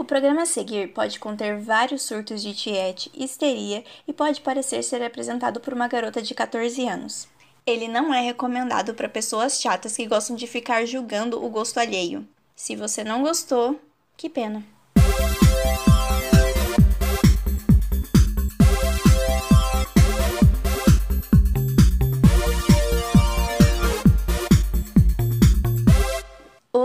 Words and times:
O 0.00 0.04
programa 0.04 0.44
a 0.44 0.46
seguir 0.46 0.94
pode 0.94 1.20
conter 1.20 1.60
vários 1.60 2.00
surtos 2.00 2.40
de 2.40 2.54
tiete, 2.54 3.10
histeria 3.12 3.84
e 4.08 4.14
pode 4.14 4.40
parecer 4.40 4.82
ser 4.82 5.02
apresentado 5.02 5.60
por 5.60 5.74
uma 5.74 5.88
garota 5.88 6.22
de 6.22 6.34
14 6.34 6.88
anos. 6.88 7.28
Ele 7.66 7.86
não 7.86 8.14
é 8.14 8.22
recomendado 8.22 8.94
para 8.94 9.10
pessoas 9.10 9.60
chatas 9.60 9.94
que 9.94 10.06
gostam 10.06 10.34
de 10.34 10.46
ficar 10.46 10.86
julgando 10.86 11.44
o 11.44 11.50
gosto 11.50 11.76
alheio. 11.76 12.26
Se 12.56 12.74
você 12.74 13.04
não 13.04 13.22
gostou, 13.22 13.78
que 14.16 14.30
pena. 14.30 14.64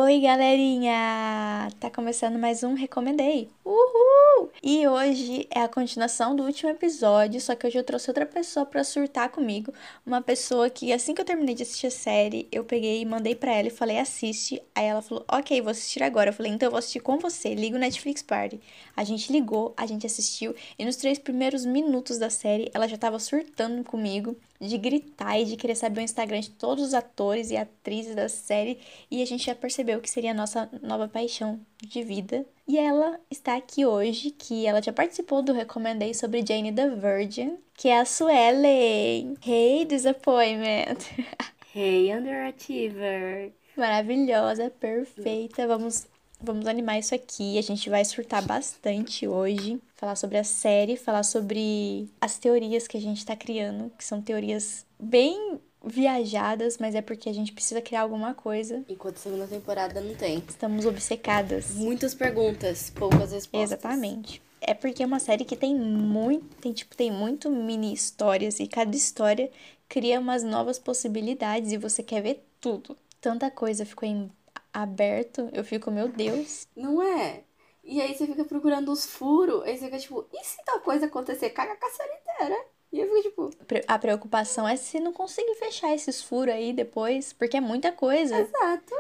Oi, 0.06 0.20
galerinha! 0.20 1.68
Tá 1.80 1.90
começando 1.90 2.38
mais 2.38 2.62
um 2.62 2.76
Recomendei. 2.76 3.50
Uhul! 3.66 4.52
E 4.62 4.88
hoje 4.88 5.48
é 5.50 5.62
a 5.62 5.68
continuação 5.68 6.36
do 6.36 6.44
último 6.44 6.70
episódio, 6.70 7.42
só 7.42 7.56
que 7.56 7.66
hoje 7.66 7.80
eu 7.80 7.84
trouxe 7.84 8.12
outra 8.12 8.24
pessoa 8.24 8.68
para 8.68 8.84
surtar 8.84 9.30
comigo. 9.30 9.74
Uma 10.06 10.22
pessoa 10.22 10.70
que, 10.70 10.94
assim 10.94 11.16
que 11.16 11.22
eu 11.22 11.26
terminei 11.26 11.56
de 11.56 11.64
assistir 11.64 11.88
a 11.88 11.92
série, 11.92 12.48
eu 12.52 12.64
peguei 12.64 13.02
e 13.02 13.06
mandei 13.06 13.34
para 13.34 13.52
ela 13.52 13.68
e 13.68 13.72
falei, 13.72 13.98
assiste. 13.98 14.62
Aí 14.76 14.86
ela 14.86 15.02
falou, 15.02 15.26
ok, 15.28 15.60
vou 15.60 15.72
assistir 15.72 16.04
agora. 16.04 16.30
Eu 16.30 16.34
falei, 16.34 16.52
então 16.52 16.68
eu 16.68 16.72
vou 16.72 16.78
assistir 16.78 17.00
com 17.00 17.18
você, 17.18 17.56
liga 17.56 17.76
o 17.76 17.80
Netflix 17.80 18.22
Party. 18.22 18.62
A 18.96 19.04
gente 19.04 19.32
ligou, 19.32 19.74
a 19.76 19.88
gente 19.88 20.06
assistiu, 20.06 20.54
e 20.78 20.86
nos 20.86 20.98
três 20.98 21.18
primeiros 21.18 21.66
minutos 21.66 22.20
da 22.20 22.30
série, 22.30 22.70
ela 22.76 22.88
já 22.88 22.96
tava 22.96 23.18
surtando 23.18 23.84
comigo 23.84 24.38
de 24.66 24.78
gritar 24.78 25.40
e 25.40 25.46
de 25.46 25.56
querer 25.56 25.76
saber 25.76 26.02
o 26.02 26.04
Instagram 26.04 26.40
de 26.40 26.52
todos 26.52 26.84
os 26.84 26.94
atores 26.94 27.52
e 27.52 27.58
atrizes 27.58 28.16
da 28.16 28.28
série, 28.30 28.80
e 29.10 29.22
a 29.22 29.26
gente 29.26 29.46
já 29.46 29.56
percebeu 29.56 30.02
que 30.02 30.10
seria 30.10 30.32
a 30.32 30.36
nossa 30.36 30.70
nova 30.82 31.08
paixão 31.08 31.60
de 31.82 32.04
vida. 32.04 32.46
E 32.68 32.78
ela 32.78 33.20
está 33.30 33.56
aqui 33.56 33.86
hoje, 33.86 34.32
que 34.32 34.66
ela 34.66 34.82
já 34.82 34.92
participou 34.92 35.42
do 35.42 35.54
Recomendei 35.54 36.14
sobre 36.14 36.46
Jane 36.46 36.72
the 36.72 36.90
Virgin, 36.90 37.58
que 37.76 37.90
é 37.90 38.00
a 38.00 38.06
Suelen. 38.06 39.36
Hey, 39.46 39.86
Disappointment! 39.86 40.98
Hey, 41.78 42.10
Underachiever! 42.16 43.52
Maravilhosa, 43.76 44.70
perfeita. 44.70 45.68
Vamos 45.68 46.08
Vamos 46.42 46.68
animar 46.68 47.00
isso 47.00 47.16
aqui. 47.16 47.58
A 47.58 47.62
gente 47.62 47.90
vai 47.90 48.04
surtar 48.04 48.46
bastante 48.46 49.28
hoje. 49.28 49.80
Falar 49.96 50.16
sobre 50.16 50.38
a 50.38 50.44
série, 50.44 50.98
falar 50.98 51.24
sobre 51.24 52.10
as 52.20 52.38
teorias 52.38 52.88
que 52.88 52.98
a 52.98 53.02
gente 53.02 53.26
tá 53.26 53.36
criando, 53.36 53.92
que 53.98 54.04
são 54.04 54.22
teorias 54.22 54.86
bem 55.00 55.60
viajadas, 55.86 56.78
mas 56.78 56.96
é 56.96 57.02
porque 57.02 57.30
a 57.30 57.34
gente 57.34 57.54
precisa 57.54 57.82
criar 57.82 58.02
alguma 58.02 58.34
coisa. 58.34 58.84
Enquanto 58.90 59.18
a 59.18 59.20
segunda 59.20 59.48
temporada 59.48 60.02
não 60.02 60.16
tem. 60.16 60.44
Estamos 60.48 60.86
obcecadas. 60.86 61.72
Muitas 61.76 62.14
perguntas, 62.14 62.90
poucas 62.90 63.32
respostas. 63.32 63.72
Exatamente. 63.72 64.42
É 64.60 64.74
porque 64.74 65.04
é 65.04 65.06
uma 65.06 65.20
série 65.20 65.46
que 65.46 65.56
tem 65.56 65.76
muito, 65.76 66.56
tem 66.58 66.74
tipo, 66.74 66.96
tem 66.96 67.12
muito 67.12 67.52
mini 67.52 67.94
histórias 67.94 68.60
e 68.60 68.68
cada 68.68 68.96
história 68.96 69.52
cria 69.88 70.20
umas 70.20 70.44
novas 70.44 70.80
possibilidades 70.80 71.72
e 71.72 71.78
você 71.78 72.02
quer 72.02 72.22
ver 72.22 72.44
tudo. 72.60 72.98
Tanta 73.22 73.52
coisa 73.52 73.86
ficou 73.86 74.10
em 74.10 74.30
aberto, 74.76 75.50
eu 75.54 75.64
fico, 75.64 75.90
meu 75.90 76.10
Deus. 76.10 76.68
Não 76.76 77.02
é? 77.02 77.44
E 77.84 78.02
aí 78.02 78.14
você 78.16 78.26
fica 78.26 78.44
procurando 78.44 78.92
os 78.92 79.06
furos, 79.06 79.64
aí 79.64 79.78
você 79.78 79.86
fica 79.86 80.00
tipo, 80.00 80.28
e 80.34 80.44
se 80.44 80.64
tal 80.66 80.82
coisa 80.82 81.06
acontecer? 81.06 81.52
Caga 81.52 81.78
a 81.82 81.90
série 81.90 82.14
inteira. 82.16 82.66
E 82.92 83.00
eu 83.00 83.08
fico 83.08 83.50
tipo. 83.50 83.84
A 83.88 84.00
preocupação 84.00 84.68
é 84.68 84.76
se 84.76 85.00
não 85.00 85.14
conseguir 85.14 85.56
fechar 85.56 85.94
esses 85.94 86.22
furos 86.22 86.54
aí 86.54 86.74
depois, 86.74 87.32
porque 87.32 87.58
é 87.58 87.62
muita 87.62 87.92
coisa. 87.92 88.38
Exato. 88.38 88.96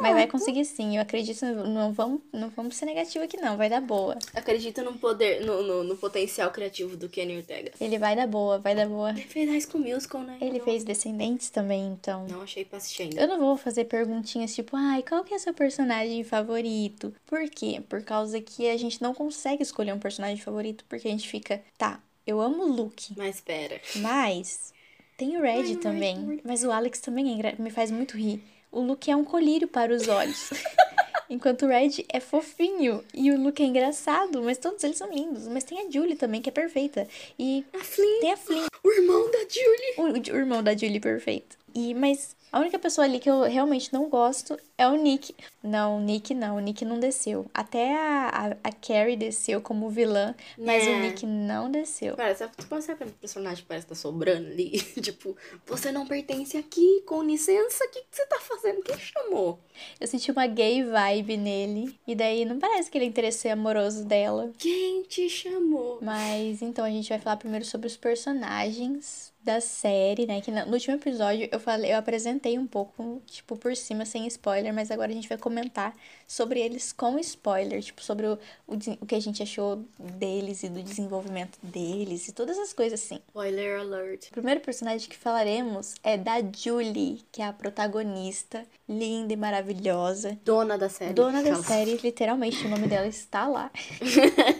Mas 0.00 0.14
vai 0.14 0.26
conseguir 0.26 0.64
sim, 0.64 0.96
eu 0.96 1.02
acredito. 1.02 1.44
Não 1.44 1.92
vamos, 1.92 2.20
não 2.32 2.50
vamos 2.50 2.76
ser 2.76 2.86
negativo 2.86 3.24
aqui, 3.24 3.36
não. 3.38 3.56
Vai 3.56 3.68
dar 3.68 3.80
boa. 3.80 4.18
Acredito 4.34 4.82
no 4.82 4.94
poder, 4.94 5.44
no, 5.44 5.62
no, 5.62 5.84
no, 5.84 5.96
potencial 5.96 6.50
criativo 6.50 6.96
do 6.96 7.08
Kenny 7.08 7.38
Ortega. 7.38 7.72
Ele 7.80 7.98
vai 7.98 8.14
dar 8.14 8.26
boa, 8.26 8.58
vai 8.58 8.74
dar 8.74 8.86
boa. 8.86 9.10
Ele 9.10 9.22
fez 9.22 9.48
High 9.48 9.60
School 9.60 9.82
Musical, 9.82 10.22
né? 10.22 10.38
Ele 10.40 10.60
fez 10.60 10.84
Descendentes 10.84 11.50
também, 11.50 11.86
então. 11.86 12.26
Não 12.28 12.42
achei 12.42 12.64
pra 12.64 12.78
assistir 12.78 13.04
ainda. 13.04 13.20
Eu 13.20 13.28
não 13.28 13.38
vou 13.38 13.56
fazer 13.56 13.84
perguntinhas 13.84 14.54
tipo, 14.54 14.76
ai, 14.76 15.02
qual 15.02 15.24
que 15.24 15.34
é 15.34 15.38
seu 15.38 15.54
personagem 15.54 16.22
favorito? 16.22 17.14
Por 17.26 17.48
quê? 17.48 17.82
Por 17.88 18.02
causa 18.02 18.40
que 18.40 18.68
a 18.68 18.76
gente 18.76 19.00
não 19.02 19.14
consegue 19.14 19.62
escolher 19.62 19.92
um 19.92 19.98
personagem 19.98 20.38
favorito, 20.38 20.84
porque 20.88 21.08
a 21.08 21.10
gente 21.10 21.28
fica, 21.28 21.62
tá, 21.78 22.00
eu 22.26 22.40
amo 22.40 22.64
o 22.64 22.72
Luke. 22.72 23.14
Mas 23.16 23.40
pera. 23.40 23.80
Mas. 23.96 24.74
Tem 25.16 25.38
o 25.38 25.40
Red 25.40 25.68
ai, 25.68 25.76
também. 25.76 26.40
Mas 26.44 26.62
o 26.62 26.70
Alex 26.70 27.00
também 27.00 27.40
é, 27.40 27.54
me 27.58 27.70
faz 27.70 27.90
muito 27.90 28.18
rir 28.18 28.42
o 28.70 28.80
Luke 28.80 29.10
é 29.10 29.16
um 29.16 29.24
colírio 29.24 29.68
para 29.68 29.94
os 29.94 30.08
olhos. 30.08 30.50
Enquanto 31.28 31.64
o 31.64 31.68
Red 31.68 32.04
é 32.08 32.20
fofinho 32.20 33.04
e 33.12 33.32
o 33.32 33.40
Luke 33.40 33.60
é 33.60 33.66
engraçado, 33.66 34.42
mas 34.42 34.58
todos 34.58 34.82
eles 34.84 34.96
são 34.96 35.12
lindos. 35.12 35.48
Mas 35.48 35.64
tem 35.64 35.80
a 35.80 35.90
Julie 35.90 36.14
também, 36.14 36.40
que 36.40 36.48
é 36.48 36.52
perfeita. 36.52 37.06
E 37.36 37.64
a 37.72 37.82
Flynn. 37.82 38.20
tem 38.20 38.32
a 38.32 38.36
Flynn. 38.36 38.66
O 38.84 38.92
irmão 38.92 39.28
da 39.30 39.38
Julie. 39.40 40.30
O, 40.30 40.32
o 40.32 40.36
irmão 40.36 40.62
da 40.62 40.76
Julie, 40.76 41.00
perfeito. 41.00 41.58
E, 41.76 41.92
mas 41.92 42.34
a 42.50 42.58
única 42.58 42.78
pessoa 42.78 43.04
ali 43.04 43.20
que 43.20 43.28
eu 43.28 43.42
realmente 43.42 43.92
não 43.92 44.08
gosto 44.08 44.58
é 44.78 44.88
o 44.88 44.96
Nick. 44.96 45.34
Não, 45.62 45.98
o 45.98 46.00
Nick 46.00 46.32
não. 46.32 46.56
O 46.56 46.58
Nick 46.58 46.86
não 46.86 46.98
desceu. 46.98 47.44
Até 47.52 47.94
a, 47.94 48.28
a, 48.28 48.68
a 48.68 48.72
Carrie 48.72 49.14
desceu 49.14 49.60
como 49.60 49.90
vilã, 49.90 50.34
mas 50.56 50.86
é. 50.86 50.90
o 50.90 51.00
Nick 51.00 51.26
não 51.26 51.70
desceu. 51.70 52.16
Cara, 52.16 52.34
sabe, 52.34 52.56
tu 52.56 52.66
pode 52.66 52.82
ser 52.82 52.92
aquele 52.92 53.10
personagem 53.10 53.62
que 53.62 53.68
parece 53.68 53.84
que 53.84 53.90
tá 53.90 53.94
sobrando 53.94 54.46
ali? 54.46 54.70
tipo, 55.02 55.36
você 55.66 55.92
não 55.92 56.06
pertence 56.06 56.56
aqui, 56.56 57.02
com 57.04 57.22
licença, 57.22 57.84
o 57.84 57.90
que, 57.90 58.00
que 58.00 58.16
você 58.16 58.24
tá 58.24 58.38
fazendo? 58.40 58.80
Quem 58.80 58.98
chamou? 58.98 59.60
Eu 60.00 60.06
senti 60.06 60.30
uma 60.30 60.46
gay 60.46 60.82
vibe 60.82 61.36
nele. 61.36 62.00
E 62.06 62.14
daí 62.14 62.46
não 62.46 62.58
parece 62.58 62.90
que 62.90 62.96
ele 62.96 63.04
é 63.04 63.08
interesse 63.08 63.50
amoroso 63.50 64.02
dela. 64.02 64.50
Quem 64.56 65.02
te 65.02 65.28
chamou? 65.28 65.98
Mas 66.00 66.62
então 66.62 66.86
a 66.86 66.90
gente 66.90 67.10
vai 67.10 67.18
falar 67.18 67.36
primeiro 67.36 67.66
sobre 67.66 67.86
os 67.86 67.98
personagens 67.98 69.35
da 69.46 69.60
série, 69.60 70.26
né? 70.26 70.40
Que 70.40 70.50
no 70.50 70.72
último 70.72 70.96
episódio 70.96 71.48
eu 71.52 71.60
falei, 71.60 71.92
eu 71.92 71.96
apresentei 71.96 72.58
um 72.58 72.66
pouco, 72.66 73.22
tipo, 73.26 73.56
por 73.56 73.76
cima, 73.76 74.04
sem 74.04 74.26
spoiler, 74.26 74.74
mas 74.74 74.90
agora 74.90 75.12
a 75.12 75.14
gente 75.14 75.28
vai 75.28 75.38
comentar 75.38 75.94
sobre 76.26 76.60
eles 76.60 76.92
com 76.92 77.16
spoiler, 77.20 77.80
tipo, 77.80 78.02
sobre 78.02 78.26
o, 78.26 78.36
o, 78.66 78.74
o 79.00 79.06
que 79.06 79.14
a 79.14 79.20
gente 79.20 79.44
achou 79.44 79.84
deles 79.98 80.64
e 80.64 80.68
do 80.68 80.82
desenvolvimento 80.82 81.58
deles 81.62 82.26
e 82.26 82.32
todas 82.32 82.58
as 82.58 82.72
coisas 82.72 83.00
assim. 83.00 83.20
Spoiler 83.28 83.78
alert. 83.78 84.26
O 84.30 84.32
primeiro 84.32 84.60
personagem 84.60 85.08
que 85.08 85.16
falaremos 85.16 85.94
é 86.02 86.18
da 86.18 86.40
Julie, 86.40 87.24
que 87.30 87.40
é 87.40 87.46
a 87.46 87.52
protagonista, 87.52 88.66
linda 88.88 89.32
e 89.32 89.36
maravilhosa. 89.36 90.36
Dona 90.44 90.76
da 90.76 90.88
série. 90.88 91.14
Dona 91.14 91.40
da 91.40 91.54
série, 91.62 91.96
literalmente, 92.02 92.66
o 92.66 92.68
nome 92.68 92.88
dela 92.88 93.06
está 93.06 93.46
lá. 93.46 93.70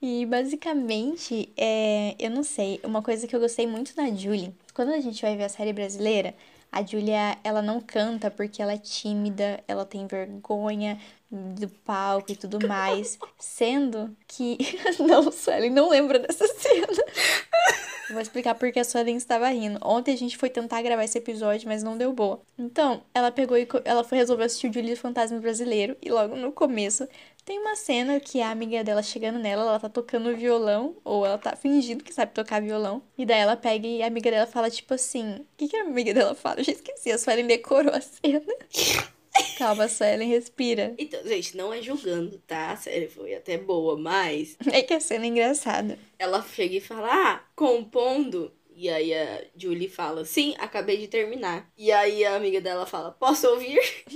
E 0.00 0.24
basicamente, 0.26 1.52
é, 1.56 2.14
eu 2.18 2.30
não 2.30 2.42
sei, 2.42 2.80
uma 2.84 3.02
coisa 3.02 3.26
que 3.26 3.34
eu 3.34 3.40
gostei 3.40 3.66
muito 3.66 3.92
na 3.96 4.10
Julie, 4.14 4.54
quando 4.72 4.90
a 4.90 5.00
gente 5.00 5.20
vai 5.22 5.36
ver 5.36 5.44
a 5.44 5.48
série 5.48 5.72
brasileira, 5.72 6.34
a 6.70 6.82
Julia, 6.82 7.38
ela 7.42 7.62
não 7.62 7.80
canta 7.80 8.30
porque 8.30 8.62
ela 8.62 8.74
é 8.74 8.78
tímida, 8.78 9.62
ela 9.66 9.84
tem 9.84 10.06
vergonha 10.06 10.98
do 11.30 11.68
palco 11.68 12.30
e 12.32 12.36
tudo 12.36 12.66
mais. 12.66 13.18
Sendo 13.38 14.14
que. 14.26 14.58
não, 15.00 15.30
Suelen, 15.32 15.70
não 15.70 15.88
lembra 15.88 16.18
dessa 16.18 16.46
cena. 16.46 16.86
Vou 18.10 18.20
explicar 18.20 18.54
porque 18.54 18.80
a 18.80 18.84
Suelen 18.84 19.16
estava 19.16 19.48
rindo. 19.48 19.78
Ontem 19.82 20.12
a 20.12 20.16
gente 20.16 20.38
foi 20.38 20.48
tentar 20.48 20.80
gravar 20.80 21.04
esse 21.04 21.18
episódio, 21.18 21.68
mas 21.68 21.82
não 21.82 21.96
deu 21.96 22.12
boa. 22.12 22.40
Então, 22.58 23.02
ela 23.14 23.30
pegou 23.30 23.56
e 23.56 23.68
ela 23.84 24.02
foi 24.02 24.18
resolver 24.18 24.44
assistir 24.44 24.70
o 24.70 24.72
Julie 24.72 24.96
Fantasma 24.96 25.38
Brasileiro. 25.40 25.96
E 26.00 26.10
logo 26.10 26.34
no 26.34 26.52
começo 26.52 27.06
tem 27.48 27.58
uma 27.58 27.74
cena 27.74 28.20
que 28.20 28.42
a 28.42 28.50
amiga 28.50 28.84
dela 28.84 29.02
chegando 29.02 29.38
nela, 29.38 29.62
ela 29.62 29.80
tá 29.80 29.88
tocando 29.88 30.36
violão, 30.36 30.98
ou 31.02 31.24
ela 31.24 31.38
tá 31.38 31.56
fingindo 31.56 32.04
que 32.04 32.12
sabe 32.12 32.34
tocar 32.34 32.60
violão. 32.60 33.02
E 33.16 33.24
daí 33.24 33.40
ela 33.40 33.56
pega 33.56 33.86
e 33.86 34.02
a 34.02 34.06
amiga 34.06 34.30
dela 34.30 34.46
fala, 34.46 34.68
tipo 34.68 34.92
assim. 34.92 35.36
O 35.36 35.46
que, 35.56 35.66
que 35.66 35.76
a 35.78 35.80
amiga 35.80 36.12
dela 36.12 36.34
fala? 36.34 36.60
Eu 36.60 36.64
já 36.64 36.72
esqueci, 36.72 37.10
a 37.10 37.16
Suelen 37.16 37.46
decorou 37.46 37.94
a 37.94 38.02
cena. 38.02 38.42
Calma, 39.56 39.88
Suelen, 39.88 40.28
respira. 40.28 40.94
Então, 40.98 41.24
gente, 41.24 41.56
não 41.56 41.72
é 41.72 41.80
julgando, 41.80 42.38
tá? 42.46 42.72
A 42.72 42.76
série 42.76 43.08
foi 43.08 43.34
até 43.34 43.56
boa, 43.56 43.96
mas. 43.96 44.58
É 44.70 44.82
que 44.82 44.92
a 44.92 45.00
cena 45.00 45.24
é 45.24 45.28
engraçada. 45.28 45.98
Ela 46.18 46.42
chega 46.42 46.76
e 46.76 46.80
fala, 46.82 47.08
ah, 47.10 47.44
compondo. 47.56 48.52
E 48.76 48.90
aí 48.90 49.14
a 49.14 49.42
Julie 49.56 49.88
fala, 49.88 50.22
sim, 50.26 50.54
acabei 50.58 50.98
de 50.98 51.08
terminar. 51.08 51.66
E 51.78 51.90
aí 51.90 52.26
a 52.26 52.36
amiga 52.36 52.60
dela 52.60 52.84
fala, 52.84 53.10
posso 53.10 53.48
ouvir? 53.48 53.78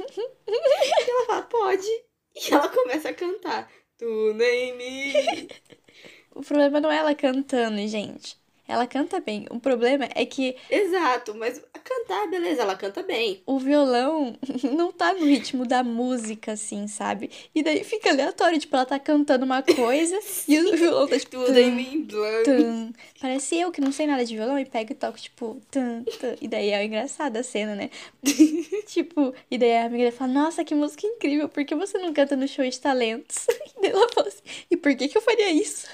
e 0.46 1.10
ela 1.10 1.26
fala, 1.26 1.42
pode. 1.44 2.11
E 2.36 2.52
ela 2.52 2.68
começa 2.68 3.10
a 3.10 3.14
cantar. 3.14 3.70
Tu 3.98 4.34
nem 4.34 4.76
me. 4.76 5.12
o 6.34 6.42
problema 6.42 6.80
não 6.80 6.90
é 6.90 6.96
ela 6.98 7.14
cantando, 7.14 7.86
gente. 7.88 8.41
Ela 8.66 8.86
canta 8.86 9.20
bem. 9.20 9.46
O 9.50 9.58
problema 9.58 10.08
é 10.14 10.24
que 10.24 10.56
Exato, 10.70 11.34
mas 11.34 11.60
cantar, 11.82 12.28
beleza, 12.28 12.62
ela 12.62 12.76
canta 12.76 13.02
bem. 13.02 13.42
o 13.44 13.58
violão 13.58 14.36
não 14.76 14.92
tá 14.92 15.12
no 15.12 15.26
ritmo 15.26 15.66
da 15.66 15.82
música, 15.82 16.52
assim, 16.52 16.86
sabe? 16.86 17.30
E 17.54 17.62
daí 17.62 17.82
fica 17.84 18.10
aleatório, 18.10 18.58
tipo, 18.58 18.74
ela 18.76 18.86
tá 18.86 18.98
cantando 18.98 19.44
uma 19.44 19.62
coisa 19.62 20.18
e 20.48 20.58
o 20.60 20.76
violão 20.76 21.08
tá 21.08 21.18
tipo. 21.18 21.44
Tudo 21.44 21.58
em 21.58 22.06
tum. 22.06 22.92
Parece 23.20 23.58
eu 23.58 23.70
que 23.70 23.80
não 23.80 23.92
sei 23.92 24.06
nada 24.06 24.24
de 24.24 24.34
violão 24.34 24.58
e 24.58 24.64
pego 24.64 24.92
e 24.92 24.94
toco, 24.94 25.18
tipo, 25.18 25.60
tum, 25.70 26.04
tum. 26.04 26.36
E 26.40 26.48
daí 26.48 26.70
é 26.70 26.84
engraçada 26.84 27.40
a 27.40 27.42
cena, 27.42 27.74
né? 27.74 27.90
tipo, 28.86 29.34
e 29.50 29.58
daí 29.58 29.76
a 29.76 29.86
amiga 29.86 30.04
dele 30.04 30.16
fala, 30.16 30.32
nossa, 30.32 30.64
que 30.64 30.74
música 30.74 31.06
incrível, 31.06 31.48
por 31.48 31.64
que 31.64 31.74
você 31.74 31.98
não 31.98 32.12
canta 32.12 32.36
no 32.36 32.46
show 32.46 32.64
de 32.64 32.78
talentos? 32.78 33.46
E 33.76 33.80
daí 33.82 33.90
ela 33.90 34.08
fala 34.12 34.28
assim, 34.28 34.42
e 34.70 34.76
por 34.76 34.94
que 34.94 35.08
que 35.08 35.16
eu 35.18 35.22
faria 35.22 35.50
isso? 35.50 35.88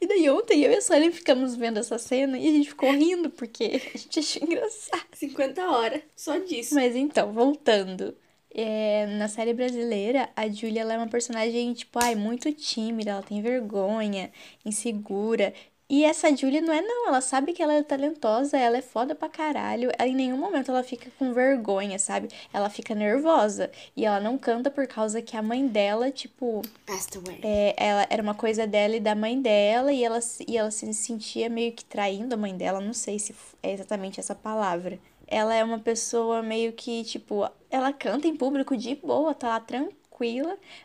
e 0.00 0.06
daí 0.06 0.28
ontem 0.30 0.62
eu 0.62 0.70
e 0.70 0.76
a 0.76 0.80
Suelen 0.80 1.10
ficamos 1.10 1.47
vendo 1.56 1.78
essa 1.78 1.98
cena 1.98 2.38
e 2.38 2.48
a 2.48 2.50
gente 2.52 2.68
ficou 2.70 2.90
rindo, 2.92 3.30
porque 3.30 3.64
a 3.94 3.98
gente 3.98 4.18
achou 4.18 4.42
engraçado. 4.42 5.06
50 5.14 5.70
horas, 5.70 6.02
só 6.16 6.38
disso. 6.38 6.74
Mas 6.74 6.94
então, 6.96 7.32
voltando. 7.32 8.16
É, 8.50 9.06
na 9.18 9.28
série 9.28 9.52
brasileira, 9.52 10.30
a 10.34 10.48
Julia 10.48 10.82
é 10.82 10.96
uma 10.96 11.06
personagem, 11.08 11.72
tipo, 11.74 11.98
ai, 12.02 12.14
muito 12.14 12.52
tímida, 12.52 13.10
ela 13.12 13.22
tem 13.22 13.42
vergonha, 13.42 14.32
insegura. 14.64 15.52
E 15.90 16.04
essa 16.04 16.34
Julia 16.36 16.60
não 16.60 16.72
é, 16.72 16.82
não. 16.82 17.08
Ela 17.08 17.20
sabe 17.22 17.52
que 17.54 17.62
ela 17.62 17.72
é 17.72 17.82
talentosa, 17.82 18.58
ela 18.58 18.76
é 18.76 18.82
foda 18.82 19.14
pra 19.14 19.28
caralho. 19.28 19.90
Ela, 19.98 20.08
em 20.08 20.14
nenhum 20.14 20.36
momento 20.36 20.70
ela 20.70 20.82
fica 20.82 21.10
com 21.18 21.32
vergonha, 21.32 21.98
sabe? 21.98 22.28
Ela 22.52 22.68
fica 22.68 22.94
nervosa. 22.94 23.70
E 23.96 24.04
ela 24.04 24.20
não 24.20 24.36
canta 24.36 24.70
por 24.70 24.86
causa 24.86 25.22
que 25.22 25.36
a 25.36 25.42
mãe 25.42 25.66
dela, 25.66 26.10
tipo, 26.10 26.60
Passed 26.86 27.16
away. 27.16 27.40
é, 27.42 27.74
ela 27.78 28.06
era 28.10 28.22
uma 28.22 28.34
coisa 28.34 28.66
dela 28.66 28.96
e 28.96 29.00
da 29.00 29.14
mãe 29.14 29.40
dela, 29.40 29.90
e 29.92 30.04
ela, 30.04 30.20
se- 30.20 30.44
e 30.46 30.58
ela 30.58 30.70
se 30.70 30.92
sentia 30.92 31.48
meio 31.48 31.72
que 31.72 31.84
traindo 31.84 32.34
a 32.34 32.38
mãe 32.38 32.54
dela, 32.54 32.80
não 32.80 32.92
sei 32.92 33.18
se 33.18 33.34
é 33.62 33.72
exatamente 33.72 34.20
essa 34.20 34.34
palavra. 34.34 34.98
Ela 35.26 35.54
é 35.54 35.62
uma 35.64 35.78
pessoa 35.78 36.42
meio 36.42 36.72
que, 36.72 37.04
tipo, 37.04 37.48
ela 37.70 37.92
canta 37.92 38.26
em 38.26 38.36
público 38.36 38.76
de 38.76 38.94
boa, 38.94 39.34
tá 39.34 39.48
lá 39.48 39.60
tranquila, 39.60 39.94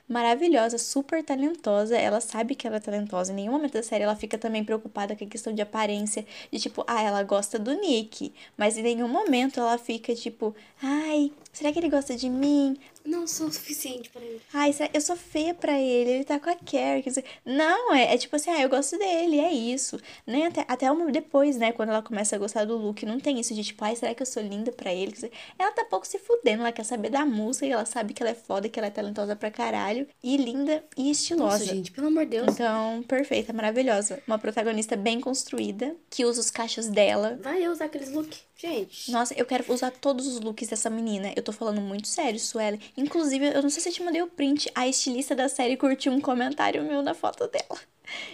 maravilhosa, 0.08 0.78
super 0.78 1.24
talentosa. 1.24 1.98
Ela 1.98 2.22
sabe 2.22 2.56
que 2.56 2.68
ela 2.68 2.78
é 2.78 2.80
talentosa. 2.80 3.32
Em 3.32 3.36
nenhum 3.36 3.54
momento 3.54 3.74
da 3.74 3.84
série 3.84 4.04
ela 4.04 4.16
fica 4.16 4.38
também 4.38 4.64
preocupada 4.64 5.16
com 5.16 5.24
a 5.24 5.28
questão 5.28 5.54
de 5.54 5.62
aparência, 5.62 6.26
de 6.52 6.60
tipo, 6.60 6.84
ah, 6.88 7.02
ela 7.02 7.24
gosta 7.24 7.58
do 7.60 7.74
Nick, 7.74 8.34
mas 8.58 8.78
em 8.78 8.84
nenhum 8.84 9.08
momento 9.08 9.60
ela 9.60 9.78
fica 9.78 10.14
tipo, 10.16 10.56
ai, 10.82 11.32
será 11.54 11.72
que 11.72 11.80
ele 11.80 11.90
gosta 11.90 12.16
de 12.16 12.30
mim? 12.30 12.78
Não 13.06 13.28
sou 13.28 13.48
o 13.48 13.54
suficiente 13.54 14.10
para 14.10 14.22
ele. 14.22 14.42
Ai, 14.54 14.74
eu 14.94 15.02
sou 15.02 15.16
feia 15.16 15.54
pra 15.54 15.80
ele, 15.80 16.10
ele 16.10 16.24
tá 16.24 16.40
com 16.40 16.50
a 16.50 16.56
Carrie. 16.56 17.04
Não, 17.46 17.94
é, 17.94 18.14
é 18.14 18.18
tipo 18.18 18.36
assim, 18.36 18.50
ah, 18.50 18.62
eu 18.62 18.70
gosto 18.70 18.98
dele, 18.98 19.40
é 19.40 19.52
isso. 19.52 20.00
Nem 20.26 20.46
até, 20.46 20.66
até 20.68 20.92
uma, 20.92 21.12
depois, 21.12 21.58
né, 21.58 21.72
quando 21.72 21.90
ela 21.90 22.02
começa 22.02 22.36
a 22.36 22.40
gostar 22.40 22.66
do 22.66 22.78
Luke, 22.78 23.06
não 23.06 23.20
tem 23.20 23.40
isso 23.40 23.54
de 23.54 23.64
tipo, 23.64 23.84
ai, 23.84 23.96
será 23.96 24.14
que 24.16 24.22
eu 24.22 24.26
sou 24.26 24.42
linda 24.42 24.72
pra 24.72 24.94
ele? 24.94 25.14
Ela 25.60 25.72
tá 25.72 25.86
pouco 25.86 26.08
se 26.08 26.18
fudendo, 26.18 26.62
ela 26.62 26.72
quer 26.72 26.86
saber 26.86 27.10
da 27.10 27.26
música, 27.26 27.66
e 27.66 27.72
ela 27.72 27.86
sabe 27.86 28.14
que 28.14 28.24
ela 28.24 28.32
é 28.32 28.36
foda, 28.36 28.70
que 28.70 28.80
ela 28.80 28.88
é 28.88 28.92
talentosa 28.92 29.36
pra 29.36 29.52
caralho, 29.52 30.08
e 30.24 30.38
linda 30.38 30.84
e 30.98 31.12
estilosa. 31.12 31.60
Nossa, 31.60 31.66
gente, 31.66 31.92
pelo 31.92 32.08
amor 32.08 32.24
de 32.26 32.32
Deus. 32.32 32.48
Então, 32.54 33.04
perfeita, 33.04 33.52
maravilhosa. 33.54 34.22
Uma 34.26 34.40
protagonista 34.40 34.96
bem 34.96 35.20
construída, 35.20 35.96
que 36.10 36.26
usa 36.26 36.40
os 36.40 36.50
cachos 36.50 36.88
dela. 36.88 37.38
Vai 37.42 37.68
usar 37.68 37.86
aqueles 37.86 38.12
look. 38.12 38.38
Gente. 38.64 39.12
Nossa, 39.12 39.34
eu 39.34 39.46
quero 39.46 39.66
usar 39.74 39.92
todos 39.92 40.26
os 40.26 40.40
looks 40.40 40.70
dessa 40.70 40.90
menina. 40.90 41.34
Eu 41.36 41.44
tô 41.44 41.52
falando 41.52 41.82
muito 41.82 42.08
sério, 42.08 42.40
Suelen. 42.40 42.80
Inclusive, 42.96 43.48
eu 43.48 43.62
não 43.62 43.70
sei 43.70 43.82
se 43.82 43.90
eu 43.90 43.94
te 43.94 44.02
mandei 44.04 44.22
o 44.22 44.28
print. 44.28 44.72
A 44.74 44.88
estilista 44.88 45.36
da 45.36 45.50
série 45.50 45.76
curtiu 45.76 46.14
um 46.14 46.22
comentário 46.22 46.82
meu 46.82 47.02
na 47.02 47.14
foto 47.14 47.46
dela. 47.50 47.78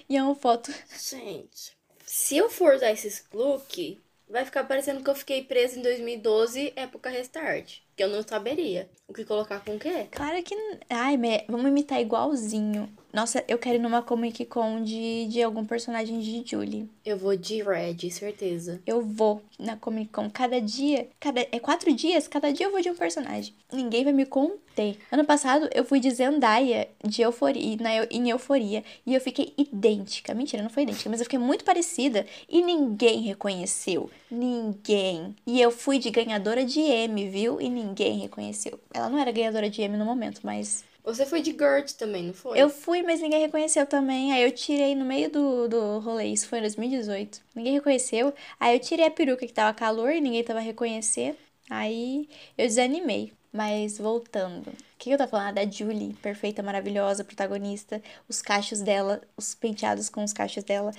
E 0.08 0.16
é 0.16 0.22
uma 0.22 0.36
foto. 0.36 0.72
Gente. 1.10 1.76
Se 2.06 2.38
eu 2.38 2.48
for 2.48 2.76
usar 2.76 2.92
esses 2.92 3.24
look, 3.34 4.00
vai 4.30 4.46
ficar 4.46 4.66
parecendo 4.66 5.04
que 5.04 5.10
eu 5.10 5.16
fiquei 5.16 5.44
presa 5.44 5.80
em 5.80 5.82
2012, 5.82 6.74
época 6.76 7.10
restart. 7.10 7.80
Que 7.96 8.04
eu 8.04 8.10
não 8.10 8.22
saberia 8.22 8.88
o 9.08 9.14
que 9.14 9.26
colocar 9.26 9.60
com 9.62 9.76
o 9.76 9.80
quê. 9.80 10.08
Claro 10.12 10.42
que. 10.44 10.56
Ai, 10.90 11.18
me- 11.18 11.44
vamos 11.50 11.68
imitar 11.68 12.00
igualzinho. 12.00 12.88
Nossa, 13.12 13.44
eu 13.48 13.58
quero 13.58 13.76
ir 13.76 13.80
numa 13.80 14.04
Comic 14.04 14.46
Con 14.46 14.84
de, 14.84 15.26
de 15.28 15.42
algum 15.42 15.66
personagem 15.66 16.20
de 16.20 16.44
Julie. 16.46 16.88
Eu 17.04 17.18
vou 17.18 17.36
de 17.36 17.64
red, 17.64 18.10
certeza. 18.12 18.80
Eu 18.86 19.02
vou 19.02 19.42
na 19.58 19.76
Comic 19.76 20.12
Con 20.12 20.30
cada 20.30 20.62
dia. 20.62 21.08
Cada, 21.20 21.42
é 21.42 21.60
quatro 21.60 21.92
dias? 21.92 22.28
Cada 22.28 22.54
dia 22.54 22.68
eu 22.68 22.72
vou 22.72 22.82
de 22.82 22.90
um 22.90 22.96
personagem. 22.96 23.54
Ninguém 23.74 24.04
vai 24.04 24.14
me 24.14 24.28
conter. 24.28 24.98
Ano 25.12 25.26
passado 25.26 25.68
eu 25.74 25.84
fui 25.84 26.00
de 26.00 26.12
Zendaya 26.12 26.88
de 27.04 27.24
euforia, 27.24 27.78
na, 27.82 28.06
em 28.12 28.30
euforia. 28.30 28.84
E 29.04 29.16
eu 29.16 29.22
fiquei 29.22 29.54
idêntica. 29.58 30.36
Mentira, 30.36 30.62
não 30.62 30.70
foi 30.70 30.84
idêntica, 30.84 31.10
mas 31.10 31.20
eu 31.20 31.26
fiquei 31.26 31.40
muito 31.40 31.66
parecida. 31.66 32.28
E 32.48 32.62
ninguém 32.62 33.22
reconheceu. 33.22 34.12
Ninguém. 34.30 35.36
E 35.48 35.60
eu 35.60 35.72
fui 35.72 35.98
de 35.98 36.12
ganhadora 36.12 36.64
de 36.64 36.80
M, 36.80 37.28
viu? 37.28 37.60
E 37.60 37.70
ninguém 37.70 38.20
reconheceu. 38.20 38.80
Ela 38.94 39.10
não 39.10 39.18
era 39.18 39.32
ganhadora 39.32 39.68
de 39.68 39.82
M 39.82 39.98
no 39.98 40.06
momento, 40.06 40.42
mas 40.44 40.88
Você 41.04 41.26
foi 41.26 41.42
de 41.42 41.52
Gert 41.52 41.94
também, 41.94 42.24
não 42.24 42.34
foi? 42.34 42.60
eu 42.60 42.70
fui, 42.70 43.02
mas 43.02 43.22
ninguém 43.22 43.42
reconheceu 43.42 43.86
também. 43.86 44.34
Aí 44.34 44.44
eu 44.44 44.52
tirei 44.52 44.94
no 44.96 45.06
meio 45.06 45.30
do, 45.30 45.68
do 45.68 46.00
rolê. 46.00 46.26
Isso 46.26 46.48
foi 46.48 46.60
em 46.60 46.62
2018. 46.62 47.42
Ninguém 47.56 47.74
reconheceu. 47.74 48.34
Aí 48.60 48.76
eu 48.76 48.80
tirei 48.80 49.06
a 49.06 49.12
peruca 49.12 49.48
que 49.48 49.54
tava 49.54 49.74
calor 49.74 50.12
e 50.12 50.22
ninguém 50.22 50.44
tava 50.44 50.60
reconhecendo. 50.60 51.38
Aí 51.70 52.28
eu 52.58 52.68
desanimei. 52.68 53.34
Mas 53.52 53.98
voltando. 53.98 54.68
O 54.68 54.76
que 55.00 55.10
eu 55.10 55.18
tava 55.18 55.32
falando? 55.32 55.56
Da 55.56 55.66
Julie, 55.66 56.14
perfeita, 56.22 56.62
maravilhosa, 56.62 57.24
protagonista. 57.24 58.02
Os 58.28 58.42
cachos 58.44 58.80
dela, 58.82 59.22
os 59.36 59.56
penteados 59.56 60.08
com 60.08 60.24
os 60.24 60.34
cachos 60.34 60.64
dela. 60.64 60.92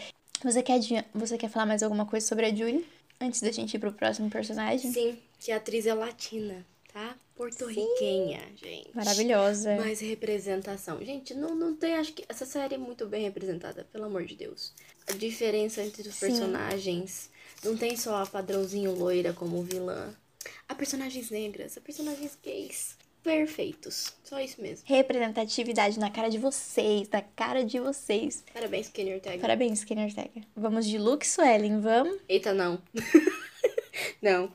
Você 0.42 0.62
quer, 0.62 0.80
você 1.14 1.38
quer 1.38 1.48
falar 1.48 1.66
mais 1.66 1.82
alguma 1.82 2.06
coisa 2.06 2.26
sobre 2.26 2.46
a 2.46 2.54
Julie? 2.54 2.84
Antes 3.20 3.40
da 3.40 3.52
gente 3.52 3.74
ir 3.74 3.78
pro 3.78 3.92
próximo 3.92 4.28
personagem? 4.30 4.90
Sim, 4.90 5.18
que 5.38 5.52
a 5.52 5.58
atriz 5.58 5.86
é 5.86 5.94
latina, 5.94 6.64
tá? 6.92 7.16
Porto-riquenha, 7.34 8.40
gente. 8.54 8.90
Maravilhosa. 8.94 9.76
Mais 9.76 10.00
representação. 10.00 11.02
Gente, 11.04 11.34
não, 11.34 11.54
não 11.54 11.74
tem. 11.74 11.94
Acho 11.94 12.12
que 12.12 12.24
essa 12.28 12.44
série 12.44 12.74
é 12.74 12.78
muito 12.78 13.06
bem 13.06 13.22
representada, 13.22 13.86
pelo 13.92 14.04
amor 14.04 14.24
de 14.24 14.34
Deus. 14.34 14.74
A 15.08 15.12
diferença 15.12 15.82
entre 15.82 16.08
os 16.08 16.14
Sim. 16.14 16.26
personagens. 16.26 17.30
Não 17.64 17.76
tem 17.76 17.96
só 17.96 18.22
a 18.22 18.26
padrãozinho 18.26 18.94
loira 18.94 19.32
como 19.32 19.62
vilã. 19.62 20.14
Há 20.68 20.74
personagens 20.74 21.30
negras, 21.30 21.76
há 21.76 21.80
personagens 21.80 22.38
gays. 22.42 22.96
Perfeitos. 23.22 24.14
Só 24.24 24.40
isso 24.40 24.62
mesmo. 24.62 24.86
Representatividade 24.86 25.98
na 25.98 26.10
cara 26.10 26.30
de 26.30 26.38
vocês, 26.38 27.06
na 27.10 27.20
cara 27.20 27.62
de 27.62 27.78
vocês. 27.78 28.42
Parabéns, 28.52 28.88
Kenny 28.88 29.14
Ortega. 29.14 29.38
Parabéns, 29.38 29.80
Skinner 29.80 30.06
Ortega. 30.06 30.40
Vamos 30.56 30.86
de 30.86 30.96
Luke 30.96 31.26
Suelen, 31.26 31.80
vamos? 31.80 32.18
Eita, 32.26 32.54
não. 32.54 32.80
não. 34.22 34.50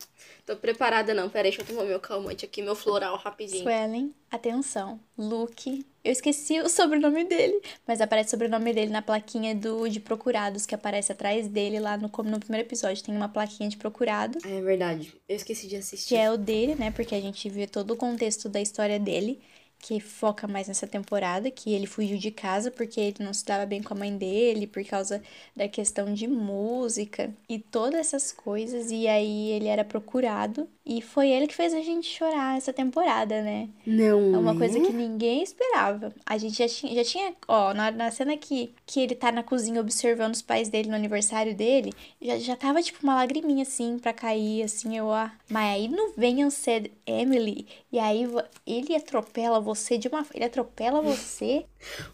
Tô 0.45 0.55
preparada, 0.55 1.13
não. 1.13 1.27
Pera 1.27 1.47
aí, 1.47 1.51
deixa 1.51 1.61
eu 1.63 1.65
tomar 1.75 1.87
meu 1.87 1.99
calmante 1.99 2.45
aqui, 2.45 2.61
meu 2.61 2.75
floral 2.75 3.17
rapidinho. 3.17 3.63
Suelen, 3.63 4.13
atenção. 4.29 4.99
Luke. 5.17 5.83
Eu 6.03 6.11
esqueci 6.11 6.59
o 6.59 6.69
sobrenome 6.69 7.23
dele, 7.23 7.59
mas 7.87 7.99
aparece 7.99 8.27
o 8.27 8.31
sobrenome 8.31 8.71
dele 8.71 8.91
na 8.91 9.01
plaquinha 9.01 9.55
do 9.55 9.89
de 9.89 9.99
procurados 9.99 10.67
que 10.67 10.75
aparece 10.75 11.11
atrás 11.11 11.47
dele 11.47 11.79
lá 11.79 11.97
no, 11.97 12.11
no 12.23 12.39
primeiro 12.39 12.67
episódio. 12.67 13.03
Tem 13.03 13.15
uma 13.15 13.27
plaquinha 13.27 13.67
de 13.67 13.75
procurado, 13.77 14.37
Ah, 14.45 14.49
é 14.49 14.61
verdade. 14.61 15.11
Eu 15.27 15.35
esqueci 15.35 15.67
de 15.67 15.77
assistir. 15.77 16.09
que 16.09 16.15
é 16.15 16.29
o 16.29 16.37
dele, 16.37 16.75
né? 16.75 16.91
Porque 16.91 17.15
a 17.15 17.19
gente 17.21 17.49
vê 17.49 17.65
todo 17.65 17.91
o 17.91 17.97
contexto 17.97 18.47
da 18.47 18.61
história 18.61 18.99
dele, 18.99 19.41
que 19.79 19.99
foca 19.99 20.47
mais 20.47 20.67
nessa 20.67 20.87
temporada, 20.87 21.51
que 21.51 21.73
ele 21.73 21.85
fugiu 21.87 22.17
de 22.17 22.31
casa 22.31 22.71
porque 22.71 22.99
ele 22.99 23.23
não 23.23 23.33
se 23.33 23.45
dava 23.45 23.65
bem 23.65 23.81
com 23.83 23.93
a 23.93 23.97
mãe 23.97 24.17
dele, 24.17 24.67
por 24.67 24.83
causa 24.85 25.21
da 25.55 25.67
questão 25.69 26.13
de 26.13 26.27
música 26.27 27.33
e 27.49 27.59
todas 27.59 27.99
essas 27.99 28.31
coisas. 28.31 28.91
E 28.91 29.07
aí 29.07 29.51
ele 29.51 29.67
era 29.67 29.83
procurado. 29.85 30.67
E 30.85 31.01
foi 31.01 31.29
ele 31.29 31.47
que 31.47 31.55
fez 31.55 31.73
a 31.73 31.81
gente 31.81 32.07
chorar 32.07 32.57
essa 32.57 32.71
temporada, 32.71 33.41
né? 33.41 33.67
Não. 33.87 34.35
É 34.35 34.37
uma 34.37 34.55
coisa 34.55 34.79
que 34.79 34.93
ninguém 34.93 35.41
esperava. 35.41 36.13
A 36.23 36.37
gente 36.37 36.57
já 36.59 36.67
tinha, 36.67 36.93
já 36.93 37.03
tinha 37.03 37.33
ó, 37.47 37.73
na, 37.73 37.89
na 37.89 38.11
cena 38.11 38.37
que, 38.37 38.71
que 38.85 38.99
ele 38.99 39.15
tá 39.15 39.31
na 39.31 39.41
cozinha 39.41 39.81
observando 39.81 40.35
os 40.35 40.43
pais 40.43 40.69
dele 40.69 40.87
no 40.89 40.95
aniversário 40.95 41.55
dele, 41.55 41.91
já, 42.21 42.37
já 42.37 42.55
tava 42.55 42.83
tipo 42.83 42.99
uma 43.01 43.15
lagriminha 43.15 43.63
assim 43.63 43.97
pra 43.97 44.13
cair, 44.13 44.61
assim, 44.61 44.95
eu, 44.95 45.11
ah. 45.11 45.31
Mas 45.49 45.73
aí 45.75 45.87
não 45.87 46.13
venham 46.15 46.51
ser 46.51 46.91
Emily, 47.07 47.65
e 47.91 47.97
aí 47.97 48.23
ele 48.65 48.95
atropela 48.95 49.59
você 49.59 49.97
de 49.97 50.07
uma. 50.07 50.23
Ele 50.33 50.45
atropela 50.45 51.01
você, 51.01 51.65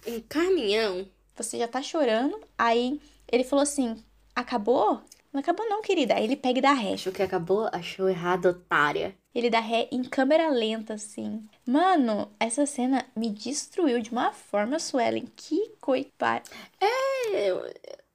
Um 0.08 0.22
caminhão. 0.30 1.06
você 1.36 1.58
já 1.58 1.68
tá 1.68 1.82
chorando, 1.82 2.40
aí 2.58 3.00
ele 3.30 3.44
falou 3.44 3.63
assim: 3.63 3.98
acabou? 4.36 5.01
Não 5.31 5.39
acabou, 5.39 5.67
não, 5.69 5.81
querida. 5.81 6.15
Aí 6.15 6.23
ele 6.25 6.35
pega 6.35 6.59
e 6.59 6.61
dá 6.61 6.73
ré. 6.73 6.93
Achou 6.93 7.13
que 7.13 7.23
acabou? 7.23 7.69
Achou 7.71 8.09
errado, 8.09 8.50
otária. 8.50 9.15
Ele 9.33 9.50
dá 9.50 9.59
ré 9.59 9.88
em 9.91 10.03
câmera 10.03 10.50
lenta, 10.50 10.95
assim. 10.95 11.47
Mano, 11.65 12.29
essa 12.39 12.65
cena 12.65 13.05
me 13.15 13.29
destruiu 13.29 14.01
de 14.01 14.11
uma 14.11 14.33
forma, 14.33 14.77
Suelen. 14.77 15.25
Que 15.35 15.69
coitada. 15.79 16.43
É, 16.79 17.50
eu, 17.50 17.65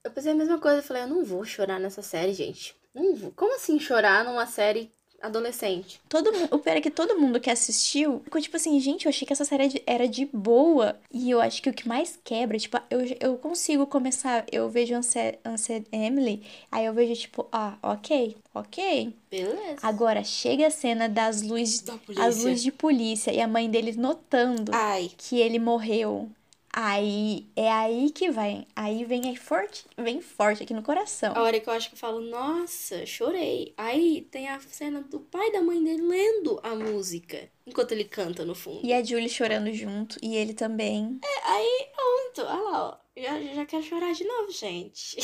eu 0.04 0.10
pensei 0.10 0.32
a 0.32 0.34
mesma 0.34 0.58
coisa. 0.58 0.78
Eu 0.78 0.82
falei, 0.82 1.04
eu 1.04 1.08
não 1.08 1.24
vou 1.24 1.44
chorar 1.44 1.80
nessa 1.80 2.02
série, 2.02 2.34
gente. 2.34 2.76
Não 2.94 3.14
vou. 3.14 3.32
Como 3.32 3.54
assim 3.54 3.78
chorar 3.78 4.24
numa 4.24 4.46
série 4.46 4.90
adolescente. 5.26 6.00
Todo 6.08 6.32
mundo, 6.32 6.48
o 6.50 6.58
pior 6.58 6.76
é 6.76 6.80
que 6.80 6.90
todo 6.90 7.18
mundo 7.18 7.40
que 7.40 7.50
assistiu 7.50 8.20
ficou 8.24 8.40
tipo 8.40 8.56
assim, 8.56 8.78
gente, 8.80 9.06
eu 9.06 9.10
achei 9.10 9.26
que 9.26 9.32
essa 9.32 9.44
série 9.44 9.82
era 9.86 10.08
de, 10.08 10.26
boa. 10.32 10.98
E 11.12 11.30
eu 11.30 11.40
acho 11.40 11.62
que 11.62 11.70
o 11.70 11.74
que 11.74 11.86
mais 11.88 12.18
quebra, 12.22 12.58
tipo, 12.58 12.78
eu, 12.90 13.00
eu 13.20 13.36
consigo 13.36 13.86
começar, 13.86 14.44
eu 14.50 14.68
vejo 14.68 14.94
Unsaid, 14.94 15.38
Unsaid 15.44 15.86
Emily, 15.92 16.42
aí 16.70 16.84
eu 16.86 16.94
vejo 16.94 17.14
tipo, 17.14 17.46
ah, 17.52 17.76
ok, 17.82 18.36
ok. 18.54 19.14
Beleza. 19.30 19.76
Agora 19.82 20.22
chega 20.24 20.66
a 20.66 20.70
cena 20.70 21.08
das 21.08 21.42
luzes, 21.42 21.84
as 22.16 22.38
luzes 22.38 22.62
de 22.62 22.72
polícia 22.72 23.32
e 23.32 23.40
a 23.40 23.48
mãe 23.48 23.68
dele 23.68 23.92
notando 23.96 24.72
Ai, 24.74 25.10
que 25.16 25.38
ele 25.38 25.58
morreu. 25.58 26.28
Aí 26.78 27.46
é 27.56 27.72
aí 27.72 28.10
que 28.10 28.30
vai, 28.30 28.66
aí 28.76 29.02
vem 29.06 29.26
aí 29.26 29.34
forte, 29.34 29.86
vem 29.96 30.20
forte 30.20 30.62
aqui 30.62 30.74
no 30.74 30.82
coração. 30.82 31.32
a 31.34 31.40
hora 31.42 31.58
que 31.58 31.66
eu 31.66 31.72
acho 31.72 31.88
que 31.88 31.94
eu 31.94 31.98
falo, 31.98 32.20
nossa, 32.20 33.06
chorei. 33.06 33.72
Aí 33.78 34.28
tem 34.30 34.46
a 34.46 34.60
cena 34.60 35.00
do 35.00 35.20
pai 35.20 35.48
e 35.48 35.52
da 35.52 35.62
mãe 35.62 35.82
dele 35.82 36.02
lendo 36.02 36.60
a 36.62 36.74
música 36.74 37.48
enquanto 37.66 37.92
ele 37.92 38.04
canta 38.04 38.44
no 38.44 38.54
fundo. 38.54 38.80
E 38.84 38.92
a 38.92 39.02
Julie 39.02 39.26
chorando 39.30 39.72
junto 39.72 40.18
e 40.22 40.36
ele 40.36 40.52
também. 40.52 41.18
Aí, 41.44 41.86
pronto, 41.94 42.46
olha 42.46 42.62
lá, 42.70 42.88
ó. 42.88 42.96
Já, 43.16 43.40
já 43.54 43.64
quero 43.64 43.82
chorar 43.82 44.12
de 44.12 44.24
novo, 44.24 44.52
gente. 44.52 45.16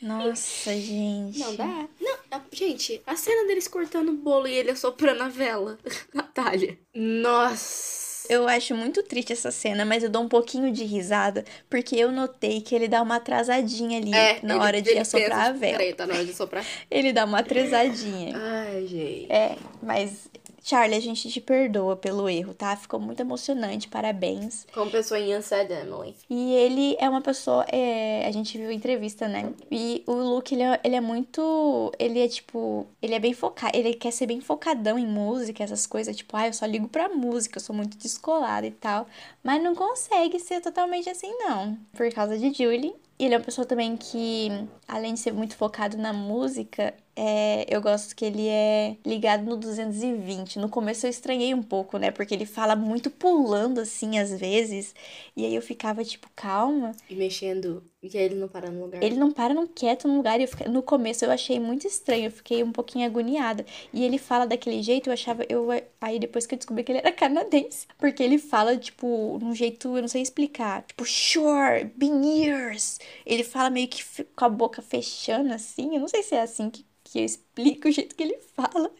Nossa, 0.00 0.72
gente. 0.78 1.40
Não 1.40 1.56
dá? 1.56 1.88
Não, 2.00 2.40
gente, 2.52 3.02
a 3.04 3.16
cena 3.16 3.48
deles 3.48 3.66
cortando 3.66 4.10
o 4.10 4.16
bolo 4.16 4.46
e 4.46 4.54
ele 4.54 4.70
assoprando 4.70 5.24
a 5.24 5.28
vela. 5.28 5.76
Natália. 6.14 6.78
Nossa. 6.94 8.13
Eu 8.28 8.48
acho 8.48 8.74
muito 8.74 9.02
triste 9.02 9.32
essa 9.32 9.50
cena, 9.50 9.84
mas 9.84 10.02
eu 10.02 10.10
dou 10.10 10.22
um 10.22 10.28
pouquinho 10.28 10.72
de 10.72 10.84
risada, 10.84 11.44
porque 11.68 11.94
eu 11.96 12.10
notei 12.10 12.60
que 12.60 12.74
ele 12.74 12.88
dá 12.88 13.02
uma 13.02 13.16
atrasadinha 13.16 13.98
ali 13.98 14.14
É, 14.14 14.38
na 14.42 14.54
ele- 14.54 14.64
hora 14.64 14.76
ele 14.78 14.98
assoprar 14.98 15.40
a 15.48 15.52
vela. 15.52 15.78
Na 16.06 16.14
hora 16.14 16.24
de 16.24 16.32
soprar. 16.34 16.64
Ele 16.90 17.12
dá 17.12 17.24
uma 17.24 17.38
atrasadinha. 17.40 18.36
Ai, 18.36 18.86
gente. 18.86 19.30
É, 19.32 19.56
mas 19.82 20.28
Charlie, 20.66 20.96
a 20.96 21.00
gente 21.00 21.28
te 21.28 21.42
perdoa 21.42 21.94
pelo 21.94 22.26
erro, 22.26 22.54
tá? 22.54 22.74
Ficou 22.74 22.98
muito 22.98 23.20
emocionante, 23.20 23.86
parabéns. 23.86 24.66
Como 24.72 24.90
pessoa 24.90 25.20
em 25.20 25.36
Unsaid 25.36 25.70
Emily. 25.70 26.16
E 26.30 26.54
ele 26.54 26.96
é 26.98 27.06
uma 27.06 27.20
pessoa, 27.20 27.66
é, 27.68 28.26
a 28.26 28.32
gente 28.32 28.56
viu 28.56 28.70
a 28.70 28.72
entrevista, 28.72 29.28
né? 29.28 29.52
E 29.70 30.02
o 30.06 30.14
Luke, 30.14 30.54
ele 30.54 30.62
é, 30.62 30.80
ele 30.82 30.96
é 30.96 31.02
muito, 31.02 31.92
ele 31.98 32.18
é 32.18 32.26
tipo, 32.26 32.86
ele 33.02 33.14
é 33.14 33.18
bem 33.18 33.34
focado, 33.34 33.76
ele 33.76 33.92
quer 33.92 34.10
ser 34.10 34.24
bem 34.24 34.40
focadão 34.40 34.98
em 34.98 35.06
música, 35.06 35.62
essas 35.62 35.86
coisas, 35.86 36.16
tipo, 36.16 36.34
ah, 36.34 36.46
eu 36.46 36.54
só 36.54 36.64
ligo 36.64 36.88
pra 36.88 37.10
música, 37.10 37.58
eu 37.58 37.62
sou 37.62 37.76
muito 37.76 37.98
descolada 37.98 38.66
e 38.66 38.70
tal. 38.70 39.06
Mas 39.42 39.62
não 39.62 39.74
consegue 39.74 40.40
ser 40.40 40.62
totalmente 40.62 41.10
assim, 41.10 41.30
não. 41.40 41.76
Por 41.94 42.10
causa 42.10 42.38
de 42.38 42.50
Julie. 42.54 42.94
Ele 43.18 43.34
é 43.34 43.38
uma 43.38 43.44
pessoa 43.44 43.66
também 43.66 43.96
que, 43.96 44.48
além 44.88 45.14
de 45.14 45.20
ser 45.20 45.32
muito 45.32 45.56
focado 45.56 45.96
na 45.96 46.12
música, 46.12 46.94
é, 47.16 47.64
eu 47.72 47.80
gosto 47.80 48.14
que 48.14 48.24
ele 48.24 48.48
é 48.48 48.96
ligado 49.06 49.44
no 49.44 49.56
220. 49.56 50.58
No 50.58 50.68
começo 50.68 51.06
eu 51.06 51.10
estranhei 51.10 51.54
um 51.54 51.62
pouco, 51.62 51.96
né? 51.96 52.10
Porque 52.10 52.34
ele 52.34 52.44
fala 52.44 52.74
muito 52.74 53.10
pulando 53.10 53.80
assim 53.80 54.18
às 54.18 54.32
vezes. 54.36 54.94
E 55.36 55.44
aí 55.44 55.54
eu 55.54 55.62
ficava 55.62 56.04
tipo, 56.04 56.28
calma. 56.34 56.92
E 57.08 57.14
mexendo. 57.14 57.84
E 58.04 58.18
aí 58.18 58.24
ele 58.24 58.34
não 58.34 58.48
para 58.48 58.70
no 58.70 58.82
lugar. 58.82 59.02
Ele 59.02 59.16
não 59.16 59.32
para 59.32 59.54
não 59.54 59.66
quieto 59.66 60.06
no 60.06 60.18
lugar. 60.18 60.38
E 60.38 60.46
no 60.68 60.82
começo 60.82 61.24
eu 61.24 61.30
achei 61.30 61.58
muito 61.58 61.86
estranho. 61.86 62.26
Eu 62.26 62.30
fiquei 62.30 62.62
um 62.62 62.70
pouquinho 62.70 63.06
agoniada. 63.06 63.64
E 63.94 64.04
ele 64.04 64.18
fala 64.18 64.46
daquele 64.46 64.82
jeito, 64.82 65.08
eu 65.08 65.12
achava. 65.14 65.42
Eu, 65.48 65.68
aí 65.98 66.18
depois 66.18 66.46
que 66.46 66.54
eu 66.54 66.58
descobri 66.58 66.84
que 66.84 66.92
ele 66.92 66.98
era 66.98 67.10
canadense. 67.10 67.86
Porque 67.96 68.22
ele 68.22 68.36
fala, 68.36 68.76
tipo, 68.76 69.38
num 69.40 69.54
jeito, 69.54 69.96
eu 69.96 70.02
não 70.02 70.08
sei 70.08 70.20
explicar. 70.20 70.82
Tipo, 70.82 71.02
sure, 71.06 71.84
been 71.96 72.22
years. 72.22 73.00
Ele 73.24 73.42
fala 73.42 73.70
meio 73.70 73.88
que 73.88 74.04
com 74.36 74.44
a 74.44 74.50
boca 74.50 74.82
fechando 74.82 75.54
assim. 75.54 75.94
Eu 75.94 76.00
não 76.00 76.08
sei 76.08 76.22
se 76.22 76.34
é 76.34 76.42
assim 76.42 76.68
que, 76.68 76.84
que 77.04 77.20
eu 77.20 77.24
explico 77.24 77.88
o 77.88 77.90
jeito 77.90 78.14
que 78.14 78.22
ele 78.22 78.38
fala. 78.54 78.90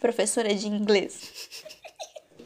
Professora 0.00 0.52
de 0.52 0.66
inglês. 0.66 1.76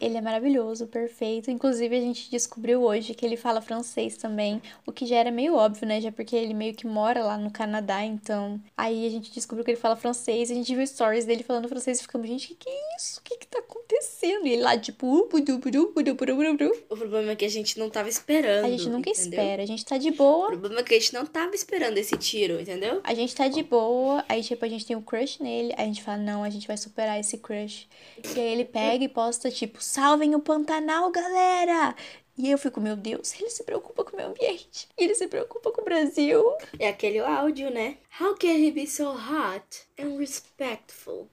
Ele 0.01 0.17
é 0.17 0.21
maravilhoso, 0.21 0.87
perfeito. 0.87 1.51
Inclusive, 1.51 1.97
a 1.97 2.01
gente 2.01 2.31
descobriu 2.31 2.83
hoje 2.83 3.15
que 3.15 3.25
ele 3.25 3.37
fala 3.37 3.61
francês 3.61 4.17
também, 4.17 4.61
o 4.87 4.93
que 4.93 5.07
já 5.07 5.17
era 5.17 5.31
meio 5.31 5.55
óbvio, 5.55 5.87
né? 5.87 6.01
Já 6.01 6.11
porque 6.13 6.35
ele 6.37 6.55
meio 6.55 6.75
que 6.75 6.87
mora 6.87 7.23
lá 7.25 7.37
no 7.39 7.51
Canadá, 7.51 8.05
então. 8.05 8.61
Aí 8.77 9.07
a 9.07 9.11
gente 9.11 9.33
descobriu 9.33 9.65
que 9.65 9.71
ele 9.71 9.79
fala 9.81 9.97
francês, 9.97 10.51
a 10.51 10.55
gente 10.55 10.75
viu 10.75 10.87
stories 10.87 11.25
dele 11.25 11.43
falando 11.43 11.69
francês 11.69 11.99
e 11.99 12.03
ficamos, 12.03 12.27
gente, 12.29 12.45
o 12.47 12.49
que, 12.49 12.55
que 12.57 12.69
é 12.69 12.97
isso? 12.97 13.21
O 13.21 13.23
que 13.23 13.37
que 13.39 13.47
tá 13.47 13.59
acontecendo? 13.59 14.47
E 14.47 14.53
ele 14.53 14.63
lá, 14.63 14.77
tipo, 14.79 15.07
"Uh, 15.07 15.29
budu, 15.29 15.59
budu, 15.59 15.93
budu, 15.95 16.15
budu, 16.15 16.35
budu, 16.37 16.53
budu." 16.57 16.85
O 16.91 16.97
problema 16.97 17.33
é 17.33 17.37
que 17.37 17.45
a 17.45 17.51
gente 17.51 17.79
não 17.79 17.91
tava 17.91 18.09
esperando. 18.09 18.65
a 18.65 18.71
gente 18.71 18.89
nunca 18.89 19.11
entendeu? 19.11 19.31
espera, 19.41 19.63
a 19.63 19.67
gente 19.67 19.85
tá 19.85 19.97
de 19.99 20.11
O 20.11 20.15
boa. 20.15 20.49
problema 20.49 20.81
é 20.81 20.83
que 20.83 20.95
a 20.95 20.99
gente 20.99 21.15
não 21.15 21.27
tava 21.27 21.55
esperando 21.55 21.99
esse 21.99 22.17
tiro, 22.17 22.61
entendeu? 22.61 23.01
A 23.05 23.15
gente 23.15 23.35
tá 23.35 23.49
de 23.49 23.63
boa, 23.63 24.25
aí 24.29 24.43
tipo, 24.43 24.65
a 24.65 24.69
gente 24.69 24.87
tem 24.87 24.97
um 24.97 25.03
crush 25.03 25.41
nele, 25.43 25.73
aí 25.77 25.85
a 25.85 25.87
gente 25.87 26.03
fala, 26.03 26.19
não, 26.19 26.43
a 26.45 26.51
gente 26.51 26.67
vai 26.67 26.77
superar 26.77 27.19
esse 27.19 27.39
crush. 27.39 27.87
E 28.37 28.41
aí 28.41 28.53
ele 28.53 28.65
pega 28.65 29.05
e 29.05 29.09
posta, 29.09 29.51
tipo, 29.51 29.83
salvem 29.85 30.35
o 30.35 30.41
Pantanal, 30.41 31.11
galera! 31.11 31.95
E 32.37 32.51
eu 32.51 32.59
fico, 32.59 32.81
meu 32.81 32.97
Deus, 32.97 33.33
ele 33.39 33.49
se 33.49 33.63
preocupa 33.63 34.03
com 34.03 34.13
o 34.13 34.17
meio 34.17 34.31
ambiente. 34.31 34.89
Ele 34.99 35.15
se 35.15 35.29
preocupa 35.29 35.71
com 35.71 35.83
o 35.83 35.85
Brasil. 35.85 36.43
É 36.79 36.89
aquele 36.89 37.21
áudio, 37.21 37.71
né? 37.71 37.99
How 38.21 38.35
can 38.35 38.49
he 38.49 38.73
be 38.73 38.87
so 38.87 39.11
hot 39.11 39.87
and 39.99 40.19
respectful? 40.19 41.29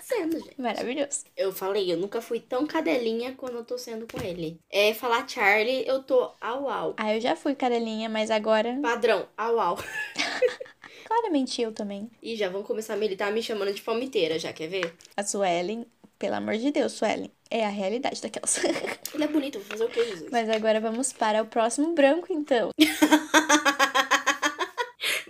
Sendo, 0.00 0.38
gente. 0.38 0.60
Maravilhoso. 0.60 1.24
Eu 1.36 1.52
falei, 1.52 1.92
eu 1.92 1.96
nunca 1.96 2.20
fui 2.20 2.38
tão 2.38 2.64
cadelinha 2.64 3.34
quando 3.36 3.56
eu 3.56 3.64
tô 3.64 3.76
sendo 3.76 4.06
com 4.06 4.24
ele. 4.24 4.60
É 4.70 4.94
falar 4.94 5.28
Charlie, 5.28 5.84
eu 5.84 6.04
tô 6.04 6.30
au 6.40 6.70
au. 6.70 6.94
Ah, 6.96 7.12
eu 7.12 7.20
já 7.20 7.34
fui 7.34 7.56
cadelinha, 7.56 8.08
mas 8.08 8.30
agora, 8.30 8.78
Padrão, 8.80 9.26
au 9.36 9.58
au. 9.58 9.76
claramente 11.04 11.60
eu 11.60 11.72
também. 11.72 12.08
E 12.22 12.36
já 12.36 12.48
vão 12.48 12.62
começar 12.62 12.94
a 12.94 12.96
militar 12.96 13.32
me 13.32 13.42
chamando 13.42 13.72
de 13.72 13.82
palmiteira, 13.82 14.38
já 14.38 14.52
quer 14.52 14.68
ver? 14.68 14.94
A 15.16 15.24
Suelen, 15.24 15.84
pelo 16.18 16.36
amor 16.36 16.56
de 16.56 16.70
Deus, 16.70 16.92
Suelen, 16.92 17.30
é 17.50 17.64
a 17.64 17.68
realidade 17.70 18.20
daquelas. 18.22 18.58
Ele 19.14 19.24
é 19.24 19.28
bonito, 19.28 19.58
vou 19.58 19.66
fazer 19.68 19.84
o 19.84 19.88
que, 19.88 20.04
Jesus? 20.04 20.30
mas 20.30 20.48
agora 20.50 20.80
vamos 20.80 21.12
para 21.12 21.42
o 21.42 21.46
próximo 21.46 21.94
branco, 21.94 22.26
então. 22.32 22.70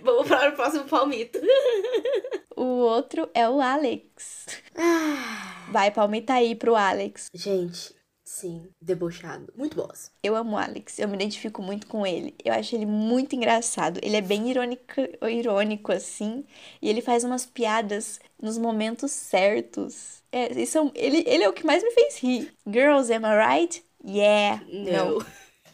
Vamos 0.01 0.27
para 0.27 0.49
o 0.49 0.55
próximo 0.55 0.85
palmito. 0.85 1.39
O 2.59 2.79
outro 2.79 3.29
é 3.35 3.47
o 3.47 3.61
Alex. 3.61 4.47
Ah, 4.75 5.67
Vai, 5.71 5.91
palmita 5.91 6.33
aí 6.33 6.55
pro 6.55 6.75
Alex. 6.75 7.29
gente, 7.31 7.93
sim, 8.25 8.67
debochado. 8.81 9.53
Muito 9.55 9.75
boss. 9.77 10.09
Eu 10.23 10.35
amo 10.35 10.55
o 10.55 10.57
Alex, 10.57 10.97
eu 10.97 11.07
me 11.07 11.13
identifico 11.13 11.61
muito 11.61 11.85
com 11.85 12.03
ele. 12.03 12.33
Eu 12.43 12.51
acho 12.53 12.73
ele 12.75 12.87
muito 12.87 13.35
engraçado. 13.35 13.99
Ele 14.01 14.15
é 14.17 14.21
bem 14.21 14.49
irônico, 14.49 14.83
irônico 15.29 15.91
assim, 15.91 16.43
e 16.81 16.89
ele 16.89 16.99
faz 17.01 17.23
umas 17.23 17.45
piadas 17.45 18.19
nos 18.41 18.57
momentos 18.57 19.11
certos. 19.11 20.16
É, 20.31 20.51
isso 20.61 20.77
é 20.77 20.81
um- 20.81 20.91
ele, 20.93 21.23
ele 21.25 21.43
é 21.43 21.49
o 21.49 21.53
que 21.53 21.65
mais 21.65 21.83
me 21.83 21.91
fez 21.91 22.17
rir. 22.19 22.53
Girls, 22.69 23.11
am 23.13 23.25
I 23.25 23.35
right? 23.59 23.83
Yeah. 24.05 24.61
No. 24.69 25.25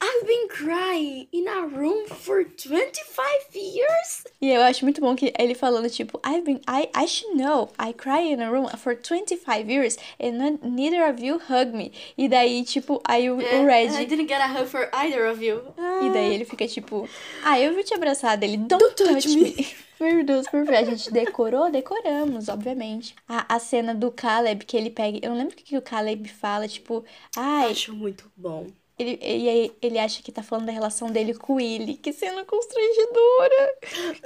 I've 0.05 0.27
been 0.27 0.47
crying 0.49 1.27
in 1.31 1.47
a 1.47 1.65
room 1.65 2.05
for 2.09 2.43
25 2.43 3.55
years. 3.55 4.25
E 4.41 4.49
eu 4.51 4.61
acho 4.61 4.83
muito 4.83 4.99
bom 4.99 5.15
que 5.15 5.31
ele 5.39 5.55
falando, 5.55 5.89
tipo, 5.89 6.19
I've 6.25 6.41
been, 6.43 6.59
I, 6.67 6.89
I 6.93 7.07
should 7.07 7.37
know, 7.37 7.69
I 7.79 7.93
cry 7.93 8.33
in 8.33 8.41
a 8.41 8.51
room 8.51 8.67
for 8.77 8.95
25 8.97 9.69
years 9.71 9.97
and 10.19 10.33
none- 10.33 10.59
neither 10.61 11.09
of 11.09 11.23
you 11.23 11.35
hug 11.49 11.71
me. 11.73 11.93
E 12.17 12.27
daí, 12.27 12.65
tipo, 12.65 13.01
aí 13.07 13.29
o, 13.31 13.37
o 13.37 13.39
I 13.41 13.65
Red, 13.65 14.05
didn't 14.05 14.27
get 14.27 14.41
a 14.41 14.47
hug 14.47 14.67
for 14.67 14.89
either 14.93 15.25
of 15.31 15.41
you. 15.41 15.61
e 15.77 16.09
daí 16.11 16.33
ele 16.33 16.43
fica 16.43 16.67
tipo, 16.67 17.07
ah, 17.45 17.57
eu 17.59 17.73
vou 17.73 17.83
te 17.83 17.93
abraçar 17.93 18.37
dele, 18.37 18.57
don't, 18.57 18.79
Don't 18.83 18.95
touch, 18.95 19.23
touch 19.23 19.27
me. 19.37 19.55
Meu 20.01 20.21
Deus, 20.25 20.45
perfeito. 20.49 20.81
A 20.81 20.83
gente 20.83 21.11
decorou? 21.11 21.71
Decoramos, 21.71 22.49
obviamente. 22.49 23.15
A, 23.25 23.55
a 23.55 23.57
cena 23.59 23.95
do 23.95 24.11
Caleb, 24.11 24.65
que 24.65 24.75
ele 24.75 24.89
pega, 24.89 25.17
eu 25.21 25.29
não 25.29 25.37
lembro 25.37 25.53
o 25.53 25.55
que, 25.55 25.63
que 25.63 25.77
o 25.77 25.81
Caleb 25.81 26.27
fala, 26.27 26.67
tipo, 26.67 27.05
ai, 27.37 27.71
Acho 27.71 27.93
muito 27.95 28.29
bom. 28.35 28.67
Ele, 28.97 29.19
e 29.21 29.49
aí 29.49 29.71
ele 29.81 29.97
acha 29.97 30.21
que 30.21 30.31
tá 30.31 30.43
falando 30.43 30.67
da 30.67 30.71
relação 30.71 31.09
dele 31.09 31.33
com 31.33 31.53
o 31.53 31.55
Willy. 31.55 31.95
Que 31.95 32.13
cena 32.13 32.45
constrangedora. 32.45 33.75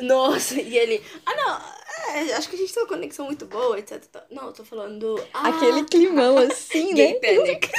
Nossa, 0.01 0.59
e 0.61 0.77
ele. 0.77 1.01
Ah, 1.25 1.35
não. 1.35 2.15
é, 2.15 2.33
acho 2.33 2.49
que 2.49 2.55
a 2.55 2.59
gente 2.59 2.73
tem 2.73 2.83
uma 2.83 2.89
conexão 2.89 3.25
muito 3.25 3.45
boa, 3.45 3.79
etc. 3.79 4.03
Não, 4.29 4.47
eu 4.47 4.53
tô 4.53 4.65
falando. 4.65 5.15
Ah, 5.33 5.49
Aquele 5.49 5.85
climão 5.85 6.37
assim, 6.37 6.93
Gay 6.93 7.13
né? 7.13 7.19
Panic. 7.19 7.69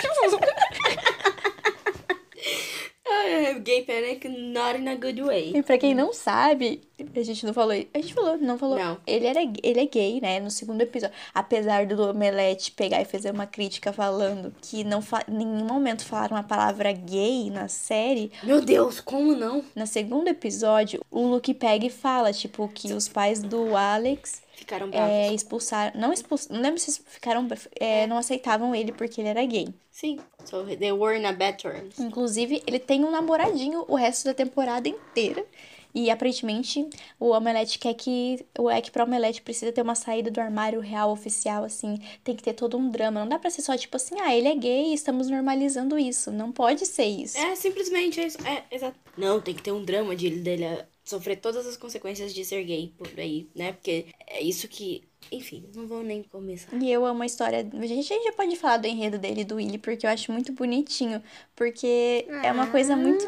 É, 3.28 3.54
Gay 3.54 3.82
Panic, 3.82 4.28
not 4.28 4.78
in 4.78 4.88
a 4.88 4.94
good 4.94 5.22
way. 5.22 5.52
E 5.54 5.62
pra 5.62 5.76
quem 5.78 5.94
não 5.94 6.12
sabe, 6.12 6.80
a 7.14 7.22
gente 7.22 7.44
não 7.46 7.52
falou. 7.52 7.72
A 7.72 7.98
gente 7.98 8.14
falou, 8.14 8.38
não 8.38 8.58
falou. 8.58 8.78
Não. 8.78 8.98
Ele, 9.06 9.26
era, 9.26 9.40
ele 9.62 9.80
é 9.80 9.86
gay, 9.86 10.20
né? 10.20 10.40
No 10.40 10.50
segundo 10.50 10.80
episódio. 10.80 11.14
Apesar 11.34 11.86
do 11.86 12.10
Omelete 12.10 12.72
pegar 12.72 13.00
e 13.00 13.04
fazer 13.04 13.30
uma 13.30 13.46
crítica 13.46 13.92
falando 13.92 14.52
que 14.60 14.82
não 14.84 15.02
fa 15.02 15.22
em 15.28 15.34
nenhum 15.34 15.64
momento 15.66 16.04
falaram 16.04 16.36
a 16.36 16.42
palavra 16.42 16.92
gay 16.92 17.50
na 17.50 17.68
série, 17.68 18.30
Meu 18.42 18.60
Deus, 18.60 19.00
como 19.00 19.34
não? 19.34 19.64
no 19.74 19.86
segundo 19.86 20.28
episódio, 20.28 21.00
o 21.10 21.26
Luke 21.26 21.52
pega 21.54 21.86
e 21.86 21.90
fala, 21.90 22.32
tipo, 22.32 22.68
que 22.68 22.92
os 22.92 23.08
pais 23.08 23.42
do 23.42 23.76
Alex 23.76 24.42
Ficaram 24.58 24.90
bravos. 24.90 25.08
é, 25.08 25.32
expulsaram. 25.32 26.00
Não 26.00 26.12
expulsaram. 26.12 26.56
Não 26.56 26.62
lembro 26.62 26.80
se 26.80 27.00
ficaram. 27.06 27.46
é, 27.78 28.08
não 28.08 28.18
aceitavam 28.18 28.74
ele 28.74 28.90
porque 28.90 29.20
ele 29.20 29.28
era 29.28 29.44
gay. 29.46 29.68
Sim. 29.92 30.18
So 30.44 30.64
they 30.64 30.90
were 30.90 31.16
in 31.16 31.24
a 31.24 31.32
bad 31.32 31.62
terms. 31.62 31.96
Inclusive, 32.00 32.60
ele 32.66 32.80
tem 32.80 33.04
um 33.04 33.10
namoradinho 33.10 33.84
o 33.86 33.94
resto 33.94 34.24
da 34.24 34.34
temporada 34.34 34.88
inteira. 34.88 35.46
E 35.94 36.10
aparentemente 36.10 36.88
o 37.20 37.30
Omelete 37.30 37.78
quer 37.78 37.94
que. 37.94 38.44
O 38.58 38.68
é 38.68 38.80
que 38.80 38.90
pra 38.90 39.04
Omelete 39.04 39.40
precisa 39.42 39.70
ter 39.70 39.80
uma 39.80 39.94
saída 39.94 40.28
do 40.28 40.40
armário 40.40 40.80
real 40.80 41.12
oficial, 41.12 41.62
assim. 41.62 41.96
Tem 42.24 42.34
que 42.34 42.42
ter 42.42 42.52
todo 42.52 42.76
um 42.76 42.90
drama. 42.90 43.20
Não 43.20 43.28
dá 43.28 43.38
pra 43.38 43.50
ser 43.50 43.62
só 43.62 43.76
tipo 43.76 43.96
assim, 43.96 44.16
ah, 44.20 44.36
ele 44.36 44.48
é 44.48 44.56
gay, 44.56 44.92
estamos 44.92 45.30
normalizando 45.30 45.96
isso. 45.96 46.32
Não 46.32 46.50
pode 46.50 46.84
ser 46.84 47.06
isso. 47.06 47.38
É, 47.38 47.54
simplesmente 47.54 48.20
é 48.20 48.26
isso. 48.26 48.38
É, 48.46 48.64
exato. 48.72 48.98
Não, 49.16 49.40
tem 49.40 49.54
que 49.54 49.62
ter 49.62 49.72
um 49.72 49.84
drama 49.84 50.16
de 50.16 50.30
dele 50.30 50.64
sofrer 51.08 51.36
todas 51.36 51.66
as 51.66 51.76
consequências 51.76 52.34
de 52.34 52.44
ser 52.44 52.62
gay 52.64 52.92
por 52.96 53.08
aí, 53.16 53.48
né? 53.54 53.72
Porque 53.72 54.06
é 54.26 54.42
isso 54.42 54.68
que. 54.68 55.02
Enfim, 55.32 55.68
não 55.74 55.86
vou 55.86 56.02
nem 56.02 56.22
começar. 56.22 56.74
E 56.76 56.90
eu 56.90 57.04
amo 57.04 57.22
a 57.22 57.26
história. 57.26 57.68
A 57.72 57.86
gente, 57.86 58.08
já 58.08 58.32
pode 58.32 58.54
falar 58.56 58.76
do 58.76 58.86
enredo 58.86 59.18
dele 59.18 59.40
e 59.40 59.44
do 59.44 59.56
Willy, 59.56 59.76
porque 59.76 60.06
eu 60.06 60.10
acho 60.10 60.30
muito 60.30 60.52
bonitinho. 60.52 61.22
Porque 61.56 62.26
é 62.42 62.52
uma 62.52 62.68
coisa 62.68 62.94
muito. 62.96 63.26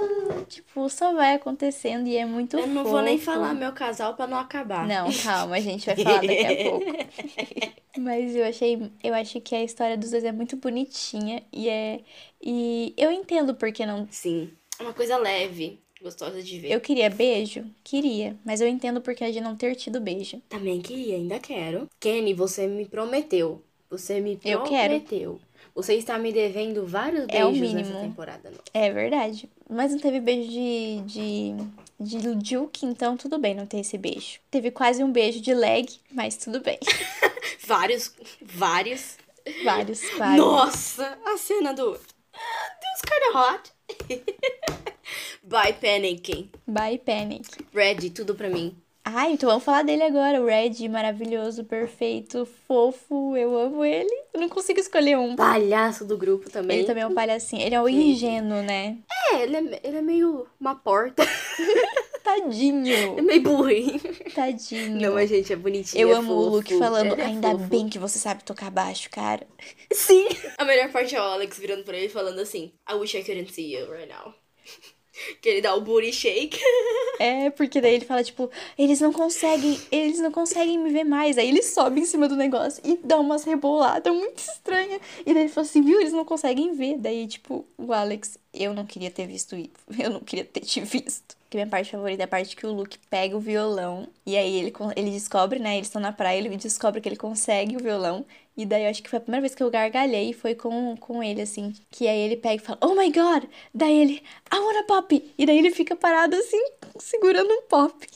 Tipo, 0.48 0.88
só 0.88 1.12
vai 1.12 1.34
acontecendo 1.34 2.06
e 2.06 2.16
é 2.16 2.24
muito 2.24 2.58
Eu 2.58 2.66
não 2.68 2.84
vou 2.84 3.02
nem 3.02 3.18
fofo. 3.18 3.32
falar 3.38 3.54
meu 3.54 3.72
casal 3.72 4.14
pra 4.14 4.26
não 4.26 4.38
acabar. 4.38 4.86
Não, 4.86 5.08
calma, 5.12 5.56
a 5.56 5.60
gente 5.60 5.86
vai 5.86 5.96
falar 5.96 6.20
daqui 6.20 6.46
a 6.46 6.70
pouco. 6.70 6.86
Mas 7.98 8.36
eu 8.36 8.46
achei, 8.46 8.90
eu 9.02 9.12
acho 9.12 9.40
que 9.40 9.54
a 9.54 9.64
história 9.64 9.98
dos 9.98 10.12
dois 10.12 10.22
é 10.22 10.30
muito 10.32 10.56
bonitinha 10.56 11.42
e 11.52 11.68
é 11.68 12.00
e 12.40 12.94
eu 12.96 13.10
entendo 13.10 13.54
porque 13.54 13.84
não. 13.84 14.06
Sim. 14.10 14.50
É 14.78 14.82
uma 14.82 14.94
coisa 14.94 15.18
leve, 15.18 15.78
gostosa 16.02 16.42
de 16.42 16.58
ver. 16.58 16.70
Eu 16.72 16.80
queria 16.80 17.08
beijo, 17.10 17.64
queria, 17.84 18.36
mas 18.44 18.60
eu 18.60 18.68
entendo 18.68 19.00
porque 19.00 19.30
de 19.30 19.40
não 19.40 19.56
ter 19.56 19.74
tido 19.74 20.00
beijo. 20.00 20.40
Também 20.48 20.80
queria, 20.80 21.16
ainda 21.16 21.38
quero. 21.38 21.88
Kenny, 21.98 22.34
você 22.34 22.66
me 22.66 22.84
prometeu. 22.86 23.62
Você 23.90 24.20
me 24.20 24.38
Eu 24.44 24.62
quero. 24.64 24.94
prometeu. 25.00 25.40
Você 25.74 25.94
está 25.94 26.18
me 26.18 26.32
devendo 26.32 26.84
vários 26.86 27.26
É 27.28 27.44
o 27.44 27.50
beijos 27.52 27.72
nessa 27.72 27.90
mínimo. 27.90 28.08
temporada 28.08 28.50
nova. 28.50 28.62
É 28.74 28.90
verdade. 28.92 29.48
Mas 29.68 29.92
não 29.92 29.98
teve 29.98 30.20
beijo 30.20 30.50
de 30.50 31.00
de 31.06 31.54
de 32.00 32.48
Juke, 32.50 32.86
então 32.86 33.16
tudo 33.16 33.38
bem 33.38 33.54
não 33.54 33.66
ter 33.66 33.80
esse 33.80 33.96
beijo. 33.98 34.40
Teve 34.50 34.70
quase 34.70 35.04
um 35.04 35.12
beijo 35.12 35.40
de 35.40 35.52
leg, 35.54 35.86
mas 36.10 36.36
tudo 36.36 36.60
bem. 36.60 36.78
Vários, 37.66 38.12
vários. 38.42 39.16
Vários, 39.64 40.00
vários. 40.18 40.44
Nossa, 40.44 41.18
a 41.24 41.36
cena 41.38 41.72
do... 41.72 41.92
That's 41.92 43.02
kinda 43.06 43.38
hot. 43.38 43.70
By 45.42 45.72
Panicking. 45.72 46.50
Bye 46.66 46.98
Panic. 46.98 47.46
Red, 47.74 48.10
tudo 48.10 48.34
pra 48.34 48.48
mim. 48.48 48.76
Ai, 49.04 49.32
então 49.32 49.48
vamos 49.48 49.64
falar 49.64 49.82
dele 49.82 50.02
agora. 50.02 50.40
O 50.40 50.46
Red, 50.46 50.88
maravilhoso, 50.88 51.64
perfeito, 51.64 52.46
fofo. 52.68 53.36
Eu 53.36 53.56
amo 53.58 53.84
ele. 53.84 54.14
Eu 54.32 54.40
não 54.40 54.48
consigo 54.48 54.78
escolher 54.78 55.16
um. 55.18 55.34
Palhaço 55.34 56.04
do 56.04 56.16
grupo 56.16 56.50
também. 56.50 56.78
Ele 56.78 56.86
também 56.86 57.02
é 57.02 57.06
um 57.06 57.14
palhacinho. 57.14 57.62
Ele 57.62 57.74
é 57.74 57.80
o 57.80 57.88
ingênuo, 57.88 58.62
né? 58.62 58.98
É, 59.32 59.42
ele 59.42 59.56
é, 59.56 59.80
ele 59.82 59.96
é 59.96 60.02
meio 60.02 60.46
uma 60.60 60.74
porta. 60.74 61.22
É 62.36 62.40
Tadinho. 62.40 63.22
meio 63.22 63.42
burrinho. 63.42 64.00
Tadinho. 64.34 65.00
Não, 65.00 65.14
mas 65.14 65.28
gente, 65.28 65.52
é 65.52 65.56
bonitinho. 65.56 66.00
Eu 66.00 66.10
é 66.10 66.18
amo 66.18 66.32
o 66.32 66.44
fofo. 66.44 66.56
Luke 66.56 66.78
falando, 66.78 67.20
é 67.20 67.24
ainda 67.24 67.50
fofo. 67.50 67.64
bem 67.64 67.88
que 67.88 67.98
você 67.98 68.18
sabe 68.18 68.44
tocar 68.44 68.70
baixo, 68.70 69.10
cara. 69.10 69.46
Sim. 69.92 70.28
A 70.58 70.64
melhor 70.64 70.90
parte 70.90 71.14
é 71.14 71.20
o 71.20 71.24
Alex 71.24 71.58
virando 71.58 71.84
pra 71.84 71.96
ele 71.96 72.08
falando 72.08 72.38
assim: 72.40 72.72
I 72.88 72.94
wish 72.94 73.16
I 73.16 73.22
couldn't 73.24 73.52
see 73.52 73.74
you 73.74 73.90
right 73.90 74.08
now. 74.08 74.34
que 75.40 75.48
ele 75.48 75.60
dá 75.60 75.74
o 75.74 75.80
booty 75.80 76.12
shake. 76.12 76.58
É, 77.20 77.50
porque 77.50 77.82
daí 77.82 77.96
ele 77.96 78.06
fala, 78.06 78.24
tipo, 78.24 78.50
eles 78.78 78.98
não 78.98 79.12
conseguem, 79.12 79.78
eles 79.92 80.18
não 80.20 80.32
conseguem 80.32 80.78
me 80.78 80.90
ver 80.90 81.04
mais. 81.04 81.36
Aí 81.36 81.50
ele 81.50 81.62
sobe 81.62 82.00
em 82.00 82.06
cima 82.06 82.26
do 82.26 82.34
negócio 82.34 82.82
e 82.82 82.96
dá 82.96 83.20
umas 83.20 83.44
reboladas 83.44 84.10
muito 84.10 84.38
estranhas. 84.38 85.02
E 85.26 85.34
daí 85.34 85.42
ele 85.42 85.50
fala 85.50 85.66
assim, 85.66 85.82
viu, 85.82 86.00
eles 86.00 86.14
não 86.14 86.24
conseguem 86.24 86.72
ver. 86.74 86.96
Daí, 86.96 87.26
tipo, 87.26 87.66
o 87.76 87.92
Alex, 87.92 88.38
eu 88.54 88.72
não 88.72 88.86
queria 88.86 89.10
ter 89.10 89.26
visto 89.26 89.54
isso. 89.54 89.68
Eu 90.02 90.08
não 90.08 90.20
queria 90.20 90.46
ter 90.46 90.60
te 90.60 90.80
visto. 90.80 91.36
Que 91.50 91.56
minha 91.56 91.66
parte 91.66 91.90
favorita 91.90 92.22
é 92.22 92.24
a 92.24 92.28
parte 92.28 92.54
que 92.54 92.64
o 92.64 92.72
Luke 92.72 92.96
pega 93.10 93.36
o 93.36 93.40
violão. 93.40 94.08
E 94.24 94.36
aí 94.36 94.56
ele, 94.56 94.72
ele 94.94 95.10
descobre, 95.10 95.58
né? 95.58 95.74
Eles 95.74 95.88
estão 95.88 96.00
na 96.00 96.12
praia, 96.12 96.38
ele 96.38 96.56
descobre 96.56 97.00
que 97.00 97.08
ele 97.08 97.16
consegue 97.16 97.76
o 97.76 97.80
violão. 97.80 98.24
E 98.56 98.64
daí 98.64 98.84
eu 98.84 98.90
acho 98.90 99.02
que 99.02 99.10
foi 99.10 99.16
a 99.16 99.20
primeira 99.20 99.40
vez 99.42 99.54
que 99.54 99.62
eu 99.62 99.70
gargalhei 99.70 100.32
foi 100.32 100.54
com, 100.54 100.96
com 100.96 101.22
ele, 101.22 101.42
assim. 101.42 101.72
Que 101.90 102.06
aí 102.06 102.20
ele 102.20 102.36
pega 102.36 102.62
e 102.62 102.64
fala, 102.64 102.78
oh 102.82 102.94
my 102.94 103.10
god! 103.10 103.44
Daí 103.74 103.96
ele, 104.00 104.22
I 104.52 104.58
want 104.58 104.76
a 104.76 104.84
pop! 104.84 105.32
E 105.36 105.46
daí 105.46 105.58
ele 105.58 105.70
fica 105.72 105.96
parado 105.96 106.36
assim, 106.36 106.62
segurando 106.98 107.50
um 107.50 107.62
pop. 107.62 108.06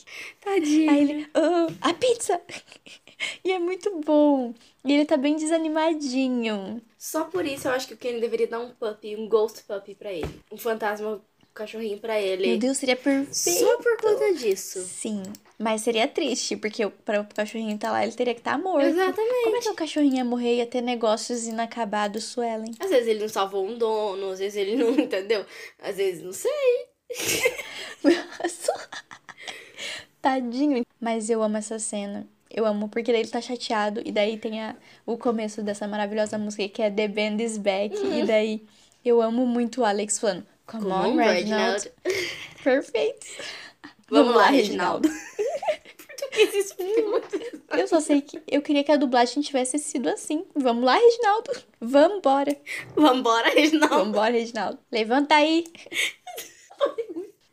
Tadinho. 0.41 0.91
Aí 0.91 1.01
ele, 1.01 1.27
oh, 1.35 1.73
a 1.81 1.93
pizza! 1.93 2.39
e 3.43 3.51
é 3.51 3.59
muito 3.59 3.99
bom. 4.01 4.53
E 4.85 4.93
ele 4.93 5.03
tá 5.03 5.17
bem 5.17 5.35
desanimadinho. 5.35 6.81
Só 6.97 7.25
por 7.25 7.45
isso 7.45 7.67
eu 7.67 7.71
acho 7.71 7.87
que 7.87 7.93
o 7.95 7.97
Kenny 7.97 8.19
deveria 8.21 8.47
dar 8.47 8.59
um 8.59 8.69
puppy, 8.69 9.15
um 9.15 9.27
ghost 9.27 9.63
puppy 9.63 9.95
pra 9.95 10.13
ele. 10.13 10.41
Um 10.51 10.57
fantasma 10.57 11.21
cachorrinho 11.55 11.97
pra 11.97 12.19
ele. 12.19 12.47
Meu 12.47 12.57
Deus, 12.57 12.77
seria 12.77 12.95
perfeito. 12.95 13.59
Só 13.59 13.77
por 13.77 13.97
conta 13.97 14.33
disso. 14.33 14.81
Sim, 14.81 15.23
mas 15.57 15.81
seria 15.81 16.07
triste, 16.07 16.57
porque 16.57 16.87
para 16.87 17.21
o 17.21 17.25
cachorrinho 17.25 17.75
estar 17.75 17.91
lá, 17.91 18.03
ele 18.03 18.11
teria 18.11 18.33
que 18.33 18.41
estar 18.41 18.57
morto. 18.57 18.85
Exatamente. 18.85 19.43
Como 19.43 19.55
é 19.55 19.61
que 19.61 19.69
o 19.69 19.75
cachorrinho 19.75 20.17
ia 20.17 20.25
morrer 20.25 20.55
e 20.55 20.57
ia 20.57 20.67
ter 20.67 20.81
negócios 20.81 21.47
inacabados, 21.47 22.25
Suelen? 22.25 22.73
Às 22.79 22.89
vezes 22.89 23.07
ele 23.07 23.21
não 23.21 23.29
salvou 23.29 23.65
um 23.65 23.77
dono, 23.77 24.31
às 24.31 24.39
vezes 24.39 24.57
ele 24.57 24.75
não, 24.75 24.91
entendeu? 24.99 25.45
Às 25.79 25.95
vezes 25.95 26.21
não 26.21 26.33
sei. 26.33 26.51
Tadinho. 30.21 30.85
Mas 30.99 31.29
eu 31.29 31.41
amo 31.41 31.57
essa 31.57 31.79
cena. 31.79 32.27
Eu 32.49 32.65
amo 32.65 32.89
porque 32.89 33.11
daí 33.11 33.21
ele 33.21 33.29
tá 33.29 33.41
chateado 33.41 34.01
e 34.05 34.11
daí 34.11 34.37
tem 34.37 34.61
a, 34.61 34.75
o 35.05 35.17
começo 35.17 35.61
dessa 35.61 35.87
maravilhosa 35.87 36.37
música 36.37 36.67
que 36.67 36.81
é 36.81 36.89
The 36.89 37.07
Band 37.07 37.43
is 37.43 37.57
Back. 37.57 37.95
E 37.95 38.25
daí 38.25 38.61
eu 39.03 39.21
amo 39.21 39.45
muito 39.45 39.81
o 39.81 39.85
Alex 39.85 40.17
falando, 40.19 40.45
Come, 40.65 40.83
Come 40.83 40.93
on, 40.93 41.13
on, 41.13 41.17
Reginald. 41.17 41.91
Perfeito. 42.63 43.27
Vamos, 44.09 44.35
lá, 44.35 44.47
Reginaldo. 44.47 45.09
Português 46.07 46.53
isso. 46.53 46.75
Eu 47.77 47.87
só 47.87 47.99
sei 47.99 48.21
que 48.21 48.41
eu 48.47 48.61
queria 48.61 48.83
que 48.83 48.91
a 48.91 48.95
dublagem 48.95 49.41
tivesse 49.41 49.77
sido 49.77 50.07
assim. 50.09 50.45
Vamos 50.55 50.85
lá, 50.85 50.95
Reginaldo. 50.95 51.51
Vambora. 51.81 52.57
Vambora, 52.95 53.49
Reginaldo. 53.49 54.05
Vambora, 54.05 54.31
Reginaldo. 54.31 54.79
Levanta 54.91 55.35
aí. 55.35 55.65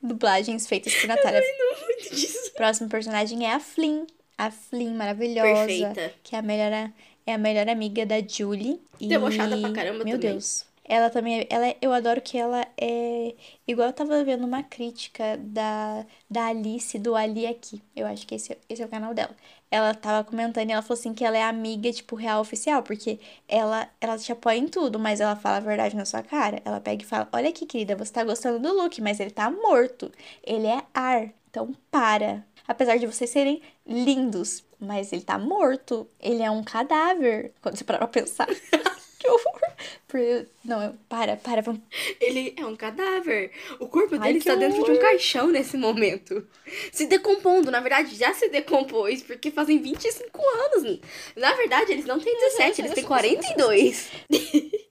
Dublagens 0.01 0.66
feitas 0.66 0.94
por 0.94 1.09
Natália. 1.09 1.40
Não, 1.40 1.87
muito 1.87 2.14
disso. 2.14 2.53
Próximo 2.55 2.88
personagem 2.88 3.46
é 3.46 3.53
a 3.53 3.61
Flynn. 3.61 4.05
A 4.38 4.51
Flynn, 4.51 4.94
maravilhosa. 4.94 5.66
Perfeita. 5.66 6.14
Que 6.22 6.37
é 6.37 6.38
a 6.38 6.42
melhor, 6.42 6.92
é 7.27 7.35
a 7.35 7.38
melhor 7.38 7.68
amiga 7.68 8.07
da 8.07 8.20
Julie. 8.20 8.81
E... 9.01 9.09
Debochada 9.09 9.57
pra 9.57 9.72
caramba 9.72 10.05
Meu 10.05 10.14
também. 10.14 10.33
Deus. 10.33 10.66
Ela 10.94 11.09
também, 11.09 11.40
é- 11.40 11.46
ela, 11.50 11.66
é- 11.68 11.76
eu 11.81 11.90
adoro 11.92 12.20
que 12.20 12.37
ela 12.37 12.66
é, 12.78 13.35
igual 13.66 13.88
eu 13.88 13.92
tava 13.94 14.22
vendo 14.24 14.44
uma 14.44 14.62
crítica 14.62 15.38
da, 15.38 16.05
da 16.31 16.46
Alice, 16.48 16.98
do 16.98 17.14
Ali 17.16 17.46
Aqui, 17.46 17.83
eu 17.96 18.07
acho 18.07 18.26
que 18.26 18.35
esse, 18.35 18.59
esse 18.68 18.83
é 18.83 18.85
o 18.87 18.88
canal 18.88 19.14
dela, 19.14 19.35
ela 19.70 19.94
tava 19.94 20.22
comentando 20.28 20.68
e 20.68 20.72
ela 20.72 20.83
falou 20.83 20.98
assim 20.98 21.14
que 21.14 21.24
ela 21.24 21.37
é 21.38 21.42
amiga, 21.42 21.90
tipo, 21.92 22.14
real 22.14 22.40
oficial, 22.42 22.83
porque 22.83 23.18
ela, 23.48 23.88
ela 24.00 24.18
te 24.18 24.31
apoia 24.33 24.59
em 24.59 24.68
tudo, 24.68 24.98
mas 24.98 25.18
ela 25.20 25.35
fala 25.35 25.57
a 25.57 25.61
verdade 25.61 25.96
na 25.96 26.05
sua 26.05 26.22
cara, 26.22 26.61
ela 26.64 26.78
pega 26.81 27.02
e 27.02 27.07
fala, 27.07 27.26
olha 27.33 27.48
aqui, 27.48 27.64
querida, 27.64 27.96
você 27.96 28.12
tá 28.12 28.22
gostando 28.24 28.59
do 28.59 28.74
look, 28.76 29.00
mas 29.00 29.18
ele 29.18 29.31
tá 29.31 29.50
morto, 29.50 30.12
ele 30.44 30.66
é 30.66 30.83
ar, 30.92 31.31
então 31.50 31.74
para. 31.90 32.44
Apesar 32.68 32.96
de 32.98 33.07
vocês 33.07 33.31
serem 33.31 33.61
lindos, 33.87 34.62
mas 34.78 35.12
ele 35.12 35.22
tá 35.22 35.38
morto, 35.38 36.07
ele 36.20 36.42
é 36.42 36.50
um 36.50 36.62
cadáver, 36.62 37.52
quando 37.62 37.76
você 37.76 37.85
parar 37.85 37.98
pra 38.00 38.09
pensar. 38.09 38.46
que 39.22 39.30
horror. 39.30 39.61
Por- 40.08 40.46
Não, 40.64 40.96
para, 41.08 41.37
para, 41.37 41.62
vamos. 41.62 41.80
Ele 42.20 42.54
é 42.58 42.66
um 42.66 42.76
cadáver. 42.76 43.50
O 43.80 43.88
corpo 43.88 44.18
dele 44.18 44.38
está 44.38 44.54
dentro 44.54 44.82
de 44.85 44.90
um 44.90 44.94
horror. 44.94 45.00
caixão 45.00 45.48
nesse 45.48 45.76
momento. 45.76 46.46
Se 46.92 47.06
decompondo. 47.06 47.70
Na 47.70 47.80
verdade, 47.80 48.14
já 48.14 48.35
se 48.35 48.48
decompôs, 48.48 49.22
porque 49.22 49.50
fazem 49.50 49.78
25 49.80 50.40
anos. 50.40 51.00
Na 51.37 51.52
verdade, 51.54 51.92
eles 51.92 52.04
não 52.04 52.18
têm 52.20 52.35
17, 52.38 52.80
eles 52.82 52.92
têm 52.92 53.04
42. 53.04 54.11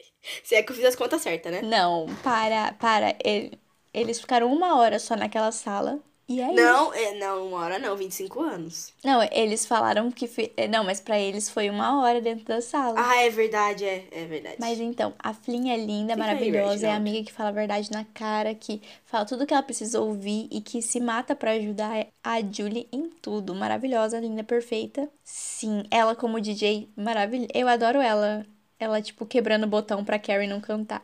Se 0.43 0.53
é 0.55 0.61
que 0.61 0.71
eu 0.71 0.75
fiz 0.75 0.85
as 0.85 0.95
contas 0.95 1.21
certas, 1.21 1.51
né? 1.51 1.61
Não, 1.63 2.05
para, 2.23 2.73
para. 2.73 3.15
Ele- 3.23 3.57
Eles 3.93 4.21
ficaram 4.21 4.51
uma 4.53 4.77
hora 4.77 4.99
só 4.99 5.15
naquela 5.15 5.51
sala. 5.51 5.99
E 6.31 6.39
é 6.41 6.45
isso. 6.45 6.55
Não, 6.55 6.93
é, 6.93 7.13
não, 7.15 7.47
uma 7.47 7.57
hora 7.57 7.77
não, 7.77 7.95
25 7.95 8.41
anos. 8.41 8.93
Não, 9.03 9.21
eles 9.31 9.65
falaram 9.65 10.09
que. 10.09 10.29
é, 10.55 10.67
Não, 10.67 10.83
mas 10.83 11.01
pra 11.01 11.19
eles 11.19 11.49
foi 11.49 11.69
uma 11.69 12.01
hora 12.01 12.21
dentro 12.21 12.45
da 12.45 12.61
sala. 12.61 12.95
Ah, 12.97 13.17
é 13.17 13.29
verdade, 13.29 13.83
é, 13.83 14.07
é 14.11 14.25
verdade. 14.25 14.55
Mas 14.59 14.79
então, 14.79 15.13
a 15.19 15.33
Flynn 15.33 15.69
é 15.69 15.75
linda, 15.77 16.13
Fica 16.13 16.25
aí, 16.25 16.33
maravilhosa, 16.33 16.87
é 16.87 16.91
a 16.91 16.95
amiga 16.95 17.23
que 17.25 17.33
fala 17.33 17.49
a 17.49 17.53
verdade 17.53 17.91
na 17.91 18.05
cara, 18.05 18.55
que 18.55 18.81
fala 19.03 19.25
tudo 19.25 19.45
que 19.45 19.53
ela 19.53 19.63
precisa 19.63 19.99
ouvir 19.99 20.47
e 20.49 20.61
que 20.61 20.81
se 20.81 20.99
mata 20.99 21.35
pra 21.35 21.51
ajudar 21.51 22.07
a 22.23 22.41
Julie 22.41 22.87
em 22.91 23.09
tudo. 23.21 23.53
Maravilhosa, 23.53 24.19
linda, 24.19 24.43
perfeita. 24.43 25.09
Sim, 25.23 25.83
ela 25.91 26.15
como 26.15 26.39
DJ, 26.39 26.89
maravilhosa. 26.95 27.49
Eu 27.53 27.67
adoro 27.67 27.99
ela. 27.99 28.45
Ela, 28.79 28.99
tipo, 28.99 29.27
quebrando 29.27 29.65
o 29.65 29.67
botão 29.67 30.03
pra 30.03 30.17
Carrie 30.17 30.47
não 30.47 30.59
cantar. 30.59 31.03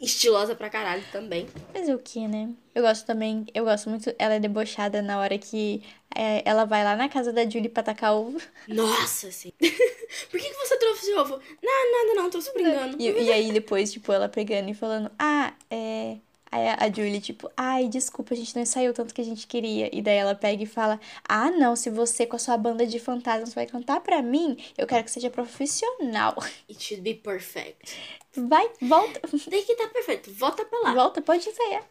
Estilosa 0.00 0.54
pra 0.54 0.70
caralho 0.70 1.02
também. 1.12 1.48
Mas 1.72 1.88
o 1.88 1.98
que, 1.98 2.26
né? 2.26 2.50
Eu 2.74 2.82
gosto 2.82 3.04
também, 3.06 3.46
eu 3.54 3.64
gosto 3.64 3.90
muito, 3.90 4.14
ela 4.18 4.34
é 4.34 4.40
debochada 4.40 5.02
na 5.02 5.18
hora 5.18 5.36
que 5.38 5.82
é, 6.14 6.42
ela 6.44 6.64
vai 6.64 6.84
lá 6.84 6.96
na 6.96 7.08
casa 7.08 7.32
da 7.32 7.48
Julie 7.48 7.68
pra 7.68 7.82
tacar 7.82 8.14
ovo. 8.14 8.40
Nossa, 8.68 9.30
sim. 9.30 9.52
Por 9.60 10.40
que, 10.40 10.48
que 10.48 10.54
você 10.54 10.76
trouxe 10.76 11.14
ovo? 11.14 11.40
Não, 11.62 11.92
nada 11.92 12.14
não, 12.22 12.30
tô 12.30 12.40
super 12.40 12.62
brincando. 12.62 12.96
E, 13.00 13.10
e 13.10 13.32
aí 13.32 13.52
depois, 13.52 13.92
tipo, 13.92 14.12
ela 14.12 14.28
pegando 14.28 14.68
e 14.70 14.74
falando, 14.74 15.10
ah, 15.18 15.52
é. 15.70 16.16
Aí 16.52 16.66
a 16.68 16.90
Julie, 16.92 17.20
tipo, 17.20 17.50
ai, 17.56 17.86
desculpa, 17.88 18.34
a 18.34 18.36
gente 18.36 18.54
não 18.56 18.62
ensaiou 18.62 18.92
tanto 18.92 19.14
que 19.14 19.20
a 19.20 19.24
gente 19.24 19.46
queria. 19.46 19.88
E 19.94 20.02
daí 20.02 20.16
ela 20.16 20.34
pega 20.34 20.62
e 20.62 20.66
fala, 20.66 21.00
ah, 21.28 21.50
não, 21.50 21.76
se 21.76 21.90
você 21.90 22.26
com 22.26 22.34
a 22.34 22.38
sua 22.38 22.56
banda 22.56 22.84
de 22.84 22.98
fantasmas 22.98 23.54
vai 23.54 23.66
cantar 23.66 24.00
pra 24.00 24.20
mim, 24.20 24.56
eu 24.76 24.86
quero 24.86 25.04
que 25.04 25.10
seja 25.10 25.30
profissional. 25.30 26.34
It 26.68 26.82
should 26.82 27.02
be 27.02 27.14
perfect. 27.14 27.96
Vai, 28.36 28.68
volta, 28.80 29.20
Daí 29.48 29.62
que 29.62 29.74
tá 29.76 29.88
perfeito. 29.88 30.32
Volta 30.32 30.64
pra 30.64 30.78
lá. 30.80 30.94
volta, 30.94 31.22
pode 31.22 31.48
ensaiar. 31.48 31.84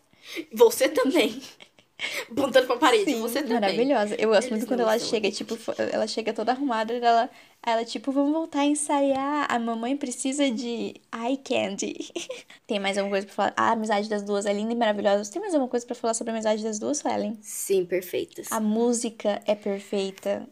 Você 0.52 0.90
também. 0.90 1.42
Apontando 2.32 2.68
pra 2.68 2.78
parede. 2.78 3.06
Sim, 3.06 3.22
você 3.22 3.42
também. 3.42 3.60
maravilhosa. 3.60 4.16
Eu 4.16 4.30
gosto 4.30 4.48
Eles 4.48 4.52
muito 4.52 4.68
quando 4.68 4.82
ela 4.82 4.98
chega, 5.00 5.30
tipo, 5.32 5.56
fo- 5.56 5.74
ela 5.78 6.08
chega 6.08 6.34
toda 6.34 6.52
arrumada, 6.52 6.94
e 6.94 6.98
ela, 7.04 7.30
ela, 7.66 7.86
tipo, 7.86 8.12
vamos 8.12 8.32
voltar 8.32 8.62
a 8.62 8.66
ensaiar. 8.66 9.46
A 9.50 9.60
mamãe 9.60 9.96
precisa 9.98 10.50
de 10.50 10.96
eye 11.14 11.38
candy. 11.38 11.94
Tem 12.66 12.80
mais 12.80 12.98
alguma 12.98 13.14
coisa 13.14 13.26
pra 13.28 13.36
falar? 13.36 13.54
A 13.58 13.72
amizade 13.72 14.08
das 14.10 14.24
duas 14.24 14.46
é 14.46 14.54
linda 14.54 14.72
e 14.74 14.76
maravilhosa. 14.76 15.32
Tem 15.32 15.42
mais 15.42 15.54
alguma 15.54 15.70
coisa 15.70 15.86
pra 15.86 15.96
falar 15.96 16.14
sobre 16.14 16.32
a 16.32 16.36
amizade 16.36 16.64
das 16.64 16.80
duas, 16.80 17.04
Ellen? 17.04 17.38
Sim, 17.42 17.86
perfeitas. 17.86 18.52
A 18.52 18.60
música 18.60 19.42
é 19.46 19.56
perfeita, 19.56 20.48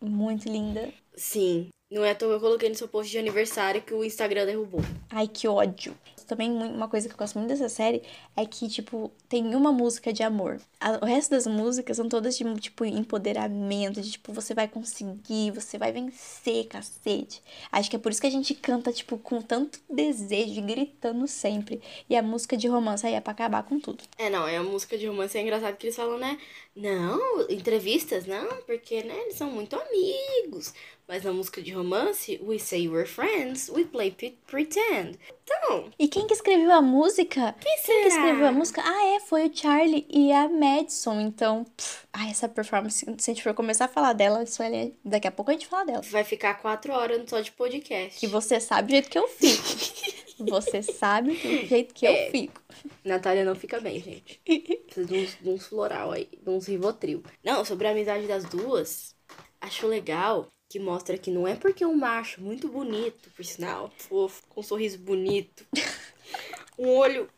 muito 0.00 0.48
linda. 0.48 0.88
Sim. 1.16 1.68
Não 1.90 2.04
é 2.04 2.10
à 2.12 2.14
toa 2.14 2.28
que 2.28 2.34
eu 2.36 2.40
coloquei 2.40 2.68
no 2.68 2.74
seu 2.76 2.86
post 2.86 3.10
de 3.10 3.18
aniversário 3.18 3.82
que 3.82 3.92
o 3.92 4.04
Instagram 4.04 4.46
derrubou. 4.46 4.80
Ai, 5.10 5.26
que 5.26 5.48
ódio. 5.48 5.92
Também 6.30 6.48
uma 6.48 6.86
coisa 6.86 7.08
que 7.08 7.14
eu 7.14 7.18
gosto 7.18 7.36
muito 7.36 7.48
dessa 7.48 7.68
série 7.68 8.04
é 8.36 8.46
que, 8.46 8.68
tipo, 8.68 9.10
tem 9.28 9.52
uma 9.52 9.72
música 9.72 10.12
de 10.12 10.22
amor. 10.22 10.60
O 11.02 11.04
resto 11.04 11.32
das 11.32 11.44
músicas 11.44 11.96
são 11.96 12.08
todas 12.08 12.38
de, 12.38 12.44
tipo, 12.60 12.84
empoderamento, 12.84 14.00
de, 14.00 14.12
tipo, 14.12 14.32
você 14.32 14.54
vai 14.54 14.68
conseguir, 14.68 15.50
você 15.50 15.76
vai 15.76 15.90
vencer, 15.90 16.68
cacete. 16.68 17.42
Acho 17.72 17.90
que 17.90 17.96
é 17.96 17.98
por 17.98 18.12
isso 18.12 18.20
que 18.20 18.28
a 18.28 18.30
gente 18.30 18.54
canta, 18.54 18.92
tipo, 18.92 19.18
com 19.18 19.42
tanto 19.42 19.80
desejo, 19.90 20.62
gritando 20.62 21.26
sempre. 21.26 21.82
E 22.08 22.14
a 22.14 22.22
música 22.22 22.56
de 22.56 22.68
romance 22.68 23.04
aí 23.04 23.14
é 23.14 23.20
pra 23.20 23.32
acabar 23.32 23.64
com 23.64 23.80
tudo. 23.80 24.04
É, 24.16 24.30
não, 24.30 24.46
é 24.46 24.56
a 24.56 24.62
música 24.62 24.96
de 24.96 25.08
romance 25.08 25.36
é 25.36 25.42
engraçado 25.42 25.76
que 25.76 25.88
eles 25.88 25.96
falam, 25.96 26.16
né? 26.16 26.38
Não, 26.76 27.50
entrevistas, 27.50 28.24
não, 28.24 28.62
porque, 28.62 29.02
né, 29.02 29.18
eles 29.22 29.34
são 29.34 29.50
muito 29.50 29.74
amigos. 29.74 30.72
Mas 31.10 31.24
na 31.24 31.32
música 31.32 31.60
de 31.60 31.72
romance, 31.72 32.40
we 32.40 32.56
say 32.56 32.88
we're 32.88 33.04
friends, 33.04 33.68
we 33.68 33.84
play 33.84 34.14
pretend. 34.46 35.18
Então, 35.42 35.90
E 35.98 36.06
quem 36.06 36.24
que 36.24 36.34
escreveu 36.34 36.70
a 36.70 36.80
música? 36.80 37.52
quem 37.60 37.74
Quem 37.74 37.84
será? 37.84 38.00
que 38.02 38.06
escreveu 38.06 38.46
a 38.46 38.52
música? 38.52 38.80
Ah, 38.84 39.06
é, 39.16 39.18
foi 39.18 39.48
o 39.48 39.52
Charlie 39.52 40.06
e 40.08 40.30
a 40.30 40.48
Madison. 40.48 41.20
Então, 41.20 41.64
pff, 41.76 42.06
ai, 42.12 42.30
essa 42.30 42.48
performance, 42.48 43.04
se 43.18 43.28
a 43.28 43.34
gente 43.34 43.42
for 43.42 43.52
começar 43.54 43.86
a 43.86 43.88
falar 43.88 44.12
dela, 44.12 44.44
isso 44.44 44.62
é... 44.62 44.92
daqui 45.04 45.26
a 45.26 45.32
pouco 45.32 45.50
a 45.50 45.54
gente 45.54 45.66
fala 45.66 45.84
dela. 45.84 46.00
Vai 46.02 46.22
ficar 46.22 46.54
quatro 46.54 46.92
horas 46.92 47.28
só 47.28 47.40
de 47.40 47.50
podcast. 47.50 48.20
Que 48.20 48.28
você 48.28 48.60
sabe 48.60 48.86
do 48.86 48.90
jeito 48.92 49.10
que 49.10 49.18
eu 49.18 49.26
fico. 49.26 50.20
Você 50.48 50.80
sabe 50.80 51.34
do 51.34 51.66
jeito 51.66 51.92
que 51.92 52.06
É. 52.06 52.28
eu 52.28 52.30
fico. 52.30 52.62
Natália 53.04 53.44
não 53.44 53.54
fica 53.54 53.78
bem, 53.78 54.00
gente. 54.00 54.40
Precisa 54.86 55.04
de 55.06 55.14
uns, 55.18 55.38
de 55.38 55.48
uns 55.50 55.66
floral 55.66 56.12
aí, 56.12 56.28
de 56.40 56.48
uns 56.48 56.66
rivotril. 56.66 57.22
Não, 57.44 57.62
sobre 57.62 57.86
a 57.86 57.90
amizade 57.90 58.26
das 58.26 58.44
duas, 58.46 59.14
acho 59.60 59.86
legal 59.86 60.48
que 60.70 60.78
mostra 60.78 61.18
que 61.18 61.32
não 61.32 61.48
é 61.48 61.56
porque 61.56 61.84
um 61.84 61.96
macho 61.96 62.40
muito 62.40 62.68
bonito, 62.68 63.28
por 63.34 63.44
sinal, 63.44 63.90
fofo, 63.98 64.40
com 64.48 64.60
um 64.60 64.62
sorriso 64.62 64.98
bonito, 64.98 65.66
um 66.78 66.88
olho 66.90 67.28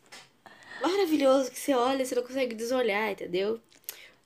maravilhoso 0.79 1.49
que 1.49 1.59
você 1.59 1.73
olha 1.73 2.03
e 2.03 2.05
você 2.05 2.13
não 2.13 2.21
consegue 2.21 2.53
desolhar, 2.53 3.11
entendeu? 3.11 3.59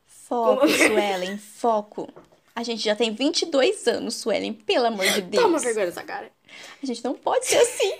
Foco, 0.06 0.60
Como- 0.60 0.78
Suelen, 0.78 1.38
foco. 1.39 2.13
A 2.54 2.63
gente 2.63 2.84
já 2.84 2.98
tem 2.98 3.13
22 3.13 3.88
anos, 3.88 4.15
Suelen, 4.15 4.52
pelo 4.52 4.88
amor 4.88 5.06
de 5.06 5.22
Deus. 5.22 5.41
Toma 5.41 5.60
vergonha 5.60 5.86
nessa 5.86 6.04
cara. 6.04 6.30
A 6.84 6.86
gente 6.86 7.02
não 7.02 7.13
pode 7.13 7.46
ser 7.46 7.58
assim. 7.58 7.93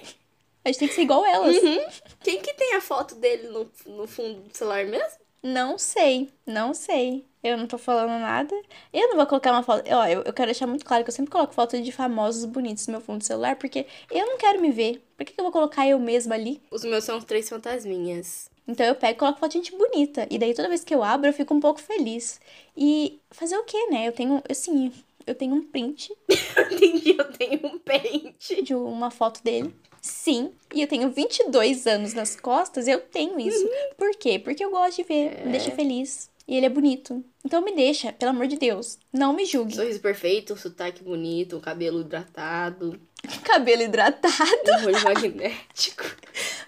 A 0.65 0.70
gente 0.70 0.80
tem 0.80 0.88
que 0.89 0.96
ser 0.96 1.04
igual 1.04 1.26
elas. 1.26 1.56
Uhum. 1.56 1.86
Quem 2.22 2.41
que 2.41 2.54
tem 2.54 2.74
a 2.74 2.82
foto 2.82 3.15
dele 3.15 3.48
no, 3.48 3.72
no 3.86 4.08
fundo 4.08 4.41
do 4.41 4.58
celular 4.58 4.84
mesmo? 4.84 5.20
Não 5.41 5.78
sei, 5.78 6.30
não 6.46 6.74
sei. 6.74 7.24
Eu 7.43 7.58
não 7.58 7.67
tô 7.67 7.78
falando 7.78 8.19
nada. 8.19 8.54
Eu 8.91 9.10
não 9.10 9.15
vou 9.15 9.26
colocar 9.26 9.52
uma 9.52 9.63
foto. 9.63 9.84
Ó, 9.89 10.06
eu, 10.06 10.23
eu 10.23 10.34
quero 10.34 10.47
deixar 10.47 10.67
muito 10.67 10.86
claro 10.86 11.04
que 11.04 11.10
eu 11.10 11.13
sempre 11.13 11.32
coloco 11.32 11.54
foto 11.54 11.80
de 11.80 11.91
famosos 11.91 12.45
bonitos 12.45 12.88
no 12.88 12.93
meu 12.93 13.02
fundo 13.02 13.19
do 13.19 13.23
celular, 13.26 13.56
porque 13.56 13.86
eu 14.12 14.26
não 14.26 14.38
quero 14.38 14.60
me 14.60 14.71
ver. 14.71 15.02
Por 15.15 15.26
que, 15.26 15.34
que 15.34 15.39
eu 15.39 15.43
vou 15.43 15.52
colocar 15.52 15.88
eu 15.88 16.00
mesma 16.00 16.36
ali? 16.36 16.62
Os 16.71 16.84
meus 16.84 17.04
são 17.04 17.17
os 17.17 17.23
três 17.23 17.47
fantasminhas. 17.47 18.50
Então 18.67 18.86
eu 18.86 18.95
pego 18.95 19.13
e 19.13 19.19
coloco 19.19 19.39
foto 19.39 19.52
de 19.52 19.58
gente 19.60 19.76
bonita. 19.76 20.28
E 20.30 20.38
daí 20.38 20.54
toda 20.54 20.67
vez 20.67 20.84
que 20.84 20.93
eu 20.93 21.04
abro, 21.04 21.30
eu 21.30 21.34
fico 21.34 21.54
um 21.54 21.60
pouco 21.60 21.80
feliz. 21.80 22.39
E 22.76 23.19
fazer 23.32 23.58
o 23.58 23.63
quê, 23.63 23.88
né? 23.89 24.08
Eu 24.08 24.12
tenho, 24.12 24.41
assim, 24.50 24.91
eu 25.26 25.36
tenho 25.36 25.56
um 25.56 25.63
print 25.63 26.12
Entendi, 26.71 27.15
eu 27.17 27.32
tenho 27.32 27.65
um 27.65 27.78
pente. 27.78 28.62
de 28.62 28.76
uma 28.76 29.10
foto 29.12 29.43
dele. 29.43 29.73
Sim, 30.02 30.52
e 30.73 30.82
eu 30.82 30.88
tenho 30.88 31.10
22 31.10 31.86
anos 31.86 32.13
nas 32.13 32.36
costas, 32.36 32.88
eu 32.88 33.02
tenho 33.02 33.39
isso. 33.39 33.67
Por 33.97 34.12
quê? 34.12 34.39
Porque 34.39 34.63
eu 34.63 34.69
gosto 34.69 34.97
de 34.97 35.04
ver, 35.04 35.45
me 35.45 35.52
deixa 35.52 35.71
feliz. 35.71 36.30
E 36.48 36.56
ele 36.56 36.66
é 36.66 36.70
bonito. 36.70 37.24
Então 37.44 37.62
me 37.62 37.76
deixa, 37.76 38.14
pelo 38.14 38.32
amor 38.32 38.48
de 38.48 38.58
Deus. 38.58 38.98
Não 39.12 39.34
me 39.34 39.46
julgue. 39.46 39.76
Sorriso 39.76 40.00
perfeito, 40.00 40.56
sotaque 40.56 41.04
bonito, 41.04 41.60
cabelo 41.60 42.02
hidratado, 42.02 43.00
Cabelo 43.44 43.82
hidratado. 43.82 44.34
um 44.82 44.86
olho 44.86 45.04
magnético, 45.04 46.04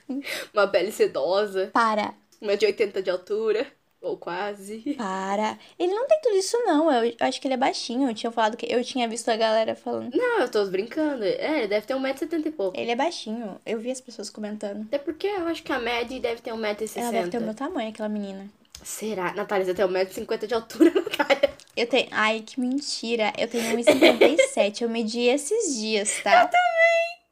uma 0.54 0.68
pele 0.68 0.92
sedosa, 0.92 1.70
Para, 1.72 2.13
1,80m 2.42 3.02
de 3.02 3.10
altura, 3.10 3.68
ou 4.02 4.18
quase. 4.18 4.96
para. 4.98 5.58
Ele 5.78 5.94
não 5.94 6.08
tem 6.08 6.20
tudo 6.22 6.36
isso, 6.36 6.58
não. 6.65 6.92
Eu 6.92 7.13
acho 7.20 7.39
que 7.42 7.48
ele 7.48 7.54
é 7.54 7.58
baixinho. 7.58 8.10
Eu 8.10 8.13
tinha 8.15 8.32
falado 8.32 8.56
que 8.58 8.65
eu 8.70 8.82
tinha 8.84 9.08
visto 9.10 9.28
a 9.30 9.36
galera 9.36 9.76
falando. 9.76 10.15
Não, 10.15 10.39
eu 10.39 10.50
tô 10.50 10.65
brincando. 10.68 11.24
É, 11.26 11.60
ele 11.60 11.68
deve 11.68 11.86
ter 11.86 11.96
1,70m 11.96 12.46
e 12.46 12.52
pouco. 12.52 12.80
Ele 12.80 12.92
é 12.92 12.96
baixinho. 12.96 13.60
Eu 13.65 13.78
vi 13.80 13.92
as 13.92 14.00
pessoas 14.00 14.30
comentando. 14.30 14.84
Até 14.84 14.98
porque 14.98 15.28
eu 15.28 15.48
acho 15.48 15.62
que 15.63 15.72
a 15.74 15.80
média 15.80 16.18
deve 16.20 16.42
ter 16.42 16.52
1,60m. 16.52 16.92
Ela 16.98 17.12
deve 17.12 17.30
ter 17.30 17.38
o 17.39 17.42
meu 17.42 17.54
tamanho, 17.54 17.89
aquela 17.89 18.08
menina. 18.10 18.50
Será? 18.84 19.34
Natália, 19.34 19.65
você 19.65 19.74
tem 19.74 19.86
1,50m 19.86 20.48
de 20.48 20.54
altura, 20.54 20.92
Natália. 20.96 21.54
Eu 21.76 21.88
tenho. 21.88 22.08
Ai, 22.12 22.42
que 22.46 22.60
mentira. 22.60 23.34
Eu 23.38 23.48
tenho 23.48 23.63
1,57. 23.78 24.82
eu 24.82 24.89
medi 24.89 25.22
esses 25.22 25.76
dias, 25.78 26.22
tá? 26.24 26.50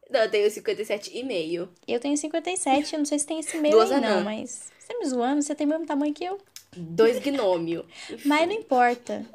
Não, 0.10 0.22
eu 0.22 0.32
tenho 0.32 0.48
57,5. 0.48 1.68
Eu 1.88 2.00
tenho 2.00 2.18
57. 2.18 2.94
Eu 2.94 3.00
não 3.00 3.06
sei 3.06 3.20
se 3.20 3.26
tem 3.26 3.40
esse 3.40 3.58
meio 3.58 3.74
Duas 3.74 3.92
aí, 3.92 4.00
não, 4.00 4.08
anã. 4.08 4.24
mas. 4.24 4.72
Você 4.80 4.94
tá 4.94 5.00
me 5.00 5.06
zoando, 5.06 5.42
você 5.42 5.54
tem 5.54 5.68
o 5.68 5.70
mesmo 5.70 5.86
tamanho 5.86 6.14
que 6.14 6.24
eu. 6.24 6.40
Dois 6.76 7.20
gnômio. 7.20 7.86
Mas 8.26 8.48
não 8.48 8.54
importa. 8.54 9.26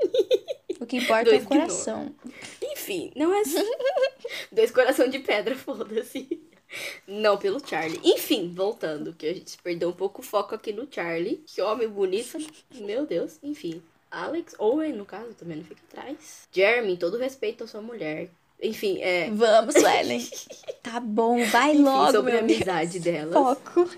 O 0.80 0.86
que 0.86 0.96
importa 0.96 1.22
é 1.28 1.32
Dois 1.32 1.44
o 1.44 1.48
coração. 1.48 2.14
Enfim, 2.62 3.10
não 3.16 3.34
é 3.34 3.40
assim. 3.40 3.64
Dois 4.52 4.70
coração 4.70 5.08
de 5.08 5.18
pedra, 5.18 5.56
foda-se. 5.56 6.40
Não 7.06 7.36
pelo 7.36 7.60
Charlie. 7.66 8.00
Enfim, 8.04 8.52
voltando, 8.54 9.12
que 9.12 9.26
a 9.26 9.34
gente 9.34 9.58
perdeu 9.62 9.88
um 9.90 9.92
pouco 9.92 10.20
o 10.20 10.24
foco 10.24 10.54
aqui 10.54 10.72
no 10.72 10.88
Charlie. 10.90 11.42
Que 11.46 11.60
homem 11.62 11.88
bonito. 11.88 12.38
Meu 12.74 13.06
Deus. 13.06 13.38
Enfim. 13.42 13.82
Alex, 14.10 14.54
Owen, 14.58 14.92
no 14.92 15.06
caso, 15.06 15.32
também 15.34 15.56
não 15.56 15.64
fica 15.64 15.80
atrás. 15.90 16.46
Jeremy, 16.52 16.96
todo 16.98 17.16
respeito 17.16 17.64
à 17.64 17.66
sua 17.66 17.80
mulher. 17.80 18.28
Enfim, 18.62 19.00
é. 19.00 19.30
Vamos, 19.30 19.74
Ellen. 19.74 20.24
Tá 20.82 21.00
bom, 21.00 21.44
vai 21.46 21.72
Enfim, 21.72 21.82
logo, 21.82 22.12
sobre 22.12 22.36
a 22.36 22.40
Deus. 22.40 22.52
amizade 22.62 23.00
delas. 23.00 23.32
Foco. 23.32 23.88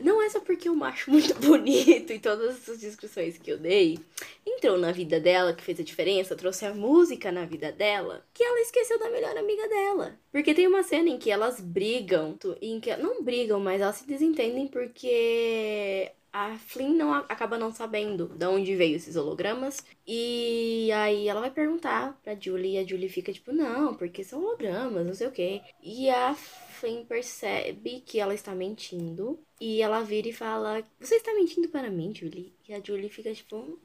Não 0.00 0.22
é 0.22 0.28
só 0.30 0.40
porque 0.40 0.68
eu 0.68 0.84
acho 0.84 1.10
muito 1.10 1.34
bonito 1.40 2.12
e 2.12 2.18
todas 2.18 2.68
as 2.68 2.78
descrições 2.78 3.38
que 3.38 3.50
eu 3.50 3.58
dei 3.58 3.98
entrou 4.46 4.78
na 4.78 4.92
vida 4.92 5.20
dela, 5.20 5.52
que 5.54 5.62
fez 5.62 5.78
a 5.80 5.84
diferença, 5.84 6.36
trouxe 6.36 6.64
a 6.66 6.74
música 6.74 7.30
na 7.30 7.44
vida 7.44 7.70
dela, 7.72 8.24
que 8.34 8.42
ela 8.42 8.60
esqueceu 8.60 8.98
da 8.98 9.10
melhor 9.10 9.36
amiga 9.36 9.68
dela. 9.68 10.18
Porque 10.32 10.54
tem 10.54 10.66
uma 10.66 10.82
cena 10.82 11.08
em 11.08 11.18
que 11.18 11.30
elas 11.30 11.60
brigam, 11.60 12.38
em 12.60 12.80
que 12.80 12.94
não 12.96 13.22
brigam, 13.22 13.60
mas 13.60 13.80
elas 13.80 13.96
se 13.96 14.06
desentendem 14.06 14.68
porque 14.68 16.10
a 16.32 16.56
Flynn 16.58 16.94
não 16.94 17.12
acaba 17.12 17.58
não 17.58 17.72
sabendo 17.72 18.28
de 18.28 18.46
onde 18.46 18.76
veio 18.76 18.96
esses 18.96 19.16
hologramas. 19.16 19.84
E 20.06 20.90
aí 20.92 21.28
ela 21.28 21.40
vai 21.40 21.50
perguntar 21.50 22.18
pra 22.22 22.38
Julie 22.38 22.74
e 22.74 22.78
a 22.78 22.86
Julie 22.86 23.08
fica 23.08 23.32
tipo, 23.32 23.52
não, 23.52 23.94
porque 23.94 24.22
são 24.24 24.40
hologramas, 24.40 25.06
não 25.06 25.14
sei 25.14 25.26
o 25.26 25.32
quê. 25.32 25.62
E 25.82 26.08
a 26.10 26.34
Flynn 26.34 27.04
percebe 27.04 28.00
que 28.00 28.20
ela 28.20 28.34
está 28.34 28.54
mentindo. 28.54 29.38
E 29.60 29.82
ela 29.82 30.02
vira 30.02 30.28
e 30.28 30.32
fala: 30.32 30.82
Você 30.98 31.16
está 31.16 31.34
mentindo 31.34 31.68
para 31.68 31.90
mim, 31.90 32.14
Julie? 32.14 32.54
E 32.68 32.72
a 32.72 32.80
Julie 32.82 33.10
fica 33.10 33.32
tipo. 33.34 33.56
"Hum." 33.56 33.76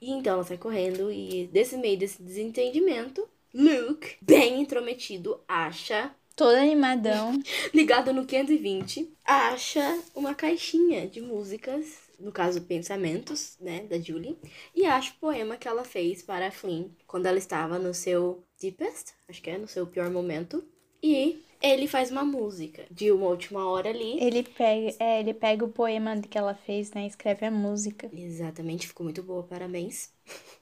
E 0.00 0.10
então 0.10 0.34
ela 0.34 0.44
sai 0.44 0.58
correndo. 0.58 1.10
E 1.10 1.48
desse 1.52 1.76
meio 1.76 1.98
desse 1.98 2.22
desentendimento, 2.22 3.28
Luke, 3.54 4.16
bem 4.20 4.60
intrometido, 4.60 5.40
acha. 5.46 6.14
Todo 6.36 6.54
animadão. 6.54 7.32
Ligado 7.74 8.12
no 8.12 8.24
520, 8.24 9.12
acha 9.24 10.00
uma 10.14 10.34
caixinha 10.34 11.08
de 11.08 11.20
músicas, 11.20 11.84
no 12.20 12.30
caso, 12.30 12.60
pensamentos, 12.60 13.56
né, 13.60 13.80
da 13.80 13.98
Julie, 13.98 14.38
e 14.74 14.84
acha 14.86 15.10
o 15.10 15.20
poema 15.20 15.56
que 15.56 15.66
ela 15.66 15.82
fez 15.84 16.22
para 16.22 16.46
a 16.46 16.50
Flynn 16.52 16.90
quando 17.08 17.26
ela 17.26 17.38
estava 17.38 17.78
no 17.78 17.92
seu 17.92 18.44
deepest, 18.60 19.14
acho 19.28 19.42
que 19.42 19.50
é, 19.50 19.58
no 19.58 19.66
seu 19.66 19.84
pior 19.86 20.10
momento. 20.10 20.64
E 21.02 21.42
ele 21.62 21.86
faz 21.86 22.10
uma 22.10 22.24
música 22.24 22.84
de 22.90 23.10
uma 23.10 23.26
última 23.26 23.68
hora 23.68 23.90
ali. 23.90 24.18
Ele 24.20 24.42
pega, 24.42 24.96
é, 24.98 25.20
ele 25.20 25.34
pega 25.34 25.64
o 25.64 25.68
poema 25.68 26.20
que 26.20 26.38
ela 26.38 26.54
fez, 26.54 26.92
né? 26.92 27.06
Escreve 27.06 27.46
a 27.46 27.50
música. 27.50 28.08
Exatamente, 28.12 28.86
ficou 28.86 29.04
muito 29.04 29.22
boa, 29.22 29.42
parabéns. 29.42 30.10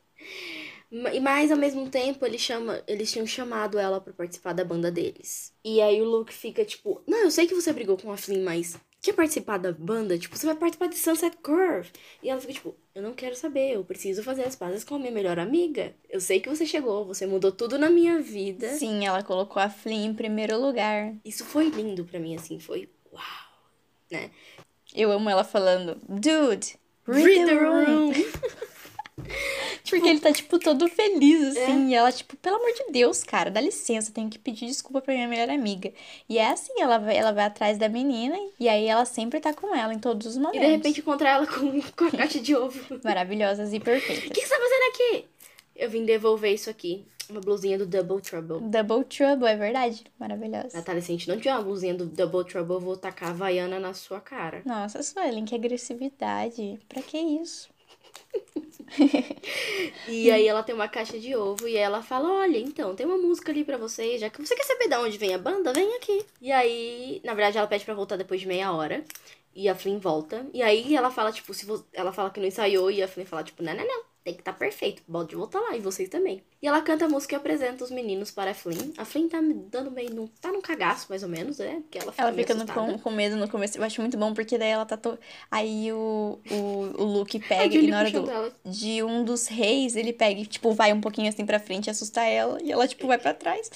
E 1.12 1.18
mais 1.20 1.50
ao 1.50 1.58
mesmo 1.58 1.90
tempo, 1.90 2.24
ele 2.24 2.38
chama, 2.38 2.82
eles 2.86 3.10
tinham 3.10 3.26
chamado 3.26 3.78
ela 3.78 4.00
para 4.00 4.12
participar 4.12 4.52
da 4.52 4.64
banda 4.64 4.90
deles. 4.90 5.52
E 5.64 5.80
aí 5.80 6.00
o 6.00 6.04
Luke 6.04 6.32
fica 6.32 6.64
tipo: 6.64 7.02
Não, 7.06 7.18
eu 7.24 7.30
sei 7.30 7.46
que 7.46 7.54
você 7.54 7.72
brigou 7.72 7.96
com 7.96 8.12
a 8.12 8.16
Flynn, 8.16 8.44
mas 8.44 8.78
quer 9.06 9.12
participar 9.14 9.58
da 9.58 9.72
banda? 9.72 10.18
Tipo, 10.18 10.36
você 10.36 10.46
vai 10.46 10.56
participar 10.56 10.88
de 10.88 10.96
Sunset 10.96 11.36
Curve. 11.38 11.90
E 12.22 12.28
ela 12.28 12.40
fica 12.40 12.52
tipo: 12.52 12.74
Eu 12.94 13.02
não 13.02 13.12
quero 13.12 13.36
saber, 13.36 13.74
eu 13.74 13.84
preciso 13.84 14.22
fazer 14.22 14.42
as 14.44 14.56
pazes 14.56 14.84
com 14.84 14.96
a 14.96 14.98
minha 14.98 15.12
melhor 15.12 15.38
amiga. 15.38 15.94
Eu 16.08 16.20
sei 16.20 16.40
que 16.40 16.48
você 16.48 16.66
chegou, 16.66 17.04
você 17.04 17.26
mudou 17.26 17.52
tudo 17.52 17.78
na 17.78 17.88
minha 17.88 18.20
vida. 18.20 18.68
Sim, 18.74 19.06
ela 19.06 19.22
colocou 19.22 19.62
a 19.62 19.70
Flynn 19.70 20.06
em 20.06 20.14
primeiro 20.14 20.60
lugar. 20.60 21.14
Isso 21.24 21.44
foi 21.44 21.68
lindo 21.68 22.04
para 22.04 22.18
mim, 22.18 22.34
assim, 22.34 22.58
foi 22.58 22.88
uau, 23.12 23.22
né? 24.10 24.30
Eu 24.94 25.12
amo 25.12 25.30
ela 25.30 25.44
falando: 25.44 26.00
Dude, 26.08 26.76
read, 27.06 27.24
read 27.24 27.46
the 27.46 27.54
room. 27.54 27.84
room. 27.84 28.12
Porque 29.90 30.08
ele 30.08 30.20
tá, 30.20 30.32
tipo, 30.32 30.58
todo 30.58 30.88
feliz, 30.88 31.56
assim. 31.56 31.86
É. 31.86 31.90
E 31.90 31.94
ela, 31.94 32.12
tipo, 32.12 32.36
pelo 32.36 32.56
amor 32.56 32.72
de 32.72 32.92
Deus, 32.92 33.22
cara, 33.22 33.50
dá 33.50 33.60
licença, 33.60 34.12
tenho 34.12 34.28
que 34.28 34.38
pedir 34.38 34.66
desculpa 34.66 35.00
pra 35.00 35.14
minha 35.14 35.28
melhor 35.28 35.50
amiga. 35.50 35.92
E 36.28 36.38
é 36.38 36.50
assim, 36.50 36.72
ela 36.80 36.98
vai, 36.98 37.16
ela 37.16 37.32
vai 37.32 37.44
atrás 37.44 37.78
da 37.78 37.88
menina 37.88 38.36
e 38.58 38.68
aí 38.68 38.86
ela 38.86 39.04
sempre 39.04 39.40
tá 39.40 39.52
com 39.54 39.74
ela 39.74 39.92
em 39.92 39.98
todos 39.98 40.26
os 40.26 40.36
momentos. 40.36 40.60
E 40.60 40.66
de 40.66 40.72
repente 40.72 41.00
encontra 41.00 41.28
ela 41.28 41.46
com, 41.46 41.80
com 41.80 42.04
a 42.04 42.10
caixa 42.10 42.40
de 42.40 42.54
ovo. 42.54 42.78
Maravilhosas 43.02 43.72
e 43.72 43.80
perfeitas. 43.80 44.24
O 44.24 44.30
que, 44.30 44.40
que 44.40 44.46
você 44.46 44.54
tá 44.54 44.60
fazendo 44.60 44.94
aqui? 44.94 45.28
Eu 45.74 45.90
vim 45.90 46.04
devolver 46.04 46.52
isso 46.52 46.70
aqui. 46.70 47.06
Uma 47.28 47.40
blusinha 47.40 47.76
do 47.76 47.86
Double 47.86 48.20
Trouble. 48.20 48.60
Double 48.60 49.04
Trouble, 49.04 49.48
é 49.48 49.56
verdade. 49.56 50.04
Maravilhosa. 50.18 50.76
Natália, 50.76 51.02
se 51.02 51.10
a 51.10 51.14
gente 51.14 51.28
não 51.28 51.36
tiver 51.36 51.52
uma 51.52 51.62
blusinha 51.62 51.92
do 51.92 52.06
Double 52.06 52.44
Trouble, 52.44 52.74
eu 52.74 52.80
vou 52.80 52.96
tacar 52.96 53.30
a 53.30 53.32
Havaiana 53.32 53.80
na 53.80 53.92
sua 53.92 54.20
cara. 54.20 54.62
Nossa, 54.64 55.02
Suelen, 55.02 55.44
que 55.44 55.54
agressividade. 55.54 56.78
Pra 56.88 57.02
que 57.02 57.18
isso? 57.18 57.68
e 60.08 60.30
aí 60.30 60.46
ela 60.46 60.62
tem 60.62 60.74
uma 60.74 60.88
caixa 60.88 61.18
de 61.18 61.34
ovo 61.34 61.66
e 61.68 61.76
ela 61.76 62.02
fala: 62.02 62.30
Olha, 62.32 62.58
então, 62.58 62.94
tem 62.94 63.06
uma 63.06 63.18
música 63.18 63.50
ali 63.52 63.64
para 63.64 63.76
você, 63.76 64.18
já 64.18 64.30
que 64.30 64.40
você 64.40 64.54
quer 64.54 64.64
saber 64.64 64.88
de 64.88 64.96
onde 64.96 65.18
vem 65.18 65.34
a 65.34 65.38
banda, 65.38 65.72
vem 65.72 65.96
aqui. 65.96 66.24
E 66.40 66.52
aí, 66.52 67.20
na 67.24 67.34
verdade, 67.34 67.58
ela 67.58 67.66
pede 67.66 67.84
para 67.84 67.94
voltar 67.94 68.16
depois 68.16 68.40
de 68.40 68.46
meia 68.46 68.72
hora. 68.72 69.04
E 69.54 69.68
a 69.68 69.74
Flynn 69.74 69.98
volta. 69.98 70.46
E 70.52 70.62
aí 70.62 70.94
ela 70.94 71.10
fala, 71.10 71.32
tipo, 71.32 71.54
se 71.54 71.66
ela 71.92 72.12
fala 72.12 72.30
que 72.30 72.38
não 72.40 72.46
ensaiou 72.46 72.90
e 72.90 73.02
a 73.02 73.08
Flynn 73.08 73.24
fala, 73.26 73.42
tipo, 73.42 73.62
não, 73.62 73.74
não, 73.74 73.86
não 73.86 74.15
tem 74.26 74.34
que 74.34 74.40
estar 74.40 74.54
tá 74.54 74.58
perfeito. 74.58 75.02
Pode 75.08 75.36
voltar 75.36 75.60
lá 75.60 75.76
e 75.76 75.80
vocês 75.80 76.08
também. 76.08 76.42
E 76.60 76.66
ela 76.66 76.82
canta 76.82 77.04
a 77.04 77.08
música 77.08 77.36
e 77.36 77.36
apresenta 77.36 77.84
os 77.84 77.92
meninos 77.92 78.32
para 78.32 78.50
a 78.50 78.54
Flynn. 78.54 78.90
A 78.98 79.04
Flynn 79.04 79.28
tá 79.28 79.40
me 79.40 79.54
dando 79.54 79.88
meio. 79.88 80.28
Tá 80.40 80.50
num 80.50 80.60
cagaço, 80.60 81.06
mais 81.08 81.22
ou 81.22 81.28
menos, 81.28 81.58
né? 81.58 81.80
Porque 81.82 81.98
ela 81.98 82.10
fica, 82.10 82.22
ela 82.24 82.32
fica 82.32 82.54
no, 82.54 82.66
com, 82.66 82.98
com 82.98 83.10
medo 83.12 83.36
no 83.36 83.48
começo. 83.48 83.78
Eu 83.78 83.84
acho 83.84 84.00
muito 84.00 84.18
bom, 84.18 84.34
porque 84.34 84.58
daí 84.58 84.70
ela 84.70 84.84
tá. 84.84 84.96
To... 84.96 85.16
Aí 85.48 85.92
o, 85.92 86.40
o, 86.50 87.02
o 87.02 87.04
Luke 87.04 87.38
pega 87.48 87.76
e 87.76 87.86
na 87.86 88.00
hora 88.00 88.10
do, 88.10 88.52
de 88.68 89.00
um 89.04 89.22
dos 89.22 89.46
reis, 89.46 89.94
ele 89.94 90.12
pega 90.12 90.40
e, 90.40 90.46
tipo, 90.46 90.72
vai 90.72 90.92
um 90.92 91.00
pouquinho 91.00 91.28
assim 91.28 91.46
pra 91.46 91.60
frente, 91.60 91.88
assusta 91.88 92.24
ela. 92.24 92.58
E 92.64 92.72
ela, 92.72 92.88
tipo, 92.88 93.06
vai 93.06 93.18
para 93.18 93.32
trás. 93.32 93.70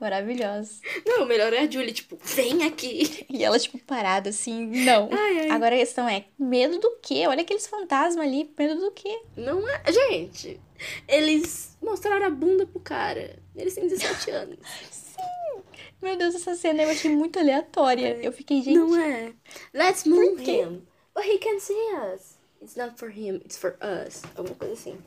Maravilhosa. 0.00 0.80
Não, 1.04 1.24
o 1.24 1.26
melhor 1.26 1.52
é 1.52 1.60
a 1.60 1.70
Julie, 1.70 1.92
tipo, 1.92 2.16
vem 2.22 2.64
aqui. 2.64 3.26
E 3.28 3.44
ela, 3.44 3.58
tipo, 3.58 3.78
parada 3.78 4.30
assim, 4.30 4.66
não. 4.84 5.08
Ai, 5.12 5.40
ai. 5.40 5.50
Agora 5.50 5.74
a 5.74 5.78
questão 5.78 6.08
é, 6.08 6.24
medo 6.38 6.78
do 6.78 6.98
quê? 7.02 7.24
Olha 7.26 7.42
aqueles 7.42 7.66
fantasmas 7.66 8.24
ali, 8.24 8.52
medo 8.56 8.80
do 8.80 8.90
quê? 8.92 9.22
Não 9.36 9.68
é. 9.68 9.82
Gente, 9.92 10.60
eles 11.08 11.76
mostraram 11.82 12.26
a 12.26 12.30
bunda 12.30 12.66
pro 12.66 12.80
cara. 12.80 13.38
Eles 13.56 13.74
têm 13.74 13.88
17 13.88 14.30
anos. 14.30 14.58
Sim. 14.90 15.62
Meu 16.00 16.16
Deus, 16.16 16.34
essa 16.36 16.54
cena 16.54 16.82
eu 16.84 16.90
achei 16.90 17.10
muito 17.10 17.38
aleatória. 17.38 18.18
Eu 18.22 18.32
fiquei, 18.32 18.62
gente. 18.62 18.78
Não 18.78 18.96
é. 18.96 19.32
Let's 19.74 20.04
move 20.04 20.42
him. 20.42 20.82
But 21.14 21.26
he 21.26 21.38
can 21.38 21.58
see 21.58 21.74
us. 22.14 22.38
It's 22.62 22.76
not 22.76 22.98
for 22.98 23.08
him, 23.08 23.40
it's 23.44 23.56
for 23.56 23.76
us. 23.80 24.22
Alguma 24.36 24.54
coisa 24.56 24.74
assim. 24.74 24.98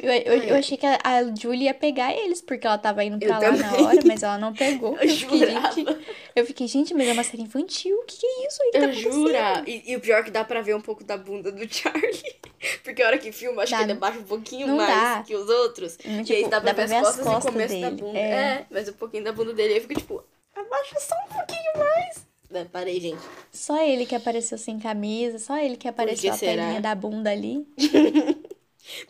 Eu, 0.00 0.12
eu, 0.12 0.42
eu, 0.44 0.56
achei 0.56 0.76
que 0.76 0.86
a, 0.86 0.98
a 1.02 1.34
Julie 1.34 1.64
ia 1.64 1.74
pegar 1.74 2.12
eles, 2.14 2.40
porque 2.40 2.66
ela 2.66 2.78
tava 2.78 3.04
indo 3.04 3.18
pra 3.18 3.28
eu 3.28 3.32
lá 3.32 3.40
também. 3.40 3.60
na 3.60 3.88
hora, 3.88 4.00
mas 4.04 4.22
ela 4.22 4.38
não 4.38 4.52
pegou. 4.52 4.96
Eu, 4.98 5.08
eu 5.08 5.16
fiquei, 5.16 5.38
gente, 5.38 5.98
eu 6.34 6.46
fiquei, 6.46 6.66
gente, 6.66 6.94
mas 6.94 7.08
é 7.08 7.12
uma 7.12 7.24
série 7.24 7.42
infantil. 7.42 7.96
O 7.98 8.04
que, 8.04 8.16
que 8.18 8.26
é 8.26 8.46
isso 8.46 8.62
aí 8.62 8.70
que 8.70 8.76
eu 8.76 8.82
tá 8.82 8.92
jura. 8.92 9.64
E, 9.66 9.92
e, 9.92 9.96
o 9.96 10.00
pior 10.00 10.20
é 10.20 10.22
que 10.22 10.30
dá 10.30 10.44
pra 10.44 10.60
ver 10.60 10.74
um 10.74 10.80
pouco 10.80 11.04
da 11.04 11.16
bunda 11.16 11.50
do 11.50 11.66
Charlie. 11.72 12.36
Porque 12.82 13.02
a 13.02 13.06
hora 13.06 13.18
que 13.18 13.32
filma, 13.32 13.62
acho 13.62 13.72
dá, 13.72 13.78
que 13.78 13.84
ele 13.84 13.92
abaixa 13.92 14.18
um 14.18 14.24
pouquinho 14.24 14.68
mais 14.68 14.88
dá. 14.88 15.22
que 15.26 15.34
os 15.34 15.48
outros. 15.48 15.98
Hum, 16.04 16.22
tipo, 16.22 16.32
e 16.32 16.44
aí 16.44 16.48
dá 16.48 16.60
pra, 16.60 16.72
dá 16.72 16.86
ver, 16.86 16.94
as 16.94 17.02
costas, 17.02 17.24
costas 17.24 17.44
e 17.44 17.48
o 17.48 17.52
começo 17.52 17.74
dele. 17.74 17.84
da 17.84 17.90
bunda. 17.90 18.18
É. 18.18 18.30
é. 18.30 18.66
mas 18.70 18.88
um 18.88 18.92
pouquinho 18.92 19.24
da 19.24 19.32
bunda 19.32 19.52
dele. 19.52 19.74
Aí 19.74 19.80
fica 19.80 19.94
tipo, 19.94 20.24
abaixa 20.54 21.00
só 21.00 21.14
um 21.14 21.34
pouquinho 21.34 21.72
mais. 21.76 22.26
É, 22.52 22.64
parei, 22.64 22.98
gente. 23.00 23.22
Só 23.52 23.82
ele 23.82 24.06
que 24.06 24.14
apareceu 24.14 24.56
sem 24.56 24.78
camisa, 24.78 25.38
só 25.38 25.58
ele 25.58 25.76
que 25.76 25.86
apareceu 25.86 26.32
a 26.32 26.36
será? 26.36 26.62
pelinha 26.62 26.80
da 26.80 26.94
bunda 26.94 27.30
ali. 27.30 27.66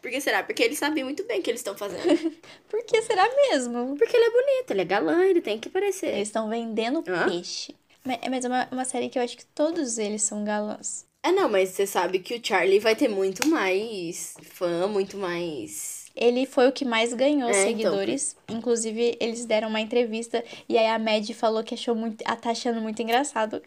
Por 0.01 0.11
que 0.11 0.21
será? 0.21 0.43
Porque 0.43 0.63
eles 0.63 0.79
sabem 0.79 1.05
muito 1.05 1.25
bem 1.25 1.41
o 1.41 1.43
que 1.43 1.51
eles 1.51 1.61
estão 1.61 1.77
fazendo. 1.77 2.03
Por 2.69 2.85
que 2.85 3.01
será 3.03 3.29
mesmo? 3.51 3.97
Porque 3.97 4.17
ele 4.17 4.25
é 4.25 4.31
bonito, 4.31 4.71
ele 4.71 4.81
é 4.83 4.85
galã, 4.85 5.25
ele 5.25 5.41
tem 5.41 5.59
que 5.59 5.69
parecer. 5.69 6.09
Eles 6.09 6.29
estão 6.29 6.49
vendendo 6.49 7.03
Hã? 7.07 7.29
peixe. 7.29 7.75
Mas 8.05 8.45
é 8.45 8.49
uma, 8.49 8.69
uma 8.71 8.85
série 8.85 9.09
que 9.09 9.19
eu 9.19 9.23
acho 9.23 9.37
que 9.37 9.45
todos 9.47 9.99
eles 9.99 10.23
são 10.23 10.45
galãs. 10.45 11.07
É, 11.23 11.33
não, 11.33 11.49
mas 11.49 11.71
você 11.71 11.87
sabe 11.87 12.21
que 12.21 12.35
o 12.35 12.41
Charlie 12.43 12.79
vai 12.79 12.95
ter 12.95 13.09
muito 13.09 13.47
mais 13.49 14.35
fã, 14.43 14.87
muito 14.87 15.17
mais. 15.17 16.07
Ele 16.15 16.47
foi 16.47 16.69
o 16.69 16.73
que 16.73 16.85
mais 16.85 17.13
ganhou 17.13 17.49
é, 17.49 17.53
então. 17.53 17.63
seguidores. 17.65 18.37
Então. 18.45 18.57
Inclusive, 18.57 19.17
eles 19.21 19.45
deram 19.45 19.69
uma 19.69 19.81
entrevista 19.81 20.45
e 20.69 20.79
aí 20.79 20.87
a 20.87 20.99
Mad 20.99 21.29
falou 21.33 21.63
que 21.63 21.75
achou 21.75 21.95
muito. 21.95 22.23
A 22.25 22.35
tá 22.35 22.51
achando 22.51 22.81
muito 22.81 23.03
engraçado 23.03 23.63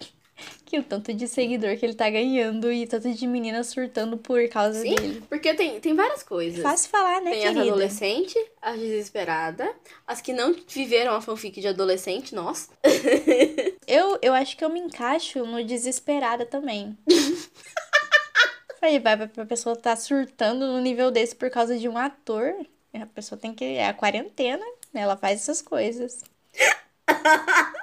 que 0.65 0.79
o 0.79 0.83
tanto 0.83 1.13
de 1.13 1.27
seguidor 1.27 1.75
que 1.77 1.85
ele 1.85 1.93
tá 1.93 2.09
ganhando 2.09 2.71
e 2.71 2.87
tanto 2.87 3.11
de 3.13 3.27
meninas 3.27 3.67
surtando 3.67 4.17
por 4.17 4.47
causa 4.49 4.81
Sim, 4.81 4.95
dele. 4.95 5.23
porque 5.27 5.53
tem, 5.53 5.79
tem 5.79 5.93
várias 5.93 6.23
coisas. 6.23 6.61
Fácil 6.61 6.89
falar, 6.89 7.21
né, 7.21 7.31
Tem 7.31 7.41
querida? 7.41 7.61
as 7.61 7.67
adolescentes, 7.67 8.45
as 8.61 8.79
desesperadas, 8.79 9.69
as 10.07 10.21
que 10.21 10.33
não 10.33 10.55
viveram 10.67 11.13
a 11.13 11.21
fanfic 11.21 11.59
de 11.59 11.67
adolescente, 11.67 12.33
nós. 12.33 12.69
eu, 13.87 14.17
eu 14.21 14.33
acho 14.33 14.55
que 14.55 14.63
eu 14.63 14.69
me 14.69 14.79
encaixo 14.79 15.45
no 15.45 15.63
desesperada 15.63 16.45
também. 16.45 16.97
Falei, 18.79 18.99
vai 18.99 19.27
pra 19.27 19.45
pessoa 19.45 19.75
tá 19.75 19.95
surtando 19.95 20.65
no 20.65 20.79
nível 20.81 21.11
desse 21.11 21.35
por 21.35 21.49
causa 21.51 21.77
de 21.77 21.87
um 21.87 21.97
ator. 21.97 22.55
A 22.93 23.05
pessoa 23.05 23.39
tem 23.39 23.53
que. 23.53 23.63
É 23.63 23.87
a 23.87 23.93
quarentena, 23.93 24.65
né? 24.91 25.01
Ela 25.01 25.15
faz 25.15 25.41
essas 25.41 25.61
coisas. 25.61 26.23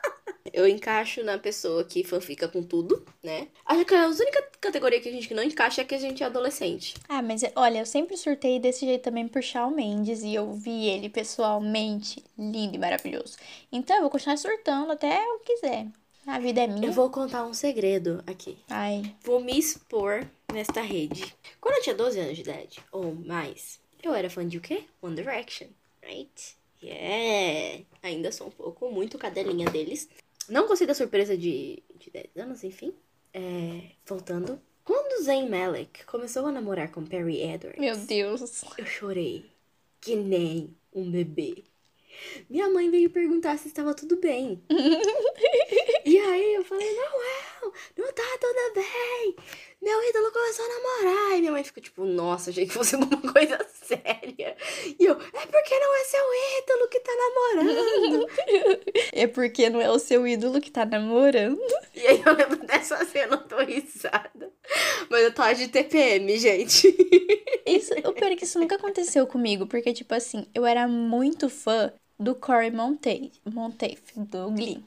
Eu 0.52 0.66
encaixo 0.66 1.22
na 1.22 1.38
pessoa 1.38 1.84
que 1.84 2.04
fanfica 2.04 2.48
com 2.48 2.62
tudo, 2.62 3.04
né? 3.22 3.48
Acho 3.64 3.84
que 3.84 3.94
a 3.94 4.06
única 4.06 4.42
categoria 4.60 5.00
que 5.00 5.08
a 5.08 5.12
gente 5.12 5.32
não 5.34 5.42
encaixa 5.42 5.82
é 5.82 5.84
que 5.84 5.94
a 5.94 5.98
gente 5.98 6.22
é 6.22 6.26
adolescente. 6.26 6.94
Ah, 7.08 7.22
mas 7.22 7.42
olha, 7.54 7.78
eu 7.78 7.86
sempre 7.86 8.16
surtei 8.16 8.58
desse 8.58 8.86
jeito 8.86 9.02
também 9.02 9.28
por 9.28 9.42
Shawn 9.42 9.70
Mendes 9.70 10.22
e 10.22 10.34
eu 10.34 10.52
vi 10.52 10.86
ele 10.86 11.08
pessoalmente 11.08 12.22
lindo 12.38 12.76
e 12.76 12.78
maravilhoso. 12.78 13.36
Então 13.70 13.96
eu 13.96 14.02
vou 14.02 14.10
continuar 14.10 14.36
surtando 14.36 14.92
até 14.92 15.22
eu 15.24 15.38
quiser. 15.40 15.86
A 16.26 16.38
vida 16.38 16.60
é 16.60 16.66
minha. 16.66 16.88
Eu 16.88 16.92
vou 16.92 17.08
contar 17.08 17.44
um 17.46 17.54
segredo 17.54 18.22
aqui. 18.26 18.58
Ai. 18.68 19.14
Vou 19.22 19.40
me 19.40 19.58
expor 19.58 20.26
nesta 20.52 20.82
rede. 20.82 21.34
Quando 21.58 21.76
eu 21.76 21.82
tinha 21.82 21.94
12 21.94 22.20
anos 22.20 22.34
de 22.34 22.42
idade, 22.42 22.80
ou 22.92 23.14
mais, 23.14 23.80
eu 24.02 24.12
era 24.12 24.28
fã 24.28 24.46
de 24.46 24.58
o 24.58 24.60
quê? 24.60 24.84
One 25.00 25.16
Direction, 25.16 25.68
right? 26.02 26.58
Yeah! 26.82 27.84
Ainda 28.02 28.30
sou 28.30 28.48
um 28.48 28.50
pouco 28.50 28.90
muito 28.90 29.18
cadelinha 29.18 29.70
deles. 29.70 30.08
Não 30.48 30.66
gostei 30.66 30.86
da 30.86 30.94
surpresa 30.94 31.36
de, 31.36 31.82
de 31.96 32.10
10 32.10 32.36
anos, 32.36 32.64
enfim. 32.64 32.94
É, 33.32 33.90
voltando. 34.06 34.60
Quando 34.84 35.22
Zayn 35.22 35.48
Malik 35.48 36.04
começou 36.06 36.46
a 36.46 36.52
namorar 36.52 36.90
com 36.90 37.04
Perry 37.04 37.42
Edwards. 37.42 37.80
Meu 37.80 37.96
Deus. 37.96 38.64
Eu 38.78 38.86
chorei. 38.86 39.44
Que 40.00 40.16
nem 40.16 40.74
um 40.94 41.10
bebê. 41.10 41.64
Minha 42.48 42.68
mãe 42.70 42.90
veio 42.90 43.10
perguntar 43.10 43.58
se 43.58 43.68
estava 43.68 43.94
tudo 43.94 44.16
bem. 44.16 44.62
e 46.04 46.18
aí 46.18 46.54
eu 46.54 46.64
falei, 46.64 46.88
não, 46.94 47.72
não 47.98 48.12
tá 48.12 48.38
tudo 48.40 48.74
bem 48.74 49.36
meu 49.80 50.08
ídolo 50.08 50.32
começou 50.32 50.64
a 50.64 50.68
namorar. 50.68 51.36
E 51.36 51.40
minha 51.40 51.52
mãe 51.52 51.64
ficou 51.64 51.82
tipo, 51.82 52.04
nossa, 52.04 52.50
achei 52.50 52.66
que 52.66 52.72
fosse 52.72 52.94
alguma 52.96 53.32
coisa 53.32 53.58
séria. 53.82 54.56
E 54.98 55.04
eu, 55.04 55.14
é 55.14 55.46
porque 55.46 55.78
não 55.78 55.96
é 55.96 56.04
seu 56.04 56.60
ídolo 56.60 56.88
que 56.88 57.00
tá 57.00 57.12
namorando. 57.16 58.26
é 59.12 59.26
porque 59.26 59.70
não 59.70 59.80
é 59.80 59.90
o 59.90 59.98
seu 59.98 60.26
ídolo 60.26 60.60
que 60.60 60.70
tá 60.70 60.84
namorando. 60.84 61.60
E 61.94 62.06
aí 62.06 62.22
eu 62.24 62.34
lembro 62.34 62.66
dessa 62.66 63.04
cena, 63.06 63.36
eu 63.36 63.48
tô 63.48 63.58
risada. 63.58 64.52
Mas 65.08 65.22
eu 65.22 65.32
tô 65.32 65.52
de 65.54 65.68
TPM, 65.68 66.36
gente. 66.38 66.88
Isso, 67.64 67.92
o 67.94 68.12
pior 68.12 68.32
é 68.32 68.36
que 68.36 68.44
isso 68.44 68.58
nunca 68.58 68.76
aconteceu 68.76 69.26
comigo, 69.26 69.66
porque, 69.66 69.92
tipo 69.92 70.14
assim, 70.14 70.46
eu 70.54 70.66
era 70.66 70.88
muito 70.88 71.48
fã 71.48 71.92
do 72.18 72.34
Corey 72.34 72.70
Monteith, 72.70 73.40
Monteith 73.44 74.12
do 74.16 74.50
Glee. 74.50 74.82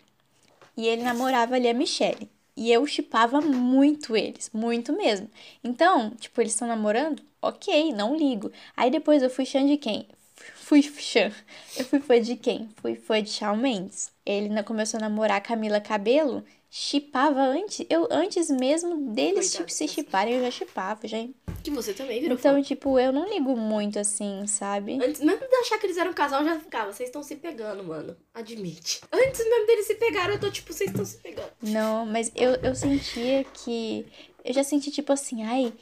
E 0.76 0.88
ele 0.88 1.04
namorava 1.04 1.56
ali 1.56 1.70
a 1.70 1.74
Michelle. 1.74 2.30
E 2.56 2.72
eu 2.72 2.86
chipava 2.86 3.42
muito 3.42 4.16
eles, 4.16 4.50
muito 4.54 4.94
mesmo. 4.94 5.30
Então, 5.64 6.12
tipo, 6.12 6.42
eles 6.42 6.54
estão 6.54 6.68
namorando? 6.68 7.24
Ok, 7.42 7.92
não 7.94 8.16
ligo. 8.16 8.52
Aí 8.76 8.92
depois 8.92 9.24
eu 9.24 9.30
fui 9.30 9.46
fã 9.46 9.66
de 9.66 9.78
quem? 9.78 10.08
Fui 10.56 10.82
fã. 10.82 11.32
Eu 11.78 11.86
fui 11.86 12.00
fã 12.00 12.20
de 12.22 12.36
quem? 12.36 12.70
Fui 12.78 12.96
fã 12.96 13.22
de 13.22 13.30
Shawn 13.30 13.58
Mendes. 13.58 14.12
Ele 14.26 14.50
começou 14.64 14.98
a 14.98 15.02
namorar 15.02 15.42
Camila 15.42 15.80
Cabelo, 15.80 16.44
chipava 16.74 17.42
antes, 17.42 17.86
eu 17.90 18.08
antes 18.10 18.50
mesmo 18.50 19.12
deles 19.12 19.52
tipo, 19.52 19.70
se 19.70 19.90
chiparem, 19.90 20.36
eu 20.36 20.44
já 20.44 20.52
chipava, 20.52 21.06
já 21.06 21.18
Que 21.62 21.70
você 21.70 21.94
também 21.94 22.22
virou 22.22 22.38
Então, 22.38 22.56
fã. 22.56 22.62
tipo, 22.62 22.98
eu 22.98 23.12
não 23.12 23.28
ligo 23.28 23.58
muito 23.58 24.00
assim, 24.00 24.48
sabe? 24.48 24.94
Antes 25.04 25.20
mesmo 25.20 25.46
de 25.46 25.56
achar 25.58 25.78
que 25.78 25.86
eles 25.86 25.98
eram 25.98 26.12
um 26.12 26.14
casal, 26.14 26.40
eu 26.42 26.48
já 26.48 26.58
ficava, 26.62 26.94
vocês 26.94 27.10
estão 27.10 27.22
se 27.22 27.36
pegando, 27.36 27.84
mano. 27.84 28.16
Admite. 28.34 29.02
Antes 29.12 29.44
mesmo 29.44 29.68
deles 29.68 29.86
se 29.86 29.96
pegarem, 29.96 30.36
eu 30.36 30.40
tô 30.40 30.50
tipo, 30.50 30.72
vocês 30.72 30.90
estão 30.90 31.04
se 31.04 31.18
pegando. 31.18 31.52
Não, 31.62 32.06
mas 32.06 32.32
eu, 32.34 32.52
eu 32.64 32.74
sentia 32.74 33.44
que. 33.44 34.06
Eu 34.46 34.54
já 34.54 34.64
senti, 34.64 34.90
tipo 34.90 35.12
assim, 35.12 35.44
ai, 35.44 35.74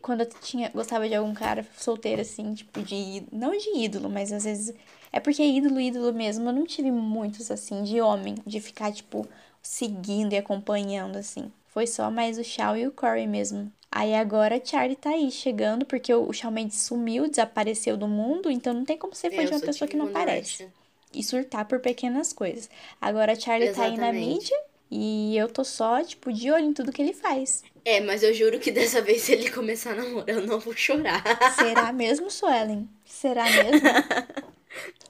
quando 0.00 0.20
eu 0.20 0.28
tinha, 0.40 0.70
gostava 0.70 1.08
de 1.08 1.14
algum 1.16 1.34
cara 1.34 1.66
solteiro, 1.76 2.22
assim, 2.22 2.54
tipo, 2.54 2.80
de. 2.82 3.24
Não 3.32 3.50
de 3.50 3.76
ídolo, 3.78 4.08
mas 4.08 4.32
às 4.32 4.44
vezes. 4.44 4.72
É 5.12 5.18
porque 5.18 5.42
ídolo, 5.42 5.80
ídolo 5.80 6.12
mesmo, 6.12 6.48
eu 6.48 6.52
não 6.52 6.64
tive 6.64 6.90
muitos, 6.92 7.50
assim, 7.50 7.82
de 7.82 8.00
homem, 8.00 8.36
de 8.46 8.60
ficar, 8.60 8.92
tipo, 8.92 9.26
seguindo 9.68 10.32
e 10.32 10.36
acompanhando, 10.36 11.16
assim. 11.16 11.52
Foi 11.68 11.86
só 11.86 12.10
mais 12.10 12.38
o 12.38 12.44
Shawn 12.44 12.76
e 12.76 12.86
o 12.86 12.92
Corey 12.92 13.26
mesmo. 13.26 13.70
Aí 13.90 14.14
agora 14.14 14.56
a 14.56 14.64
Charlie 14.64 14.96
tá 14.96 15.10
aí 15.10 15.30
chegando, 15.30 15.84
porque 15.86 16.12
o 16.12 16.32
Shawn 16.32 16.50
Mendes 16.50 16.80
sumiu, 16.80 17.28
desapareceu 17.28 17.96
do 17.96 18.08
mundo, 18.08 18.50
então 18.50 18.74
não 18.74 18.84
tem 18.84 18.98
como 18.98 19.14
ser 19.14 19.30
fã 19.30 19.42
É, 19.42 19.44
de 19.44 19.52
eu 19.52 19.56
uma 19.58 19.60
pessoa 19.60 19.88
que 19.88 19.96
não 19.96 20.06
One 20.06 20.14
aparece 20.14 20.68
e 21.14 21.22
surtar 21.22 21.64
por 21.66 21.80
pequenas 21.80 22.32
coisas. 22.32 22.68
Agora 23.00 23.32
a 23.32 23.36
Charlie 23.36 23.70
tá 23.70 23.84
aí 23.84 23.96
na 23.96 24.08
Exatamente. 24.08 24.52
mídia 24.52 24.56
e 24.90 25.36
eu 25.36 25.48
tô 25.48 25.64
só, 25.64 26.02
tipo, 26.02 26.32
de 26.32 26.50
olho 26.50 26.64
em 26.66 26.72
tudo 26.74 26.92
que 26.92 27.00
ele 27.02 27.12
faz. 27.14 27.64
É, 27.84 28.00
mas 28.00 28.22
eu 28.22 28.34
juro 28.34 28.58
que 28.58 28.70
dessa 28.72 29.00
vez, 29.00 29.22
se 29.22 29.32
ele 29.32 29.50
começar 29.50 29.92
a 29.92 29.96
namorar, 29.96 30.28
eu 30.28 30.46
não 30.46 30.58
vou 30.60 30.74
chorar. 30.76 31.22
Será 31.44 31.92
mesmo, 31.92 32.30
Suelen? 32.30 32.88
Será 33.04 33.50
mesmo? 33.50 33.96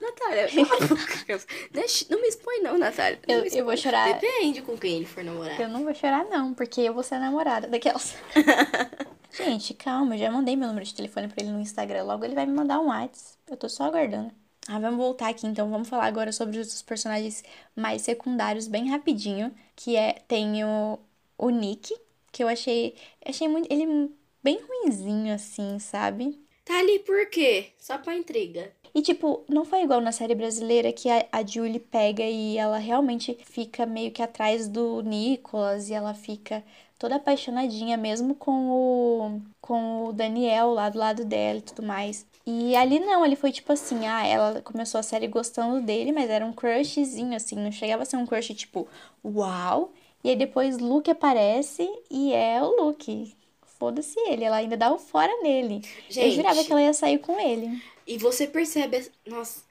Natália. 0.01 0.49
Deixa- 1.73 2.07
não 2.11 2.21
me 2.21 2.29
expõe 2.29 2.61
não, 2.61 2.77
Natália. 2.79 3.19
Não 3.29 3.35
Eu- 3.37 3.43
me 3.43 3.49
eu 3.49 3.65
vou 3.65 3.73
expõe. 3.75 3.77
chorar. 3.93 4.19
Depende 4.19 4.63
com 4.63 4.77
quem 4.77 4.97
ele 4.97 5.07
for 5.07 5.23
namorar. 5.25 5.61
Eu 5.61 5.69
não 5.69 5.85
vou 5.85 5.95
chorar, 5.95 6.25
não, 6.27 6.55
porque 6.55 6.81
eu 6.81 6.95
vou 6.95 7.03
ser 7.03 7.17
a 7.17 7.21
namorada 7.21 7.67
daquelas. 7.69 8.15
Gente, 9.33 9.75
calma, 9.75 10.15
eu 10.15 10.19
já 10.19 10.31
mandei 10.31 10.57
meu 10.57 10.69
número 10.69 10.85
de 10.87 10.95
telefone 10.95 11.29
pra 11.29 11.43
ele 11.45 11.53
no 11.53 11.61
Instagram. 11.61 12.05
Logo 12.05 12.25
ele 12.25 12.35
vai 12.35 12.47
me 12.47 12.53
mandar 12.55 12.81
um 12.81 12.87
WhatsApp. 12.87 13.37
Eu 13.49 13.57
tô 13.57 13.69
só 13.69 13.85
aguardando. 13.85 14.31
Ah, 14.69 14.79
vamos 14.81 14.97
voltar 14.97 15.29
aqui 15.29 15.47
então. 15.47 15.71
Vamos 15.71 15.89
falar 15.89 16.07
agora 16.07 16.33
sobre 16.33 16.59
os 16.59 16.81
personagens 16.83 17.45
mais 17.75 18.03
secundários, 18.03 18.67
bem 18.67 18.89
rapidinho. 18.91 19.55
Que 19.77 19.95
é. 19.95 20.15
Tem 20.27 20.65
o, 20.65 20.99
o 21.37 21.51
Nick, 21.51 21.95
que 22.33 22.43
eu 22.43 22.49
achei. 22.49 22.97
Achei 23.25 23.47
muito. 23.47 23.71
Ele 23.71 24.11
bem 24.43 24.59
ruinzinho, 24.61 25.35
assim, 25.35 25.79
sabe? 25.79 26.41
Tá 26.65 26.79
ali 26.79 26.99
por 27.01 27.29
quê? 27.29 27.69
Só 27.79 27.99
pra 27.99 28.17
intriga. 28.17 28.73
E, 28.97 29.03
tipo, 29.03 29.45
não 29.47 29.63
foi 29.63 29.83
igual 29.83 30.01
na 30.01 30.11
série 30.11 30.35
brasileira 30.35 30.91
que 30.91 31.11
a, 31.11 31.27
a 31.31 31.45
Julie 31.45 31.79
pega 31.79 32.25
e 32.25 32.57
ela 32.57 32.79
realmente 32.79 33.37
fica 33.45 33.85
meio 33.85 34.11
que 34.11 34.23
atrás 34.23 34.69
do 34.69 35.03
Nicholas 35.03 35.91
e 35.91 35.93
ela 35.93 36.15
fica 36.15 36.65
toda 36.99 37.17
apaixonadinha, 37.17 37.99
mesmo 37.99 38.35
com 38.35 38.71
o, 38.71 39.41
com 39.61 40.07
o 40.07 40.13
Daniel 40.15 40.71
lá 40.71 40.89
do 40.89 40.99
lado 40.99 41.27
dela 41.27 41.59
e 41.59 41.61
tudo 41.61 41.83
mais. 41.83 42.25
E 42.47 42.75
ali 42.75 42.99
não, 42.99 43.23
ali 43.23 43.37
foi 43.37 43.53
tipo 43.53 43.71
assim, 43.71 44.07
ah, 44.07 44.27
ela 44.27 44.63
começou 44.63 44.99
a 44.99 45.03
série 45.03 45.29
gostando 45.29 45.83
dele, 45.83 46.11
mas 46.11 46.31
era 46.31 46.47
um 46.47 46.53
crushzinho, 46.55 47.37
assim, 47.37 47.57
não 47.57 47.71
chegava 47.71 48.03
a 48.03 48.07
ser 48.07 48.17
um 48.17 48.25
crush 48.25 48.55
tipo, 48.55 48.89
uau. 49.23 49.93
E 50.25 50.31
aí 50.31 50.37
depois 50.37 50.79
Luke 50.79 51.11
aparece 51.11 51.87
e 52.11 52.33
é 52.33 52.63
o 52.63 52.85
Luke. 52.85 53.37
Foda-se 53.79 54.19
ele, 54.21 54.45
ela 54.45 54.57
ainda 54.57 54.75
dá 54.75 54.91
o 54.91 54.99
fora 54.99 55.43
nele. 55.43 55.83
Eu 56.09 56.15
Gente. 56.15 56.35
jurava 56.37 56.65
que 56.65 56.73
ela 56.73 56.81
ia 56.81 56.95
sair 56.95 57.19
com 57.19 57.39
ele. 57.39 57.79
E 58.07 58.19
você 58.19 58.47
percebe. 58.47 59.11
Nossa, 59.27 59.63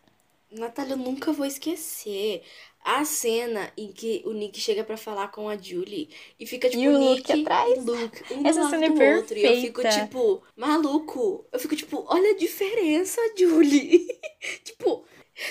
Natália, 0.52 0.94
eu 0.94 0.98
nunca 0.98 1.32
vou 1.32 1.46
esquecer. 1.46 2.44
A 2.84 3.04
cena 3.04 3.74
em 3.76 3.92
que 3.92 4.22
o 4.26 4.32
Nick 4.32 4.60
chega 4.60 4.84
pra 4.84 4.96
falar 4.96 5.30
com 5.30 5.50
a 5.50 5.58
Julie 5.58 6.08
e 6.40 6.46
fica 6.46 6.70
tipo 6.70 6.84
E 6.84 6.88
o 6.88 6.98
Nick 7.00 7.32
Luke 7.32 7.42
atrás. 7.42 7.84
Luke, 7.84 8.34
um 8.34 8.46
Essa 8.48 8.62
lado 8.62 8.70
cena 8.70 8.86
é 8.86 8.90
do 8.90 9.02
outro. 9.18 9.38
E 9.38 9.44
eu 9.44 9.60
fico 9.60 9.82
perfeita. 9.82 10.06
tipo, 10.06 10.44
maluco. 10.56 11.46
Eu 11.52 11.60
fico 11.60 11.76
tipo, 11.76 12.06
olha 12.08 12.32
a 12.32 12.38
diferença, 12.38 13.20
Julie. 13.36 14.08
tipo, 14.64 15.04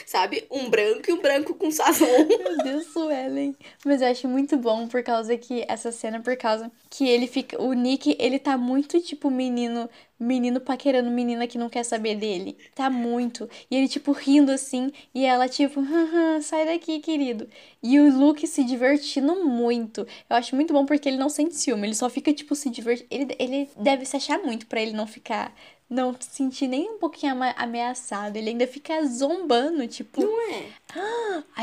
sabe? 0.07 0.47
Um 0.51 0.69
branco 0.71 1.09
e 1.09 1.13
um 1.13 1.21
branco 1.21 1.55
com 1.55 1.71
sazon. 1.71 2.07
Meu 2.27 2.57
Deus, 2.65 2.87
Suelen. 2.93 3.55
Mas 3.85 4.01
eu 4.03 4.09
acho 4.09 4.29
muito 4.29 4.57
bom 4.57 4.87
por 4.89 5.03
causa 5.03 5.37
que 5.37 5.65
essa 5.69 5.93
cena, 5.93 6.21
por 6.21 6.37
causa 6.37 6.71
que 6.91 7.09
ele 7.09 7.27
fica. 7.27 7.61
O 7.63 7.73
Nick, 7.73 8.17
ele 8.19 8.39
tá 8.39 8.57
muito 8.57 9.01
tipo 9.01 9.31
menino. 9.31 9.89
Menino 10.19 10.61
paquerando 10.61 11.11
menina 11.11 11.47
que 11.47 11.59
não 11.59 11.69
quer 11.69 11.83
saber 11.83 12.15
dele. 12.15 12.57
Tá 12.75 12.89
muito. 12.89 13.51
E 13.69 13.77
ele, 13.77 13.89
tipo, 13.89 14.13
rindo 14.13 14.53
assim. 14.53 14.93
E 15.13 15.25
ela, 15.27 15.49
tipo, 15.49 15.81
"Haha, 15.81 16.41
sai 16.41 16.65
daqui, 16.65 17.01
querido. 17.01 17.49
E 17.83 17.99
o 17.99 18.17
Luke 18.17 18.47
se 18.47 18.63
divertindo 18.63 19.45
muito. 19.45 20.07
Eu 20.31 20.37
acho 20.37 20.55
muito 20.55 20.73
bom 20.73 20.87
porque 20.87 21.09
ele 21.09 21.19
não 21.19 21.29
sente 21.29 21.57
ciúme. 21.57 21.89
Ele 21.89 21.95
só 21.97 22.09
fica, 22.09 22.33
tipo, 22.33 22.55
se 22.55 22.71
divertindo. 22.71 23.09
Ele, 23.11 23.37
ele 23.41 23.69
deve 23.77 24.07
se 24.07 24.17
achar 24.17 24.39
muito 24.39 24.67
pra 24.67 24.81
ele 24.81 24.93
não 24.93 25.07
ficar. 25.07 25.53
Não 25.95 26.13
se 26.19 26.29
sentir 26.31 26.67
nem 26.67 26.91
um 26.91 26.99
pouquinho 26.99 27.35
ameaçado. 27.57 28.37
Ele 28.37 28.51
ainda 28.51 28.67
fica 28.67 29.05
zombando, 29.07 29.87
tipo. 29.87 30.21
Não 30.21 30.41
é? 30.51 30.65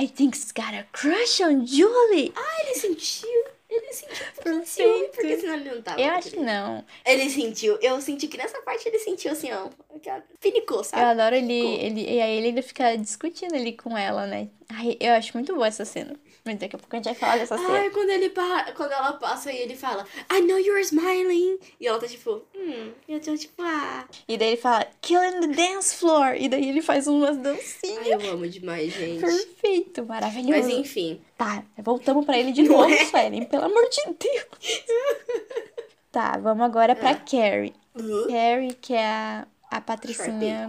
I 0.03 0.07
think 0.07 0.37
he's 0.37 0.51
got 0.53 0.73
a 0.73 0.83
crush 0.93 1.41
on 1.41 1.65
Julie. 1.65 2.31
Ah, 2.35 2.63
ele 2.63 2.75
sentiu. 2.75 3.43
Ele 3.69 3.93
sentiu 3.93 4.25
um 4.53 4.65
ciúme, 4.65 5.07
porque 5.15 5.37
senão 5.37 5.53
ele 5.55 5.69
não 5.75 5.81
tava. 5.81 6.01
Eu 6.01 6.09
acho 6.11 6.31
que 6.31 6.39
não. 6.39 6.83
Ele 7.05 7.29
sentiu. 7.29 7.77
Eu 7.81 8.01
senti 8.01 8.27
que 8.27 8.37
nessa 8.37 8.61
parte 8.63 8.87
ele 8.87 8.99
sentiu 8.99 9.31
assim, 9.31 9.49
ó. 9.53 9.69
aquela- 9.95 10.23
Finicou, 10.41 10.79
Eu 10.79 10.83
sabe? 10.83 11.03
adoro 11.03 11.35
ele, 11.35 11.53
ele. 11.53 12.01
E 12.01 12.21
aí 12.21 12.37
ele 12.37 12.47
ainda 12.47 12.61
fica 12.61 12.97
discutindo 12.97 13.55
ali 13.55 13.71
com 13.73 13.97
ela, 13.97 14.25
né? 14.27 14.49
Ai, 14.69 14.97
eu 14.99 15.13
acho 15.13 15.31
muito 15.37 15.53
boa 15.53 15.67
essa 15.67 15.85
cena. 15.85 16.15
Mas 16.43 16.57
daqui 16.57 16.75
a 16.75 16.79
pouco 16.79 16.95
a 16.95 16.97
gente 16.97 17.05
vai 17.05 17.13
falar 17.15 17.37
dessa 17.37 17.55
cena. 17.55 17.69
Ai, 17.79 17.89
quando 17.91 18.09
ele 18.09 18.29
pa... 18.31 18.71
quando 18.75 18.91
ela 18.91 19.13
passa 19.13 19.51
e 19.51 19.57
ele 19.57 19.75
fala, 19.75 20.07
I 20.31 20.41
know 20.41 20.57
you're 20.57 20.81
smiling. 20.81 21.59
E 21.79 21.85
ela 21.85 21.99
tá 21.99 22.07
tipo, 22.07 22.41
hum, 22.55 22.91
eu 23.07 23.19
tô 23.21 23.37
tipo, 23.37 23.61
ah. 23.61 24.05
E 24.27 24.37
daí 24.37 24.49
ele 24.49 24.57
fala, 24.57 24.87
killing 25.01 25.39
the 25.41 25.47
dance 25.47 25.95
floor. 25.95 26.35
E 26.35 26.49
daí 26.49 26.69
ele 26.69 26.81
faz 26.81 27.05
umas 27.05 27.37
dancinhas. 27.37 27.99
Ai, 28.05 28.13
eu 28.13 28.31
amo 28.33 28.47
demais, 28.47 28.91
gente. 28.91 29.21
Perfeito, 29.21 30.03
maravilhoso. 30.03 30.51
Mas 30.51 30.67
enfim. 30.69 31.21
Tá, 31.37 31.63
voltamos 31.77 32.25
pra 32.25 32.39
ele 32.39 32.51
de 32.51 32.63
Não 32.63 32.77
novo, 32.79 32.91
é? 32.91 33.05
Suelen. 33.05 33.45
Pelo 33.45 33.65
amor 33.65 33.87
de 33.89 34.01
Deus. 34.19 34.83
tá, 36.11 36.37
vamos 36.37 36.63
agora 36.65 36.95
pra 36.95 37.11
Ah. 37.11 37.15
Carrie. 37.15 37.73
Uh, 37.95 38.27
Carrie, 38.27 38.73
que 38.81 38.93
é 38.93 39.05
a, 39.05 39.47
a 39.69 39.79
patricinha... 39.81 40.67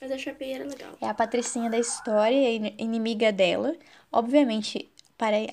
Mas 0.00 0.10
a 0.12 0.18
Sharpay 0.18 0.52
era 0.52 0.64
legal. 0.64 0.92
É 1.00 1.06
a 1.08 1.14
patricinha 1.14 1.68
da 1.70 1.78
história, 1.78 2.54
in- 2.54 2.74
inimiga 2.78 3.32
dela. 3.32 3.74
Obviamente, 4.12 4.88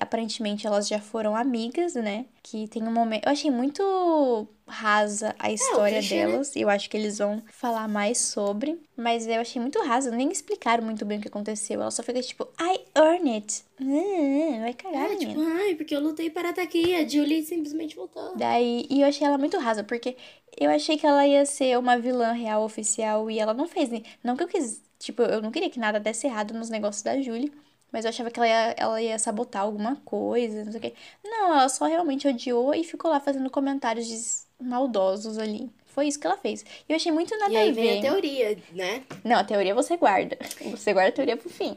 aparentemente 0.00 0.66
elas 0.66 0.86
já 0.88 1.00
foram 1.00 1.34
amigas, 1.36 1.94
né? 1.94 2.26
Que 2.42 2.68
tem 2.68 2.82
um 2.84 2.92
momento. 2.92 3.26
Eu 3.26 3.32
achei 3.32 3.50
muito 3.50 4.46
rasa 4.66 5.34
a 5.38 5.50
história 5.52 5.98
clichê, 5.98 6.16
né? 6.16 6.26
delas. 6.26 6.56
E 6.56 6.60
eu 6.60 6.68
acho 6.68 6.90
que 6.90 6.96
eles 6.96 7.18
vão 7.18 7.42
falar 7.52 7.86
mais 7.88 8.18
sobre. 8.18 8.78
Mas 8.96 9.26
eu 9.26 9.40
achei 9.40 9.60
muito 9.60 9.80
rasa. 9.82 10.10
Nem 10.10 10.30
explicaram 10.30 10.84
muito 10.84 11.04
bem 11.04 11.18
o 11.18 11.20
que 11.22 11.28
aconteceu. 11.28 11.80
Ela 11.80 11.90
só 11.90 12.02
fica 12.02 12.20
tipo, 12.20 12.48
I 12.60 12.80
earn 12.96 13.30
it. 13.34 13.62
Hum, 13.80 14.60
vai 14.60 14.74
cagar, 14.74 15.12
É, 15.12 15.16
tipo, 15.16 15.40
ai, 15.40 15.74
porque 15.74 15.94
eu 15.94 16.00
lutei 16.00 16.30
para 16.30 16.50
estar 16.50 16.62
aqui. 16.62 16.94
A 16.94 17.06
Julie 17.06 17.44
simplesmente 17.44 17.94
voltou. 17.96 18.34
Daí, 18.36 18.86
e 18.90 19.02
eu 19.02 19.08
achei 19.08 19.26
ela 19.26 19.38
muito 19.38 19.58
rasa, 19.58 19.84
porque 19.84 20.16
eu 20.58 20.70
achei 20.70 20.96
que 20.96 21.06
ela 21.06 21.26
ia 21.26 21.44
ser 21.46 21.78
uma 21.78 21.98
vilã 21.98 22.32
real 22.32 22.62
oficial 22.64 23.30
e 23.30 23.38
ela 23.38 23.54
não 23.54 23.68
fez. 23.68 23.88
nem- 23.88 24.04
Não 24.24 24.36
que 24.36 24.42
eu 24.42 24.48
quis. 24.48 24.82
Tipo, 24.98 25.22
eu 25.22 25.42
não 25.42 25.50
queria 25.50 25.68
que 25.70 25.78
nada 25.78 26.00
desse 26.00 26.26
errado 26.26 26.54
nos 26.54 26.70
negócios 26.70 27.02
da 27.02 27.20
Julie. 27.20 27.52
Mas 27.96 28.04
eu 28.04 28.10
achava 28.10 28.30
que 28.30 28.38
ela 28.38 28.46
ia, 28.46 28.74
ela 28.76 29.00
ia 29.00 29.18
sabotar 29.18 29.62
alguma 29.62 29.96
coisa, 30.04 30.66
não 30.66 30.70
sei 30.70 30.78
o 30.78 30.82
quê. 30.82 30.92
Não, 31.24 31.54
ela 31.54 31.66
só 31.70 31.86
realmente 31.86 32.28
odiou 32.28 32.74
e 32.74 32.84
ficou 32.84 33.10
lá 33.10 33.18
fazendo 33.18 33.48
comentários 33.48 34.46
maldosos 34.60 35.38
ali. 35.38 35.70
Foi 35.86 36.06
isso 36.06 36.20
que 36.20 36.26
ela 36.26 36.36
fez. 36.36 36.62
E 36.86 36.92
eu 36.92 36.96
achei 36.96 37.10
muito 37.10 37.34
nada 37.38 37.54
E 37.54 37.56
aí 37.56 37.70
a 37.70 37.72
vem 37.72 37.84
ver. 37.84 37.98
a 38.06 38.10
teoria, 38.10 38.58
né? 38.72 39.02
Não, 39.24 39.36
a 39.36 39.44
teoria 39.44 39.74
você 39.74 39.96
guarda. 39.96 40.36
Você 40.72 40.92
guarda 40.92 41.08
a 41.08 41.12
teoria 41.12 41.38
pro 41.38 41.48
fim. 41.48 41.74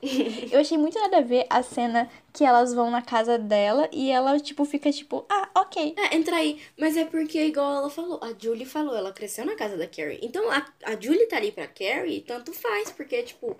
eu 0.50 0.60
achei 0.60 0.78
muito 0.78 0.98
nada 0.98 1.18
a 1.18 1.20
ver 1.20 1.44
a 1.50 1.62
cena 1.62 2.08
que 2.32 2.42
elas 2.42 2.72
vão 2.72 2.90
na 2.90 3.02
casa 3.02 3.36
dela 3.36 3.86
e 3.92 4.10
ela, 4.10 4.40
tipo, 4.40 4.64
fica 4.64 4.90
tipo, 4.90 5.26
ah, 5.28 5.50
ok. 5.54 5.94
É, 5.94 6.16
entra 6.16 6.36
aí. 6.36 6.58
Mas 6.78 6.96
é 6.96 7.04
porque, 7.04 7.38
igual 7.38 7.74
ela 7.76 7.90
falou, 7.90 8.18
a 8.22 8.32
Julie 8.42 8.64
falou, 8.64 8.96
ela 8.96 9.12
cresceu 9.12 9.44
na 9.44 9.54
casa 9.54 9.76
da 9.76 9.86
Carrie. 9.86 10.20
Então, 10.22 10.50
a, 10.50 10.66
a 10.86 10.98
Julie 10.98 11.26
tá 11.26 11.36
ali 11.36 11.52
pra 11.52 11.66
Carrie, 11.66 12.22
tanto 12.22 12.50
faz, 12.54 12.90
porque, 12.90 13.22
tipo, 13.24 13.54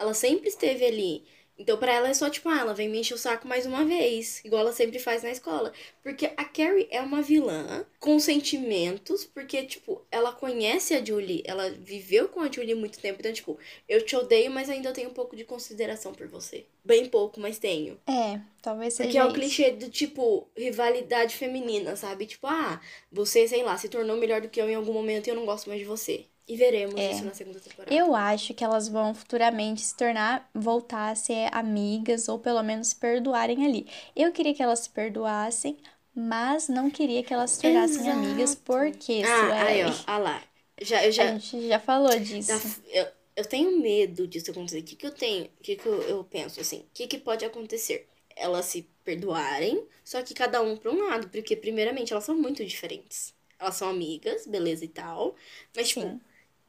ela 0.00 0.14
sempre 0.14 0.48
esteve 0.48 0.84
ali. 0.84 1.24
Então, 1.60 1.76
pra 1.76 1.92
ela 1.92 2.08
é 2.08 2.14
só, 2.14 2.30
tipo, 2.30 2.48
ah, 2.48 2.58
ela 2.58 2.72
vem 2.72 2.88
me 2.88 2.98
encher 2.98 3.12
o 3.12 3.18
saco 3.18 3.46
mais 3.46 3.66
uma 3.66 3.84
vez, 3.84 4.42
igual 4.44 4.62
ela 4.62 4.72
sempre 4.72 4.98
faz 4.98 5.22
na 5.22 5.30
escola. 5.30 5.72
Porque 6.02 6.24
a 6.34 6.44
Carrie 6.44 6.88
é 6.90 7.02
uma 7.02 7.20
vilã 7.20 7.84
com 7.98 8.18
sentimentos, 8.18 9.26
porque, 9.26 9.64
tipo, 9.64 10.00
ela 10.10 10.32
conhece 10.32 10.94
a 10.94 11.04
Julie, 11.04 11.42
ela 11.44 11.68
viveu 11.70 12.28
com 12.30 12.40
a 12.40 12.50
Julie 12.50 12.74
muito 12.74 12.98
tempo. 12.98 13.20
Então, 13.20 13.32
tipo, 13.32 13.58
eu 13.86 14.02
te 14.02 14.16
odeio, 14.16 14.50
mas 14.50 14.70
ainda 14.70 14.90
tenho 14.92 15.10
um 15.10 15.12
pouco 15.12 15.36
de 15.36 15.44
consideração 15.44 16.14
por 16.14 16.26
você. 16.26 16.64
Bem 16.82 17.06
pouco, 17.06 17.38
mas 17.38 17.58
tenho. 17.58 18.00
É, 18.06 18.40
talvez 18.62 18.94
seja 18.94 19.06
Porque 19.08 19.18
é 19.18 19.24
o 19.24 19.26
isso. 19.26 19.34
clichê 19.34 19.70
do 19.72 19.90
tipo, 19.90 20.48
rivalidade 20.56 21.36
feminina, 21.36 21.94
sabe? 21.94 22.24
Tipo, 22.24 22.46
ah, 22.46 22.80
você, 23.12 23.46
sei 23.46 23.62
lá, 23.62 23.76
se 23.76 23.90
tornou 23.90 24.16
melhor 24.16 24.40
do 24.40 24.48
que 24.48 24.60
eu 24.60 24.68
em 24.70 24.74
algum 24.74 24.94
momento 24.94 25.26
e 25.26 25.30
eu 25.30 25.36
não 25.36 25.44
gosto 25.44 25.68
mais 25.68 25.80
de 25.80 25.86
você. 25.86 26.24
E 26.50 26.56
veremos 26.56 26.98
É. 26.98 27.12
isso 27.12 27.24
na 27.24 27.32
segunda 27.32 27.60
temporada. 27.60 27.94
Eu 27.94 28.14
acho 28.14 28.52
que 28.54 28.64
elas 28.64 28.88
vão 28.88 29.14
futuramente 29.14 29.82
se 29.82 29.96
tornar, 29.96 30.50
voltar 30.52 31.10
a 31.10 31.14
ser 31.14 31.48
amigas 31.52 32.28
ou 32.28 32.40
pelo 32.40 32.60
menos 32.62 32.88
se 32.88 32.96
perdoarem 32.96 33.64
ali. 33.64 33.86
Eu 34.16 34.32
queria 34.32 34.52
que 34.52 34.62
elas 34.62 34.80
se 34.80 34.90
perdoassem, 34.90 35.76
mas 36.12 36.68
não 36.68 36.90
queria 36.90 37.22
que 37.22 37.32
elas 37.32 37.50
se 37.52 37.62
tornassem 37.62 38.00
Exato. 38.00 38.18
amigas, 38.18 38.54
porque 38.56 39.22
Ah, 39.24 39.64
aí, 39.64 39.84
ó. 39.84 39.92
Ah 40.08 40.18
lá. 40.18 40.42
Já, 40.82 41.04
eu 41.06 41.12
já, 41.12 41.24
A 41.24 41.38
gente 41.38 41.68
já 41.68 41.78
falou 41.78 42.18
disso. 42.18 42.82
Eu, 42.88 43.06
eu 43.36 43.44
tenho 43.44 43.78
medo 43.80 44.26
disso 44.26 44.50
acontecer. 44.50 44.80
O 44.80 44.82
que, 44.82 44.96
que 44.96 45.06
eu 45.06 45.12
tenho? 45.12 45.44
O 45.44 45.62
que, 45.62 45.76
que 45.76 45.86
eu, 45.86 46.02
eu 46.02 46.24
penso 46.24 46.60
assim? 46.60 46.80
O 46.80 46.86
que, 46.92 47.06
que 47.06 47.18
pode 47.18 47.44
acontecer? 47.44 48.08
Elas 48.34 48.64
se 48.66 48.88
perdoarem, 49.04 49.86
só 50.04 50.22
que 50.22 50.34
cada 50.34 50.60
um 50.62 50.76
pra 50.76 50.90
um 50.90 51.06
lado. 51.08 51.28
Porque, 51.28 51.54
primeiramente, 51.54 52.12
elas 52.12 52.24
são 52.24 52.36
muito 52.36 52.64
diferentes. 52.64 53.34
Elas 53.58 53.74
são 53.76 53.90
amigas, 53.90 54.46
beleza 54.46 54.84
e 54.84 54.88
tal. 54.88 55.36
Mas, 55.76 55.88
tipo, 55.88 56.00
Sim. 56.00 56.20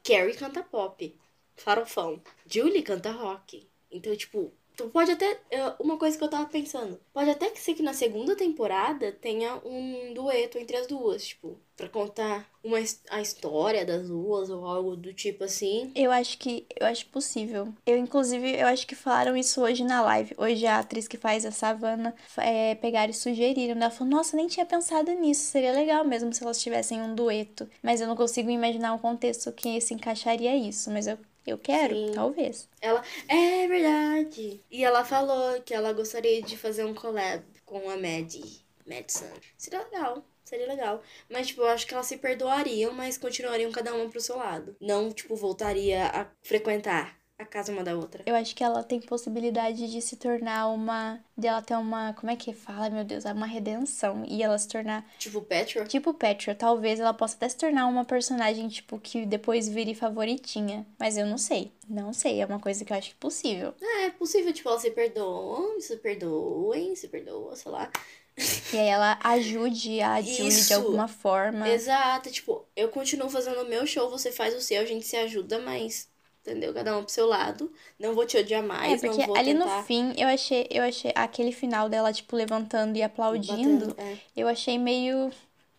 Carrie 0.04 0.34
canta 0.34 0.62
pop, 0.64 1.16
farofão. 1.54 2.20
Julie 2.46 2.82
canta 2.82 3.12
rock. 3.12 3.70
Então, 3.90 4.16
tipo, 4.16 4.52
pode 4.92 5.10
até. 5.10 5.38
eu- 5.50 5.72
Uma 5.80 5.96
coisa 5.98 6.16
que 6.16 6.24
eu 6.24 6.28
tava 6.30 6.46
pensando. 6.46 6.98
Pode 7.12 7.30
até 7.30 7.50
que 7.50 7.60
ser 7.60 7.74
que 7.74 7.82
na 7.82 7.92
segunda 7.92 8.34
temporada 8.36 9.12
tenha 9.12 9.56
um 9.64 10.12
dueto 10.14 10.58
entre 10.58 10.76
as 10.76 10.86
duas, 10.86 11.26
tipo, 11.26 11.58
pra 11.76 11.88
contar 11.88 12.48
uma, 12.62 12.78
a 13.10 13.20
história 13.20 13.84
das 13.84 14.08
duas 14.08 14.48
ou 14.50 14.64
algo 14.66 14.96
do 14.96 15.12
tipo 15.12 15.44
assim. 15.44 15.90
Eu 15.94 16.10
acho 16.12 16.38
que 16.38 16.66
eu 16.78 16.86
acho 16.86 17.06
possível. 17.06 17.68
Eu, 17.86 17.96
inclusive, 17.98 18.56
eu 18.58 18.66
acho 18.66 18.86
que 18.86 18.94
falaram 18.94 19.36
isso 19.36 19.60
hoje 19.60 19.84
na 19.84 20.00
live. 20.02 20.34
Hoje 20.38 20.66
a 20.66 20.78
atriz 20.78 21.08
que 21.08 21.16
faz 21.16 21.44
a 21.44 21.50
Savannah 21.50 22.14
é, 22.38 22.74
pegaram 22.76 23.10
e 23.10 23.14
sugeriram. 23.14 23.74
Ela 23.80 23.90
falou, 23.90 24.12
nossa, 24.14 24.36
nem 24.36 24.46
tinha 24.46 24.64
pensado 24.66 25.10
nisso. 25.12 25.42
Seria 25.50 25.72
legal 25.72 26.04
mesmo 26.04 26.32
se 26.32 26.42
elas 26.42 26.60
tivessem 26.62 27.00
um 27.02 27.14
dueto. 27.14 27.68
Mas 27.82 28.00
eu 28.00 28.06
não 28.06 28.16
consigo 28.16 28.50
imaginar 28.50 28.94
o 28.94 28.98
contexto 28.98 29.52
que 29.52 29.80
se 29.80 29.94
encaixaria 29.94 30.54
isso. 30.56 30.90
Mas 30.90 31.06
eu, 31.06 31.18
eu 31.46 31.58
quero, 31.58 31.94
Sim. 31.94 32.12
talvez. 32.14 32.68
Ela. 32.80 33.02
É 33.28 33.66
verdade. 33.66 34.60
E 34.70 34.84
ela 34.84 35.04
falou 35.04 35.60
que 35.62 35.74
ela 35.74 35.92
gostaria 35.92 36.42
de 36.42 36.56
fazer 36.56 36.84
um 36.84 36.94
collab 36.94 37.42
com 37.64 37.90
a 37.90 37.96
Maddie. 37.96 38.62
Madison. 38.86 39.30
Seria 39.56 39.82
legal. 39.84 40.24
Seria 40.44 40.66
legal. 40.66 41.02
Mas, 41.30 41.46
tipo, 41.48 41.62
eu 41.62 41.68
acho 41.68 41.86
que 41.86 41.94
elas 41.94 42.06
se 42.06 42.18
perdoariam, 42.18 42.92
mas 42.92 43.16
continuariam 43.16 43.72
cada 43.72 43.94
uma 43.94 44.10
pro 44.10 44.20
seu 44.20 44.36
lado. 44.36 44.76
Não, 44.80 45.10
tipo, 45.10 45.34
voltaria 45.34 46.06
a 46.06 46.26
frequentar 46.42 47.21
a 47.42 47.46
casa 47.46 47.72
uma 47.72 47.82
da 47.82 47.96
outra. 47.96 48.22
Eu 48.26 48.34
acho 48.34 48.54
que 48.54 48.62
ela 48.64 48.82
tem 48.82 49.00
possibilidade 49.00 49.90
de 49.90 50.00
se 50.00 50.16
tornar 50.16 50.68
uma. 50.68 51.20
de 51.36 51.46
ela 51.46 51.62
ter 51.62 51.74
uma. 51.74 52.12
Como 52.14 52.30
é 52.30 52.36
que 52.36 52.52
fala, 52.52 52.90
meu 52.90 53.04
Deus? 53.04 53.24
Uma 53.24 53.46
redenção. 53.46 54.24
E 54.26 54.42
ela 54.42 54.56
se 54.58 54.68
tornar 54.68 55.06
Tipo, 55.18 55.40
Petra. 55.42 55.84
Tipo 55.84 56.14
Petra, 56.14 56.54
talvez 56.54 57.00
ela 57.00 57.14
possa 57.14 57.36
até 57.36 57.48
se 57.48 57.56
tornar 57.56 57.86
uma 57.86 58.04
personagem, 58.04 58.68
tipo, 58.68 58.98
que 58.98 59.26
depois 59.26 59.68
vire 59.68 59.94
favoritinha. 59.94 60.86
Mas 60.98 61.16
eu 61.16 61.26
não 61.26 61.38
sei. 61.38 61.72
Não 61.88 62.12
sei. 62.12 62.40
É 62.40 62.46
uma 62.46 62.60
coisa 62.60 62.84
que 62.84 62.92
eu 62.92 62.96
acho 62.96 63.10
que 63.10 63.16
é 63.16 63.20
possível. 63.20 63.74
É, 63.80 64.04
é 64.06 64.10
possível, 64.10 64.52
tipo, 64.52 64.68
elas 64.68 64.82
se 64.82 64.90
perdoam, 64.90 65.80
se 65.80 65.96
perdoem, 65.96 66.94
se 66.96 67.08
perdoam, 67.08 67.54
sei 67.56 67.70
lá. 67.72 67.90
E 68.72 68.78
aí 68.78 68.88
ela 68.88 69.18
ajude 69.22 70.00
a 70.00 70.20
Julie 70.20 70.62
de 70.62 70.72
alguma 70.72 71.06
forma. 71.06 71.68
Exato, 71.68 72.30
tipo, 72.30 72.66
eu 72.74 72.88
continuo 72.88 73.28
fazendo 73.28 73.60
o 73.60 73.68
meu 73.68 73.86
show, 73.86 74.08
você 74.08 74.32
faz 74.32 74.54
o 74.54 74.60
seu, 74.60 74.80
a 74.80 74.84
gente 74.86 75.06
se 75.06 75.16
ajuda, 75.16 75.58
mas. 75.58 76.08
Entendeu? 76.42 76.74
Cada 76.74 76.98
um 76.98 77.04
pro 77.04 77.12
seu 77.12 77.26
lado. 77.26 77.72
Não 77.98 78.14
vou 78.14 78.26
te 78.26 78.36
odiar 78.36 78.62
É, 78.62 78.66
mais, 78.66 79.00
porque 79.00 79.20
não 79.20 79.26
vou 79.28 79.36
ali 79.36 79.54
tentar. 79.54 79.78
no 79.78 79.84
fim, 79.84 80.12
eu 80.16 80.26
achei, 80.28 80.66
eu 80.70 80.82
achei 80.82 81.12
aquele 81.14 81.52
final 81.52 81.88
dela, 81.88 82.12
tipo, 82.12 82.34
levantando 82.34 82.96
e 82.98 83.02
aplaudindo, 83.02 83.94
batendo, 83.94 83.96
é. 83.98 84.18
eu 84.36 84.48
achei 84.48 84.76
meio. 84.78 85.30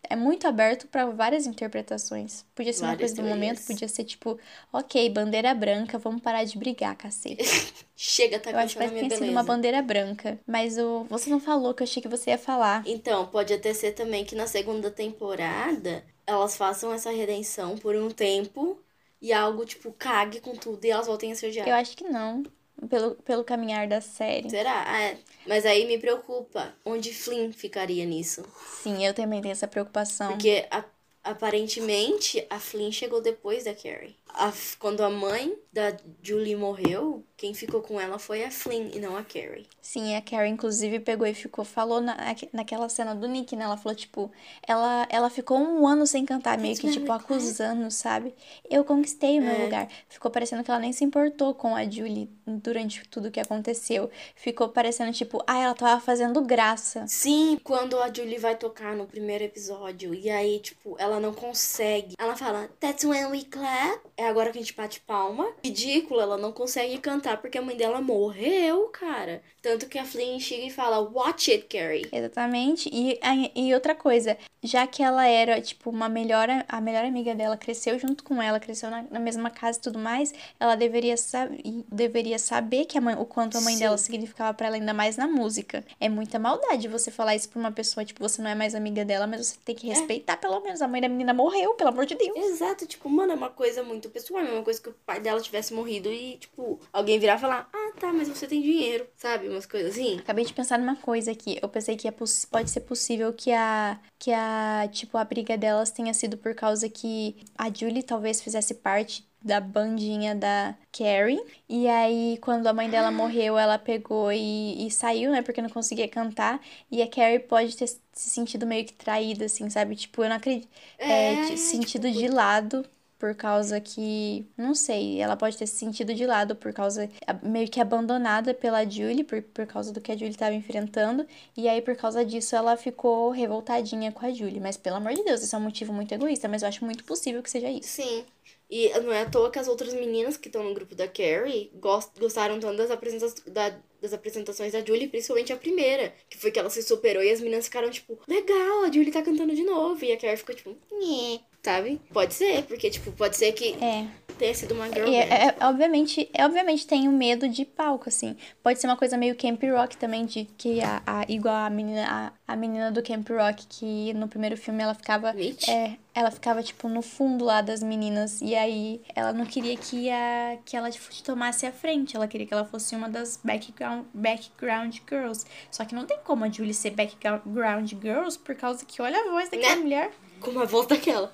É 0.09 0.15
muito 0.17 0.47
aberto 0.47 0.87
pra 0.87 1.05
várias 1.07 1.47
interpretações. 1.47 2.45
Podia 2.53 2.73
ser 2.73 2.83
uma 2.83 2.91
Várias 2.91 3.11
coisa 3.13 3.21
do 3.21 3.27
momento, 3.27 3.61
podia 3.65 3.87
ser 3.87 4.03
tipo, 4.03 4.37
ok, 4.71 5.09
bandeira 5.09 5.53
branca, 5.55 5.97
vamos 5.97 6.21
parar 6.21 6.43
de 6.43 6.57
brigar, 6.57 6.95
cacete. 6.97 7.43
Chega, 7.95 8.39
tá 8.39 8.51
Eu 8.51 8.57
acho 8.59 8.77
que 8.77 8.85
vai 8.85 8.89
ter 8.89 9.09
sido 9.11 9.31
uma 9.31 9.43
bandeira 9.43 9.81
branca. 9.81 10.39
Mas 10.45 10.77
o... 10.77 11.05
você 11.05 11.29
não 11.29 11.39
falou 11.39 11.73
que 11.73 11.83
eu 11.83 11.85
achei 11.85 12.01
que 12.01 12.09
você 12.09 12.31
ia 12.31 12.37
falar. 12.37 12.83
Então, 12.85 13.27
pode 13.27 13.53
até 13.53 13.73
ser 13.73 13.93
também 13.93 14.25
que 14.25 14.35
na 14.35 14.45
segunda 14.45 14.91
temporada 14.91 16.03
elas 16.27 16.55
façam 16.57 16.93
essa 16.93 17.11
redenção 17.11 17.77
por 17.77 17.95
um 17.95 18.09
tempo 18.11 18.82
e 19.23 19.31
algo, 19.33 19.65
tipo, 19.65 19.91
cague 19.97 20.39
com 20.41 20.53
tudo 20.53 20.83
e 20.85 20.89
elas 20.91 21.07
voltem 21.07 21.31
a 21.31 21.35
se 21.35 21.47
odiar. 21.47 21.67
Eu 21.67 21.73
acho 21.75 21.95
que 21.97 22.03
não. 22.03 22.43
Pelo, 22.89 23.15
pelo 23.15 23.43
caminhar 23.45 23.87
da 23.87 24.01
série. 24.01 24.49
Será? 24.49 24.83
Ah, 24.85 25.01
é. 25.01 25.17
Mas 25.47 25.65
aí 25.65 25.85
me 25.85 25.97
preocupa 25.97 26.73
onde 26.83 27.13
Flynn 27.13 27.53
ficaria 27.53 28.03
nisso. 28.05 28.43
Sim, 28.81 29.05
eu 29.05 29.13
também 29.13 29.41
tenho 29.41 29.53
essa 29.53 29.67
preocupação. 29.67 30.31
Porque 30.31 30.65
a- 30.69 30.83
aparentemente 31.23 32.45
a 32.49 32.59
Flynn 32.59 32.91
chegou 32.91 33.21
depois 33.21 33.63
da 33.63 33.73
Carrie. 33.73 34.17
A 34.27 34.51
quando 34.79 35.01
a 35.01 35.09
mãe 35.09 35.55
da 35.73 35.91
Julie 36.21 36.55
morreu, 36.55 37.23
quem 37.35 37.53
ficou 37.53 37.81
com 37.81 37.99
ela 37.99 38.19
foi 38.19 38.43
a 38.43 38.51
Flynn 38.51 38.91
e 38.93 38.99
não 38.99 39.17
a 39.17 39.23
Carrie. 39.23 39.65
Sim, 39.81 40.15
a 40.15 40.21
Carrie, 40.21 40.51
inclusive, 40.51 40.99
pegou 40.99 41.25
e 41.25 41.33
ficou, 41.33 41.65
falou 41.65 41.99
na, 41.99 42.15
naquela 42.53 42.87
cena 42.87 43.15
do 43.15 43.27
Nick, 43.27 43.55
né? 43.55 43.65
Ela 43.65 43.75
falou, 43.75 43.95
tipo, 43.95 44.31
ela, 44.67 45.07
ela 45.09 45.29
ficou 45.31 45.57
um 45.57 45.87
ano 45.87 46.05
sem 46.05 46.25
cantar, 46.25 46.57
meio 46.59 46.77
que, 46.77 46.89
tipo, 46.91 47.07
very 47.07 47.17
acusando, 47.23 47.89
sabe? 47.89 48.33
Eu 48.69 48.85
conquistei 48.85 49.39
o 49.39 49.41
meu 49.41 49.55
É. 49.55 49.63
lugar. 49.63 49.87
Ficou 50.07 50.29
parecendo 50.29 50.63
que 50.63 50.69
ela 50.69 50.79
nem 50.79 50.93
se 50.93 51.03
importou 51.03 51.53
com 51.55 51.75
a 51.75 51.83
Julie 51.89 52.29
durante 52.45 53.03
tudo 53.09 53.31
que 53.31 53.39
aconteceu. 53.39 54.09
Ficou 54.35 54.69
parecendo, 54.69 55.11
tipo, 55.11 55.43
ah, 55.47 55.57
ela 55.59 55.73
tava 55.73 55.99
fazendo 55.99 56.39
graça. 56.41 57.05
Sim, 57.07 57.59
quando 57.63 57.99
a 57.99 58.13
Julie 58.13 58.37
vai 58.37 58.55
tocar 58.55 58.95
no 58.95 59.07
primeiro 59.07 59.43
episódio 59.43 60.13
e 60.13 60.29
aí, 60.29 60.59
tipo, 60.59 60.95
ela 60.99 61.19
não 61.19 61.33
consegue. 61.33 62.13
Ela 62.19 62.35
fala, 62.35 62.69
That's 62.79 63.03
when 63.03 63.25
we 63.25 63.43
clap. 63.43 63.99
É 64.15 64.27
agora 64.27 64.51
que 64.51 64.59
a 64.59 64.61
gente 64.61 64.75
bate 64.75 64.99
palma. 65.01 65.51
Ridículo, 65.73 66.19
ela 66.19 66.37
não 66.37 66.51
consegue 66.51 66.97
cantar 66.97 67.37
porque 67.39 67.57
a 67.57 67.61
mãe 67.61 67.77
dela 67.77 68.01
morreu, 68.01 68.89
cara. 68.89 69.41
Tanto 69.61 69.87
que 69.87 69.97
a 69.97 70.03
Flynn 70.03 70.37
chega 70.37 70.65
e 70.65 70.69
fala, 70.69 70.99
Watch 70.99 71.49
it, 71.49 71.67
Carrie. 71.69 72.05
Exatamente. 72.11 72.89
E, 72.91 73.17
e 73.55 73.73
outra 73.73 73.95
coisa, 73.95 74.37
já 74.61 74.85
que 74.85 75.01
ela 75.01 75.25
era, 75.25 75.61
tipo, 75.61 75.89
uma 75.89 76.09
melhor, 76.09 76.49
a 76.67 76.81
melhor 76.81 77.05
amiga 77.05 77.33
dela, 77.33 77.55
cresceu 77.55 77.97
junto 77.97 78.25
com 78.25 78.41
ela, 78.41 78.59
cresceu 78.59 78.89
na, 78.89 79.05
na 79.09 79.19
mesma 79.21 79.49
casa 79.49 79.79
e 79.79 79.81
tudo 79.81 79.97
mais, 79.97 80.33
ela 80.59 80.75
deveria, 80.75 81.15
sab 81.15 81.49
deveria 81.89 82.37
saber 82.37 82.83
que 82.83 82.97
a 82.97 83.01
mãe, 83.01 83.15
o 83.15 83.25
quanto 83.25 83.57
a 83.57 83.61
mãe 83.61 83.75
Sim. 83.75 83.79
dela 83.79 83.97
significava 83.97 84.53
pra 84.53 84.67
ela, 84.67 84.75
ainda 84.75 84.93
mais 84.93 85.15
na 85.15 85.27
música. 85.27 85.85
É 85.97 86.09
muita 86.09 86.37
maldade 86.37 86.89
você 86.89 87.09
falar 87.09 87.35
isso 87.37 87.47
pra 87.47 87.59
uma 87.61 87.71
pessoa, 87.71 88.03
tipo, 88.03 88.19
você 88.21 88.41
não 88.41 88.49
é 88.49 88.55
mais 88.55 88.75
amiga 88.75 89.05
dela, 89.05 89.25
mas 89.25 89.47
você 89.47 89.55
tem 89.63 89.73
que 89.73 89.89
É. 89.89 89.93
respeitar, 89.93 90.35
pelo 90.35 90.59
menos. 90.59 90.81
A 90.81 90.89
mãe 90.89 90.99
da 90.99 91.07
menina 91.07 91.33
morreu, 91.33 91.73
pelo 91.75 91.89
amor 91.89 92.05
de 92.05 92.15
Deus. 92.15 92.35
Exato, 92.35 92.85
tipo, 92.85 93.07
mano, 93.09 93.31
é 93.31 93.35
uma 93.35 93.49
coisa 93.49 93.81
muito 93.81 94.09
pessoal. 94.09 94.43
É 94.43 94.51
uma 94.51 94.63
coisa 94.63 94.81
que 94.81 94.89
o 94.89 94.95
pai 95.05 95.21
dela 95.21 95.39
tivesse 95.53 95.73
morrido 95.73 96.09
e, 96.11 96.37
tipo, 96.37 96.79
alguém 96.91 97.19
virar 97.19 97.35
e 97.35 97.39
falar, 97.39 97.69
ah, 97.71 97.91
tá, 97.99 98.11
mas 98.11 98.27
você 98.27 98.47
tem 98.47 98.61
dinheiro, 98.61 99.07
sabe? 99.15 99.47
Umas 99.47 99.65
coisas 99.65 99.91
assim. 99.91 100.17
Acabei 100.17 100.45
de 100.45 100.53
pensar 100.53 100.79
numa 100.79 100.95
coisa 100.95 101.31
aqui. 101.31 101.59
Eu 101.61 101.69
pensei 101.69 101.95
que 101.95 102.07
é 102.07 102.11
pode 102.11 102.69
ser 102.69 102.81
possível 102.81 103.33
que 103.33 103.51
a 103.51 103.99
que 104.17 104.31
a 104.31 104.87
tipo 104.91 105.17
a 105.17 105.23
briga 105.23 105.57
delas 105.57 105.91
tenha 105.91 106.13
sido 106.13 106.37
por 106.37 106.55
causa 106.55 106.89
que 106.89 107.35
a 107.57 107.71
Julie 107.73 108.03
talvez 108.03 108.41
fizesse 108.41 108.73
parte 108.75 109.27
da 109.41 109.59
bandinha 109.59 110.33
da 110.33 110.75
Carrie. 110.91 111.39
E 111.67 111.87
aí, 111.87 112.37
quando 112.41 112.65
a 112.67 112.73
mãe 112.73 112.89
dela 112.89 113.11
morreu, 113.11 113.57
ela 113.57 113.77
pegou 113.77 114.31
e, 114.31 114.87
e 114.87 114.91
saiu, 114.91 115.31
né? 115.31 115.41
Porque 115.41 115.61
não 115.61 115.69
conseguia 115.69 116.07
cantar. 116.07 116.61
E 116.89 117.01
a 117.01 117.09
Carrie 117.09 117.39
pode 117.39 117.75
ter 117.75 117.87
se 117.87 117.99
sentido 118.29 118.65
meio 118.65 118.85
que 118.85 118.93
traída, 118.93 119.45
assim, 119.45 119.69
sabe? 119.69 119.95
Tipo, 119.95 120.23
eu 120.23 120.29
não 120.29 120.37
acredito. 120.37 120.69
É, 120.97 121.33
É, 121.33 121.35
te- 121.37 121.57
sentido 121.57 122.07
tipo, 122.07 122.17
de 122.17 122.27
lado. 122.27 122.85
Por 123.23 123.33
causa 123.35 123.79
que, 123.79 124.45
não 124.57 124.75
sei, 124.75 125.21
ela 125.21 125.37
pode 125.37 125.57
ter 125.57 125.65
se 125.65 125.77
sentido 125.77 126.13
de 126.13 126.25
lado 126.25 126.57
por 126.57 126.73
causa, 126.73 127.09
meio 127.41 127.69
que 127.69 127.79
abandonada 127.79 128.53
pela 128.53 128.83
Julie, 128.83 129.23
por, 129.23 129.41
por 129.41 129.65
causa 129.65 129.93
do 129.93 130.01
que 130.01 130.11
a 130.11 130.13
Julie 130.13 130.31
estava 130.31 130.53
enfrentando. 130.53 131.25
E 131.55 131.69
aí, 131.69 131.81
por 131.81 131.95
causa 131.95 132.25
disso, 132.25 132.53
ela 132.53 132.75
ficou 132.75 133.29
revoltadinha 133.29 134.11
com 134.11 134.25
a 134.25 134.29
Julie. 134.29 134.59
Mas, 134.59 134.75
pelo 134.75 134.97
amor 134.97 135.13
de 135.13 135.23
Deus, 135.23 135.41
isso 135.41 135.55
é 135.55 135.57
um 135.57 135.61
motivo 135.61 135.93
muito 135.93 136.13
egoísta, 136.13 136.49
mas 136.49 136.63
eu 136.63 136.67
acho 136.67 136.83
muito 136.83 137.05
possível 137.05 137.41
que 137.41 137.49
seja 137.49 137.69
isso. 137.69 137.87
Sim. 137.87 138.25
E 138.69 138.89
não 138.99 139.13
é 139.13 139.21
à 139.21 139.29
toa 139.29 139.49
que 139.49 139.57
as 139.57 139.69
outras 139.69 139.93
meninas 139.93 140.35
que 140.35 140.49
estão 140.49 140.61
no 140.61 140.73
grupo 140.73 140.93
da 140.93 141.07
Carrie 141.07 141.71
gost, 141.75 142.11
gostaram 142.19 142.59
tanto 142.59 142.75
das, 142.75 142.91
apresenta 142.91 143.33
da, 143.49 143.73
das 144.01 144.11
apresentações 144.11 144.73
da 144.73 144.83
Julie, 144.83 145.07
principalmente 145.07 145.53
a 145.53 145.57
primeira, 145.57 146.13
que 146.29 146.37
foi 146.37 146.51
que 146.51 146.59
ela 146.59 146.69
se 146.69 146.83
superou 146.83 147.23
e 147.23 147.31
as 147.31 147.39
meninas 147.39 147.67
ficaram 147.67 147.89
tipo, 147.89 148.19
legal, 148.27 148.83
a 148.83 148.91
Julie 148.91 149.13
tá 149.13 149.21
cantando 149.21 149.55
de 149.55 149.63
novo. 149.63 150.03
E 150.03 150.11
a 150.11 150.17
Carrie 150.17 150.35
ficou 150.35 150.53
tipo, 150.53 150.75
nhê, 150.91 151.39
sabe? 151.63 152.01
Pode 152.11 152.33
ser, 152.33 152.63
porque, 152.63 152.89
tipo, 152.89 153.11
pode 153.13 153.37
ser 153.37 153.53
que 153.53 153.73
É. 153.81 154.05
tenha 154.37 154.53
sido 154.53 154.73
uma 154.73 154.87
girl 154.89 155.07
E 155.07 155.11
band. 155.11 155.33
é, 155.33 155.47
é, 155.47 155.55
obviamente, 155.65 156.29
é, 156.33 156.45
obviamente 156.45 156.85
tem 156.85 157.07
o 157.07 157.11
medo 157.11 157.47
de 157.47 157.63
palco, 157.63 158.09
assim. 158.09 158.35
Pode 158.61 158.79
ser 158.79 158.87
uma 158.87 158.97
coisa 158.97 159.15
meio 159.15 159.35
Camp 159.37 159.61
Rock 159.63 159.95
também, 159.95 160.25
de 160.25 160.43
que 160.57 160.81
a, 160.81 161.01
a- 161.05 161.25
igual 161.29 161.55
a 161.55 161.69
menina, 161.69 162.33
a, 162.45 162.53
a 162.53 162.55
menina 162.57 162.91
do 162.91 163.01
Camp 163.01 163.27
Rock, 163.29 163.65
que 163.67 164.13
no 164.13 164.27
primeiro 164.27 164.57
filme 164.57 164.83
ela 164.83 164.93
ficava. 164.93 165.31
Mitch? 165.31 165.69
É, 165.69 165.93
ela 166.13 166.29
ficava, 166.29 166.61
tipo, 166.61 166.89
no 166.89 167.01
fundo 167.01 167.45
lá 167.45 167.61
das 167.61 167.81
meninas. 167.81 168.41
E 168.41 168.53
aí 168.55 169.01
ela 169.15 169.31
não 169.31 169.45
queria 169.45 169.77
que, 169.77 170.09
a, 170.09 170.57
que 170.65 170.75
ela 170.75 170.91
tipo, 170.91 171.05
tomasse 171.23 171.65
a 171.65 171.71
frente. 171.71 172.15
Ela 172.15 172.27
queria 172.27 172.45
que 172.45 172.53
ela 172.53 172.65
fosse 172.65 172.93
uma 172.93 173.07
das 173.07 173.39
background, 173.41 174.03
background 174.13 174.97
girls. 175.09 175.45
Só 175.71 175.85
que 175.85 175.95
não 175.95 176.05
tem 176.05 176.17
como 176.25 176.43
a 176.43 176.49
Julie 176.49 176.73
ser 176.73 176.89
background 176.91 177.89
girls 178.01 178.37
por 178.37 178.53
causa 178.53 178.83
que 178.85 179.01
olha 179.01 179.17
a 179.17 179.31
voz 179.31 179.49
daquela 179.49 179.75
Né? 179.77 179.81
mulher. 179.81 180.11
Com 180.41 180.51
uma 180.51 180.65
voz 180.65 180.85
daquela. 180.87 181.33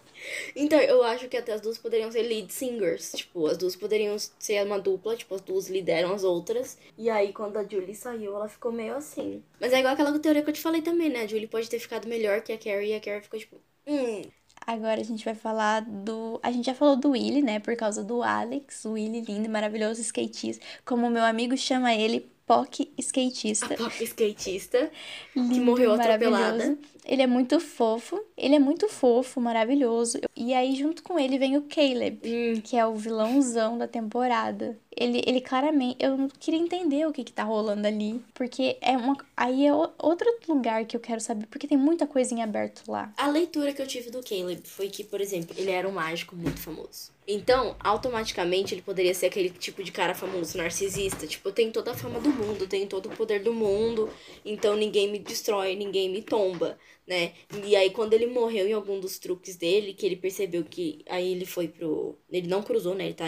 Então, 0.55 0.79
eu 0.79 1.03
acho 1.03 1.27
que 1.27 1.37
até 1.37 1.53
as 1.53 1.61
duas 1.61 1.77
poderiam 1.77 2.11
ser 2.11 2.23
lead 2.23 2.51
singers. 2.51 3.11
Tipo, 3.15 3.47
as 3.47 3.57
duas 3.57 3.75
poderiam 3.75 4.15
ser 4.17 4.65
uma 4.65 4.79
dupla, 4.79 5.15
tipo, 5.15 5.35
as 5.35 5.41
duas 5.41 5.69
lideram 5.69 6.13
as 6.13 6.23
outras. 6.23 6.77
E 6.97 7.09
aí, 7.09 7.33
quando 7.33 7.57
a 7.57 7.63
Julie 7.63 7.95
saiu, 7.95 8.35
ela 8.35 8.47
ficou 8.47 8.71
meio 8.71 8.95
assim. 8.95 9.43
Mas 9.59 9.73
é 9.73 9.79
igual 9.79 9.93
aquela 9.93 10.17
teoria 10.19 10.41
que 10.41 10.49
eu 10.49 10.53
te 10.53 10.61
falei 10.61 10.81
também, 10.81 11.09
né? 11.09 11.21
A 11.21 11.27
Julie 11.27 11.47
pode 11.47 11.69
ter 11.69 11.79
ficado 11.79 12.07
melhor 12.07 12.41
que 12.41 12.51
a 12.51 12.57
Carrie 12.57 12.91
e 12.91 12.95
a 12.95 12.99
Carrie 12.99 13.21
ficou 13.21 13.39
tipo, 13.39 13.57
hum. 13.87 14.21
Agora 14.65 14.99
a 14.99 15.03
gente 15.03 15.25
vai 15.25 15.35
falar 15.35 15.81
do. 15.81 16.39
A 16.43 16.51
gente 16.51 16.65
já 16.65 16.75
falou 16.75 16.95
do 16.95 17.11
Willy, 17.11 17.41
né? 17.41 17.59
Por 17.59 17.75
causa 17.75 18.03
do 18.03 18.21
Alex, 18.21 18.85
o 18.85 18.91
Willy 18.91 19.21
lindo, 19.21 19.49
maravilhoso 19.49 20.01
skatista. 20.01 20.63
Como 20.85 21.07
o 21.07 21.09
meu 21.09 21.23
amigo 21.23 21.57
chama 21.57 21.93
ele, 21.95 22.29
POC 22.45 22.91
skatista. 22.97 23.73
A 23.73 23.77
POC 23.77 24.03
skatista, 24.03 24.91
que 25.33 25.59
morreu 25.59 25.93
atropelada. 25.93 26.77
Ele 27.05 27.21
é 27.21 27.27
muito 27.27 27.59
fofo. 27.59 28.23
Ele 28.37 28.55
é 28.55 28.59
muito 28.59 28.87
fofo, 28.87 29.41
maravilhoso. 29.41 30.19
E 30.35 30.53
aí, 30.53 30.75
junto 30.75 31.03
com 31.03 31.19
ele, 31.19 31.39
vem 31.39 31.57
o 31.57 31.63
Caleb, 31.63 32.19
hum. 32.23 32.61
que 32.61 32.77
é 32.77 32.85
o 32.85 32.95
vilãozão 32.95 33.77
da 33.77 33.87
temporada. 33.87 34.77
Ele, 34.95 35.21
ele 35.25 35.41
claramente. 35.41 35.97
Eu 35.99 36.27
queria 36.39 36.59
entender 36.59 37.07
o 37.07 37.11
que, 37.11 37.23
que 37.23 37.31
tá 37.31 37.43
rolando 37.43 37.87
ali. 37.87 38.21
Porque 38.33 38.77
é 38.81 38.97
uma. 38.97 39.17
Aí 39.35 39.65
é 39.65 39.73
outro 39.73 40.27
lugar 40.47 40.85
que 40.85 40.95
eu 40.95 40.99
quero 40.99 41.21
saber. 41.21 41.47
Porque 41.47 41.67
tem 41.67 41.77
muita 41.77 42.05
coisa 42.05 42.33
em 42.33 42.43
aberto 42.43 42.83
lá. 42.89 43.11
A 43.17 43.27
leitura 43.27 43.73
que 43.73 43.81
eu 43.81 43.87
tive 43.87 44.09
do 44.09 44.21
Caleb 44.21 44.61
foi 44.65 44.89
que, 44.89 45.03
por 45.03 45.21
exemplo, 45.21 45.55
ele 45.57 45.71
era 45.71 45.87
um 45.87 45.91
mágico 45.91 46.35
muito 46.35 46.59
famoso. 46.59 47.11
Então, 47.31 47.75
automaticamente, 47.79 48.73
ele 48.73 48.81
poderia 48.81 49.13
ser 49.13 49.27
aquele 49.27 49.51
tipo 49.51 49.83
de 49.83 49.91
cara 49.91 50.15
famoso, 50.15 50.57
narcisista. 50.57 51.27
Tipo, 51.27 51.51
tenho 51.51 51.71
toda 51.71 51.91
a 51.91 51.93
fama 51.93 52.19
do 52.19 52.29
mundo, 52.29 52.65
tenho 52.65 52.87
todo 52.87 53.05
o 53.05 53.15
poder 53.15 53.43
do 53.43 53.53
mundo, 53.53 54.09
então 54.43 54.75
ninguém 54.75 55.11
me 55.11 55.19
destrói, 55.19 55.75
ninguém 55.75 56.09
me 56.09 56.23
tomba 56.23 56.75
né? 57.09 57.33
E 57.65 57.75
aí 57.75 57.89
quando 57.89 58.13
ele 58.13 58.27
morreu 58.27 58.67
em 58.67 58.73
algum 58.73 58.99
dos 58.99 59.17
truques 59.17 59.55
dele, 59.55 59.95
que 59.95 60.05
ele 60.05 60.15
percebeu 60.15 60.63
que 60.63 61.03
aí 61.09 61.31
ele 61.31 61.45
foi 61.45 61.67
pro, 61.67 62.15
ele 62.29 62.47
não 62.47 62.61
cruzou, 62.61 62.93
né? 62.93 63.05
Ele 63.05 63.15
tá 63.15 63.25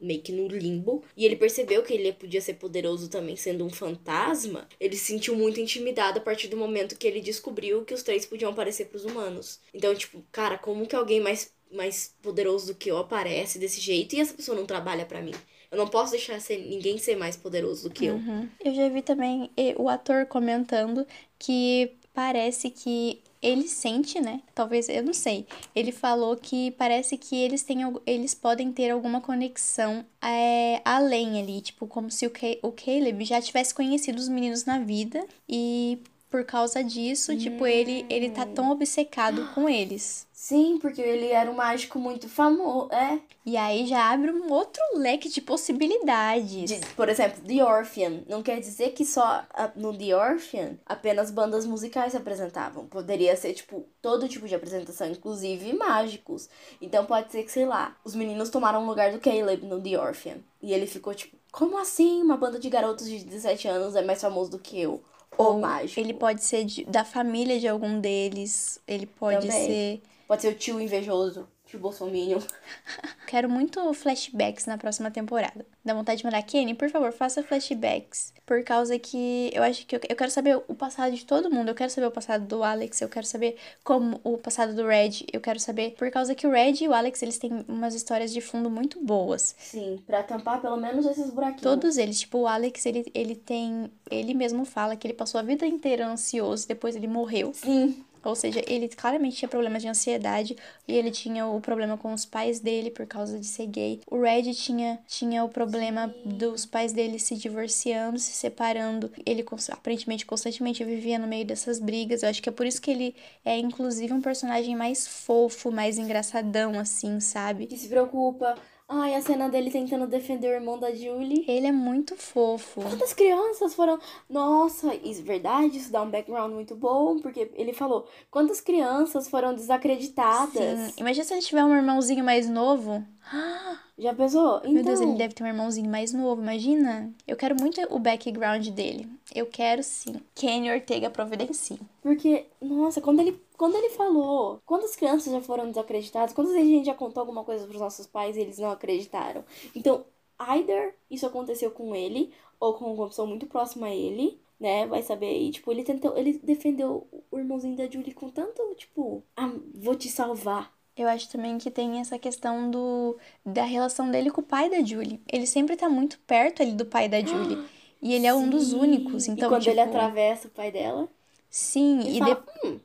meio 0.00 0.20
que 0.20 0.32
no 0.32 0.48
limbo, 0.48 1.04
e 1.16 1.24
ele 1.24 1.36
percebeu 1.36 1.84
que 1.84 1.94
ele 1.94 2.12
podia 2.12 2.40
ser 2.40 2.54
poderoso 2.54 3.08
também 3.08 3.36
sendo 3.36 3.64
um 3.64 3.70
fantasma. 3.70 4.68
Ele 4.80 4.96
se 4.96 5.04
sentiu 5.04 5.36
muito 5.36 5.60
intimidado 5.60 6.18
a 6.18 6.22
partir 6.22 6.48
do 6.48 6.56
momento 6.56 6.98
que 6.98 7.06
ele 7.06 7.20
descobriu 7.20 7.84
que 7.84 7.94
os 7.94 8.02
três 8.02 8.26
podiam 8.26 8.50
aparecer 8.50 8.86
para 8.86 8.96
os 8.96 9.04
humanos. 9.04 9.60
Então, 9.72 9.94
tipo, 9.94 10.24
cara, 10.32 10.58
como 10.58 10.86
que 10.86 10.96
alguém 10.96 11.20
mais 11.20 11.52
mais 11.72 12.16
poderoso 12.20 12.66
do 12.66 12.74
que 12.74 12.90
eu 12.90 12.98
aparece 12.98 13.56
desse 13.56 13.80
jeito 13.80 14.16
e 14.16 14.20
essa 14.20 14.34
pessoa 14.34 14.56
não 14.56 14.66
trabalha 14.66 15.06
para 15.06 15.22
mim? 15.22 15.34
Eu 15.70 15.78
não 15.78 15.86
posso 15.86 16.10
deixar 16.10 16.40
ser, 16.40 16.58
ninguém 16.58 16.98
ser 16.98 17.14
mais 17.14 17.36
poderoso 17.36 17.88
do 17.88 17.94
que 17.94 18.06
eu. 18.06 18.14
Uhum. 18.14 18.48
Eu 18.64 18.74
já 18.74 18.88
vi 18.88 19.02
também 19.02 19.52
o 19.76 19.88
ator 19.88 20.26
comentando 20.26 21.06
que 21.38 21.92
parece 22.20 22.68
que 22.68 23.18
ele 23.40 23.66
sente, 23.66 24.20
né? 24.20 24.42
Talvez, 24.54 24.90
eu 24.90 25.02
não 25.02 25.14
sei. 25.14 25.46
Ele 25.74 25.90
falou 25.90 26.36
que 26.36 26.70
parece 26.72 27.16
que 27.16 27.34
eles 27.34 27.62
têm, 27.62 27.78
eles 28.04 28.34
podem 28.34 28.70
ter 28.70 28.90
alguma 28.90 29.22
conexão 29.22 30.04
é, 30.20 30.82
além 30.84 31.40
ali, 31.40 31.62
tipo, 31.62 31.86
como 31.86 32.10
se 32.10 32.26
o, 32.26 32.32
o 32.62 32.72
Caleb 32.72 33.24
já 33.24 33.40
tivesse 33.40 33.74
conhecido 33.74 34.18
os 34.18 34.28
meninos 34.28 34.66
na 34.66 34.78
vida 34.78 35.24
e 35.48 35.98
por 36.28 36.44
causa 36.44 36.84
disso, 36.84 37.32
hum. 37.32 37.38
tipo, 37.38 37.66
ele 37.66 38.04
ele 38.10 38.28
tá 38.28 38.44
tão 38.44 38.70
obcecado 38.70 39.48
com 39.54 39.66
eles. 39.66 40.26
Sim, 40.40 40.78
porque 40.78 41.02
ele 41.02 41.26
era 41.26 41.50
um 41.50 41.54
mágico 41.54 41.98
muito 41.98 42.26
famoso, 42.26 42.90
é. 42.90 43.20
E 43.44 43.58
aí 43.58 43.86
já 43.86 44.10
abre 44.10 44.30
um 44.30 44.50
outro 44.50 44.82
leque 44.94 45.28
de 45.28 45.38
possibilidades. 45.38 46.64
De, 46.64 46.80
por 46.96 47.10
exemplo, 47.10 47.42
The 47.46 47.62
Orphan. 47.62 48.22
Não 48.26 48.42
quer 48.42 48.58
dizer 48.58 48.92
que 48.92 49.04
só 49.04 49.44
no 49.76 49.92
The 49.94 50.16
Orphan 50.16 50.78
apenas 50.86 51.30
bandas 51.30 51.66
musicais 51.66 52.12
se 52.12 52.16
apresentavam. 52.16 52.86
Poderia 52.86 53.36
ser, 53.36 53.52
tipo, 53.52 53.84
todo 54.00 54.26
tipo 54.30 54.48
de 54.48 54.54
apresentação, 54.54 55.08
inclusive 55.08 55.74
mágicos. 55.74 56.48
Então 56.80 57.04
pode 57.04 57.30
ser 57.30 57.42
que, 57.42 57.52
sei 57.52 57.66
lá, 57.66 57.94
os 58.02 58.14
meninos 58.14 58.48
tomaram 58.48 58.82
o 58.82 58.86
lugar 58.86 59.12
do 59.12 59.20
Caleb 59.20 59.66
no 59.66 59.78
The 59.78 60.00
Orphan. 60.00 60.38
E 60.62 60.72
ele 60.72 60.86
ficou 60.86 61.14
tipo, 61.14 61.36
como 61.52 61.76
assim? 61.76 62.22
Uma 62.22 62.38
banda 62.38 62.58
de 62.58 62.70
garotos 62.70 63.06
de 63.06 63.22
17 63.22 63.68
anos 63.68 63.94
é 63.94 64.02
mais 64.02 64.22
famoso 64.22 64.52
do 64.52 64.58
que 64.58 64.80
eu? 64.80 65.02
Ou 65.36 65.60
mágico. 65.60 66.00
Ele 66.00 66.14
pode 66.14 66.42
ser 66.42 66.64
de, 66.64 66.82
da 66.84 67.04
família 67.04 67.60
de 67.60 67.68
algum 67.68 68.00
deles. 68.00 68.80
Ele 68.88 69.04
pode 69.04 69.46
Também. 69.46 69.66
ser 69.66 70.02
Pode 70.30 70.42
ser 70.42 70.48
o 70.52 70.54
tio 70.54 70.80
invejoso, 70.80 71.48
tio 71.66 71.80
Bolsominion. 71.80 72.38
Quero 73.26 73.50
muito 73.50 73.92
flashbacks 73.92 74.64
na 74.64 74.78
próxima 74.78 75.10
temporada. 75.10 75.66
Dá 75.84 75.92
vontade 75.92 76.18
de 76.18 76.24
mandar, 76.24 76.40
Kenny, 76.44 76.72
por 76.72 76.88
favor, 76.88 77.10
faça 77.10 77.42
flashbacks. 77.42 78.32
Por 78.46 78.62
causa 78.62 78.96
que 78.96 79.50
eu 79.52 79.60
acho 79.60 79.84
que 79.84 79.96
eu, 79.96 80.00
eu 80.08 80.14
quero 80.14 80.30
saber 80.30 80.62
o 80.68 80.74
passado 80.76 81.16
de 81.16 81.26
todo 81.26 81.50
mundo. 81.50 81.70
Eu 81.70 81.74
quero 81.74 81.90
saber 81.90 82.06
o 82.06 82.12
passado 82.12 82.46
do 82.46 82.62
Alex, 82.62 83.00
eu 83.00 83.08
quero 83.08 83.26
saber 83.26 83.56
como 83.82 84.20
o 84.22 84.38
passado 84.38 84.72
do 84.72 84.86
Red. 84.86 85.26
Eu 85.32 85.40
quero 85.40 85.58
saber, 85.58 85.96
por 85.98 86.08
causa 86.12 86.32
que 86.32 86.46
o 86.46 86.52
Red 86.52 86.74
e 86.80 86.86
o 86.86 86.94
Alex, 86.94 87.20
eles 87.22 87.36
têm 87.36 87.64
umas 87.66 87.96
histórias 87.96 88.32
de 88.32 88.40
fundo 88.40 88.70
muito 88.70 89.04
boas. 89.04 89.56
Sim, 89.58 89.98
pra 90.06 90.22
tampar 90.22 90.60
pelo 90.60 90.76
menos 90.76 91.06
esses 91.06 91.28
buraquinhos. 91.30 91.62
Todos 91.62 91.98
eles. 91.98 92.20
Tipo, 92.20 92.38
o 92.38 92.46
Alex, 92.46 92.86
ele, 92.86 93.10
ele 93.14 93.34
tem. 93.34 93.90
Ele 94.08 94.32
mesmo 94.32 94.64
fala 94.64 94.94
que 94.94 95.08
ele 95.08 95.14
passou 95.14 95.40
a 95.40 95.42
vida 95.42 95.66
inteira 95.66 96.06
ansioso, 96.06 96.68
depois 96.68 96.94
ele 96.94 97.08
morreu. 97.08 97.52
Sim. 97.52 98.04
Ou 98.24 98.34
seja, 98.34 98.62
ele 98.66 98.88
claramente 98.88 99.36
tinha 99.36 99.48
problemas 99.48 99.82
de 99.82 99.88
ansiedade 99.88 100.56
e 100.86 100.94
ele 100.94 101.10
tinha 101.10 101.46
o 101.46 101.60
problema 101.60 101.96
com 101.96 102.12
os 102.12 102.24
pais 102.24 102.60
dele 102.60 102.90
por 102.90 103.06
causa 103.06 103.38
de 103.38 103.46
ser 103.46 103.66
gay. 103.66 104.00
O 104.10 104.20
Red 104.20 104.52
tinha, 104.54 104.98
tinha 105.06 105.42
o 105.44 105.48
problema 105.48 106.14
dos 106.24 106.66
pais 106.66 106.92
dele 106.92 107.18
se 107.18 107.36
divorciando, 107.36 108.18
se 108.18 108.32
separando. 108.32 109.10
Ele 109.24 109.44
aparentemente 109.70 110.26
constantemente 110.26 110.84
vivia 110.84 111.18
no 111.18 111.26
meio 111.26 111.44
dessas 111.44 111.78
brigas. 111.78 112.22
Eu 112.22 112.28
acho 112.28 112.42
que 112.42 112.48
é 112.48 112.52
por 112.52 112.66
isso 112.66 112.80
que 112.80 112.90
ele 112.90 113.14
é 113.44 113.56
inclusive 113.58 114.12
um 114.12 114.20
personagem 114.20 114.76
mais 114.76 115.06
fofo, 115.06 115.70
mais 115.70 115.98
engraçadão 115.98 116.78
assim, 116.78 117.20
sabe? 117.20 117.66
Que 117.66 117.76
se 117.76 117.88
preocupa 117.88 118.54
Ai, 118.92 119.14
a 119.14 119.22
cena 119.22 119.48
dele 119.48 119.70
tentando 119.70 120.04
defender 120.04 120.48
o 120.48 120.54
irmão 120.54 120.76
da 120.76 120.92
Julie. 120.92 121.44
Ele 121.46 121.68
é 121.68 121.70
muito 121.72 122.16
fofo. 122.16 122.82
Quantas 122.82 123.12
crianças 123.12 123.72
foram. 123.72 124.00
Nossa, 124.28 124.92
isso 124.96 125.20
é 125.20 125.24
verdade, 125.24 125.78
isso 125.78 125.92
dá 125.92 126.02
um 126.02 126.10
background 126.10 126.52
muito 126.52 126.74
bom, 126.74 127.20
porque 127.20 127.52
ele 127.54 127.72
falou: 127.72 128.08
quantas 128.32 128.60
crianças 128.60 129.28
foram 129.28 129.54
desacreditadas. 129.54 130.78
Sim. 130.80 130.92
Imagina 130.96 131.24
se 131.24 131.32
ele 131.32 131.40
tiver 131.40 131.64
um 131.64 131.76
irmãozinho 131.76 132.24
mais 132.24 132.50
novo. 132.50 133.06
Já 133.98 134.14
pensou? 134.14 134.58
Então... 134.58 134.72
Meu 134.72 134.84
Deus, 134.84 135.00
ele 135.00 135.10
então. 135.10 135.18
deve 135.18 135.34
ter 135.34 135.44
um 135.44 135.46
irmãozinho 135.46 135.90
mais 135.90 136.12
novo, 136.12 136.42
imagina. 136.42 137.12
Eu 137.26 137.36
quero 137.36 137.54
muito 137.54 137.80
o 137.90 137.98
background 137.98 138.68
dele. 138.68 139.08
Eu 139.34 139.46
quero 139.46 139.82
sim. 139.82 140.16
Kenny 140.34 140.70
Ortega 140.70 141.10
providencie. 141.10 141.78
Porque, 142.02 142.46
nossa, 142.60 143.00
quando 143.00 143.20
ele, 143.20 143.40
quando 143.56 143.76
ele 143.76 143.90
falou, 143.90 144.60
quantas 144.64 144.96
crianças 144.96 145.32
já 145.32 145.40
foram 145.40 145.68
desacreditadas, 145.68 146.34
quantas 146.34 146.54
vezes 146.54 146.68
a 146.68 146.72
gente 146.72 146.86
já 146.86 146.94
contou 146.94 147.20
alguma 147.20 147.44
coisa 147.44 147.66
pros 147.66 147.80
nossos 147.80 148.06
pais 148.06 148.36
e 148.36 148.40
eles 148.40 148.58
não 148.58 148.70
acreditaram. 148.70 149.44
Então, 149.74 150.04
either 150.38 150.94
isso 151.10 151.26
aconteceu 151.26 151.70
com 151.70 151.94
ele, 151.94 152.32
ou 152.58 152.74
com 152.74 152.92
uma 152.92 153.08
pessoa 153.08 153.26
muito 153.26 153.46
próxima 153.46 153.86
a 153.86 153.94
ele, 153.94 154.40
né? 154.58 154.86
Vai 154.86 155.02
saber. 155.02 155.32
E, 155.38 155.50
tipo, 155.50 155.70
ele 155.72 155.82
tentou. 155.84 156.16
Ele 156.16 156.38
defendeu 156.42 157.06
o 157.30 157.38
irmãozinho 157.38 157.76
da 157.76 157.88
Julie 157.88 158.12
com 158.14 158.28
tanto, 158.28 158.62
tipo, 158.76 159.22
ah, 159.36 159.50
vou 159.74 159.94
te 159.94 160.08
salvar. 160.08 160.72
Eu 160.96 161.08
acho 161.08 161.28
também 161.30 161.58
que 161.58 161.70
tem 161.70 162.00
essa 162.00 162.18
questão 162.18 162.70
do 162.70 163.18
da 163.44 163.64
relação 163.64 164.10
dele 164.10 164.30
com 164.30 164.40
o 164.40 164.44
pai 164.44 164.68
da 164.68 164.82
Julie. 164.84 165.22
Ele 165.30 165.46
sempre 165.46 165.76
tá 165.76 165.88
muito 165.88 166.18
perto 166.20 166.62
ali 166.62 166.72
do 166.72 166.84
pai 166.86 167.08
da 167.08 167.20
Julie. 167.24 167.58
E 168.02 168.14
ele 168.14 168.26
é 168.26 168.34
um 168.34 168.48
dos 168.48 168.72
únicos. 168.72 169.28
Então, 169.28 169.48
e 169.48 169.50
quando 169.50 169.62
tipo, 169.62 169.74
ele 169.74 169.80
atravessa 169.80 170.48
o 170.48 170.50
pai 170.50 170.70
dela? 170.72 171.08
Sim, 171.48 172.00
ele 172.06 172.16
e 172.16 172.18
fala, 172.18 172.34
de... 172.34 172.68
hum. 172.68 172.80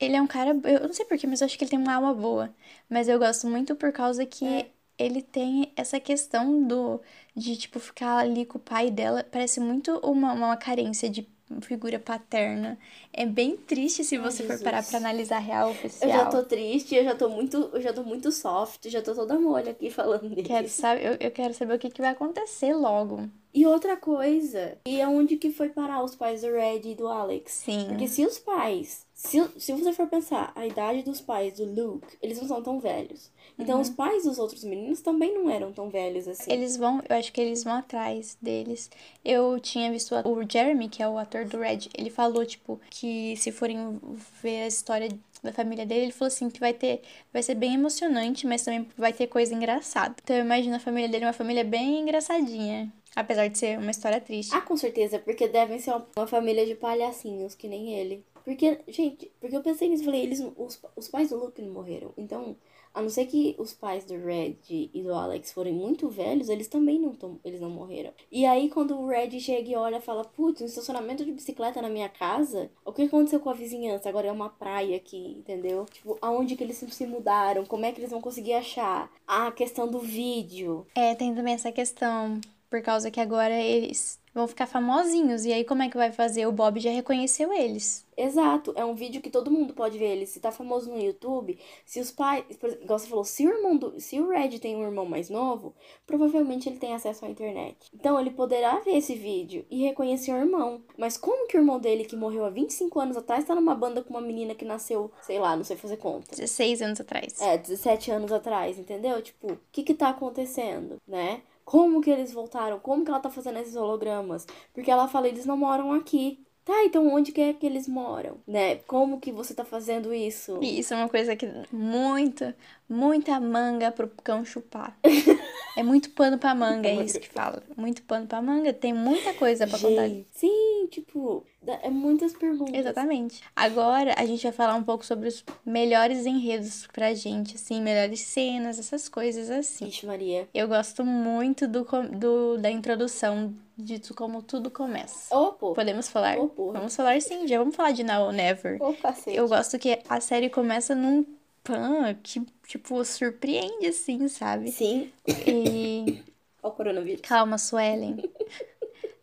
ele 0.00 0.16
é 0.16 0.22
um 0.22 0.26
cara. 0.26 0.50
Eu 0.64 0.80
não 0.88 0.92
sei 0.92 1.04
porquê, 1.06 1.26
mas 1.26 1.40
eu 1.40 1.46
acho 1.46 1.58
que 1.58 1.64
ele 1.64 1.70
tem 1.70 1.78
uma 1.78 1.94
alma 1.94 2.14
boa. 2.14 2.54
Mas 2.88 3.08
eu 3.08 3.18
gosto 3.18 3.46
muito 3.48 3.74
por 3.76 3.92
causa 3.92 4.26
que 4.26 4.44
é. 4.46 4.70
ele 4.98 5.22
tem 5.22 5.72
essa 5.76 6.00
questão 6.00 6.66
do 6.66 7.00
de, 7.34 7.56
tipo, 7.56 7.80
ficar 7.80 8.18
ali 8.18 8.46
com 8.46 8.58
o 8.58 8.60
pai 8.60 8.90
dela. 8.90 9.24
Parece 9.30 9.60
muito 9.60 9.98
uma, 9.98 10.32
uma 10.32 10.56
carência 10.56 11.08
de 11.10 11.22
figura 11.60 11.98
paterna. 11.98 12.78
É 13.12 13.26
bem 13.26 13.56
triste 13.56 14.04
se 14.04 14.18
você 14.18 14.42
Ai, 14.42 14.48
for 14.48 14.64
parar 14.64 14.82
pra 14.82 14.98
analisar 14.98 15.36
a 15.36 15.40
real 15.40 15.70
oficial. 15.70 16.10
Eu 16.10 16.16
já 16.16 16.26
tô 16.26 16.42
triste, 16.42 16.94
eu 16.94 17.04
já 17.04 17.14
tô 17.14 17.28
muito, 17.28 17.70
eu 17.72 17.80
já 17.80 17.92
tô 17.92 18.02
muito 18.02 18.32
soft, 18.32 18.88
já 18.88 19.02
tô 19.02 19.14
toda 19.14 19.38
molha 19.38 19.72
aqui 19.72 19.90
falando 19.90 20.28
dele. 20.28 20.42
Quero 20.42 20.68
saber, 20.68 21.06
eu, 21.06 21.16
eu 21.20 21.30
quero 21.30 21.54
saber 21.54 21.74
o 21.74 21.78
que, 21.78 21.90
que 21.90 22.00
vai 22.00 22.10
acontecer 22.10 22.74
logo. 22.74 23.28
E 23.52 23.64
outra 23.66 23.96
coisa, 23.96 24.76
e 24.84 25.00
aonde 25.00 25.36
que 25.36 25.52
foi 25.52 25.68
parar 25.68 26.02
os 26.02 26.16
pais 26.16 26.42
do 26.42 26.50
Red 26.50 26.80
e 26.84 26.94
do 26.94 27.06
Alex? 27.06 27.52
Sim. 27.52 27.86
Porque 27.88 28.08
se 28.08 28.26
os 28.26 28.36
pais, 28.36 29.06
se, 29.24 29.42
se 29.58 29.72
você 29.72 29.92
for 29.92 30.06
pensar, 30.06 30.52
a 30.54 30.66
idade 30.66 31.02
dos 31.02 31.20
pais 31.20 31.54
do 31.54 31.64
Luke, 31.64 32.06
eles 32.20 32.38
não 32.38 32.46
são 32.46 32.62
tão 32.62 32.78
velhos. 32.78 33.30
Então, 33.58 33.76
uhum. 33.76 33.80
os 33.80 33.88
pais 33.88 34.24
dos 34.24 34.38
outros 34.38 34.62
meninos 34.64 35.00
também 35.00 35.32
não 35.32 35.48
eram 35.48 35.72
tão 35.72 35.88
velhos 35.88 36.28
assim. 36.28 36.52
Eles 36.52 36.76
vão, 36.76 37.02
eu 37.08 37.16
acho 37.16 37.32
que 37.32 37.40
eles 37.40 37.64
vão 37.64 37.74
atrás 37.74 38.36
deles. 38.40 38.90
Eu 39.24 39.58
tinha 39.58 39.90
visto 39.90 40.14
o 40.14 40.42
Jeremy, 40.46 40.90
que 40.90 41.02
é 41.02 41.08
o 41.08 41.16
ator 41.16 41.46
do 41.46 41.58
Red, 41.58 41.88
ele 41.96 42.10
falou, 42.10 42.44
tipo, 42.44 42.78
que 42.90 43.34
se 43.38 43.50
forem 43.50 43.98
ver 44.42 44.64
a 44.64 44.66
história 44.66 45.08
da 45.44 45.52
família 45.52 45.86
dele, 45.86 46.04
ele 46.06 46.12
falou 46.12 46.28
assim 46.28 46.50
que 46.50 46.60
vai 46.60 46.72
ter, 46.72 47.02
vai 47.32 47.42
ser 47.42 47.54
bem 47.54 47.74
emocionante, 47.74 48.46
mas 48.46 48.62
também 48.62 48.88
vai 48.96 49.12
ter 49.12 49.26
coisa 49.26 49.54
engraçada. 49.54 50.14
Então 50.22 50.36
eu 50.36 50.44
imagino 50.44 50.76
a 50.76 50.80
família 50.80 51.08
dele 51.08 51.24
uma 51.24 51.32
família 51.32 51.64
bem 51.64 52.00
engraçadinha. 52.00 52.92
Apesar 53.14 53.46
de 53.46 53.56
ser 53.56 53.78
uma 53.78 53.92
história 53.92 54.20
triste. 54.20 54.52
Ah, 54.54 54.60
com 54.60 54.76
certeza, 54.76 55.20
porque 55.20 55.46
devem 55.46 55.78
ser 55.78 55.94
uma 56.16 56.26
família 56.26 56.66
de 56.66 56.74
palhacinhos, 56.74 57.54
que 57.54 57.68
nem 57.68 57.94
ele. 57.94 58.24
Porque, 58.44 58.80
gente, 58.88 59.30
porque 59.40 59.56
eu 59.56 59.62
pensei 59.62 59.88
nisso, 59.88 60.04
falei, 60.04 60.22
eles, 60.22 60.40
os, 60.56 60.80
os 60.96 61.08
pais 61.08 61.30
do 61.30 61.38
Luke 61.38 61.62
não 61.62 61.72
morreram. 61.72 62.12
Então, 62.16 62.56
A 62.94 63.02
não 63.02 63.08
ser 63.08 63.26
que 63.26 63.56
os 63.58 63.72
pais 63.72 64.04
do 64.04 64.16
Red 64.16 64.56
e 64.70 65.02
do 65.02 65.12
Alex 65.12 65.52
forem 65.52 65.74
muito 65.74 66.08
velhos, 66.08 66.48
eles 66.48 66.68
também 66.68 66.98
não 66.98 67.12
tão, 67.12 67.40
eles 67.44 67.60
não 67.60 67.68
morreram. 67.68 68.12
E 68.30 68.46
aí 68.46 68.68
quando 68.68 68.96
o 68.96 69.06
Red 69.06 69.38
chega 69.40 69.68
e 69.68 69.74
olha, 69.74 70.00
fala: 70.00 70.24
"Putz, 70.24 70.62
um 70.62 70.66
estacionamento 70.66 71.24
de 71.24 71.32
bicicleta 71.32 71.82
na 71.82 71.88
minha 71.88 72.08
casa? 72.08 72.70
O 72.84 72.92
que 72.92 73.02
aconteceu 73.02 73.40
com 73.40 73.50
a 73.50 73.54
vizinhança? 73.54 74.08
Agora 74.08 74.28
é 74.28 74.32
uma 74.32 74.48
praia 74.48 74.96
aqui, 74.96 75.34
entendeu? 75.38 75.86
Tipo, 75.86 76.16
aonde 76.22 76.54
que 76.54 76.62
eles 76.62 76.76
se 76.76 77.06
mudaram? 77.06 77.66
Como 77.66 77.84
é 77.84 77.92
que 77.92 78.00
eles 78.00 78.10
vão 78.10 78.20
conseguir 78.20 78.54
achar? 78.54 79.10
A 79.26 79.50
questão 79.50 79.88
do 79.90 79.98
vídeo. 79.98 80.86
É, 80.94 81.14
tem 81.14 81.34
também 81.34 81.54
essa 81.54 81.72
questão, 81.72 82.40
por 82.70 82.80
causa 82.82 83.10
que 83.10 83.20
agora 83.20 83.54
eles 83.60 84.20
vão 84.34 84.48
ficar 84.48 84.66
famosinhos. 84.66 85.44
E 85.44 85.52
aí, 85.52 85.64
como 85.64 85.82
é 85.82 85.88
que 85.88 85.96
vai 85.96 86.10
fazer? 86.10 86.46
O 86.46 86.52
Bob 86.52 86.80
já 86.80 86.90
reconheceu 86.90 87.52
eles. 87.52 88.04
Exato, 88.16 88.72
é 88.76 88.84
um 88.84 88.94
vídeo 88.94 89.20
que 89.20 89.30
todo 89.30 89.50
mundo 89.50 89.74
pode 89.74 89.98
ver 89.98 90.12
ele. 90.12 90.26
Se 90.26 90.38
tá 90.38 90.52
famoso 90.52 90.90
no 90.90 91.00
YouTube, 91.00 91.58
se 91.84 92.00
os 92.00 92.10
pais. 92.10 92.44
Por 92.58 92.68
exemplo, 92.68 92.84
igual 92.84 92.98
você 92.98 93.08
falou, 93.08 93.24
se 93.24 93.46
o 93.46 93.50
irmão 93.50 93.76
do. 93.76 94.00
Se 94.00 94.20
o 94.20 94.28
Red 94.28 94.58
tem 94.58 94.76
um 94.76 94.82
irmão 94.82 95.04
mais 95.04 95.28
novo, 95.28 95.74
provavelmente 96.06 96.68
ele 96.68 96.78
tem 96.78 96.94
acesso 96.94 97.24
à 97.24 97.28
internet. 97.28 97.76
Então 97.92 98.18
ele 98.20 98.30
poderá 98.30 98.78
ver 98.80 98.96
esse 98.96 99.14
vídeo 99.14 99.64
e 99.70 99.82
reconhecer 99.82 100.32
o 100.32 100.36
irmão. 100.36 100.80
Mas 100.96 101.16
como 101.16 101.48
que 101.48 101.56
o 101.56 101.60
irmão 101.60 101.78
dele, 101.78 102.04
que 102.04 102.16
morreu 102.16 102.44
há 102.44 102.50
25 102.50 103.00
anos 103.00 103.16
atrás, 103.16 103.44
tá 103.44 103.54
numa 103.54 103.74
banda 103.74 104.02
com 104.02 104.10
uma 104.10 104.20
menina 104.20 104.54
que 104.54 104.64
nasceu, 104.64 105.10
sei 105.22 105.38
lá, 105.38 105.56
não 105.56 105.64
sei 105.64 105.76
fazer 105.76 105.96
conta. 105.96 106.36
16 106.36 106.82
anos 106.82 107.00
atrás. 107.00 107.40
É, 107.40 107.58
17 107.58 108.10
anos 108.10 108.32
atrás, 108.32 108.78
entendeu? 108.78 109.20
Tipo, 109.22 109.52
o 109.52 109.58
que 109.72 109.82
que 109.82 109.94
tá 109.94 110.10
acontecendo, 110.10 110.98
né? 111.06 111.42
Como 111.64 112.00
que 112.00 112.10
eles 112.10 112.32
voltaram? 112.32 112.78
Como 112.78 113.04
que 113.04 113.10
ela 113.10 113.20
tá 113.20 113.30
fazendo 113.30 113.58
esses 113.58 113.76
hologramas? 113.76 114.46
Porque 114.72 114.90
ela 114.90 115.08
fala, 115.08 115.28
eles 115.28 115.46
não 115.46 115.56
moram 115.56 115.92
aqui. 115.92 116.44
Tá, 116.64 116.82
então 116.84 117.06
onde 117.12 117.30
que 117.30 117.42
é 117.42 117.52
que 117.52 117.66
eles 117.66 117.86
moram? 117.86 118.38
Né? 118.46 118.76
Como 118.86 119.20
que 119.20 119.30
você 119.30 119.52
tá 119.52 119.64
fazendo 119.66 120.14
isso? 120.14 120.58
Isso 120.62 120.94
é 120.94 120.96
uma 120.96 121.10
coisa 121.10 121.36
que 121.36 121.46
muita, 121.70 122.56
muita 122.88 123.38
manga 123.40 123.90
pro 123.90 124.08
cão 124.22 124.44
chupar. 124.44 124.96
é 125.76 125.82
muito 125.82 126.10
pano 126.10 126.38
pra 126.38 126.54
manga, 126.54 126.88
é 126.88 127.02
isso 127.04 127.18
que 127.20 127.28
fala. 127.28 127.62
Muito 127.76 128.02
pano 128.02 128.26
pra 128.26 128.40
manga, 128.42 128.72
tem 128.72 128.92
muita 128.92 129.34
coisa 129.34 129.66
pra 129.66 129.78
contar. 129.78 130.08
Sim, 130.32 130.86
tipo, 130.90 131.44
é 131.82 131.88
muitas 131.90 132.32
perguntas. 132.34 132.74
Exatamente. 132.74 133.42
Agora 133.56 134.14
a 134.16 134.24
gente 134.26 134.42
vai 134.42 134.52
falar 134.52 134.74
um 134.74 134.84
pouco 134.84 135.04
sobre 135.04 135.28
os 135.28 135.44
melhores 135.64 136.26
enredos 136.26 136.86
pra 136.92 137.14
gente, 137.14 137.56
assim, 137.56 137.80
melhores 137.80 138.20
cenas, 138.20 138.78
essas 138.78 139.08
coisas 139.08 139.50
assim. 139.50 139.86
Ixi, 139.88 140.06
Maria. 140.06 140.48
Eu 140.54 140.68
gosto 140.68 141.04
muito 141.04 141.66
do, 141.66 141.84
do 142.12 142.58
da 142.58 142.70
introdução 142.70 143.54
de 143.76 143.98
tu- 143.98 144.14
como 144.14 144.40
tudo 144.42 144.70
começa. 144.70 145.34
Pô. 145.58 145.72
Podemos 145.72 146.08
falar? 146.08 146.36
Porra. 146.36 146.74
Vamos 146.78 146.94
falar 146.94 147.20
sim, 147.20 147.48
já 147.48 147.58
vamos 147.58 147.74
falar 147.74 147.90
de 147.90 148.04
Now 148.04 148.26
or 148.26 148.32
Never. 148.32 148.78
Cacete. 149.02 149.36
Eu 149.36 149.48
gosto 149.48 149.78
que 149.78 149.98
a 150.08 150.20
série 150.20 150.48
começa 150.48 150.94
num 150.94 151.24
pan 151.64 152.14
que, 152.22 152.40
tipo, 152.66 153.02
surpreende, 153.04 153.86
assim, 153.86 154.28
sabe? 154.28 154.70
Sim. 154.70 155.10
E. 155.26 156.22
Ó 156.62 156.68
o 156.68 156.72
coronavírus. 156.72 157.20
Calma, 157.22 157.58
Suelen. 157.58 158.16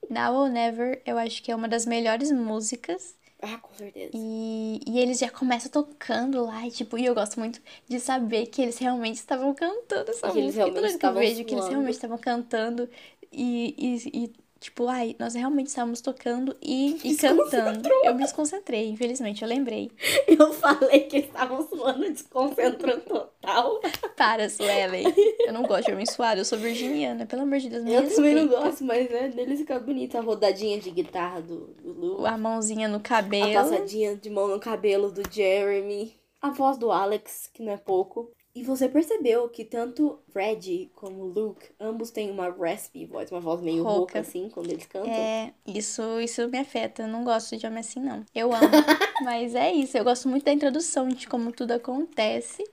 Now 0.09 0.35
or 0.35 0.49
Never, 0.49 1.01
eu 1.05 1.17
acho 1.17 1.41
que 1.41 1.51
é 1.51 1.55
uma 1.55 1.67
das 1.67 1.85
melhores 1.85 2.31
músicas. 2.31 3.15
Ah, 3.41 3.57
com 3.57 3.73
certeza. 3.73 4.11
E, 4.13 4.79
e 4.85 4.99
eles 4.99 5.17
já 5.17 5.29
começam 5.29 5.71
tocando 5.71 6.45
lá, 6.45 6.67
e, 6.67 6.71
tipo, 6.71 6.97
e 6.97 7.05
eu 7.05 7.15
gosto 7.15 7.39
muito 7.39 7.59
de 7.87 7.99
saber 7.99 8.45
que 8.47 8.61
eles 8.61 8.77
realmente 8.77 9.15
estavam 9.15 9.53
cantando 9.55 10.11
essa 10.11 10.29
Que 10.29 10.37
eles 10.37 10.55
música. 10.55 10.67
E 10.67 10.71
toda 10.73 10.81
realmente 10.81 10.81
vez 10.81 10.95
que 10.97 11.05
eu 11.05 11.13
vejo 11.13 11.45
que 11.45 11.55
eles 11.55 11.67
realmente 11.67 11.95
estavam 11.95 12.17
cantando 12.19 12.89
e, 13.31 13.75
e, 13.77 14.25
e, 14.25 14.33
tipo, 14.61 14.87
ai, 14.87 15.15
nós 15.19 15.33
realmente 15.33 15.67
estávamos 15.67 15.99
tocando 15.99 16.55
e, 16.61 16.95
e 17.03 17.17
cantando. 17.17 17.89
Eu 18.03 18.13
me 18.15 18.21
desconcentrei, 18.21 18.87
infelizmente, 18.89 19.41
eu 19.41 19.47
lembrei. 19.49 19.91
Eu 20.29 20.53
falei 20.53 21.01
que 21.01 21.17
eles 21.17 21.27
estavam 21.27 21.67
suando, 21.67 22.09
desconcentrou 22.09 22.99
total. 23.01 23.81
Para, 24.15 24.49
Suelen. 24.49 25.03
Eu 25.45 25.51
não 25.51 25.63
gosto 25.63 25.87
de 25.87 25.91
homem 25.93 26.05
suado, 26.05 26.39
eu 26.39 26.45
sou 26.45 26.57
virginiana, 26.57 27.25
pelo 27.25 27.41
amor 27.41 27.59
de 27.59 27.69
Deus, 27.69 27.83
Eu 27.85 28.15
também 28.15 28.35
não 28.35 28.43
respeita. 28.43 28.63
gosto, 28.65 28.83
mas 28.85 29.09
né, 29.09 29.27
deles 29.29 29.59
fica 29.59 29.79
bonita 29.79 30.19
a 30.19 30.21
rodadinha 30.21 30.79
de 30.79 30.89
guitarra 30.91 31.41
do, 31.41 31.67
do 31.81 31.91
Lu. 31.93 32.25
A 32.25 32.37
mãozinha 32.37 32.87
no 32.87 32.97
A 32.97 33.01
cabelo. 33.01 33.53
passadinha 33.53 34.15
de 34.15 34.29
mão 34.29 34.47
no 34.47 34.59
cabelo 34.59 35.11
do 35.11 35.21
Jeremy. 35.29 36.15
A 36.41 36.49
voz 36.51 36.77
do 36.77 36.91
Alex, 36.91 37.49
que 37.53 37.61
não 37.63 37.71
é 37.73 37.77
pouco. 37.77 38.31
E 38.53 38.63
você 38.63 38.89
percebeu 38.89 39.47
que 39.47 39.63
tanto 39.63 40.19
Fred 40.29 40.91
como 40.93 41.23
Luke, 41.23 41.65
ambos 41.79 42.11
têm 42.11 42.29
uma 42.29 42.49
raspy 42.49 43.05
voz, 43.05 43.31
uma 43.31 43.39
voz 43.39 43.61
meio 43.61 43.83
Rouca. 43.83 43.99
rouca 43.99 44.19
assim, 44.19 44.49
quando 44.49 44.69
eles 44.69 44.85
cantam. 44.85 45.11
É, 45.11 45.53
isso, 45.65 46.19
isso 46.19 46.47
me 46.49 46.57
afeta. 46.57 47.03
Eu 47.03 47.07
não 47.07 47.23
gosto 47.23 47.55
de 47.55 47.65
homem 47.65 47.79
assim, 47.79 48.01
não. 48.01 48.25
Eu 48.35 48.53
amo. 48.53 48.67
Mas 49.23 49.55
é 49.55 49.71
isso. 49.71 49.97
Eu 49.97 50.03
gosto 50.03 50.27
muito 50.27 50.43
da 50.43 50.51
introdução 50.51 51.07
de 51.07 51.27
como 51.27 51.53
tudo 51.53 51.71
acontece. 51.71 52.63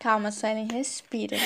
Calma, 0.00 0.32
Suelen, 0.32 0.66
respira. 0.72 1.36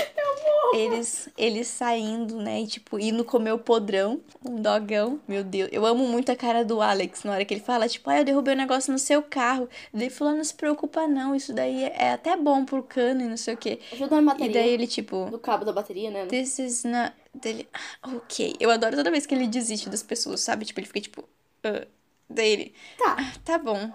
Eles, 0.72 1.28
eles 1.36 1.68
saindo, 1.68 2.36
né? 2.40 2.62
E, 2.62 2.66
tipo, 2.66 2.98
indo 2.98 3.24
comer 3.24 3.52
o 3.52 3.58
podrão, 3.58 4.20
um 4.44 4.56
dogão. 4.56 5.20
Meu 5.28 5.44
Deus, 5.44 5.68
eu 5.72 5.84
amo 5.86 6.06
muito 6.08 6.32
a 6.32 6.36
cara 6.36 6.64
do 6.64 6.80
Alex 6.80 7.22
na 7.22 7.32
hora 7.32 7.44
que 7.44 7.52
ele 7.54 7.60
fala, 7.60 7.88
tipo, 7.88 8.08
ah, 8.10 8.18
eu 8.18 8.24
derrubei 8.24 8.54
um 8.54 8.56
negócio 8.56 8.92
no 8.92 8.98
seu 8.98 9.22
carro. 9.22 9.68
Daí 9.92 10.08
falou, 10.10 10.34
não 10.34 10.42
se 10.42 10.54
preocupa, 10.54 11.06
não. 11.06 11.34
Isso 11.34 11.52
daí 11.52 11.84
é 11.84 12.12
até 12.12 12.36
bom 12.36 12.64
pro 12.64 12.82
cano 12.82 13.20
e 13.22 13.24
não 13.28 13.36
sei 13.36 13.54
o 13.54 13.56
quê. 13.56 13.78
Ajuda 13.92 14.16
na 14.16 14.22
E 14.22 14.24
bateria. 14.24 14.52
daí 14.52 14.70
ele, 14.70 14.86
tipo, 14.86 15.26
Do 15.30 15.38
cabo 15.38 15.64
da 15.64 15.72
bateria, 15.72 16.10
né? 16.10 16.26
This 16.26 16.58
is 16.58 16.84
not. 16.84 17.12
Dele. 17.34 17.68
"Ah, 18.02 18.10
Ok. 18.16 18.54
Eu 18.60 18.70
adoro 18.70 18.96
toda 18.96 19.10
vez 19.10 19.26
que 19.26 19.34
ele 19.34 19.46
desiste 19.48 19.88
das 19.88 20.02
pessoas, 20.02 20.40
sabe? 20.40 20.64
Tipo, 20.64 20.78
ele 20.80 20.86
fica 20.86 21.00
tipo. 21.00 21.24
"Ah." 21.64 21.84
Daí 22.30 22.48
ele. 22.50 22.74
Tá, 22.98 23.16
"Ah, 23.18 23.32
Tá 23.44 23.58
bom. 23.58 23.90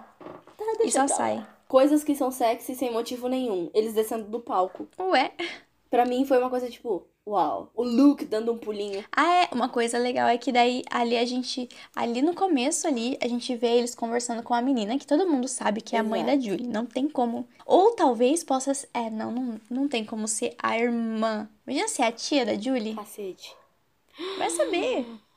tá, 0.56 0.64
E 0.74 0.78
deixa 0.78 1.06
só 1.08 1.14
pra 1.16 1.24
lá. 1.26 1.34
sai. 1.36 1.46
Coisas 1.70 2.02
que 2.02 2.16
são 2.16 2.32
sexy 2.32 2.74
sem 2.74 2.92
motivo 2.92 3.28
nenhum. 3.28 3.70
Eles 3.72 3.94
descendo 3.94 4.24
do 4.24 4.40
palco. 4.40 4.88
Ué. 4.98 5.30
Pra 5.88 6.04
mim 6.04 6.24
foi 6.24 6.36
uma 6.36 6.50
coisa 6.50 6.68
tipo, 6.68 7.06
uau. 7.24 7.70
O 7.76 7.84
Luke 7.84 8.24
dando 8.24 8.50
um 8.50 8.58
pulinho. 8.58 9.04
Ah, 9.12 9.44
é. 9.44 9.48
Uma 9.52 9.68
coisa 9.68 9.96
legal 9.96 10.28
é 10.28 10.36
que 10.36 10.50
daí 10.50 10.82
ali 10.90 11.16
a 11.16 11.24
gente. 11.24 11.68
Ali 11.94 12.22
no 12.22 12.34
começo 12.34 12.88
ali, 12.88 13.16
a 13.22 13.28
gente 13.28 13.54
vê 13.54 13.68
eles 13.68 13.94
conversando 13.94 14.42
com 14.42 14.52
a 14.52 14.60
menina, 14.60 14.98
que 14.98 15.06
todo 15.06 15.28
mundo 15.28 15.46
sabe 15.46 15.80
que 15.80 15.94
é 15.94 16.00
a 16.00 16.02
mãe 16.02 16.26
da. 16.26 16.36
Julie. 16.36 16.66
Não 16.66 16.84
tem 16.84 17.08
como. 17.08 17.46
Ou 17.64 17.92
talvez 17.92 18.42
possa. 18.42 18.72
É, 18.92 19.08
não, 19.08 19.30
não, 19.30 19.60
não 19.70 19.86
tem 19.86 20.04
como 20.04 20.26
ser 20.26 20.56
a 20.60 20.76
irmã. 20.76 21.48
Imagina 21.64 21.86
ser 21.86 22.02
a 22.02 22.10
tia 22.10 22.44
da 22.44 22.58
Julie. 22.58 22.96
Cacete. 22.96 23.54
Vai 24.38 24.50
saber. 24.50 25.06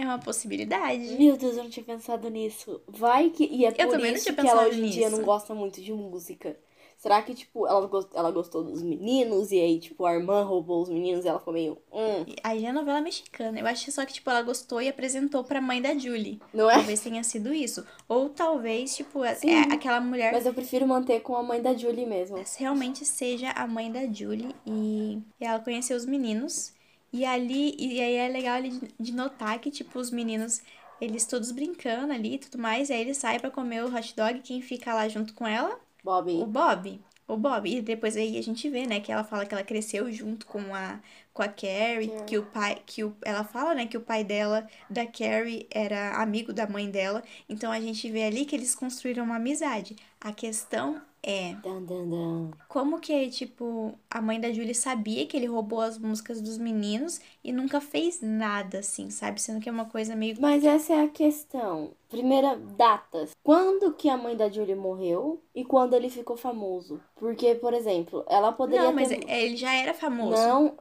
É 0.00 0.04
uma 0.04 0.18
possibilidade. 0.18 1.16
Meu 1.18 1.36
Deus, 1.36 1.56
eu 1.56 1.64
não 1.64 1.70
tinha 1.70 1.84
pensado 1.84 2.28
nisso. 2.30 2.80
Vai 2.88 3.28
que. 3.30 3.44
E 3.44 3.64
é 3.66 3.70
por 3.72 3.88
também 3.90 4.10
não 4.12 4.16
isso 4.16 4.24
tinha 4.24 4.34
que 4.34 4.48
ela 4.48 4.66
hoje 4.66 4.80
em 4.82 4.88
dia 4.90 5.10
não 5.10 5.22
gosta 5.22 5.54
muito 5.54 5.80
de 5.82 5.92
música. 5.92 6.56
Será 6.96 7.22
que, 7.22 7.34
tipo, 7.34 7.66
ela, 7.66 7.86
gos- 7.86 8.08
ela 8.14 8.30
gostou 8.30 8.62
dos 8.62 8.82
meninos 8.82 9.50
e 9.52 9.58
aí, 9.58 9.78
tipo, 9.80 10.04
a 10.04 10.12
irmã 10.14 10.42
roubou 10.42 10.82
os 10.82 10.90
meninos 10.90 11.24
e 11.24 11.28
ela 11.28 11.38
ficou 11.38 11.54
meio. 11.54 11.78
Hum, 11.90 12.26
Aí 12.44 12.66
é 12.66 12.72
novela 12.72 13.00
mexicana. 13.00 13.58
Eu 13.58 13.66
acho 13.66 13.90
só 13.90 14.04
que, 14.04 14.12
tipo, 14.12 14.28
ela 14.28 14.42
gostou 14.42 14.82
e 14.82 14.88
apresentou 14.88 15.42
pra 15.42 15.62
mãe 15.62 15.80
da 15.80 15.96
Julie. 15.96 16.38
não 16.52 16.68
é? 16.70 16.74
Talvez 16.74 17.00
tenha 17.00 17.24
sido 17.24 17.54
isso. 17.54 17.86
Ou 18.06 18.28
talvez, 18.28 18.94
tipo, 18.96 19.24
é 19.24 19.34
Sim. 19.34 19.50
é 19.50 19.60
aquela 19.72 19.98
mulher 20.00 20.30
Mas 20.32 20.44
eu 20.44 20.52
prefiro 20.52 20.86
manter 20.86 21.20
com 21.20 21.34
a 21.36 21.42
mãe 21.42 21.60
da 21.62 21.72
Julie 21.74 22.04
mesmo. 22.04 22.36
realmente 22.58 23.04
seja 23.06 23.50
a 23.52 23.66
mãe 23.66 23.90
da 23.90 24.04
Julie 24.06 24.54
e, 24.66 25.22
e 25.40 25.44
ela 25.44 25.58
conheceu 25.58 25.96
os 25.96 26.04
meninos. 26.04 26.74
E 27.12 27.24
ali, 27.24 27.74
e 27.78 28.00
aí 28.00 28.14
é 28.14 28.28
legal 28.28 28.60
de- 28.98 29.12
notar 29.12 29.58
que, 29.60 29.70
tipo, 29.70 29.98
os 29.98 30.10
meninos, 30.10 30.62
eles 31.00 31.26
todos 31.26 31.50
brincando 31.50 32.12
ali 32.12 32.34
e 32.34 32.38
tudo 32.38 32.58
mais. 32.58 32.88
E 32.90 32.92
aí 32.92 33.00
ele 33.00 33.14
sai 33.14 33.38
pra 33.40 33.50
comer 33.50 33.84
o 33.84 33.94
hot 33.94 34.14
dog. 34.16 34.40
Quem 34.40 34.60
fica 34.62 34.94
lá 34.94 35.08
junto 35.08 35.34
com 35.34 35.46
ela? 35.46 35.78
Bob. 36.04 36.30
O 36.30 36.46
Bob. 36.46 37.00
O 37.26 37.36
Bob. 37.36 37.66
E 37.68 37.80
depois 37.82 38.16
aí 38.16 38.38
a 38.38 38.42
gente 38.42 38.68
vê, 38.68 38.86
né, 38.86 39.00
que 39.00 39.12
ela 39.12 39.24
fala 39.24 39.46
que 39.46 39.54
ela 39.54 39.64
cresceu 39.64 40.10
junto 40.12 40.46
com 40.46 40.74
a, 40.74 41.00
com 41.32 41.42
a 41.42 41.48
Carrie, 41.48 42.08
Carrie. 42.08 42.24
que 42.26 42.38
o 42.38 42.46
pai, 42.46 42.82
que 42.86 43.04
o, 43.04 43.16
ela 43.24 43.44
fala, 43.44 43.74
né, 43.74 43.86
que 43.86 43.96
o 43.96 44.00
pai 44.00 44.24
dela, 44.24 44.66
da 44.88 45.06
Carrie, 45.06 45.66
era 45.70 46.16
amigo 46.22 46.52
da 46.52 46.66
mãe 46.66 46.90
dela. 46.90 47.22
Então 47.48 47.70
a 47.72 47.80
gente 47.80 48.10
vê 48.10 48.24
ali 48.24 48.44
que 48.44 48.54
eles 48.56 48.74
construíram 48.74 49.24
uma 49.24 49.36
amizade. 49.36 49.96
A 50.20 50.32
questão 50.32 51.00
é, 51.22 51.56
Dan, 51.62 51.84
dan, 51.84 52.08
dan. 52.10 52.50
como 52.68 53.00
que, 53.00 53.28
tipo, 53.30 53.98
a 54.08 54.22
mãe 54.22 54.40
da 54.40 54.52
Julie 54.52 54.74
sabia 54.74 55.26
que 55.26 55.36
ele 55.36 55.46
roubou 55.46 55.80
as 55.80 55.98
músicas 55.98 56.40
dos 56.40 56.56
meninos 56.56 57.20
e 57.42 57.52
nunca 57.52 57.80
fez 57.80 58.20
nada, 58.22 58.78
assim, 58.78 59.10
sabe? 59.10 59.40
Sendo 59.40 59.60
que 59.60 59.68
é 59.68 59.72
uma 59.72 59.86
coisa 59.86 60.14
meio... 60.14 60.36
Mas 60.40 60.64
essa 60.64 60.92
é 60.94 61.02
a 61.02 61.08
questão. 61.08 61.90
Primeira, 62.08 62.56
datas. 62.56 63.32
Quando 63.42 63.92
que 63.94 64.08
a 64.08 64.16
mãe 64.16 64.36
da 64.36 64.48
Julie 64.48 64.74
morreu 64.76 65.42
e 65.54 65.64
quando 65.64 65.94
ele 65.94 66.08
ficou 66.08 66.36
famoso? 66.36 67.00
Porque, 67.16 67.54
por 67.56 67.74
exemplo, 67.74 68.24
ela 68.28 68.52
poderia 68.52 68.86
Não, 68.86 68.92
mas 68.92 69.08
ter... 69.08 69.28
é- 69.28 69.44
ele 69.46 69.56
já 69.56 69.74
era 69.74 69.92
famoso. 69.92 70.30
Não, 70.32 70.76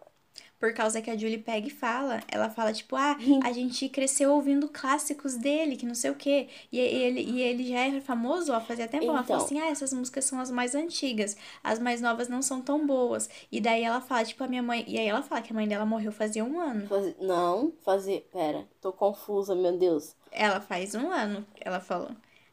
Por 0.59 0.73
causa 0.73 1.01
que 1.01 1.09
a 1.09 1.17
Julie 1.17 1.37
pega 1.37 1.67
e 1.67 1.69
fala. 1.69 2.21
Ela 2.27 2.49
fala, 2.49 2.73
tipo, 2.73 2.95
ah, 2.95 3.15
a 3.43 3.51
gente 3.53 3.87
cresceu 3.89 4.31
ouvindo 4.33 4.67
clássicos 4.67 5.35
dele, 5.37 5.77
que 5.77 5.85
não 5.85 5.95
sei 5.95 6.11
o 6.11 6.15
quê. 6.15 6.49
E 6.71 6.77
ele, 6.79 7.21
e 7.21 7.41
ele 7.41 7.65
já 7.67 7.79
era 7.79 8.01
famoso, 8.01 8.51
ó, 8.51 8.59
fazia 8.59 8.87
tempo. 8.87 9.05
Ela 9.05 9.23
falou 9.23 9.23
Então. 9.23 9.45
assim, 9.45 9.59
ah, 9.59 9.67
essas 9.69 9.93
músicas 9.93 10.25
são 10.25 10.39
as 10.39 10.51
mais 10.51 10.75
antigas. 10.75 11.37
As 11.63 11.79
mais 11.79 12.01
novas 12.01 12.27
não 12.27 12.41
são 12.41 12.61
tão 12.61 12.85
boas. 12.85 13.29
E 13.51 13.61
daí 13.61 13.83
ela 13.83 14.01
fala, 14.01 14.25
tipo, 14.25 14.43
a 14.43 14.47
minha 14.47 14.61
mãe... 14.63 14.83
E 14.87 14.97
aí 14.99 15.07
ela 15.07 15.21
fala 15.23 15.41
que 15.41 15.51
a 15.53 15.55
mãe 15.55 15.67
dela 15.67 15.85
morreu 15.85 16.11
fazia 16.11 16.43
um 16.43 16.59
ano. 16.59 16.87
Fazer- 16.87 17.15
Não, 17.21 17.71
fazer. 17.83 18.27
Pera, 18.31 18.67
tô 18.81 18.91
confusa, 18.91 19.55
meu 19.55 19.77
Deus. 19.77 20.13
Ela 20.31 20.59
faz 20.61 20.93
um 20.93 21.09
ano, 21.09 21.45
ela 21.59 21.79
falou. 21.79 22.11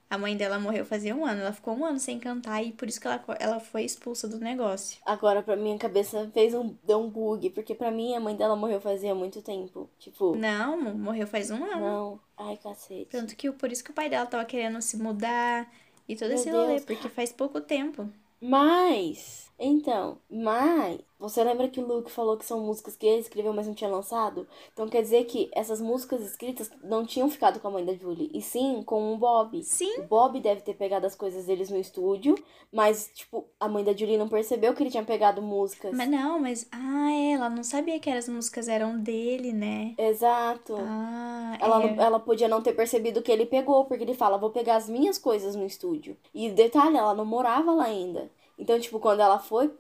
A 0.08 0.16
mãe 0.16 0.36
dela 0.36 0.58
morreu 0.58 0.84
fazia 0.84 1.14
um 1.14 1.24
ano. 1.24 1.40
Ela 1.40 1.52
ficou 1.52 1.74
um 1.74 1.84
ano 1.84 1.98
sem 1.98 2.18
cantar 2.18 2.62
e 2.62 2.72
por 2.72 2.88
isso 2.88 3.00
que 3.00 3.06
ela, 3.06 3.22
ela 3.40 3.58
foi 3.58 3.84
expulsa 3.84 4.28
do 4.28 4.38
negócio. 4.38 4.98
Agora, 5.04 5.42
pra 5.42 5.56
minha 5.56 5.76
cabeça, 5.76 6.30
fez 6.32 6.54
um, 6.54 6.74
deu 6.84 7.00
um 7.00 7.10
bug. 7.10 7.50
Porque 7.50 7.74
pra 7.74 7.90
mim, 7.90 8.14
a 8.14 8.20
mãe 8.20 8.36
dela 8.36 8.54
morreu 8.54 8.80
fazia 8.80 9.14
muito 9.14 9.42
tempo. 9.42 9.90
Tipo... 9.98 10.36
Não, 10.36 10.94
morreu 10.94 11.26
faz 11.26 11.50
um 11.50 11.64
ano. 11.64 11.80
Não. 11.80 12.20
Ai, 12.36 12.56
cacete. 12.56 13.08
Tanto 13.10 13.34
que 13.34 13.50
por 13.50 13.72
isso 13.72 13.82
que 13.82 13.90
o 13.90 13.94
pai 13.94 14.08
dela 14.08 14.26
tava 14.26 14.44
querendo 14.44 14.80
se 14.80 14.96
mudar 14.96 15.70
e 16.08 16.14
todo 16.14 16.28
Meu 16.28 16.38
esse 16.38 16.50
rolê. 16.50 16.80
Porque 16.80 17.08
faz 17.08 17.32
pouco 17.32 17.60
tempo. 17.60 18.08
Mas... 18.40 19.45
Então, 19.58 20.18
mas 20.30 21.00
você 21.18 21.42
lembra 21.42 21.68
que 21.68 21.80
o 21.80 21.86
Luke 21.86 22.10
falou 22.10 22.36
que 22.36 22.44
são 22.44 22.60
músicas 22.60 22.94
que 22.94 23.06
ele 23.06 23.20
escreveu, 23.20 23.52
mas 23.52 23.66
não 23.66 23.74
tinha 23.74 23.88
lançado? 23.88 24.46
Então 24.72 24.86
quer 24.86 25.00
dizer 25.00 25.24
que 25.24 25.50
essas 25.54 25.80
músicas 25.80 26.20
escritas 26.20 26.70
não 26.84 27.06
tinham 27.06 27.30
ficado 27.30 27.58
com 27.58 27.68
a 27.68 27.70
mãe 27.70 27.84
da 27.84 27.94
Julie, 27.94 28.30
e 28.34 28.42
sim 28.42 28.82
com 28.84 29.14
o 29.14 29.16
Bob. 29.16 29.62
Sim. 29.62 30.00
O 30.00 30.02
Bob 30.02 30.38
deve 30.40 30.60
ter 30.60 30.74
pegado 30.74 31.06
as 31.06 31.14
coisas 31.14 31.46
deles 31.46 31.70
no 31.70 31.78
estúdio, 31.78 32.34
mas, 32.70 33.10
tipo, 33.14 33.46
a 33.58 33.66
mãe 33.66 33.82
da 33.82 33.94
Julie 33.94 34.18
não 34.18 34.28
percebeu 34.28 34.74
que 34.74 34.82
ele 34.82 34.90
tinha 34.90 35.04
pegado 35.04 35.40
músicas. 35.40 35.96
Mas 35.96 36.08
não, 36.08 36.38
mas. 36.38 36.68
Ah, 36.70 37.10
é, 37.10 37.32
ela 37.32 37.48
não 37.48 37.64
sabia 37.64 37.98
que 37.98 38.10
as 38.10 38.28
músicas 38.28 38.68
eram 38.68 38.98
dele, 38.98 39.52
né? 39.52 39.94
Exato. 39.96 40.76
Ah, 40.78 41.56
ela, 41.58 41.84
é. 41.84 41.96
ela 41.96 42.20
podia 42.20 42.48
não 42.48 42.60
ter 42.60 42.74
percebido 42.74 43.22
que 43.22 43.32
ele 43.32 43.46
pegou, 43.46 43.86
porque 43.86 44.04
ele 44.04 44.14
fala, 44.14 44.36
vou 44.36 44.50
pegar 44.50 44.76
as 44.76 44.88
minhas 44.88 45.16
coisas 45.16 45.56
no 45.56 45.64
estúdio. 45.64 46.14
E 46.34 46.50
detalhe, 46.50 46.98
ela 46.98 47.14
não 47.14 47.24
morava 47.24 47.72
lá 47.72 47.84
ainda. 47.84 48.30
Então, 48.58 48.78
tipo, 48.80 48.98
quando 49.00 49.20
ela 49.20 49.38
foi. 49.38 49.72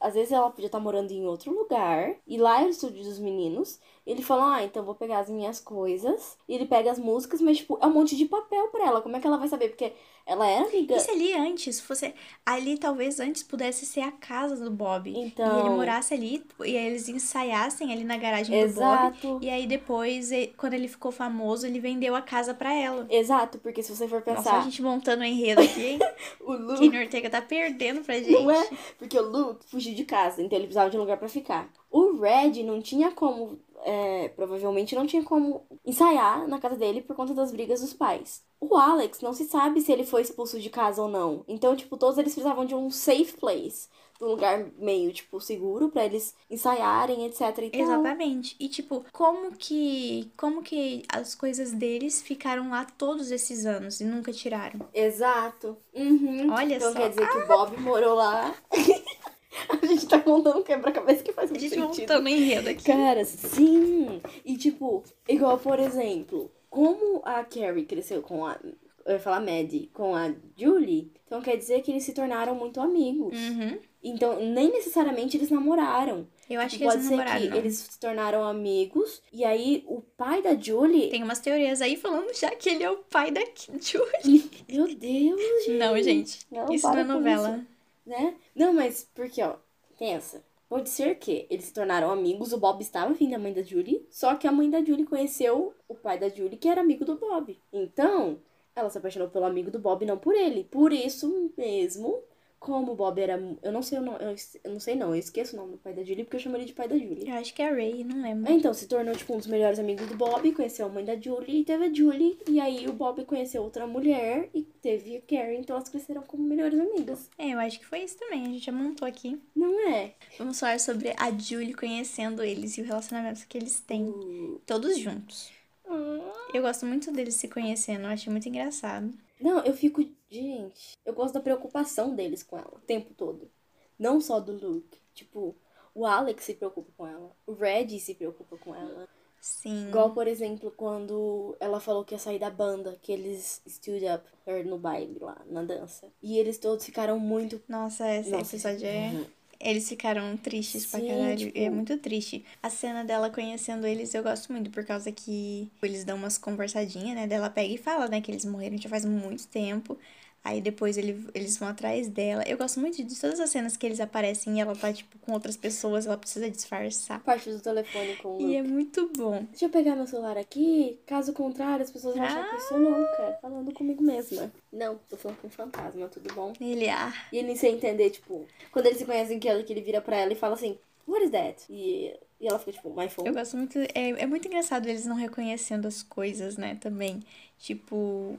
Às 0.00 0.14
vezes 0.14 0.32
ela 0.32 0.50
podia 0.50 0.66
estar 0.66 0.80
morando 0.80 1.12
em 1.12 1.24
outro 1.26 1.52
lugar. 1.52 2.16
E 2.26 2.36
lá 2.36 2.60
é 2.62 2.66
o 2.66 2.68
estúdio 2.68 3.02
dos 3.04 3.18
meninos. 3.18 3.80
Ele 4.06 4.22
falou: 4.22 4.44
Ah, 4.44 4.62
então 4.62 4.84
vou 4.84 4.94
pegar 4.94 5.20
as 5.20 5.30
minhas 5.30 5.60
coisas. 5.60 6.36
E 6.48 6.54
ele 6.54 6.66
pega 6.66 6.90
as 6.90 6.98
músicas, 6.98 7.40
mas, 7.40 7.58
tipo, 7.58 7.78
é 7.80 7.86
um 7.86 7.92
monte 7.92 8.16
de 8.16 8.26
papel 8.26 8.68
pra 8.68 8.86
ela. 8.86 9.00
Como 9.02 9.16
é 9.16 9.20
que 9.20 9.26
ela 9.26 9.38
vai 9.38 9.48
saber? 9.48 9.68
Porque 9.70 9.92
ela 10.26 10.48
era 10.48 10.66
amiga. 10.66 10.96
E 10.96 11.00
se 11.00 11.10
ali 11.10 11.34
antes 11.34 11.80
fosse. 11.80 12.14
Ali 12.46 12.78
talvez 12.78 13.20
antes 13.20 13.42
pudesse 13.42 13.84
ser 13.84 14.00
a 14.00 14.10
casa 14.10 14.56
do 14.56 14.70
Bob. 14.70 15.12
Então. 15.14 15.58
E 15.58 15.60
ele 15.60 15.68
morasse 15.70 16.14
ali 16.14 16.42
e 16.60 16.76
aí 16.76 16.86
eles 16.86 17.08
ensaiassem 17.08 17.92
ali 17.92 18.04
na 18.04 18.16
garagem 18.16 18.58
Exato. 18.58 19.18
do 19.18 19.28
Bob. 19.34 19.44
E 19.44 19.50
aí 19.50 19.66
depois, 19.66 20.30
quando 20.56 20.72
ele 20.72 20.88
ficou 20.88 21.12
famoso, 21.12 21.66
ele 21.66 21.78
vendeu 21.78 22.14
a 22.14 22.22
casa 22.22 22.54
pra 22.54 22.72
ela. 22.72 23.06
Exato, 23.10 23.58
porque 23.58 23.82
se 23.82 23.94
você 23.94 24.08
for 24.08 24.22
pensar. 24.22 24.36
Nossa, 24.36 24.56
a 24.56 24.62
gente 24.62 24.80
montando 24.80 25.22
o 25.22 25.26
enredo 25.26 25.60
aqui, 25.60 25.84
hein? 25.84 25.98
o 26.40 26.52
Luke. 26.52 26.78
Kenny 26.78 27.04
Ortega 27.04 27.28
tá 27.28 27.42
perdendo 27.42 28.00
pra 28.00 28.14
gente. 28.14 28.32
Não 28.32 28.50
é? 28.50 28.68
Porque 28.98 29.18
o 29.18 29.22
Luke 29.22 29.66
fugiu 29.66 29.94
de 29.94 30.04
casa, 30.04 30.40
então 30.40 30.56
ele 30.56 30.66
precisava 30.66 30.88
de 30.88 30.96
um 30.96 31.00
lugar 31.00 31.18
pra 31.18 31.28
ficar. 31.28 31.68
O 31.90 32.18
Red 32.18 32.62
não 32.64 32.80
tinha 32.80 33.10
como 33.12 33.58
é, 33.84 34.28
provavelmente 34.28 34.94
não 34.94 35.06
tinha 35.06 35.22
como 35.22 35.66
ensaiar 35.84 36.48
na 36.48 36.58
casa 36.58 36.74
dele 36.74 37.02
por 37.02 37.14
conta 37.14 37.34
das 37.34 37.52
brigas 37.52 37.82
dos 37.82 37.92
pais. 37.92 38.42
O 38.58 38.76
Alex 38.76 39.20
não 39.20 39.34
se 39.34 39.44
sabe 39.44 39.82
se 39.82 39.92
ele 39.92 40.04
foi 40.04 40.22
expulso 40.22 40.58
de 40.58 40.70
casa 40.70 41.02
ou 41.02 41.08
não. 41.08 41.44
Então, 41.46 41.76
tipo, 41.76 41.96
todos 41.98 42.16
eles 42.16 42.32
precisavam 42.32 42.64
de 42.64 42.74
um 42.74 42.90
safe 42.90 43.36
place. 43.38 43.88
Um 44.22 44.26
lugar 44.26 44.70
meio, 44.78 45.12
tipo, 45.12 45.38
seguro 45.40 45.90
para 45.90 46.04
eles 46.06 46.34
ensaiarem, 46.48 47.26
etc 47.26 47.40
e 47.58 47.70
tal. 47.70 47.80
Exatamente. 47.80 48.56
E, 48.58 48.68
tipo, 48.68 49.04
como 49.12 49.52
que. 49.52 50.30
Como 50.36 50.62
que 50.62 51.02
as 51.12 51.34
coisas 51.34 51.72
deles 51.72 52.22
ficaram 52.22 52.70
lá 52.70 52.86
todos 52.96 53.30
esses 53.30 53.66
anos 53.66 54.00
e 54.00 54.04
nunca 54.04 54.32
tiraram? 54.32 54.80
Exato. 54.94 55.76
Uhum. 55.92 56.50
Olha 56.52 56.76
então 56.76 56.92
só. 56.92 56.98
quer 56.98 57.10
dizer 57.10 57.28
que 57.28 57.38
o 57.38 57.46
Bob 57.46 57.76
morou 57.80 58.14
lá. 58.14 58.54
A 59.82 59.86
gente 59.86 60.06
tá 60.06 60.20
contando 60.20 60.62
quebra-cabeça 60.62 61.22
que 61.22 61.32
faz 61.32 61.50
A 61.50 61.52
muito 61.52 61.62
gente 61.62 61.74
sentido. 61.74 62.00
montando 62.00 62.26
o 62.26 62.28
enredo 62.28 62.68
aqui. 62.70 62.84
Cara, 62.84 63.24
sim! 63.24 64.20
E 64.44 64.56
tipo, 64.56 65.02
igual 65.28 65.58
por 65.58 65.78
exemplo, 65.78 66.50
como 66.68 67.22
a 67.24 67.44
Carrie 67.44 67.84
cresceu 67.84 68.20
com 68.22 68.44
a. 68.44 68.58
Eu 69.06 69.12
ia 69.14 69.20
falar 69.20 69.40
Maddie, 69.40 69.90
com 69.92 70.14
a 70.16 70.32
Julie, 70.56 71.12
então 71.26 71.42
quer 71.42 71.56
dizer 71.58 71.82
que 71.82 71.90
eles 71.90 72.04
se 72.04 72.14
tornaram 72.14 72.54
muito 72.54 72.80
amigos. 72.80 73.36
Uhum. 73.38 73.78
Então, 74.02 74.40
nem 74.40 74.70
necessariamente 74.70 75.36
eles 75.36 75.50
namoraram. 75.50 76.26
Eu 76.48 76.60
acho 76.60 76.76
que 76.78 76.84
Pode 76.84 76.96
eles 76.96 77.06
ser 77.08 77.16
namoraram. 77.16 77.40
que 77.42 77.48
não. 77.48 77.56
eles 77.56 77.76
se 77.76 78.00
tornaram 78.00 78.44
amigos. 78.44 79.22
E 79.32 79.44
aí, 79.44 79.84
o 79.86 80.00
pai 80.00 80.40
da 80.42 80.54
Julie. 80.54 81.10
Tem 81.10 81.22
umas 81.22 81.38
teorias 81.38 81.80
aí 81.82 81.96
falando 81.96 82.34
já 82.34 82.50
que 82.50 82.68
ele 82.70 82.82
é 82.82 82.90
o 82.90 82.96
pai 82.98 83.30
da 83.30 83.40
Julie. 83.80 84.50
Meu 84.70 84.86
Deus, 84.94 85.40
gente. 85.64 85.78
Não, 85.78 86.02
gente. 86.02 86.38
Não, 86.50 86.72
isso 86.72 86.86
não 86.86 86.98
é 86.98 87.04
novela. 87.04 87.56
isso, 87.58 87.66
né? 88.06 88.36
Não, 88.54 88.72
mas 88.72 89.08
porque, 89.14 89.42
ó, 89.42 89.56
pensa. 89.98 90.44
Pode 90.68 90.88
ser 90.88 91.16
que 91.16 91.46
eles 91.50 91.66
se 91.66 91.72
tornaram 91.72 92.10
amigos, 92.10 92.52
o 92.52 92.58
Bob 92.58 92.80
estava 92.80 93.12
afim 93.12 93.30
da 93.30 93.38
mãe 93.38 93.52
da 93.52 93.62
Julie, 93.62 94.06
só 94.10 94.34
que 94.34 94.46
a 94.46 94.52
mãe 94.52 94.68
da 94.70 94.82
Julie 94.82 95.04
conheceu 95.04 95.74
o 95.86 95.94
pai 95.94 96.18
da 96.18 96.28
Julie, 96.28 96.56
que 96.56 96.68
era 96.68 96.80
amigo 96.80 97.04
do 97.04 97.16
Bob. 97.16 97.56
Então, 97.72 98.40
ela 98.74 98.90
se 98.90 98.98
apaixonou 98.98 99.28
pelo 99.28 99.44
amigo 99.44 99.70
do 99.70 99.78
Bob, 99.78 100.04
não 100.04 100.18
por 100.18 100.34
ele. 100.34 100.64
Por 100.64 100.92
isso 100.92 101.52
mesmo, 101.56 102.22
como 102.64 102.92
o 102.92 102.96
Bob 102.96 103.20
era. 103.20 103.38
Eu 103.62 103.70
não 103.70 103.82
sei 103.82 103.98
o 103.98 104.02
nome. 104.02 104.18
Eu, 104.64 104.72
não 104.72 104.80
sei 104.80 104.94
não, 104.94 105.08
eu 105.10 105.16
esqueço 105.16 105.54
o 105.54 105.60
nome 105.60 105.72
do 105.72 105.78
pai 105.78 105.92
da 105.92 106.02
Julie 106.02 106.24
porque 106.24 106.36
eu 106.36 106.40
chamo 106.40 106.56
ele 106.56 106.64
de 106.64 106.72
pai 106.72 106.88
da 106.88 106.96
Julie. 106.96 107.28
Eu 107.28 107.34
acho 107.34 107.52
que 107.52 107.60
é 107.60 107.68
Ray, 107.70 108.02
não 108.02 108.22
lembro. 108.22 108.50
Ah, 108.50 108.54
Então, 108.54 108.72
se 108.72 108.88
tornou, 108.88 109.14
tipo, 109.14 109.34
um 109.34 109.36
dos 109.36 109.46
melhores 109.46 109.78
amigos 109.78 110.06
do 110.06 110.16
Bob, 110.16 110.50
conheceu 110.52 110.86
a 110.86 110.88
mãe 110.88 111.04
da 111.04 111.14
Julie 111.20 111.60
e 111.60 111.64
teve 111.64 111.84
a 111.84 111.92
Julie. 111.92 112.38
E 112.48 112.58
aí 112.58 112.88
o 112.88 112.92
Bob 112.94 113.22
conheceu 113.26 113.62
outra 113.62 113.86
mulher 113.86 114.48
e 114.54 114.62
teve 114.62 115.16
a 115.18 115.20
Carrie, 115.20 115.58
então 115.58 115.76
elas 115.76 115.90
cresceram 115.90 116.22
como 116.22 116.42
melhores 116.42 116.78
amigas. 116.80 117.28
É, 117.36 117.50
eu 117.50 117.58
acho 117.58 117.78
que 117.78 117.86
foi 117.86 118.00
isso 118.00 118.16
também. 118.16 118.42
A 118.42 118.48
gente 118.48 118.64
já 118.64 118.72
montou 118.72 119.06
aqui. 119.06 119.38
Não 119.54 119.88
é? 119.90 120.14
Vamos 120.38 120.58
falar 120.58 120.80
sobre 120.80 121.12
a 121.18 121.30
Julie 121.36 121.74
conhecendo 121.74 122.42
eles 122.42 122.78
e 122.78 122.80
o 122.80 122.84
relacionamento 122.84 123.46
que 123.46 123.58
eles 123.58 123.78
têm. 123.80 124.04
Uh, 124.08 124.60
Todos 124.66 124.98
juntos. 124.98 125.50
ah. 125.86 126.32
Eu 126.54 126.62
gosto 126.62 126.86
muito 126.86 127.12
deles 127.12 127.34
se 127.34 127.48
conhecendo, 127.48 128.04
eu 128.04 128.10
achei 128.10 128.30
muito 128.30 128.48
engraçado. 128.48 129.12
Não, 129.40 129.60
eu 129.64 129.74
fico. 129.74 130.04
Gente, 130.30 130.96
eu 131.04 131.12
gosto 131.12 131.34
da 131.34 131.40
preocupação 131.40 132.14
deles 132.14 132.42
com 132.42 132.58
ela 132.58 132.72
o 132.74 132.80
tempo 132.80 133.14
todo. 133.14 133.50
Não 133.98 134.20
só 134.20 134.40
do 134.40 134.52
Luke. 134.52 134.98
Tipo, 135.14 135.54
o 135.94 136.04
Alex 136.04 136.44
se 136.44 136.54
preocupa 136.54 136.90
com 136.96 137.06
ela. 137.06 137.36
O 137.46 137.52
Red 137.52 137.98
se 138.00 138.14
preocupa 138.14 138.56
com 138.56 138.74
ela. 138.74 139.08
Sim. 139.40 139.88
Igual, 139.88 140.14
por 140.14 140.26
exemplo, 140.26 140.70
quando 140.70 141.54
ela 141.60 141.78
falou 141.78 142.02
que 142.04 142.14
ia 142.14 142.18
sair 142.18 142.38
da 142.38 142.48
banda, 142.48 142.98
que 143.02 143.12
eles 143.12 143.60
stood 143.66 144.04
up 144.06 144.24
her 144.46 144.66
no 144.66 144.78
baile 144.78 145.18
lá, 145.20 145.40
na 145.46 145.62
dança. 145.62 146.10
E 146.22 146.38
eles 146.38 146.56
todos 146.58 146.84
ficaram 146.84 147.18
muito. 147.18 147.62
Nossa, 147.68 148.10
esse 148.16 148.30
Nossa, 148.30 148.56
episódio 148.56 148.86
é. 148.86 149.26
Eles 149.60 149.88
ficaram 149.88 150.36
tristes 150.36 150.86
pra 150.86 151.00
Sim, 151.00 151.08
caralho. 151.08 151.36
tipo- 151.38 151.58
É 151.58 151.70
muito 151.70 151.96
triste. 151.98 152.44
A 152.62 152.68
cena 152.70 153.04
dela 153.04 153.30
conhecendo 153.30 153.86
eles 153.86 154.12
eu 154.14 154.22
gosto 154.22 154.52
muito, 154.52 154.70
por 154.70 154.84
causa 154.84 155.10
que 155.12 155.70
eles 155.82 156.04
dão 156.04 156.16
umas 156.16 156.36
conversadinhas, 156.38 157.14
né? 157.16 157.26
Dela 157.26 157.48
pega 157.50 157.72
e 157.72 157.78
fala, 157.78 158.08
né? 158.08 158.20
Que 158.20 158.30
eles 158.30 158.44
morreram 158.44 158.76
já 158.78 158.88
faz 158.88 159.04
muito 159.04 159.46
tempo. 159.48 159.98
Aí 160.44 160.60
depois 160.60 160.98
ele, 160.98 161.26
eles 161.34 161.56
vão 161.56 161.68
atrás 161.68 162.06
dela. 162.06 162.44
Eu 162.46 162.58
gosto 162.58 162.78
muito 162.78 163.02
de 163.02 163.18
todas 163.18 163.40
as 163.40 163.48
cenas 163.48 163.78
que 163.78 163.86
eles 163.86 163.98
aparecem 163.98 164.58
e 164.58 164.60
ela 164.60 164.76
tá, 164.76 164.92
tipo, 164.92 165.18
com 165.20 165.32
outras 165.32 165.56
pessoas, 165.56 166.04
ela 166.04 166.18
precisa 166.18 166.50
disfarçar. 166.50 167.18
Parte 167.20 167.50
do 167.50 167.58
telefone 167.58 168.16
com 168.16 168.36
o 168.36 168.40
E 168.42 168.54
é 168.54 168.62
muito 168.62 169.10
bom. 169.16 169.46
Deixa 169.50 169.64
eu 169.64 169.70
pegar 169.70 169.96
meu 169.96 170.06
celular 170.06 170.36
aqui. 170.36 170.98
Caso 171.06 171.32
contrário, 171.32 171.82
as 171.82 171.90
pessoas 171.90 172.14
vão 172.14 172.24
achar 172.24 172.50
que 172.50 172.56
eu 172.56 172.60
sou 172.60 172.78
louca. 172.78 173.38
Falando 173.40 173.72
comigo 173.72 174.02
mesma. 174.02 174.52
Não, 174.70 175.00
tô 175.08 175.16
falando 175.16 175.38
com 175.38 175.46
um 175.46 175.50
fantasma, 175.50 176.08
tudo 176.08 176.32
bom? 176.34 176.52
Ele, 176.60 176.90
ah, 176.90 177.14
E 177.32 177.38
ele 177.38 177.56
sem 177.56 177.76
entender, 177.76 178.10
tipo, 178.10 178.46
quando 178.70 178.84
eles 178.86 178.98
se 178.98 179.06
conhecem, 179.06 179.38
que, 179.38 179.48
ela, 179.48 179.62
que 179.62 179.72
ele 179.72 179.80
vira 179.80 180.02
pra 180.02 180.16
ela 180.16 180.32
e 180.32 180.36
fala 180.36 180.54
assim, 180.54 180.76
What 181.06 181.24
is 181.24 181.30
that? 181.30 181.64
E, 181.70 182.14
e 182.40 182.46
ela 182.46 182.58
fica 182.58 182.72
tipo, 182.72 182.94
my 182.94 183.08
phone. 183.08 183.28
Eu 183.28 183.34
gosto 183.34 183.56
muito. 183.56 183.78
É, 183.94 184.10
é 184.10 184.26
muito 184.26 184.46
engraçado 184.46 184.86
eles 184.86 185.06
não 185.06 185.16
reconhecendo 185.16 185.86
as 185.86 186.02
coisas, 186.02 186.56
né? 186.56 186.76
Também. 186.80 187.22
Tipo. 187.58 188.38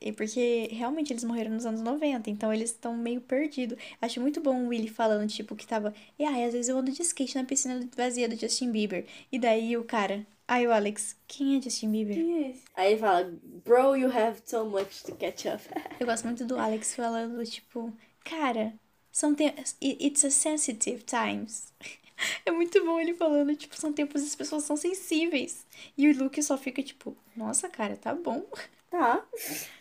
É 0.00 0.12
porque 0.12 0.68
realmente 0.72 1.12
eles 1.12 1.24
morreram 1.24 1.50
nos 1.50 1.66
anos 1.66 1.80
90, 1.80 2.30
então 2.30 2.52
eles 2.52 2.70
estão 2.70 2.96
meio 2.96 3.20
perdidos. 3.20 3.78
Acho 4.00 4.20
muito 4.20 4.40
bom 4.40 4.64
o 4.64 4.68
Willy 4.68 4.88
falando, 4.88 5.28
tipo, 5.28 5.56
que 5.56 5.66
tava. 5.66 5.94
E 6.18 6.24
ai, 6.24 6.44
às 6.44 6.52
vezes 6.52 6.68
eu 6.68 6.78
ando 6.78 6.90
de 6.90 7.02
skate 7.02 7.36
na 7.36 7.44
piscina 7.44 7.88
vazia 7.96 8.28
do 8.28 8.36
Justin 8.36 8.70
Bieber. 8.70 9.06
E 9.30 9.38
daí 9.38 9.76
o 9.76 9.84
cara. 9.84 10.26
Ai, 10.46 10.66
o 10.66 10.72
Alex, 10.72 11.14
quem 11.26 11.58
é 11.58 11.60
Justin 11.60 11.90
Bieber? 11.90 12.14
Quem 12.14 12.44
é 12.44 12.50
esse? 12.50 12.62
Aí 12.74 12.92
ele 12.92 13.00
fala, 13.00 13.38
Bro, 13.64 13.96
you 13.96 14.10
have 14.10 14.40
so 14.46 14.64
much 14.64 15.02
to 15.02 15.14
catch 15.14 15.44
up. 15.46 15.62
Eu 16.00 16.06
gosto 16.06 16.24
muito 16.24 16.44
do 16.46 16.58
Alex 16.58 16.94
falando, 16.94 17.44
tipo, 17.44 17.92
cara, 18.24 18.72
são 19.12 19.34
tempos. 19.34 19.76
It's 19.82 20.24
a 20.24 20.30
sensitive 20.30 21.02
times. 21.02 21.72
É 22.44 22.50
muito 22.50 22.84
bom 22.84 22.98
ele 22.98 23.14
falando, 23.14 23.54
tipo, 23.54 23.76
são 23.76 23.92
tempos 23.92 24.22
e 24.22 24.26
as 24.26 24.34
pessoas 24.34 24.64
são 24.64 24.76
sensíveis. 24.76 25.64
E 25.96 26.08
o 26.08 26.18
Luke 26.18 26.42
só 26.42 26.58
fica, 26.58 26.82
tipo, 26.82 27.16
nossa, 27.36 27.68
cara, 27.68 27.96
tá 27.96 28.12
bom. 28.12 28.44
Tá. 28.90 29.26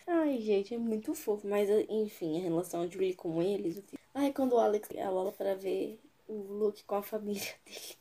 Ai, 0.05 0.39
gente, 0.41 0.73
é 0.73 0.77
muito 0.77 1.13
fofo. 1.15 1.47
Mas, 1.47 1.69
enfim, 1.89 2.39
a 2.39 2.43
relação 2.43 2.87
de 2.87 2.95
Julie 2.95 3.15
com 3.15 3.41
eles. 3.41 3.81
Ai, 4.13 4.31
quando 4.33 4.53
o 4.53 4.59
Alex 4.59 4.89
ela 4.93 5.21
olha 5.21 5.31
pra 5.31 5.55
ver 5.55 5.99
o 6.27 6.33
Luke 6.33 6.83
com 6.83 6.95
a 6.95 7.01
família 7.03 7.41
dele. 7.65 7.97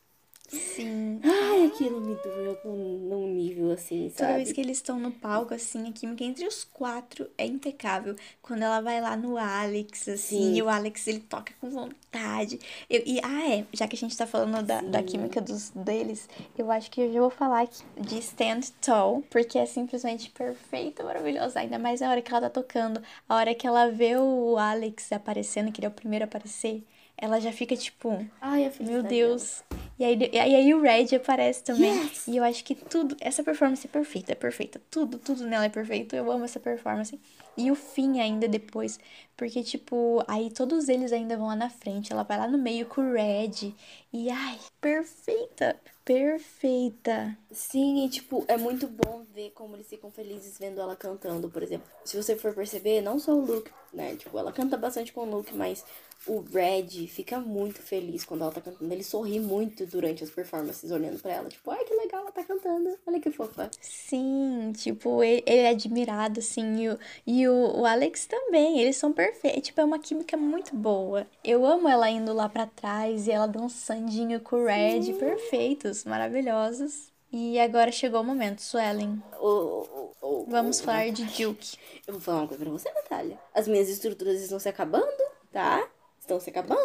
Sim. 0.47 1.19
Ai, 1.23 1.65
aquilo 1.65 1.99
me 1.99 2.15
doeu 2.15 2.57
num 2.63 3.27
nível 3.27 3.71
assim, 3.71 4.09
sabe? 4.09 4.15
Toda 4.17 4.33
vez 4.35 4.51
que 4.53 4.61
eles 4.61 4.77
estão 4.77 4.97
no 4.97 5.11
palco, 5.11 5.53
assim, 5.53 5.89
a 5.89 5.91
química 5.91 6.23
entre 6.23 6.47
os 6.47 6.63
quatro 6.63 7.29
é 7.37 7.45
impecável. 7.45 8.15
Quando 8.41 8.63
ela 8.63 8.79
vai 8.79 9.01
lá 9.01 9.17
no 9.17 9.37
Alex, 9.37 10.07
assim, 10.07 10.53
Sim. 10.53 10.55
e 10.55 10.61
o 10.61 10.69
Alex 10.69 11.05
ele 11.07 11.19
toca 11.19 11.53
com 11.59 11.69
vontade. 11.69 12.59
Eu, 12.89 13.03
e, 13.05 13.19
ah, 13.23 13.49
é, 13.55 13.65
já 13.73 13.87
que 13.87 13.95
a 13.95 13.99
gente 13.99 14.15
tá 14.15 14.25
falando 14.25 14.65
da, 14.65 14.81
da 14.81 15.03
química 15.03 15.41
dos, 15.41 15.69
deles, 15.71 16.29
eu 16.57 16.71
acho 16.71 16.89
que 16.89 17.01
eu 17.01 17.11
já 17.11 17.19
vou 17.19 17.29
falar 17.29 17.63
aqui 17.63 17.83
de 17.99 18.17
Stand 18.19 18.61
Tall, 18.79 19.23
porque 19.29 19.57
é 19.57 19.65
simplesmente 19.65 20.29
perfeita, 20.29 21.03
maravilhosa. 21.03 21.59
Ainda 21.59 21.77
mais 21.77 22.01
a 22.01 22.09
hora 22.09 22.21
que 22.21 22.31
ela 22.31 22.41
tá 22.41 22.49
tocando, 22.49 23.01
a 23.27 23.35
hora 23.35 23.53
que 23.53 23.67
ela 23.67 23.91
vê 23.91 24.15
o 24.15 24.57
Alex 24.57 25.11
aparecendo, 25.11 25.71
que 25.73 25.81
ele 25.81 25.87
é 25.87 25.89
o 25.89 25.93
primeiro 25.93 26.23
a 26.23 26.27
aparecer, 26.27 26.83
ela 27.17 27.39
já 27.39 27.51
fica 27.51 27.75
tipo. 27.75 28.25
Ai, 28.39 28.65
a 28.65 28.83
Meu 28.83 29.01
Deus. 29.01 29.63
E 29.99 30.05
aí, 30.05 30.15
e 30.31 30.37
aí 30.37 30.73
o 30.75 30.81
Red 30.81 31.15
aparece 31.15 31.63
também. 31.63 31.91
Yes! 31.91 32.27
E 32.27 32.37
eu 32.37 32.43
acho 32.43 32.63
que 32.63 32.75
tudo, 32.75 33.17
essa 33.19 33.43
performance 33.43 33.87
é 33.87 33.89
perfeita, 33.89 34.33
é 34.33 34.35
perfeita. 34.35 34.79
Tudo, 34.91 35.17
tudo 35.17 35.43
nela 35.43 35.65
é 35.65 35.69
perfeito. 35.69 36.15
Eu 36.15 36.31
amo 36.31 36.45
essa 36.45 36.59
performance. 36.59 37.19
E 37.57 37.71
o 37.71 37.75
fim 37.75 38.19
ainda 38.19 38.47
depois. 38.47 38.99
Porque, 39.35 39.63
tipo, 39.63 40.23
aí 40.27 40.51
todos 40.51 40.87
eles 40.87 41.11
ainda 41.11 41.35
vão 41.35 41.47
lá 41.47 41.55
na 41.55 41.71
frente. 41.71 42.13
Ela 42.13 42.21
vai 42.21 42.37
lá 42.37 42.47
no 42.47 42.59
meio 42.59 42.85
com 42.85 43.01
o 43.01 43.13
Red. 43.13 43.73
E 44.13 44.29
ai, 44.29 44.59
perfeita. 44.79 45.75
Perfeita. 46.05 47.35
Sim, 47.51 48.05
e 48.05 48.09
tipo, 48.09 48.45
é 48.47 48.55
muito 48.55 48.87
bom 48.87 49.25
ver 49.33 49.49
como 49.55 49.75
eles 49.75 49.87
ficam 49.87 50.11
felizes 50.11 50.57
vendo 50.59 50.79
ela 50.79 50.95
cantando, 50.95 51.49
por 51.49 51.63
exemplo. 51.63 51.87
Se 52.05 52.15
você 52.15 52.35
for 52.35 52.53
perceber, 52.53 53.01
não 53.01 53.17
só 53.17 53.33
o 53.33 53.43
Luke, 53.43 53.71
né? 53.91 54.15
Tipo, 54.15 54.37
ela 54.37 54.51
canta 54.51 54.77
bastante 54.77 55.11
com 55.11 55.21
o 55.21 55.29
Luke, 55.29 55.53
mas 55.55 55.83
o 56.25 56.41
Red 56.41 57.07
fica 57.07 57.39
muito 57.39 57.81
feliz 57.81 58.25
quando 58.25 58.41
ela 58.41 58.51
tá 58.51 58.61
cantando. 58.61 58.91
Ele 58.93 59.03
sorri 59.03 59.39
muito 59.39 59.85
durante 59.85 60.23
as 60.23 60.29
performances, 60.29 60.91
olhando 60.91 61.19
pra 61.19 61.31
ela. 61.33 61.49
Tipo, 61.49 61.71
ai, 61.71 61.83
que 61.83 61.93
legal, 61.93 62.21
ela 62.21 62.31
tá 62.31 62.43
cantando. 62.43 62.97
Olha 63.05 63.19
que 63.19 63.31
fofa. 63.31 63.69
Sim, 63.81 64.73
tipo, 64.75 65.23
ele, 65.23 65.43
ele 65.45 65.61
é 65.61 65.69
admirado, 65.69 66.39
assim, 66.39 66.83
e, 66.83 66.89
o, 66.89 66.99
e 67.25 67.47
o, 67.47 67.79
o 67.81 67.85
Alex 67.85 68.25
também, 68.25 68.79
eles 68.79 68.97
são 68.97 69.13
perfeitos, 69.13 69.63
tipo, 69.63 69.79
é 69.81 69.85
uma 69.85 69.99
química 69.99 70.35
muito 70.35 70.75
boa. 70.75 71.27
Eu 71.43 71.65
amo 71.65 71.87
ela 71.87 72.09
indo 72.09 72.33
lá 72.33 72.49
pra 72.49 72.65
trás 72.65 73.27
e 73.27 73.31
ela 73.31 73.47
dançandinho 73.47 74.39
com 74.41 74.57
o 74.57 74.65
Red, 74.65 75.13
perfeitos, 75.13 76.03
maravilhosos. 76.05 77.11
E 77.31 77.59
agora 77.59 77.91
chegou 77.91 78.21
o 78.21 78.23
momento, 78.23 78.61
Suelen, 78.61 79.21
O, 79.39 79.47
o, 79.47 80.11
o, 80.21 80.45
vamos 80.47 80.79
falar 80.79 81.11
de 81.11 81.25
Duke. 81.25 81.77
Eu 82.07 82.13
vou 82.13 82.21
falar 82.21 82.39
uma 82.39 82.47
coisa 82.47 82.63
pra 82.63 82.71
você, 82.71 82.89
Natália. 82.91 83.37
As 83.53 83.67
minhas 83.67 83.89
estruturas 83.89 84.41
estão 84.41 84.59
se 84.59 84.69
acabando, 84.69 85.05
tá? 85.51 85.85
Estão 86.27 86.41
se 86.41 86.49
acabando. 86.49 86.81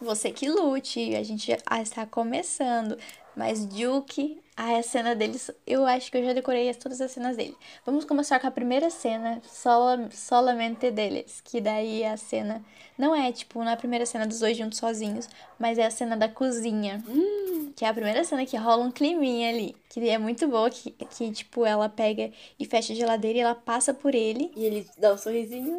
Você 0.00 0.30
que 0.30 0.48
lute, 0.48 1.16
a 1.16 1.24
gente 1.24 1.48
já 1.48 1.82
está 1.82 2.06
começando. 2.06 2.96
Mas 3.34 3.66
Duke, 3.66 4.40
ai, 4.56 4.76
a 4.76 4.82
cena 4.82 5.14
deles, 5.14 5.50
eu 5.66 5.84
acho 5.86 6.10
que 6.10 6.18
eu 6.18 6.24
já 6.24 6.32
decorei 6.32 6.68
as- 6.68 6.76
todas 6.76 7.00
as 7.00 7.10
cenas 7.10 7.36
dele. 7.36 7.56
Vamos 7.84 8.04
começar 8.04 8.38
com 8.40 8.46
a 8.46 8.50
primeira 8.50 8.90
cena, 8.90 9.40
sola, 9.44 10.08
solamente 10.12 10.90
deles. 10.90 11.40
Que 11.44 11.60
daí 11.60 12.02
é 12.02 12.10
a 12.10 12.16
cena, 12.16 12.62
não 12.98 13.14
é 13.14 13.32
tipo 13.32 13.62
na 13.64 13.76
primeira 13.76 14.04
cena 14.06 14.26
dos 14.26 14.40
dois 14.40 14.56
juntos 14.56 14.78
sozinhos, 14.78 15.28
mas 15.58 15.78
é 15.78 15.86
a 15.86 15.90
cena 15.90 16.16
da 16.16 16.28
cozinha. 16.28 17.02
Que 17.74 17.84
é 17.84 17.88
a 17.88 17.94
primeira 17.94 18.22
cena 18.24 18.44
que 18.44 18.56
rola 18.56 18.84
um 18.84 18.90
climinha 18.90 19.48
ali. 19.48 19.74
Que 19.88 20.08
é 20.08 20.18
muito 20.18 20.46
boa, 20.48 20.68
que, 20.70 20.90
que 20.90 21.30
tipo, 21.32 21.64
ela 21.64 21.88
pega 21.88 22.30
e 22.58 22.64
fecha 22.66 22.92
a 22.92 22.96
geladeira 22.96 23.38
e 23.38 23.40
ela 23.42 23.54
passa 23.54 23.94
por 23.94 24.14
ele. 24.14 24.50
E 24.54 24.64
ele 24.64 24.86
dá 24.98 25.14
um 25.14 25.18
sorrisinho. 25.18 25.74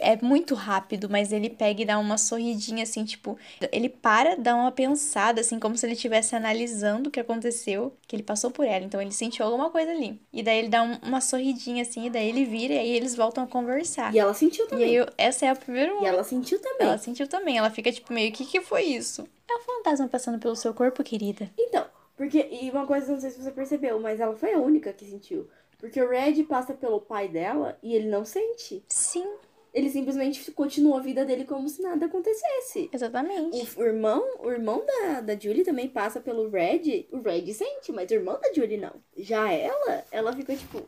É, 0.00 0.12
é 0.14 0.18
muito 0.20 0.54
rápido, 0.54 1.08
mas 1.08 1.32
ele 1.32 1.48
pega 1.48 1.82
e 1.82 1.84
dá 1.84 1.98
uma 1.98 2.18
sorridinha 2.18 2.82
assim, 2.82 3.04
tipo, 3.04 3.38
ele 3.70 3.88
para, 3.88 4.34
dá 4.36 4.54
uma 4.56 4.72
pensada, 4.72 5.40
assim, 5.40 5.58
como 5.60 5.76
se 5.76 5.86
ele 5.86 5.92
estivesse 5.92 6.34
analisando 6.34 7.08
o 7.08 7.12
que 7.12 7.20
aconteceu, 7.20 7.96
que 8.08 8.16
ele 8.16 8.22
passou 8.24 8.50
por 8.50 8.64
ela. 8.66 8.84
Então 8.84 9.00
ele 9.00 9.12
sentiu 9.12 9.44
alguma 9.44 9.70
coisa 9.70 9.92
ali. 9.92 10.18
E 10.32 10.42
daí 10.42 10.58
ele 10.60 10.68
dá 10.68 10.82
um- 10.82 10.98
uma 11.06 11.20
sorridinha 11.20 11.82
assim, 11.82 12.06
e 12.06 12.10
daí 12.10 12.28
ele 12.30 12.44
vira 12.46 12.72
e 12.72 12.78
aí 12.78 12.88
eles 12.96 13.14
voltam 13.14 13.44
a 13.44 13.46
conversar. 13.46 14.12
E 14.14 14.18
ela 14.18 14.32
sentiu 14.34 14.64
E 14.64 14.68
também. 14.68 14.84
aí, 14.86 14.94
eu- 14.96 15.06
essa 15.18 15.44
é 15.44 15.50
a 15.50 15.54
primeira 15.54 15.92
E 16.02 16.06
ela 16.06 16.24
sentiu 16.24 16.58
também. 16.60 16.88
Ela 16.88 16.98
sentiu 16.98 17.28
também. 17.28 17.58
Ela 17.58 17.70
fica 17.70 17.92
tipo 17.92 18.10
meio, 18.12 18.30
o 18.30 18.32
que 18.32 18.46
que 18.46 18.60
foi 18.62 18.82
isso? 18.84 19.28
É 19.48 19.54
um 19.56 19.60
fantasma 19.60 20.08
passando 20.08 20.38
pelo 20.38 20.56
seu 20.56 20.72
corpo, 20.72 21.04
querida. 21.04 21.50
Então, 21.58 21.84
porque. 22.16 22.48
E 22.50 22.70
uma 22.70 22.86
coisa, 22.86 23.12
não 23.12 23.20
sei 23.20 23.30
se 23.30 23.42
você 23.42 23.50
percebeu, 23.50 24.00
mas 24.00 24.18
ela 24.20 24.34
foi 24.34 24.54
a 24.54 24.58
única 24.58 24.92
que 24.92 25.04
sentiu. 25.04 25.46
Porque 25.78 26.02
o 26.02 26.08
Red 26.08 26.42
passa 26.44 26.74
pelo 26.74 27.00
pai 27.00 27.28
dela 27.28 27.78
e 27.82 27.94
ele 27.94 28.08
não 28.08 28.24
sente. 28.24 28.82
Sim, 28.88 29.26
Ele 29.72 29.90
simplesmente 29.90 30.50
continua 30.52 30.98
a 30.98 31.02
vida 31.02 31.24
dele 31.24 31.44
como 31.44 31.68
se 31.68 31.82
nada 31.82 32.06
acontecesse. 32.06 32.88
exatamente. 32.92 33.78
O 33.78 33.84
irmão, 33.84 34.24
o 34.40 34.50
irmão 34.50 34.84
da, 34.84 35.20
da 35.20 35.38
Julie 35.38 35.64
também 35.64 35.88
passa 35.88 36.20
pelo 36.20 36.48
Red. 36.48 37.06
O 37.12 37.20
Red 37.20 37.52
sente, 37.52 37.92
mas 37.92 38.10
o 38.10 38.14
irmão 38.14 38.40
da 38.40 38.52
Julie 38.52 38.78
não. 38.78 38.94
Já 39.16 39.52
ela, 39.52 40.04
ela 40.10 40.32
ficou 40.32 40.56
tipo, 40.56 40.78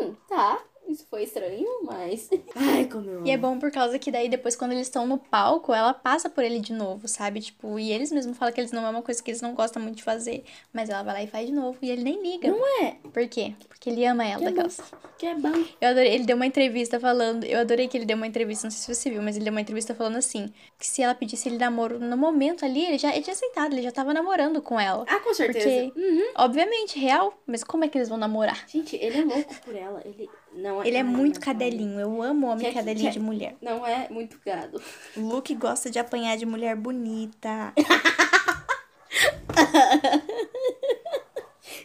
hum, 0.00 0.14
tá. 0.28 0.64
Isso 0.90 1.06
foi 1.08 1.22
estranho, 1.24 1.66
mas. 1.84 2.28
Ai, 2.56 2.86
como 2.86 3.08
eu 3.08 3.18
amo. 3.18 3.26
E 3.26 3.30
é 3.30 3.36
bom 3.36 3.58
por 3.58 3.70
causa 3.70 3.98
que 3.98 4.10
daí 4.10 4.28
depois 4.28 4.56
quando 4.56 4.72
eles 4.72 4.86
estão 4.86 5.06
no 5.06 5.18
palco, 5.18 5.72
ela 5.72 5.94
passa 5.94 6.28
por 6.28 6.42
ele 6.44 6.58
de 6.60 6.72
novo, 6.72 7.06
sabe? 7.06 7.40
Tipo, 7.40 7.78
e 7.78 7.92
eles 7.92 8.10
mesmos 8.10 8.36
falam 8.36 8.52
que 8.52 8.60
eles 8.60 8.72
não 8.72 8.86
é 8.86 8.90
uma 8.90 9.02
coisa 9.02 9.22
que 9.22 9.30
eles 9.30 9.40
não 9.40 9.54
gostam 9.54 9.82
muito 9.82 9.96
de 9.96 10.02
fazer, 10.02 10.44
mas 10.72 10.88
ela 10.90 11.02
vai 11.02 11.14
lá 11.14 11.22
e 11.22 11.26
faz 11.26 11.46
de 11.46 11.52
novo 11.52 11.78
e 11.82 11.90
ele 11.90 12.02
nem 12.02 12.20
liga. 12.22 12.48
Não 12.50 12.84
é. 12.84 12.96
Por 13.12 13.26
quê? 13.28 13.54
Porque 13.68 13.88
ele 13.90 14.04
ama 14.04 14.24
ela, 14.24 14.38
Que 14.38 14.44
é 14.44 14.50
daquelas. 14.50 14.80
Que 15.18 15.26
é 15.26 15.34
bom. 15.34 15.64
Eu 15.80 15.88
adorei, 15.90 16.14
ele 16.14 16.24
deu 16.24 16.36
uma 16.36 16.46
entrevista 16.46 16.98
falando, 16.98 17.44
eu 17.44 17.60
adorei 17.60 17.86
que 17.88 17.96
ele 17.96 18.04
deu 18.06 18.16
uma 18.16 18.26
entrevista, 18.26 18.66
não 18.66 18.70
sei 18.70 18.94
se 18.94 18.94
você 19.02 19.10
viu, 19.10 19.22
mas 19.22 19.36
ele 19.36 19.44
deu 19.44 19.52
uma 19.52 19.60
entrevista 19.60 19.94
falando 19.94 20.16
assim, 20.16 20.52
que 20.78 20.86
se 20.86 21.02
ela 21.02 21.14
pedisse 21.14 21.48
ele 21.48 21.58
namoro 21.58 21.98
no 21.98 22.16
momento 22.16 22.64
ali, 22.64 22.84
ele 22.86 22.98
já 22.98 23.10
ele 23.12 23.22
tinha 23.22 23.34
aceitado, 23.34 23.72
ele 23.72 23.82
já 23.82 23.92
tava 23.92 24.12
namorando 24.14 24.60
com 24.62 24.78
ela. 24.80 25.04
Ah, 25.08 25.20
com 25.20 25.32
certeza. 25.34 25.66
Porque, 25.68 26.00
Uhum. 26.00 26.32
obviamente, 26.36 26.98
real, 26.98 27.34
mas 27.46 27.62
como 27.62 27.84
é 27.84 27.88
que 27.88 27.98
eles 27.98 28.08
vão 28.08 28.16
namorar? 28.18 28.64
Gente, 28.68 28.96
ele 28.96 29.18
é 29.18 29.24
louco 29.24 29.54
por 29.64 29.74
ela. 29.74 30.00
Ele 30.04 30.28
não 30.54 30.84
Ele 30.84 30.96
é 30.96 31.00
Ai, 31.00 31.04
muito 31.06 31.36
não, 31.36 31.42
cadelinho, 31.42 32.00
eu 32.00 32.22
amo 32.22 32.46
homem 32.48 32.64
Quer- 32.66 32.74
cadelinho 32.74 33.06
quer- 33.06 33.12
de 33.12 33.20
mulher. 33.20 33.56
Não 33.62 33.86
é 33.86 34.08
muito 34.10 34.38
gado. 34.44 34.80
Luke 35.16 35.54
gosta 35.54 35.90
de 35.90 35.98
apanhar 35.98 36.36
de 36.36 36.46
mulher 36.46 36.74
bonita. 36.76 37.72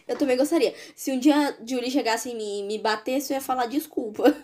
Eu 0.08 0.16
também 0.16 0.36
gostaria. 0.36 0.72
Se 0.94 1.10
um 1.12 1.18
dia 1.18 1.34
a 1.36 1.54
Julie 1.66 1.90
chegasse 1.90 2.30
e 2.30 2.34
me, 2.34 2.78
batesse, 2.78 3.32
eu 3.32 3.36
ia 3.36 3.40
falar 3.40 3.66
desculpa. 3.66 4.24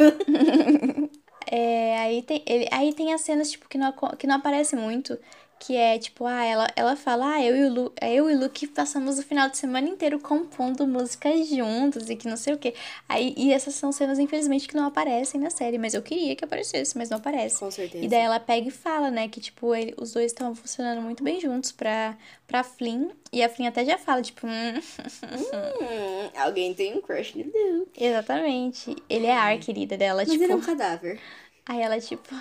É, 1.55 1.99
aí 1.99 2.23
tem, 2.23 2.43
ele, 2.47 2.67
aí 2.73 2.95
tem 2.95 3.13
as 3.13 3.21
cenas, 3.21 3.51
tipo, 3.51 3.69
que 3.69 3.77
não, 3.77 3.93
que 4.17 4.27
não 4.27 4.37
aparece 4.37 4.75
muito. 4.75 5.19
Que 5.65 5.77
é, 5.77 5.97
tipo, 5.97 6.27
ah, 6.27 6.45
ela, 6.45 6.67
ela 6.75 6.97
fala, 6.97 7.35
ah, 7.35 7.41
eu 7.41 7.55
e, 7.57 7.65
o 7.67 7.73
Lu, 7.73 7.93
eu 8.03 8.29
e 8.29 8.35
o 8.35 8.41
Luke 8.41 8.67
passamos 8.67 9.17
o 9.21 9.23
final 9.23 9.49
de 9.49 9.57
semana 9.57 9.89
inteiro 9.89 10.19
compondo 10.19 10.89
músicas 10.89 11.49
juntos 11.49 12.11
e 12.11 12.17
que 12.17 12.27
não 12.27 12.37
sei 12.37 12.55
o 12.55 12.59
quê. 12.59 12.75
Aí, 13.09 13.33
e 13.37 13.53
essas 13.53 13.77
são 13.77 13.93
cenas, 13.93 14.19
infelizmente, 14.19 14.67
que 14.67 14.75
não 14.75 14.87
aparecem 14.87 15.41
na 15.41 15.51
série. 15.51 15.79
Mas 15.79 15.95
eu 15.95 16.03
queria 16.03 16.35
que 16.35 16.45
aparecesse, 16.45 16.99
mas 16.99 17.09
não 17.11 17.19
aparece. 17.19 17.61
Com 17.61 17.71
certeza. 17.71 18.05
E 18.05 18.09
daí 18.09 18.23
ela 18.23 18.41
pega 18.41 18.67
e 18.67 18.71
fala, 18.73 19.09
né, 19.09 19.29
que, 19.29 19.41
tipo, 19.41 19.73
ele, 19.73 19.95
os 20.01 20.13
dois 20.13 20.33
estavam 20.33 20.53
funcionando 20.53 21.01
muito 21.01 21.23
bem 21.23 21.39
juntos 21.41 21.71
pra, 21.71 22.17
pra 22.49 22.65
Flynn. 22.65 23.11
E 23.33 23.41
a 23.41 23.49
Flynn 23.49 23.69
até 23.69 23.85
já 23.85 23.97
fala, 23.97 24.21
tipo, 24.21 24.45
hum, 24.45 24.81
Hum, 25.23 26.31
alguém 26.41 26.75
tem 26.75 26.97
um 26.97 27.01
crush 27.01 27.37
no 27.37 27.45
Luke. 27.45 28.03
exatamente. 28.05 28.97
Ele 29.09 29.27
é 29.27 29.33
a 29.37 29.43
ar 29.43 29.59
querida 29.59 29.97
dela, 29.97 30.23
Mas 30.23 30.31
tipo. 30.33 30.43
ele 30.43 30.53
é 30.53 30.57
um 30.57 30.61
cadáver. 30.61 31.21
Aí 31.67 31.81
ela, 31.81 32.01
tipo, 32.01 32.35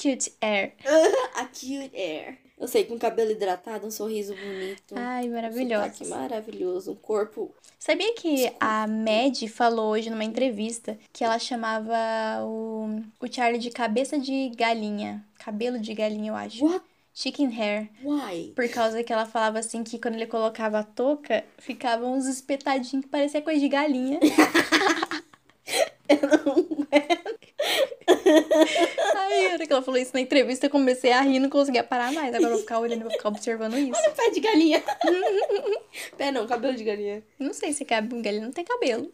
cute 0.00 0.32
air. 0.40 0.74
A 1.34 1.44
cute 1.46 1.90
air. 1.92 2.38
Eu 2.60 2.66
sei, 2.66 2.84
com 2.84 2.98
cabelo 2.98 3.30
hidratado, 3.30 3.86
um 3.86 3.90
sorriso 3.90 4.34
bonito. 4.34 4.94
Ai, 4.96 5.28
um 5.28 5.32
maravilhosa. 5.32 5.92
sotaque 5.92 6.08
maravilhoso. 6.08 6.92
Um 6.92 6.96
corpo. 6.96 7.54
Sabia 7.78 8.12
que 8.14 8.52
a 8.58 8.86
Mad 8.86 9.46
falou 9.48 9.92
hoje 9.92 10.10
numa 10.10 10.24
entrevista 10.24 10.98
que 11.12 11.22
ela 11.22 11.38
chamava 11.38 11.96
o, 12.44 13.00
o 13.20 13.32
Charlie 13.32 13.60
de 13.60 13.70
cabeça 13.70 14.18
de 14.18 14.50
galinha. 14.56 15.24
Cabelo 15.38 15.78
de 15.78 15.94
galinha, 15.94 16.30
eu 16.32 16.34
acho. 16.34 16.64
What? 16.64 16.84
Chicken 17.14 17.48
hair. 17.50 17.88
Why? 18.02 18.52
Por 18.54 18.68
causa 18.68 19.02
que 19.02 19.12
ela 19.12 19.26
falava 19.26 19.58
assim 19.58 19.82
que 19.84 19.98
quando 19.98 20.14
ele 20.14 20.26
colocava 20.26 20.80
a 20.80 20.84
touca, 20.84 21.44
ficavam 21.58 22.14
uns 22.14 22.26
espetadinhos 22.26 23.04
que 23.04 23.10
parecia 23.10 23.42
coisa 23.42 23.60
de 23.60 23.68
galinha. 23.68 24.18
Ai, 29.16 29.46
a 29.46 29.52
hora 29.52 29.66
que 29.66 29.72
ela 29.72 29.82
falou 29.82 30.00
isso 30.00 30.12
na 30.14 30.20
entrevista, 30.20 30.66
eu 30.66 30.70
comecei 30.70 31.12
a 31.12 31.20
rir 31.20 31.38
não 31.38 31.50
conseguia 31.50 31.84
parar 31.84 32.12
mais. 32.12 32.34
Agora 32.34 32.44
eu 32.44 32.50
vou 32.50 32.60
ficar 32.60 32.80
olhando, 32.80 33.02
vou 33.02 33.10
ficar 33.10 33.28
observando 33.28 33.76
isso. 33.76 34.00
Pé 34.16 34.30
de 34.30 34.40
galinha. 34.40 34.82
Pé 36.16 36.30
não, 36.32 36.46
cabelo 36.46 36.76
de 36.76 36.84
galinha. 36.84 37.22
Não 37.38 37.52
sei 37.52 37.72
se 37.72 37.84
cabe 37.84 38.20
galinha, 38.20 38.44
não 38.44 38.52
tem 38.52 38.64
cabelo. 38.64 39.10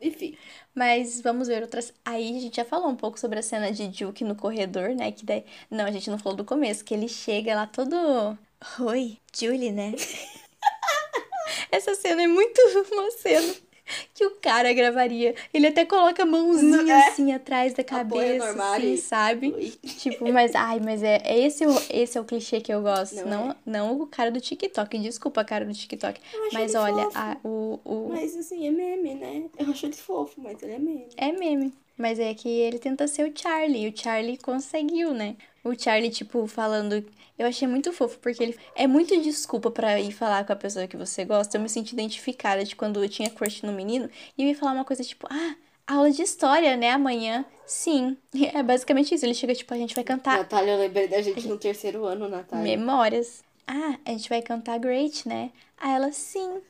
Enfim. 0.00 0.36
Mas 0.74 1.20
vamos 1.20 1.48
ver 1.48 1.62
outras. 1.62 1.92
Aí 2.04 2.36
a 2.36 2.40
gente 2.40 2.56
já 2.56 2.64
falou 2.64 2.88
um 2.88 2.96
pouco 2.96 3.18
sobre 3.18 3.38
a 3.38 3.42
cena 3.42 3.70
de 3.70 3.88
Duke 3.88 4.24
no 4.24 4.34
corredor, 4.34 4.90
né? 4.90 5.12
Que 5.12 5.24
daí. 5.24 5.44
Não, 5.70 5.84
a 5.84 5.90
gente 5.90 6.10
não 6.10 6.18
falou 6.18 6.36
do 6.36 6.44
começo, 6.44 6.84
que 6.84 6.92
ele 6.92 7.08
chega 7.08 7.54
lá 7.54 7.66
todo. 7.66 8.36
Oi, 8.80 9.18
Julie, 9.34 9.70
né? 9.70 9.94
Essa 11.70 11.94
cena 11.94 12.22
é 12.22 12.26
muito 12.26 12.60
uma 12.92 13.10
cena. 13.12 13.54
que 14.14 14.24
o 14.26 14.30
cara 14.40 14.72
gravaria. 14.72 15.34
Ele 15.52 15.66
até 15.66 15.84
coloca 15.84 16.22
a 16.22 16.26
mãozinha 16.26 16.94
É. 16.94 17.08
assim 17.08 17.32
atrás 17.32 17.74
da 17.74 17.84
cabeça, 17.84 18.50
assim, 18.50 18.96
sabe? 18.96 19.52
Tipo, 19.98 20.32
mas 20.32 20.54
ai, 20.54 20.80
mas 20.80 21.02
é, 21.02 21.20
é 21.24 21.38
esse, 21.38 21.66
o- 21.66 21.82
esse 21.90 22.16
é 22.18 22.20
o 22.20 22.24
clichê 22.24 22.60
que 22.60 22.72
eu 22.72 22.82
gosto. 22.82 23.16
Não 23.16 23.26
Não, 23.26 23.50
é. 23.50 23.56
não, 23.64 24.00
o 24.00 24.06
cara 24.06 24.30
do 24.30 24.40
TikTok. 24.40 24.98
Desculpa, 24.98 25.44
cara 25.44 25.64
do 25.64 25.72
TikTok. 25.72 26.20
Mas 26.52 26.74
olha, 26.74 27.08
a- 27.14 27.36
o, 27.44 27.78
o, 27.84 28.08
Mas 28.10 28.36
assim, 28.36 28.66
é 28.66 28.70
meme, 28.70 29.14
né? 29.14 29.44
Eu 29.58 29.70
acho 29.70 29.86
ele 29.86 29.94
fofo, 29.94 30.40
mas 30.40 30.62
ele 30.62 30.72
é 30.72 30.78
meme. 30.78 31.08
É 31.16 31.32
meme. 31.32 31.72
Mas 31.96 32.18
é 32.18 32.32
que 32.34 32.48
ele 32.48 32.78
tenta 32.78 33.06
ser 33.06 33.28
o 33.28 33.32
Charlie. 33.36 33.86
E 33.86 33.88
o 33.88 33.96
Charlie 33.96 34.36
conseguiu, 34.36 35.12
né? 35.12 35.36
O 35.64 35.78
Charlie, 35.78 36.10
tipo, 36.10 36.46
falando. 36.46 37.04
Eu 37.38 37.46
achei 37.46 37.66
muito 37.66 37.92
fofo, 37.92 38.18
porque 38.18 38.42
ele 38.42 38.58
é 38.74 38.86
muito 38.86 39.18
desculpa 39.20 39.70
pra 39.70 39.98
ir 40.00 40.12
falar 40.12 40.44
com 40.44 40.52
a 40.52 40.56
pessoa 40.56 40.86
que 40.86 40.96
você 40.96 41.24
gosta. 41.24 41.56
Eu 41.56 41.62
me 41.62 41.68
senti 41.68 41.92
identificada 41.92 42.64
de 42.64 42.74
quando 42.76 43.02
eu 43.02 43.08
tinha 43.08 43.30
crush 43.30 43.62
no 43.62 43.72
menino 43.72 44.08
e 44.36 44.44
me 44.44 44.54
falar 44.54 44.72
uma 44.72 44.84
coisa 44.84 45.02
tipo, 45.02 45.26
ah, 45.30 45.54
aula 45.86 46.10
de 46.10 46.22
história, 46.22 46.76
né? 46.76 46.90
Amanhã. 46.90 47.44
Sim. 47.66 48.16
É 48.54 48.62
basicamente 48.62 49.14
isso. 49.14 49.24
Ele 49.24 49.34
chega, 49.34 49.54
tipo, 49.54 49.72
a 49.72 49.76
gente 49.76 49.94
vai 49.94 50.04
cantar 50.04 50.38
Natália, 50.38 50.72
eu 50.72 50.78
lembrei 50.78 51.08
da 51.08 51.22
gente 51.22 51.46
no 51.46 51.56
terceiro 51.56 52.04
ano, 52.04 52.28
Natália. 52.28 52.64
memórias. 52.64 53.42
Ah, 53.66 53.98
a 54.04 54.10
gente 54.10 54.28
vai 54.28 54.42
cantar 54.42 54.78
Great, 54.78 55.26
né? 55.28 55.50
Aí 55.78 55.92
ela, 55.94 56.12
sim. 56.12 56.60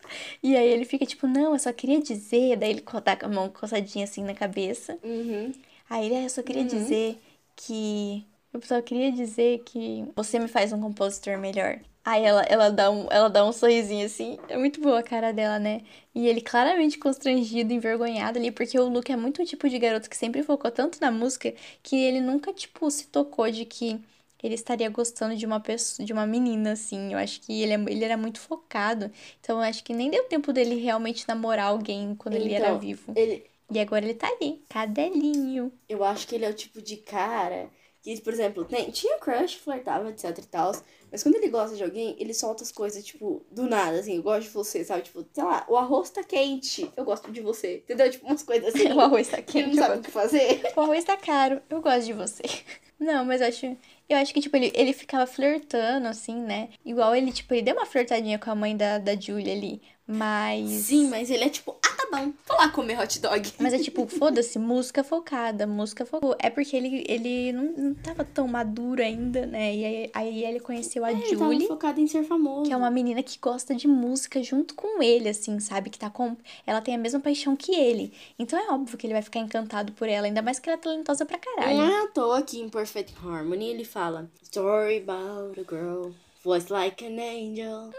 E 0.43 0.57
aí 0.57 0.66
ele 0.68 0.84
fica 0.84 1.05
tipo, 1.07 1.26
não, 1.26 1.53
eu 1.53 1.59
só 1.59 1.72
queria 1.72 2.01
dizer. 2.01 2.57
Daí 2.57 2.70
ele 2.70 2.80
tá 2.82 3.16
com 3.16 3.26
a 3.26 3.28
mão 3.28 3.49
coçadinha 3.51 4.05
assim 4.05 4.22
na 4.24 4.34
cabeça. 4.34 4.99
Uhum. 5.03 5.53
Aí 5.88 6.07
ele, 6.07 6.16
"Ah, 6.16 6.22
eu 6.24 6.30
só 6.30 6.43
queria 6.43 6.64
dizer 6.64 7.18
que. 7.57 8.24
Eu 8.53 8.61
só 8.62 8.80
queria 8.82 9.11
dizer 9.11 9.61
que 9.64 10.05
você 10.14 10.38
me 10.38 10.47
faz 10.49 10.72
um 10.72 10.80
compositor 10.80 11.38
melhor. 11.38 11.80
Aí 12.05 12.24
ela, 12.24 12.43
ela, 12.43 12.68
dá 12.70 12.90
um, 12.90 13.07
ela 13.11 13.28
dá 13.30 13.45
um 13.47 13.53
sorrisinho 13.53 14.05
assim. 14.07 14.38
É 14.49 14.57
muito 14.59 14.80
boa 14.80 14.99
a 14.99 15.03
cara 15.03 15.32
dela, 15.32 15.59
né? 15.59 15.82
E 16.14 16.26
ele 16.28 16.40
claramente 16.40 16.99
constrangido, 16.99 17.72
envergonhado 17.72 18.38
ali, 18.38 18.51
porque 18.51 18.78
o 18.78 18.88
Luke 18.88 19.11
é 19.12 19.16
muito 19.16 19.40
o 19.43 19.47
tipo 19.47 19.68
de 19.68 19.78
garoto 19.78 20.11
que 20.11 20.16
sempre 20.16 20.43
focou 20.43 20.70
tanto 20.70 21.01
na 21.01 21.11
música 21.11 21.55
que 21.82 21.97
ele 21.97 22.20
nunca, 22.20 22.53
tipo, 22.53 22.90
se 22.90 23.07
tocou 23.07 23.51
de 23.51 23.64
que 23.64 24.01
ele 24.43 24.55
estaria 24.55 24.88
gostando 24.90 25.36
de 25.36 25.47
uma 25.47 25.61
pessoa, 25.61 26.05
de 26.07 26.12
uma 26.12 26.26
menina, 26.26 26.72
assim. 26.72 27.12
Eu 27.12 27.18
acho 27.18 27.40
que 27.40 27.62
ele, 27.62 27.72
é- 27.72 27.93
ele 27.93 28.05
era 28.05 28.16
muito 28.16 28.40
focado. 28.40 29.11
Então 29.40 29.59
eu 29.59 29.62
acho 29.62 29.84
que 29.84 29.93
nem 29.95 30.11
deu 30.11 30.24
tempo 30.24 30.53
dele 30.53 30.76
realmente 30.76 31.26
namorar 31.28 31.66
alguém 31.68 32.14
quando 32.16 32.34
ele 32.36 32.53
era 32.53 32.70
Então, 32.70 32.78
vivo. 32.78 33.12
Ele, 33.14 33.45
E 33.70 33.78
agora 33.80 34.05
ele 34.05 34.14
tá 34.14 34.28
ali, 34.28 34.62
cadelinho. 34.68 35.72
eu 35.88 36.03
acho 36.05 36.26
que 36.26 36.34
ele 36.34 36.45
é 36.45 36.51
o 36.51 36.55
tipo 36.55 36.80
de 36.80 36.97
cara 36.97 37.70
que, 38.03 38.20
por 38.20 38.32
exemplo, 38.32 38.64
tem, 38.64 38.90
tinha 38.90 39.18
crush, 39.18 39.55
flertava, 39.57 40.11
etc 40.11 40.36
e 40.38 40.47
tal. 40.47 40.72
Mas 41.11 41.22
quando 41.22 41.36
ele 41.36 41.49
gosta 41.49 41.76
de 41.76 41.84
alguém, 41.84 42.16
ele 42.18 42.34
solta 42.34 42.64
as 42.64 42.72
coisas, 42.72 43.05
tipo, 43.05 43.45
do 43.51 43.64
nada, 43.68 44.01
assim, 44.01 44.16
eu 44.16 44.22
gosto 44.22 44.43
de 44.49 44.49
você, 44.51 44.84
sabe? 44.84 45.03
Tipo, 45.03 45.24
sei 45.32 45.45
lá, 45.45 45.64
o 45.68 45.76
arroz 45.76 46.11
tá 46.11 46.24
quente, 46.24 46.93
eu 46.97 47.05
gosto 47.05 47.30
de 47.30 47.40
você. 47.40 47.76
Entendeu? 47.76 48.11
Tipo, 48.11 48.26
umas 48.26 48.43
coisas 48.43 48.74
assim. 48.74 48.93
O 48.93 49.01
arroz 49.01 49.28
tá 49.28 49.40
ele 49.55 49.66
quente. 49.66 49.68
não 49.68 49.76
sabe 49.76 49.99
o 49.99 50.03
que 50.03 50.11
fazer. 50.11 50.61
O 50.76 50.80
arroz 50.80 51.05
tá 51.05 51.16
caro. 51.16 51.62
Eu 51.68 51.80
gosto 51.80 52.05
de 52.07 52.12
você. 52.12 52.43
Não, 52.99 53.24
mas 53.24 53.40
eu 53.40 53.49
acho. 53.49 53.76
Eu 54.13 54.19
acho 54.19 54.33
que, 54.35 54.41
tipo, 54.41 54.57
ele, 54.57 54.71
ele 54.75 54.93
ficava 54.93 55.27
flertando, 55.27 56.07
assim, 56.09 56.37
né? 56.41 56.69
Igual 56.85 57.15
ele, 57.15 57.33
tipo, 57.33 57.53
ele 57.55 57.63
deu 57.63 57.75
uma 57.75 57.87
flertadinha 57.87 58.39
com 58.39 58.51
a 58.51 58.55
mãe 58.55 58.77
da, 58.77 58.99
da 58.99 59.15
Julia 59.19 59.53
ali. 59.55 59.81
Mas. 60.07 60.68
Sim, 60.70 61.09
mas 61.09 61.30
ele 61.30 61.44
é 61.44 61.48
tipo, 61.48 61.76
ah, 61.84 61.96
tá 61.96 62.09
bom, 62.11 62.32
vou 62.46 62.57
lá 62.57 62.68
comer 62.68 62.98
hot 63.00 63.20
dog. 63.20 63.53
Mas 63.61 63.72
é 63.72 63.78
tipo, 63.78 64.07
foda-se, 64.09 64.59
música 64.59 65.03
focada, 65.05 65.66
música 65.66 66.05
focada. 66.05 66.36
É 66.40 66.50
porque 66.50 66.76
ele, 66.76 67.05
ele 67.09 67.53
não, 67.53 67.64
não 67.72 67.94
tava 67.94 68.24
tão 68.24 68.46
maduro 68.48 69.00
ainda, 69.00 69.46
né? 69.46 69.74
E 69.74 69.84
aí, 69.84 70.11
aí 70.12 70.44
ele 70.44 70.61
conheceu 70.61 71.05
a 71.05 71.11
É, 71.11 71.14
ele 71.14 71.36
tava 71.36 71.53
Julie. 71.53 71.66
focado 71.68 72.00
em 72.00 72.07
ser 72.07 72.24
famoso. 72.24 72.64
Que 72.64 72.72
é 72.72 72.76
uma 72.76 72.90
menina 72.90 73.22
que 73.22 73.38
gosta 73.38 73.74
de 73.74 73.86
música 73.86 74.42
junto 74.42 74.74
com 74.74 75.03
ele, 75.03 75.28
assim, 75.28 75.59
sabe? 75.61 75.88
Que 75.88 75.98
tá 75.98 76.11
com. 76.11 76.36
Ela 76.66 76.80
tem 76.80 76.94
a 76.94 76.98
mesma 76.98 77.20
paixão 77.20 77.55
que 77.57 77.72
ele. 77.74 78.12
Então 78.38 78.59
é 78.59 78.72
óbvio 78.72 78.98
que 78.98 79.07
ele 79.07 79.14
vai 79.14 79.22
ficar 79.22 79.38
encantado 79.40 79.92
por 79.92 80.09
ela, 80.09 80.26
ainda 80.26 80.42
mais 80.42 80.59
que 80.59 80.68
ela 80.68 80.78
é 80.78 80.80
talentosa 80.82 81.24
pra 81.24 81.38
caralho. 81.38 81.76
Não 81.78 81.84
é 81.84 82.05
à 82.05 82.09
toa 82.09 82.42
que 82.42 82.59
em 82.61 82.68
Perfect 82.68 83.14
Harmony 83.24 83.66
ele 83.70 83.84
fala 83.84 84.28
Story 84.42 84.98
about 84.98 85.59
a 85.59 85.64
girl, 85.64 86.11
voice 86.44 86.70
like 86.72 87.05
an 87.05 87.18
angel. 87.18 87.90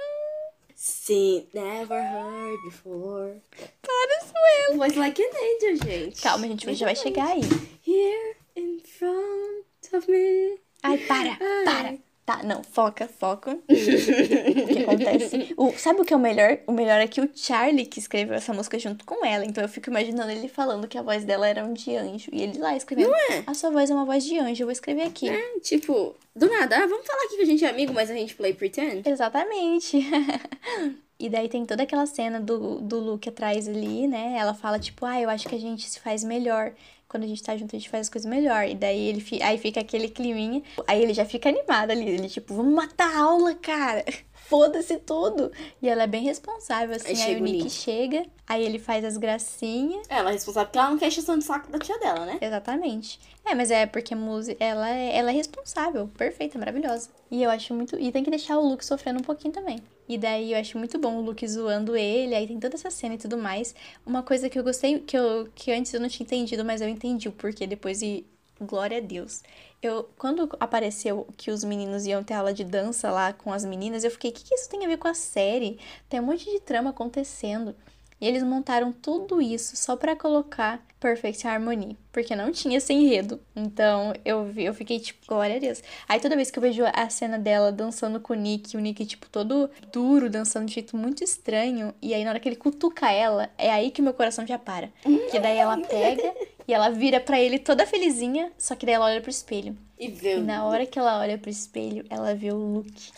Sim, 0.76 1.48
never 1.54 2.02
heard 2.02 2.58
before. 2.66 3.42
Para, 3.82 4.26
sou 4.26 4.72
eu. 4.72 4.78
Voice 4.78 4.98
like 4.98 5.22
an 5.22 5.30
angel, 5.30 5.88
gente. 5.88 6.22
Calma, 6.22 6.46
a 6.46 6.50
gente 6.50 6.74
já 6.74 6.86
vai 6.86 6.96
chegar 6.96 7.28
aí. 7.28 7.42
Here 7.86 8.36
in 8.56 8.80
front 8.80 9.94
of 9.94 10.10
me. 10.10 10.60
Ai, 10.84 10.98
para, 10.98 11.38
para. 11.66 11.98
Tá, 12.26 12.42
não, 12.42 12.64
foca, 12.64 13.06
foca. 13.20 13.52
o 13.52 14.68
que 14.68 14.84
acontece? 14.84 15.54
O, 15.58 15.74
sabe 15.74 16.02
o 16.02 16.06
que 16.06 16.14
é 16.14 16.18
o 16.18 16.20
melhor? 16.20 16.58
O 16.66 16.72
melhor 16.72 17.02
é 17.02 17.08
que 17.08 17.20
o 17.20 17.30
Charlie 17.36 17.86
que 17.86 18.00
escreveu 18.00 18.36
essa 18.36 18.54
música 18.54 18.80
junto 18.80 19.04
com 19.04 19.26
ela. 19.26 19.44
Então 19.44 19.62
eu 19.62 19.68
fico 19.68 19.90
imaginando 19.90 20.32
ele 20.32 20.48
falando 20.48 20.88
que 20.88 20.98
a 20.98 21.02
voz 21.02 21.26
dela 21.26 21.46
era 21.46 21.66
um 21.66 21.74
de 21.74 21.94
anjo. 21.98 22.30
E 22.32 22.42
ele 22.42 22.60
lá 22.60 22.78
escrevendo. 22.78 23.10
Não 23.10 23.18
é? 23.18 23.44
A 23.46 23.54
sua 23.54 23.72
voz 23.72 23.90
é 23.90 23.94
uma 23.94 24.06
voz 24.06 24.24
de 24.24 24.40
anjo, 24.40 24.64
eu 24.64 24.68
vou 24.68 24.72
escrever 24.72 25.04
aqui. 25.04 25.28
É, 25.28 25.60
tipo, 25.60 26.16
do 26.34 26.50
nada, 26.50 26.78
ah, 26.78 26.88
vamos 26.88 27.06
falar 27.06 27.24
aqui 27.26 27.36
que 27.36 27.42
a 27.42 27.46
gente 27.46 27.66
é 27.66 27.70
amigo, 27.70 27.94
mas 27.94 28.10
a 28.10 28.14
gente 28.14 28.36
play 28.36 28.54
pretend. 28.54 29.04
Exatamente. 29.06 30.00
e 31.20 31.30
daí 31.30 31.50
tem 31.50 31.66
toda 31.66 31.84
aquela 31.84 32.06
cena 32.06 32.40
do, 32.40 32.80
do 32.80 33.00
Luke 33.00 33.28
atrás 33.28 33.68
ali, 33.68 34.08
né? 34.08 34.36
Ela 34.38 34.54
fala, 34.54 34.80
tipo, 34.80 35.06
ah, 35.06 35.20
eu 35.20 35.30
acho 35.30 35.50
que 35.50 35.56
a 35.56 35.60
gente 35.60 35.90
se 35.90 36.00
faz 36.00 36.24
melhor. 36.24 36.74
Quando 37.14 37.26
a 37.26 37.28
gente 37.28 37.44
tá 37.44 37.56
junto, 37.56 37.76
a 37.76 37.80
gente 37.80 37.90
faz 37.92 38.08
as 38.08 38.10
coisas 38.10 38.28
melhor. 38.28 38.68
E 38.68 38.74
daí 38.74 39.08
ele 39.08 39.22
fi- 39.22 39.40
aí 39.44 39.56
fica 39.60 39.80
aquele 39.82 40.10
climinha. 40.10 40.64
Aí 40.88 41.00
ele 41.00 41.14
já 41.14 41.24
fica 41.26 41.48
animado 41.48 41.92
ali. 41.92 42.10
Ele, 42.10 42.28
tipo, 42.28 42.56
vamos 42.56 42.74
matar 42.74 43.08
a 43.16 43.20
aula, 43.22 43.54
cara. 43.54 44.04
Foda-se 44.54 45.00
tudo. 45.00 45.52
E 45.82 45.90
ela 45.90 46.04
é 46.04 46.08
bem 46.08 46.22
responsável, 46.22 46.96
assim. 46.96 47.08
Aí 47.08 47.16
Aí, 47.16 47.18
chega 47.18 47.40
o 47.40 47.44
Nick 47.44 47.58
Nick. 47.64 47.70
chega. 47.72 48.26
Aí 48.46 48.64
ele 48.64 48.78
faz 48.78 49.04
as 49.04 49.18
gracinhas. 49.18 50.06
Ela 50.08 50.30
é 50.30 50.34
responsável 50.34 50.68
porque 50.68 50.78
ela 50.78 50.90
não 50.92 51.00
quer 51.00 51.08
encheção 51.08 51.40
de 51.40 51.44
saco 51.44 51.72
da 51.72 51.80
tia 51.80 51.98
dela, 51.98 52.24
né? 52.28 52.38
Exatamente. 52.40 53.20
É, 53.44 53.56
mas 53.56 53.72
é 53.72 53.88
porque 53.88 54.14
a 54.14 54.18
música, 54.18 54.64
ela 54.64 54.88
é, 54.88 55.18
ela 55.18 55.32
é 55.32 55.34
responsável, 55.34 56.08
perfeita, 56.16 56.60
maravilhosa. 56.60 57.10
E 57.32 57.42
eu 57.42 57.50
acho 57.50 57.74
muito. 57.74 58.00
E 58.00 58.12
tem 58.12 58.24
que 58.24 58.30
deixar 58.30 58.60
o 58.60 58.68
Luke 58.70 58.86
sofrendo 58.86 59.22
um 59.22 59.24
pouquinho 59.24 59.52
também. 59.52 59.80
E 60.08 60.20
daí 60.20 60.52
eu 60.52 60.60
acho 60.60 60.78
muito 60.78 61.00
bom 61.00 61.16
o 61.18 61.22
Luke 61.22 61.48
zoando 61.48 61.96
ele, 61.98 62.36
aí 62.36 62.46
tem 62.46 62.60
toda 62.60 62.76
essa 62.76 62.92
cena 62.92 63.16
e 63.16 63.18
tudo 63.18 63.40
mais. 63.40 63.74
Uma 64.06 64.22
coisa 64.22 64.50
que 64.50 64.60
eu 64.60 64.64
gostei, 64.64 65.00
que, 65.00 65.18
eu, 65.18 65.50
que 65.56 65.72
antes 65.72 65.92
eu 65.92 66.00
não 66.00 66.10
tinha 66.10 66.26
entendido, 66.26 66.64
mas 66.64 66.80
eu 66.80 66.88
entendi 66.88 67.28
o 67.28 67.32
porquê 67.32 67.66
depois 67.66 68.04
e. 68.04 68.24
Glória 68.62 69.00
a 69.00 69.02
Deus. 69.02 69.42
Eu, 69.84 70.10
quando 70.18 70.50
apareceu 70.62 71.28
que 71.36 71.52
os 71.52 71.62
meninos 71.62 72.06
iam 72.06 72.24
ter 72.24 72.36
aula 72.36 72.54
de 72.54 72.64
dança 72.64 73.12
lá 73.12 73.34
com 73.34 73.52
as 73.52 73.66
meninas, 73.66 74.06
eu 74.06 74.12
fiquei, 74.12 74.32
o 74.32 74.34
que, 74.34 74.46
que 74.46 74.56
isso 74.56 74.70
tem 74.70 74.86
a 74.86 74.88
ver 74.88 74.96
com 74.96 75.10
a 75.10 75.14
série? 75.14 75.78
Tem 76.08 76.22
um 76.22 76.24
monte 76.24 76.50
de 76.50 76.62
trama 76.62 76.92
acontecendo. 76.92 77.76
E 78.22 78.26
eles 78.26 78.44
montaram 78.44 78.94
tudo 78.94 79.42
isso 79.42 79.76
só 79.76 79.98
pra 79.98 80.16
colocar 80.16 80.82
Perfect 81.04 81.46
Harmony, 81.46 81.98
porque 82.14 82.34
não 82.34 82.50
tinha 82.50 82.78
esse 82.78 82.94
enredo. 82.94 83.38
Então 83.54 84.14
eu, 84.24 84.46
vi- 84.46 84.64
eu 84.64 84.74
fiquei 84.74 85.00
tipo, 85.02 85.26
glória 85.28 85.58
a 85.58 85.60
Deus. 85.60 85.84
Aí 86.08 86.18
toda 86.22 86.36
vez 86.38 86.50
que 86.50 86.58
eu 86.58 86.64
vejo 86.64 86.84
a 86.94 87.10
cena 87.10 87.38
dela 87.38 87.74
dançando 87.74 88.22
com 88.22 88.32
o 88.32 88.36
Nick, 88.36 88.78
o 88.78 88.80
Nick, 88.80 89.06
tipo, 89.06 89.28
todo 89.30 89.70
duro, 89.92 90.30
dançando 90.30 90.66
de 90.66 90.72
um 90.72 90.74
jeito 90.76 90.96
muito 90.96 91.22
estranho, 91.24 91.94
e 92.02 92.14
aí 92.14 92.24
na 92.24 92.30
hora 92.30 92.40
que 92.40 92.48
ele 92.48 92.56
cutuca 92.56 93.12
ela, 93.12 93.50
é 93.58 93.70
aí 93.70 93.92
que 93.92 94.02
meu 94.02 94.14
coração 94.14 94.48
já 94.48 94.58
para. 94.58 94.90
Que 95.30 95.40
daí 95.40 95.58
ela 95.58 95.78
pega 95.78 96.34
e 96.66 96.74
ela 96.74 96.90
vira 96.90 97.20
pra 97.20 97.38
ele 97.40 97.60
toda 97.60 97.86
felizinha, 97.86 98.52
só 98.58 98.74
que 98.74 98.86
daí 98.86 98.96
ela 98.96 99.06
olha 99.08 99.20
pro 99.20 99.30
espelho. 99.30 99.76
E 100.00 100.08
vê. 100.08 100.38
E 100.38 100.40
na 100.40 100.66
hora 100.66 100.86
que 100.86 100.98
ela 100.98 101.20
olha 101.20 101.38
pro 101.38 101.50
espelho, 101.50 102.06
ela 102.10 102.34
vê 102.34 102.52
o 102.52 102.56
Luke 102.58 103.12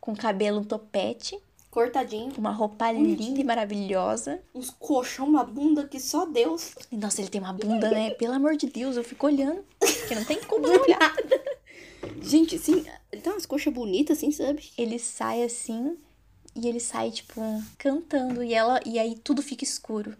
com 0.00 0.14
cabelo 0.14 0.58
um 0.60 0.64
topete, 0.64 1.38
Cortadinho. 1.76 2.32
uma 2.38 2.52
roupa 2.52 2.90
linda 2.90 3.38
e 3.38 3.44
maravilhosa. 3.44 4.40
Uns 4.54 4.70
colchão, 4.70 5.26
uma 5.26 5.44
bunda 5.44 5.86
que 5.86 6.00
só 6.00 6.24
Deus. 6.24 6.74
Nossa, 6.90 7.20
ele 7.20 7.28
tem 7.28 7.38
uma 7.38 7.52
bunda, 7.52 7.90
né? 7.90 8.12
Pelo 8.12 8.32
amor 8.32 8.56
de 8.56 8.66
Deus, 8.66 8.96
eu 8.96 9.04
fico 9.04 9.26
olhando. 9.26 9.62
Porque 9.78 10.14
não 10.14 10.24
tem 10.24 10.40
como 10.40 10.66
não 10.66 10.80
olhar. 10.80 11.14
Gente, 12.22 12.56
assim, 12.56 12.82
ele 13.12 13.20
tem 13.20 13.30
umas 13.30 13.44
coxas 13.44 13.70
bonitas, 13.74 14.16
assim, 14.16 14.32
sabe? 14.32 14.70
Ele 14.78 14.98
sai 14.98 15.42
assim 15.42 15.98
e 16.54 16.66
ele 16.66 16.80
sai, 16.80 17.10
tipo, 17.10 17.42
cantando. 17.76 18.42
E 18.42 18.54
ela 18.54 18.80
e 18.86 18.98
aí 18.98 19.14
tudo 19.14 19.42
fica 19.42 19.62
escuro. 19.62 20.16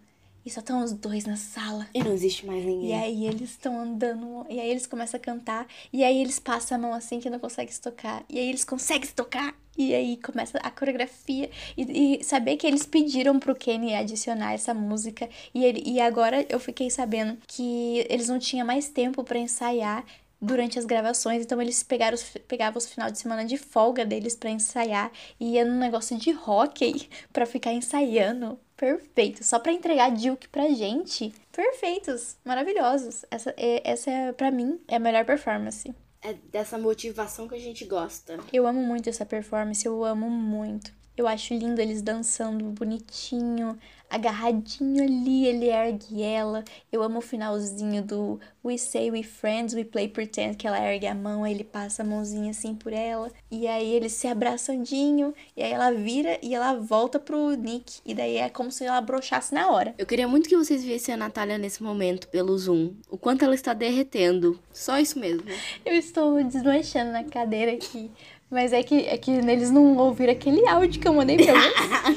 E 0.47 0.49
só 0.49 0.61
estão 0.61 0.81
os 0.81 0.93
dois 0.93 1.25
na 1.25 1.35
sala. 1.35 1.85
E 1.93 2.01
não 2.01 2.13
existe 2.13 2.45
mais 2.45 2.63
ninguém. 2.63 2.91
E 2.91 2.93
aí 2.93 3.27
eles 3.27 3.49
estão 3.49 3.77
andando, 3.77 4.45
e 4.49 4.61
aí 4.61 4.69
eles 4.69 4.87
começam 4.87 5.17
a 5.17 5.21
cantar, 5.21 5.67
e 5.91 6.05
aí 6.05 6.21
eles 6.21 6.39
passam 6.39 6.77
a 6.77 6.79
mão 6.79 6.93
assim 6.93 7.19
que 7.19 7.29
não 7.29 7.37
conseguem 7.37 7.69
se 7.69 7.81
tocar, 7.81 8.23
e 8.29 8.39
aí 8.39 8.47
eles 8.47 8.63
conseguem 8.63 9.05
se 9.05 9.13
tocar, 9.13 9.53
e 9.77 9.93
aí 9.93 10.15
começa 10.15 10.57
a 10.59 10.71
coreografia, 10.71 11.49
e, 11.75 12.21
e 12.21 12.23
saber 12.23 12.55
que 12.55 12.65
eles 12.65 12.85
pediram 12.85 13.37
pro 13.39 13.53
Kenny 13.53 13.93
adicionar 13.93 14.53
essa 14.53 14.73
música, 14.73 15.27
e, 15.53 15.65
ele, 15.65 15.83
e 15.85 15.99
agora 15.99 16.45
eu 16.47 16.61
fiquei 16.61 16.89
sabendo 16.89 17.37
que 17.45 18.05
eles 18.09 18.29
não 18.29 18.39
tinham 18.39 18.65
mais 18.65 18.87
tempo 18.87 19.25
pra 19.25 19.37
ensaiar 19.37 20.05
durante 20.41 20.79
as 20.79 20.85
gravações, 20.85 21.43
então 21.43 21.61
eles 21.61 21.83
pegaram 21.83 22.15
os, 22.15 22.23
pegavam 22.47 22.77
os 22.77 22.87
final 22.87 23.11
de 23.11 23.19
semana 23.19 23.43
de 23.43 23.57
folga 23.57 24.05
deles 24.05 24.33
pra 24.33 24.49
ensaiar, 24.49 25.11
e 25.37 25.55
ia 25.55 25.65
num 25.65 25.77
negócio 25.77 26.17
de 26.17 26.31
hockey 26.31 27.09
pra 27.33 27.45
ficar 27.45 27.73
ensaiando. 27.73 28.57
Perfeito, 28.77 29.43
só 29.43 29.57
pra 29.57 29.73
entregar 29.73 30.11
Duke 30.11 30.47
pra 30.49 30.69
gente. 30.69 31.33
Perfeitos, 31.51 32.37
maravilhosos. 32.45 33.25
Essa 33.31 33.53
é, 33.57 33.81
essa 33.83 34.11
é 34.11 34.31
para 34.31 34.51
mim 34.51 34.79
é 34.87 34.97
a 34.97 34.99
melhor 34.99 35.25
performance. 35.25 35.93
É 36.21 36.33
dessa 36.51 36.77
motivação 36.77 37.47
que 37.47 37.55
a 37.55 37.59
gente 37.59 37.85
gosta. 37.85 38.39
Eu 38.53 38.67
amo 38.67 38.79
muito 38.79 39.09
essa 39.09 39.25
performance, 39.25 39.83
eu 39.83 40.03
amo 40.03 40.29
muito. 40.29 40.91
Eu 41.17 41.27
acho 41.27 41.55
lindo 41.55 41.81
eles 41.81 42.03
dançando 42.03 42.65
bonitinho, 42.65 43.79
agarradinho 44.09 45.03
ali, 45.03 45.45
ele 45.45 45.67
ergue 45.67 46.21
ela. 46.23 46.63
Eu 46.91 47.01
amo 47.03 47.19
o 47.19 47.21
finalzinho 47.21 48.03
do 48.03 48.39
We 48.63 48.77
Say 48.77 49.11
We 49.11 49.23
Friends, 49.23 49.73
We 49.73 49.83
Play 49.83 50.07
Pretend, 50.07 50.55
que 50.55 50.67
ela 50.67 50.79
ergue 50.79 51.07
a 51.07 51.15
mão, 51.15 51.43
aí 51.43 51.53
ele 51.53 51.63
passa 51.63 52.03
a 52.03 52.05
mãozinha 52.05 52.51
assim 52.51 52.75
por 52.75 52.93
ela. 52.93 53.31
E 53.49 53.67
aí 53.67 53.93
eles 53.93 54.13
se 54.13 54.27
abraçandinho, 54.27 55.33
e 55.55 55.63
aí 55.63 55.71
ela 55.71 55.91
vira 55.91 56.37
e 56.41 56.53
ela 56.53 56.73
volta 56.73 57.19
pro 57.19 57.51
Nick. 57.55 57.99
E 58.05 58.13
daí 58.13 58.37
é 58.37 58.49
como 58.49 58.71
se 58.71 58.85
ela 58.85 59.01
brochasse 59.01 59.53
na 59.53 59.69
hora. 59.69 59.93
Eu 59.97 60.05
queria 60.05 60.27
muito 60.27 60.49
que 60.49 60.57
vocês 60.57 60.83
vissem 60.83 61.13
a 61.13 61.17
Natália 61.17 61.57
nesse 61.57 61.83
momento 61.83 62.27
pelo 62.27 62.57
Zoom. 62.57 62.93
O 63.09 63.17
quanto 63.17 63.43
ela 63.43 63.55
está 63.55 63.73
derretendo. 63.73 64.59
Só 64.71 64.99
isso 64.99 65.19
mesmo. 65.19 65.43
Eu 65.85 65.93
estou 65.93 66.43
desmanchando 66.43 67.11
na 67.11 67.23
cadeira 67.23 67.73
aqui. 67.73 68.11
Mas 68.49 68.71
é 68.71 68.81
que, 68.81 69.05
é 69.05 69.17
que 69.17 69.29
eles 69.29 69.69
não 69.69 69.97
ouviram 69.97 70.31
aquele 70.31 70.65
áudio 70.69 71.01
que 71.01 71.07
eu 71.07 71.13
mandei 71.13 71.35
pra 71.35 71.53
vocês. 71.53 72.16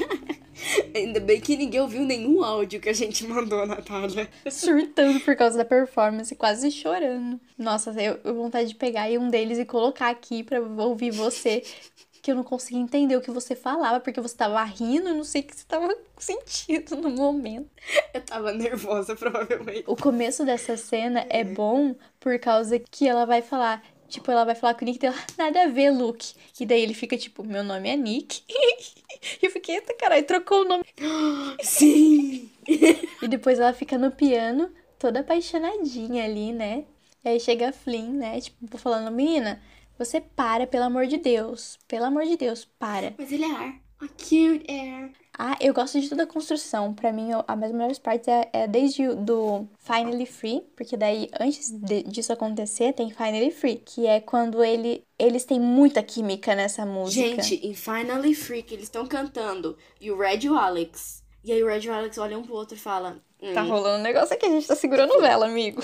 Ainda 0.95 1.19
bem 1.19 1.39
que 1.39 1.57
ninguém 1.57 1.81
ouviu 1.81 2.03
nenhum 2.03 2.43
áudio 2.43 2.79
que 2.79 2.89
a 2.89 2.93
gente 2.93 3.25
mandou, 3.25 3.65
Natália. 3.65 4.29
Surtando 4.49 5.19
por 5.19 5.35
causa 5.35 5.57
da 5.57 5.65
performance, 5.65 6.35
quase 6.35 6.71
chorando. 6.71 7.39
Nossa, 7.57 7.91
eu, 8.01 8.19
eu 8.23 8.35
vontade 8.35 8.69
de 8.69 8.75
pegar 8.75 9.09
um 9.11 9.29
deles 9.29 9.57
e 9.57 9.65
colocar 9.65 10.09
aqui 10.09 10.43
pra 10.43 10.59
ouvir 10.59 11.11
você. 11.11 11.63
Que 12.21 12.31
eu 12.31 12.35
não 12.35 12.43
conseguia 12.43 12.79
entender 12.79 13.15
o 13.15 13.21
que 13.21 13.31
você 13.31 13.55
falava, 13.55 13.99
porque 13.99 14.21
você 14.21 14.37
tava 14.37 14.63
rindo 14.63 15.09
e 15.09 15.13
não 15.13 15.23
sei 15.23 15.41
o 15.41 15.43
que 15.43 15.55
você 15.55 15.65
tava 15.67 15.91
sentindo 16.19 16.95
no 16.95 17.09
momento. 17.09 17.67
Eu 18.13 18.21
tava 18.21 18.53
nervosa, 18.53 19.15
provavelmente. 19.17 19.83
O 19.87 19.95
começo 19.95 20.45
dessa 20.45 20.77
cena 20.77 21.25
é 21.29 21.43
bom 21.43 21.95
por 22.19 22.37
causa 22.37 22.77
que 22.77 23.07
ela 23.07 23.25
vai 23.25 23.41
falar. 23.41 23.83
Tipo, 24.11 24.29
ela 24.29 24.43
vai 24.43 24.55
falar 24.55 24.73
com 24.73 24.81
o 24.81 24.85
Nick 24.85 24.99
dela, 24.99 25.15
nada 25.37 25.63
a 25.63 25.67
ver, 25.67 25.89
Luke. 25.89 26.33
E 26.59 26.65
daí 26.65 26.81
ele 26.81 26.93
fica 26.93 27.17
tipo, 27.17 27.43
meu 27.43 27.63
nome 27.63 27.89
é 27.89 27.95
Nick. 27.95 28.43
e 29.41 29.45
eu 29.45 29.49
fiquei, 29.49 29.75
eita 29.75 29.93
caralho, 29.95 30.25
trocou 30.25 30.61
o 30.61 30.67
nome. 30.67 30.83
Sim! 31.63 32.49
e 33.21 33.27
depois 33.27 33.57
ela 33.57 33.73
fica 33.73 33.97
no 33.97 34.11
piano, 34.11 34.69
toda 34.99 35.21
apaixonadinha 35.21 36.25
ali, 36.25 36.51
né? 36.51 36.83
E 37.23 37.29
aí 37.29 37.39
chega 37.39 37.69
a 37.69 37.73
Flynn, 37.73 38.13
né? 38.13 38.41
Tipo, 38.41 38.77
falando, 38.77 39.11
menina, 39.11 39.61
você 39.97 40.19
para, 40.19 40.67
pelo 40.67 40.83
amor 40.83 41.07
de 41.07 41.17
Deus. 41.17 41.79
Pelo 41.87 42.05
amor 42.05 42.25
de 42.25 42.35
Deus, 42.35 42.65
para. 42.65 43.13
Mas 43.17 43.31
ele 43.31 43.45
é 43.45 43.51
ar. 43.51 43.75
A 44.01 44.07
cute 44.07 44.65
air. 44.67 45.11
Ah, 45.37 45.57
eu 45.61 45.73
gosto 45.73 45.99
de 45.99 46.09
toda 46.09 46.23
a 46.23 46.27
construção. 46.27 46.93
Pra 46.93 47.11
mim, 47.11 47.29
a 47.47 47.55
das 47.55 47.71
melhores 47.71 47.97
partes 47.97 48.27
é, 48.27 48.49
é 48.53 48.67
desde 48.67 49.07
o 49.07 49.15
do 49.15 49.67
Finally 49.79 50.25
Free, 50.25 50.61
porque 50.75 50.97
daí, 50.97 51.29
antes 51.39 51.71
de, 51.71 52.03
disso 52.03 52.33
acontecer, 52.33 52.93
tem 52.93 53.09
Finally 53.09 53.51
Free, 53.51 53.77
que 53.77 54.05
é 54.05 54.19
quando 54.19 54.63
ele, 54.63 55.03
eles 55.17 55.45
têm 55.45 55.59
muita 55.59 56.03
química 56.03 56.53
nessa 56.53 56.85
música. 56.85 57.41
Gente, 57.41 57.65
em 57.65 57.73
Finally 57.73 58.35
Free, 58.35 58.61
que 58.61 58.73
eles 58.73 58.85
estão 58.85 59.07
cantando, 59.07 59.77
e 59.99 60.11
o 60.11 60.17
Red 60.17 60.39
e 60.43 60.49
o 60.49 60.55
Alex. 60.55 61.23
E 61.43 61.51
aí 61.51 61.63
o 61.63 61.67
Red 61.67 61.79
e 61.79 61.89
o 61.89 61.93
Alex 61.93 62.17
olham 62.17 62.41
um 62.41 62.43
pro 62.43 62.53
outro 62.53 62.75
e 62.75 62.79
falam... 62.79 63.19
Hum. 63.41 63.53
Tá 63.55 63.61
rolando 63.61 63.99
um 63.99 64.03
negócio 64.03 64.35
aqui, 64.35 64.45
a 64.45 64.49
gente 64.49 64.67
tá 64.67 64.75
segurando 64.75 65.19
vela, 65.19 65.47
amigo. 65.47 65.81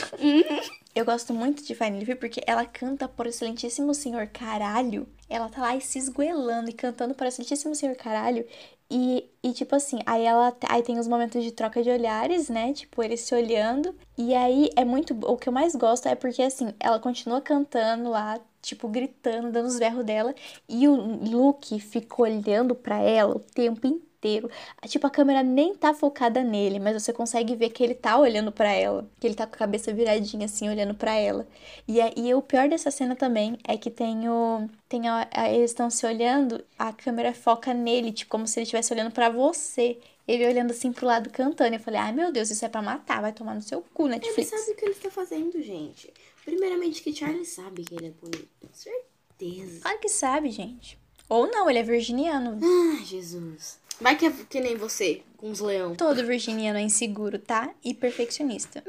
Eu 0.94 1.04
gosto 1.04 1.34
muito 1.34 1.64
de 1.64 1.74
Finally 1.74 2.06
Free 2.06 2.16
porque 2.16 2.42
ela 2.46 2.66
canta 2.66 3.08
por 3.08 3.26
excelentíssimo 3.26 3.94
senhor 3.96 4.28
caralho. 4.28 5.08
Ela 5.28 5.50
tá 5.50 5.62
lá 5.62 5.80
se 5.80 5.98
esgoelando 5.98 6.70
e 6.70 6.74
cantando 6.74 7.16
por 7.16 7.26
excelentíssimo 7.26 7.74
senhor 7.74 7.96
caralho. 7.96 8.46
E, 8.90 9.30
e 9.44 9.52
tipo 9.54 9.76
assim, 9.76 10.00
aí 10.06 10.24
ela 10.24 10.56
aí 10.70 10.82
tem 10.82 10.98
os 10.98 11.08
momentos 11.08 11.44
de 11.44 11.52
troca 11.52 11.84
de 11.84 11.90
olhares, 11.90 12.50
né? 12.50 12.72
Tipo, 12.74 13.04
eles 13.04 13.22
se 13.22 13.36
olhando. 13.36 13.94
E 14.18 14.34
aí 14.34 14.70
é 14.76 14.86
muito. 14.86 15.14
O 15.26 15.38
que 15.38 15.50
eu 15.50 15.54
mais 15.54 15.76
gosto 15.76 16.08
é 16.08 16.16
porque, 16.16 16.42
assim, 16.42 16.74
ela 16.80 17.00
continua 17.00 17.42
cantando 17.42 18.10
lá, 18.10 18.40
tipo, 18.62 18.88
gritando, 18.88 19.52
dando 19.52 19.68
os 19.68 19.78
berros 19.78 20.06
dela. 20.06 20.34
E 20.70 20.88
o 20.88 20.96
Luke 20.96 21.80
fica 21.80 22.22
olhando 22.22 22.74
para 22.76 23.00
ela 23.00 23.36
o 23.36 23.40
tempo 23.40 23.86
inteiro 23.86 24.07
inteiro. 24.28 24.50
Tipo, 24.88 25.08
a 25.08 25.10
câmera 25.10 25.42
nem 25.42 25.74
tá 25.74 25.94
focada 25.94 26.44
nele, 26.44 26.80
mas 26.80 27.02
você 27.02 27.14
consegue 27.14 27.56
ver 27.56 27.70
que 27.70 27.84
ele 27.84 27.96
tá 27.96 28.18
olhando 28.18 28.52
para 28.52 28.72
ela. 28.72 29.10
Que 29.20 29.28
ele 29.28 29.36
tá 29.36 29.48
com 29.48 29.56
a 29.56 29.58
cabeça 29.58 29.94
viradinha, 29.94 30.46
assim, 30.46 30.70
olhando 30.70 30.94
para 30.94 31.16
ela. 31.16 31.48
E, 31.88 32.02
é, 32.02 32.14
e 32.16 32.34
o 32.34 32.42
pior 32.42 32.68
dessa 32.68 32.92
cena 32.92 33.16
também 33.16 33.58
é 33.68 33.78
que 33.78 33.90
tem 33.90 34.28
o. 34.30 34.68
Tem 34.90 35.08
a, 35.08 35.28
a, 35.32 35.52
eles 35.52 35.72
estão 35.72 35.90
se 35.90 36.06
olhando, 36.06 36.64
a 36.78 36.94
câmera 36.94 37.34
foca 37.34 37.74
nele, 37.74 38.12
tipo, 38.12 38.32
como 38.32 38.48
se 38.48 38.60
ele 38.60 38.64
estivesse 38.64 38.94
olhando 38.94 39.12
para 39.12 39.30
você. 39.30 39.98
Ele 40.28 40.46
olhando 40.46 40.72
assim 40.72 40.92
pro 40.92 41.06
lado 41.06 41.30
cantando. 41.30 41.76
Eu 41.76 41.80
falei, 41.80 42.02
ai 42.02 42.12
meu 42.12 42.34
Deus, 42.34 42.52
isso 42.52 42.66
é 42.66 42.70
pra 42.70 42.82
matar, 42.82 43.22
vai 43.22 43.32
tomar 43.32 43.56
no 43.56 43.62
seu 43.62 43.82
cu, 43.94 44.08
Netflix. 44.08 44.52
Ele 44.52 44.62
sabe 44.62 44.72
o 44.72 44.76
que 44.76 44.86
ele 44.86 44.92
está 44.92 45.10
fazendo, 45.10 45.62
gente. 45.62 46.14
Primeiramente 46.44 47.02
que 47.02 47.16
Charlie 47.16 47.46
sabe 47.46 47.86
que 47.86 47.96
ele 47.96 48.08
é 48.08 48.12
bonito. 48.12 48.50
Certeza. 48.74 49.80
Claro 49.82 50.00
que 50.00 50.10
sabe, 50.10 50.52
gente. 50.52 51.00
Ou 51.30 51.48
não, 51.48 51.70
ele 51.70 51.80
é 51.80 51.84
virginiano. 51.84 52.60
Ah, 52.62 53.04
Jesus. 53.04 53.80
Vai 54.00 54.16
que 54.16 54.28
é 54.28 54.32
que 54.48 54.60
nem 54.60 54.76
você, 54.76 55.24
com 55.38 55.50
os 55.50 55.60
leão. 55.60 55.96
Todo 55.96 56.26
virginiano 56.26 56.78
é 56.78 56.82
inseguro, 56.82 57.40
tá? 57.40 57.70
E 57.84 57.94
perfeccionista. 57.94 58.84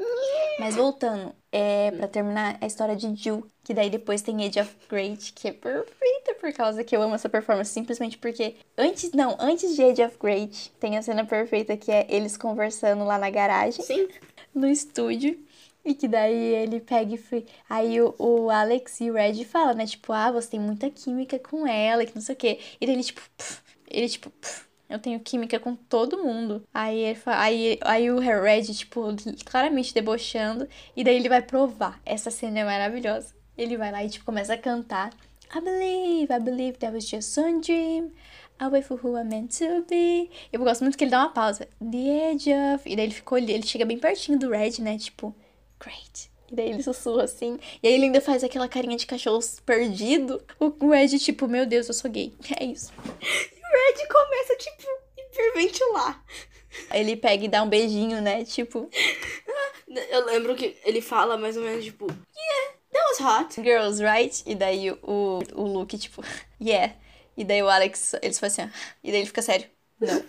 Mas 0.59 0.75
voltando, 0.75 1.33
é 1.51 1.91
para 1.91 2.07
terminar 2.07 2.57
a 2.61 2.67
história 2.67 2.95
de 2.95 3.15
Jill, 3.15 3.45
que 3.63 3.73
daí 3.73 3.89
depois 3.89 4.21
tem 4.21 4.45
Age 4.45 4.59
of 4.59 4.75
Great, 4.87 5.33
que 5.33 5.47
é 5.47 5.51
perfeita 5.51 6.35
por 6.39 6.53
causa 6.53 6.83
que 6.83 6.95
eu 6.95 7.01
amo 7.01 7.15
essa 7.15 7.29
performance, 7.29 7.71
simplesmente 7.71 8.17
porque 8.17 8.55
antes, 8.77 9.11
não, 9.11 9.35
antes 9.39 9.75
de 9.75 9.83
Age 9.83 10.03
of 10.03 10.17
Great, 10.19 10.71
tem 10.79 10.97
a 10.97 11.01
cena 11.01 11.25
perfeita 11.25 11.75
que 11.75 11.91
é 11.91 12.05
eles 12.09 12.37
conversando 12.37 13.03
lá 13.03 13.17
na 13.17 13.29
garagem. 13.29 13.83
Sim. 13.83 14.07
No 14.53 14.67
estúdio. 14.67 15.39
E 15.83 15.95
que 15.95 16.07
daí 16.07 16.35
ele 16.55 16.81
pega 16.81 17.15
e. 17.15 17.45
Aí 17.69 18.01
o, 18.01 18.13
o, 18.19 18.49
Alex 18.49 18.99
e 18.99 19.09
o 19.09 19.13
Red 19.13 19.45
falam, 19.45 19.73
né? 19.73 19.87
Tipo, 19.87 20.11
ah, 20.11 20.29
você 20.29 20.49
tem 20.49 20.59
muita 20.59 20.89
química 20.89 21.39
com 21.39 21.65
ela, 21.65 22.05
que 22.05 22.13
não 22.13 22.21
sei 22.21 22.35
o 22.35 22.37
quê. 22.37 22.59
E 22.81 22.85
daí 22.85 22.95
ele, 22.95 23.03
tipo, 23.03 23.21
pff, 23.37 23.61
ele, 23.89 24.09
tipo, 24.09 24.29
pff, 24.29 24.68
eu 24.89 24.97
tenho 24.97 25.19
química 25.19 25.59
com 25.59 25.75
todo 25.75 26.23
mundo. 26.23 26.63
Aí, 26.73 26.99
ele 26.99 27.15
fala, 27.15 27.41
aí, 27.41 27.77
aí 27.81 28.09
o 28.09 28.19
Red, 28.19 28.63
tipo, 28.73 29.03
claramente 29.45 29.93
debochando. 29.93 30.67
E 30.95 31.03
daí 31.03 31.15
ele 31.15 31.29
vai 31.29 31.41
provar. 31.41 32.01
Essa 32.05 32.31
cena 32.31 32.59
é 32.59 32.63
maravilhosa. 32.65 33.35
Ele 33.55 33.77
vai 33.77 33.91
lá 33.91 34.03
e, 34.03 34.09
tipo, 34.09 34.25
começa 34.25 34.53
a 34.53 34.57
cantar. 34.57 35.11
I 35.55 35.61
believe, 35.61 36.33
I 36.33 36.39
believe 36.39 36.77
that 36.79 36.93
was 36.93 37.07
just 37.07 37.37
one 37.37 37.61
dream. 37.61 38.11
I 38.59 38.67
wait 38.67 38.85
for 38.85 38.99
who 39.01 39.15
I'm 39.15 39.29
meant 39.29 39.57
to 39.59 39.85
be. 39.87 40.29
Eu 40.51 40.59
gosto 40.59 40.81
muito 40.81 40.97
que 40.97 41.03
ele 41.03 41.11
dá 41.11 41.19
uma 41.19 41.29
pausa. 41.29 41.67
The 41.79 42.31
edge 42.31 42.51
of. 42.51 42.83
E 42.85 42.95
daí 42.95 43.05
ele 43.05 43.13
ficou 43.13 43.37
ele 43.37 43.63
chega 43.63 43.85
bem 43.85 43.97
pertinho 43.97 44.37
do 44.37 44.49
Red, 44.49 44.79
né? 44.79 44.97
Tipo, 44.97 45.33
great. 45.79 46.29
E 46.51 46.55
daí 46.55 46.69
ele 46.69 46.81
sussurra 46.83 47.23
assim. 47.23 47.57
E 47.81 47.87
aí 47.87 47.93
ele 47.93 48.05
ainda 48.05 48.21
faz 48.21 48.43
aquela 48.43 48.67
carinha 48.67 48.97
de 48.97 49.05
cachorro 49.05 49.39
perdido. 49.65 50.41
O 50.59 50.89
Red, 50.89 51.19
tipo, 51.19 51.47
meu 51.47 51.65
Deus, 51.65 51.87
eu 51.87 51.93
sou 51.93 52.11
gay. 52.11 52.33
É 52.59 52.65
isso. 52.65 52.91
Red 53.79 54.07
começa, 54.07 54.55
tipo, 54.57 54.87
hiperventilar. 55.17 56.23
Ele 56.93 57.15
pega 57.15 57.45
e 57.45 57.47
dá 57.47 57.63
um 57.63 57.69
beijinho, 57.69 58.21
né? 58.21 58.43
Tipo. 58.43 58.89
Eu 60.11 60.25
lembro 60.25 60.55
que 60.55 60.77
ele 60.85 61.01
fala 61.01 61.37
mais 61.37 61.57
ou 61.57 61.63
menos, 61.63 61.83
tipo, 61.83 62.05
yeah, 62.05 62.75
that 62.91 63.05
was 63.09 63.19
hot. 63.19 63.61
Girls, 63.61 64.03
right? 64.03 64.43
E 64.45 64.53
daí 64.53 64.91
o, 64.91 65.39
o 65.55 65.63
Luke, 65.63 65.97
tipo, 65.97 66.23
yeah. 66.61 66.93
E 67.35 67.43
daí 67.43 67.63
o 67.63 67.69
Alex, 67.69 68.13
eles 68.21 68.37
falam 68.37 68.51
assim, 68.51 68.71
e 69.03 69.11
daí 69.11 69.21
ele 69.21 69.27
fica 69.27 69.41
sério. 69.41 69.67
Não. 69.99 70.23